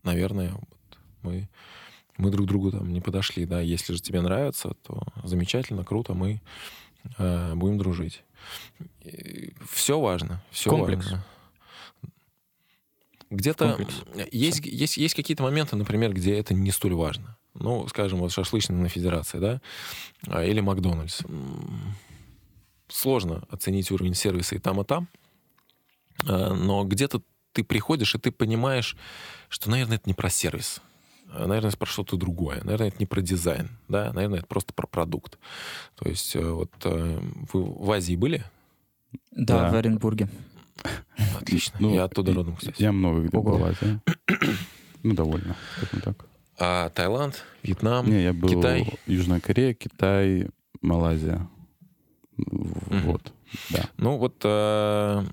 наверное, 0.05 0.53
вот 0.53 0.99
мы, 1.23 1.49
мы 2.17 2.31
друг 2.31 2.47
другу 2.47 2.71
там 2.71 2.93
не 2.93 3.01
подошли. 3.01 3.47
Да? 3.47 3.61
Если 3.61 3.95
же 3.95 4.01
тебе 4.01 4.21
нравится, 4.21 4.75
то 4.83 5.03
замечательно, 5.25 5.85
круто, 5.85 6.15
мы 6.15 6.41
э, 7.19 7.55
будем 7.57 7.79
дружить. 7.79 8.23
Все 9.69 9.99
важно. 9.99 10.41
Все 10.53 10.71
Комплекс. 10.71 11.05
важно. 11.05 11.25
Где-то 13.31 13.75
Комплекс. 13.75 13.95
есть, 14.31 14.65
есть, 14.65 14.97
есть 14.97 15.15
какие-то 15.15 15.43
моменты, 15.43 15.75
например, 15.75 16.13
где 16.13 16.39
это 16.39 16.55
не 16.55 16.71
столь 16.71 16.95
важно. 16.95 17.37
Ну, 17.55 17.89
скажем, 17.89 18.21
вот 18.21 18.31
шашлычная 18.31 18.77
на 18.77 18.89
Федерации, 18.89 19.39
да, 19.41 19.61
А, 20.29 20.45
или 20.45 20.61
Макдональдс. 20.61 21.23
Сложно 22.89 23.45
оценить 23.51 23.91
уровень 23.91 24.15
сервиса 24.15 24.55
и 24.57 24.59
там, 24.59 24.81
и 24.81 24.85
там, 24.85 25.09
А, 26.27 26.55
но 26.55 26.85
где-то 26.85 27.23
ты 27.53 27.63
приходишь, 27.65 28.15
и 28.15 28.19
ты 28.19 28.31
понимаешь, 28.33 28.97
что, 29.49 29.71
наверное, 29.71 29.97
это 29.97 30.09
не 30.09 30.15
про 30.15 30.31
сервис. 30.31 30.81
А, 31.31 31.47
Наверное, 31.47 31.69
это 31.69 31.79
про 31.79 31.87
что-то 31.87 32.17
другое. 32.17 32.61
Наверное, 32.65 32.89
это 32.89 32.97
не 32.99 33.07
про 33.07 33.21
дизайн. 33.21 33.69
Да? 33.89 34.13
Наверное, 34.13 34.39
это 34.39 34.49
просто 34.49 34.73
про 34.73 34.87
продукт. 34.87 35.39
То 35.97 36.09
есть 36.09 36.35
э, 36.37 36.41
вот 36.51 36.71
э, 36.85 37.21
вы 37.53 37.63
в 37.65 37.91
Азии 37.93 38.17
были? 38.17 38.45
Да, 39.33 39.63
Да. 39.65 39.71
в 39.71 39.75
Оренбурге. 39.75 40.29
Отлично. 41.39 41.77
Ну, 41.81 41.95
Я 41.95 42.05
оттуда 42.05 42.33
родом, 42.33 42.57
кстати. 42.57 42.81
Я 42.81 42.93
много 42.93 43.23
где 43.23 43.37
Ого. 43.37 43.51
был 43.51 43.59
в 43.59 43.65
Азии. 43.65 44.01
Ну, 45.03 45.15
довольно, 45.15 45.57
так. 46.05 46.25
А 46.59 46.89
Таиланд, 46.91 47.45
Вьетнам, 47.63 48.07
Не, 48.11 48.23
я 48.25 48.33
был 48.33 48.49
Китай? 48.49 48.99
Южная 49.07 49.41
Корея, 49.41 49.75
Китай, 49.75 50.49
Малайзия. 50.81 51.49
Вот, 52.39 53.33
да. 53.71 53.89
Ну 53.97 54.17
вот 54.17 54.41
э, 54.45 55.25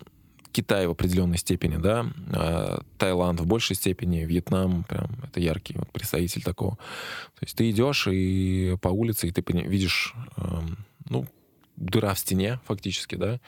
Китай 0.51 0.87
в 0.87 0.91
определенной 0.91 1.37
степени, 1.37 1.77
да, 1.77 2.05
а 2.31 2.81
Таиланд 2.97 3.39
в 3.41 3.45
большей 3.45 3.75
степени, 3.75 4.19
Вьетнам 4.25 4.83
прям 4.85 5.09
это 5.23 5.39
яркий 5.39 5.75
вот 5.77 5.91
представитель 5.91 6.43
такого. 6.43 6.75
То 6.75 7.43
есть 7.43 7.57
ты 7.57 7.69
идешь 7.69 8.07
и 8.07 8.77
по 8.81 8.87
улице, 8.87 9.27
и 9.27 9.31
ты 9.31 9.43
видишь, 9.67 10.13
эм, 10.37 10.77
ну, 11.09 11.27
дыра 11.75 12.13
в 12.13 12.19
стене 12.19 12.59
фактически, 12.65 13.15
да, 13.15 13.39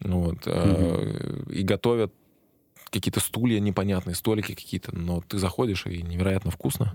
Ну 0.00 0.20
вот, 0.20 0.38
э, 0.46 1.44
и 1.50 1.62
готовят 1.62 2.12
какие-то 2.90 3.20
стулья 3.20 3.60
непонятные, 3.60 4.14
столики 4.14 4.54
какие-то, 4.54 4.96
но 4.96 5.20
ты 5.20 5.38
заходишь, 5.38 5.86
и 5.86 6.02
невероятно 6.02 6.50
вкусно. 6.50 6.94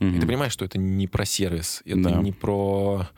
И 0.00 0.04
Мгм. 0.04 0.20
ты 0.20 0.26
понимаешь, 0.26 0.52
что 0.52 0.64
это 0.64 0.78
не 0.78 1.06
про 1.06 1.24
сервис, 1.24 1.82
это 1.84 2.00
Да. 2.02 2.10
не 2.20 2.32
про 2.32 3.08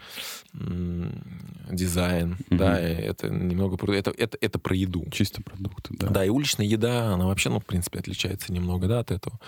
дизайн, 1.71 2.37
Мгм. 2.51 2.59
да, 2.59 2.79
это 2.81 3.29
немного 3.29 3.77
про... 3.77 3.93
Это, 3.95 4.11
это, 4.11 4.39
это 4.41 4.59
про 4.59 4.75
еду. 4.77 5.05
Чисто 5.11 5.43
продукты, 5.43 5.95
да. 5.99 6.09
Да. 6.09 6.25
и 6.25 6.29
уличная 6.29 6.67
еда, 6.67 7.13
она 7.15 7.27
вообще, 7.27 7.51
ну, 7.51 7.61
в 7.61 7.65
принципе, 7.67 7.99
отличается 7.99 8.53
немного, 8.53 8.87
да, 8.89 9.01
от 9.01 9.11
этого. 9.11 9.39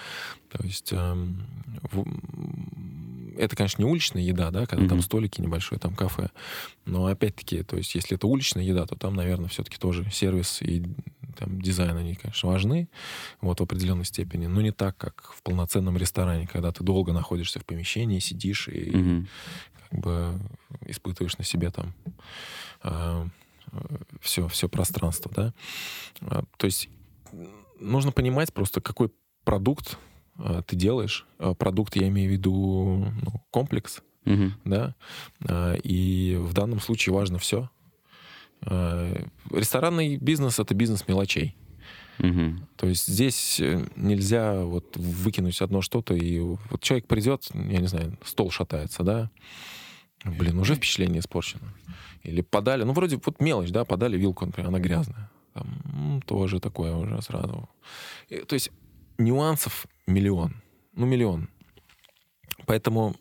То 0.50 0.64
есть 0.64 0.92
эм, 0.92 1.42
в- 1.92 2.04
это, 3.38 3.54
конечно, 3.56 3.82
не 3.82 3.88
уличная 3.88 4.22
еда, 4.22 4.50
да, 4.50 4.66
когда 4.66 4.86
там 4.88 4.98
Мгм. 4.98 5.02
столики 5.04 5.40
небольшое, 5.40 5.78
там 5.78 5.94
кафе. 5.94 6.30
Но 6.86 7.06
опять-таки, 7.06 7.62
то 7.62 7.76
есть 7.76 7.94
если 7.94 8.16
это 8.16 8.26
уличная 8.26 8.64
еда, 8.64 8.84
то 8.86 8.96
там, 8.96 9.14
наверное, 9.14 9.48
все-таки 9.48 9.78
тоже 9.78 10.10
сервис 10.10 10.60
и 10.62 10.82
там, 11.38 11.60
дизайн, 11.60 11.96
они, 11.96 12.14
конечно, 12.14 12.48
важны 12.48 12.88
вот, 13.40 13.60
в 13.60 13.62
определенной 13.62 14.04
степени, 14.04 14.46
но 14.46 14.60
не 14.60 14.72
так, 14.72 14.96
как 14.96 15.32
в 15.36 15.42
полноценном 15.42 15.96
ресторане, 15.96 16.46
когда 16.46 16.72
ты 16.72 16.82
долго 16.84 17.12
находишься 17.12 17.60
в 17.60 17.64
помещении, 17.64 18.18
сидишь 18.18 18.68
и 18.68 18.90
Мгм. 18.90 19.28
как 19.90 20.00
бы 20.00 20.40
испытываешь 20.86 21.38
на 21.38 21.44
себе 21.44 21.70
там 21.70 21.94
все, 24.20 24.48
все 24.48 24.68
пространство, 24.68 25.30
да. 25.34 25.54
А, 26.22 26.44
То 26.56 26.66
есть 26.66 26.88
нужно 27.78 28.12
понимать 28.12 28.52
просто, 28.52 28.80
какой 28.80 29.10
продукт 29.44 29.98
а, 30.38 30.62
ты 30.62 30.76
делаешь. 30.76 31.26
А, 31.38 31.54
Продукт, 31.54 31.96
я 31.96 32.08
имею 32.08 32.30
в 32.30 32.32
виду 32.32 33.12
ну, 33.22 33.42
комплекс, 33.50 34.02
Мгм. 34.24 34.54
да, 34.64 34.94
А, 35.46 35.74
и 35.74 36.36
в 36.36 36.52
данном 36.54 36.80
случае 36.80 37.14
важно 37.14 37.38
все. 37.38 37.70
Ресторанный 38.62 40.16
бизнес— 40.16 40.58
это 40.60 40.74
бизнес 40.74 41.06
мелочей. 41.08 41.56
Мгм. 42.18 42.66
То 42.76 42.88
есть 42.88 43.06
здесь 43.06 43.60
э, 43.60 43.86
нельзя 43.94 44.64
вот 44.64 44.96
выкинуть 44.96 45.62
одно 45.62 45.82
что-то, 45.82 46.14
и 46.14 46.40
вот 46.40 46.80
человек 46.80 47.06
придет, 47.06 47.48
я 47.54 47.78
не 47.78 47.86
знаю, 47.86 48.18
стол 48.24 48.50
шатается, 48.50 49.04
да, 49.04 49.30
блин, 50.24 50.58
уже 50.58 50.74
впечатление 50.74 51.20
испорчено. 51.20 51.72
Или 52.24 52.40
подали, 52.40 52.82
ну, 52.82 52.92
вроде 52.92 53.20
вот 53.24 53.40
мелочь, 53.40 53.70
да, 53.70 53.84
подали 53.84 54.16
вилку, 54.16 54.44
например, 54.44 54.68
она 54.68 54.80
грязная. 54.80 55.30
Там, 55.54 56.20
тоже 56.26 56.58
такое 56.60 56.94
уже 56.94 57.22
сразу. 57.22 57.68
И, 58.28 58.38
то 58.38 58.54
есть 58.54 58.70
нюансов 59.16 59.86
миллион. 60.06 60.60
Ну, 60.94 61.06
миллион. 61.06 61.48
Поэтому 62.66 63.14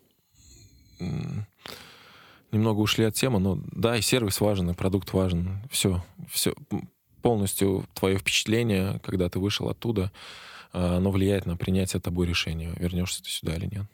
немного 2.52 2.80
ушли 2.80 3.04
от 3.04 3.14
темы, 3.14 3.38
но 3.38 3.58
да, 3.72 3.96
и 3.96 4.02
сервис 4.02 4.40
важен, 4.40 4.70
и 4.70 4.74
продукт 4.74 5.12
важен. 5.12 5.62
Все, 5.70 6.02
все 6.30 6.54
полностью 7.22 7.84
твое 7.94 8.18
впечатление, 8.18 9.00
когда 9.02 9.28
ты 9.28 9.38
вышел 9.38 9.68
оттуда, 9.68 10.12
а, 10.72 10.96
оно 10.96 11.10
влияет 11.10 11.46
на 11.46 11.56
принятие 11.56 12.00
тобой 12.00 12.26
решения, 12.26 12.72
вернешься 12.78 13.22
ты 13.22 13.30
сюда 13.30 13.56
или 13.56 13.66
нет. 13.66 13.86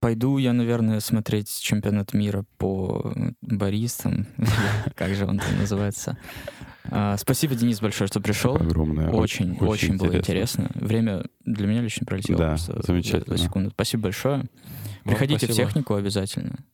Пойду 0.00 0.38
я, 0.38 0.54
наверное, 0.54 1.00
смотреть 1.00 1.60
чемпионат 1.60 2.14
мира 2.14 2.46
по 2.56 3.12
э, 3.14 3.32
баристам. 3.42 4.26
Как 4.96 5.14
же 5.14 5.26
он 5.26 5.38
там 5.38 5.58
называется? 5.58 6.16
А, 6.84 7.18
Спасибо, 7.18 7.54
Денис, 7.54 7.80
большое, 7.80 8.08
что 8.08 8.18
пришел. 8.20 8.56
Огромное. 8.56 9.10
Очень, 9.10 9.58
очень, 9.58 9.98
было 9.98 10.16
интересно. 10.16 10.70
Время 10.74 11.24
для 11.44 11.66
меня 11.66 11.82
лично 11.82 12.06
пролетело. 12.06 12.38
Да, 12.38 12.56
замечательно. 12.56 13.36
За 13.36 13.44
секунду. 13.44 13.70
Спасибо 13.70 14.04
большое. 14.04 14.46
Приходите 15.04 15.46
в 15.46 15.50
спасибо. 15.50 15.68
технику 15.68 15.94
обязательно. 15.94 16.64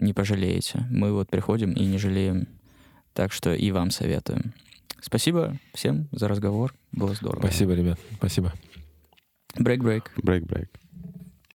Не 0.00 0.12
пожалеете. 0.12 0.84
Мы 0.90 1.12
вот 1.12 1.30
приходим 1.30 1.72
и 1.74 1.84
не 1.84 1.98
жалеем. 1.98 2.48
Так 3.12 3.32
что 3.32 3.54
и 3.54 3.70
вам 3.70 3.92
советуем. 3.92 4.52
Спасибо 5.00 5.56
всем 5.74 6.08
за 6.10 6.26
разговор. 6.26 6.74
Было 6.90 7.14
здорово. 7.14 7.42
Спасибо, 7.42 7.72
ребят. 7.74 8.00
Спасибо. 8.16 8.52
Брейк-брейк. 9.56 10.10
Брейк-брейк. 10.16 10.68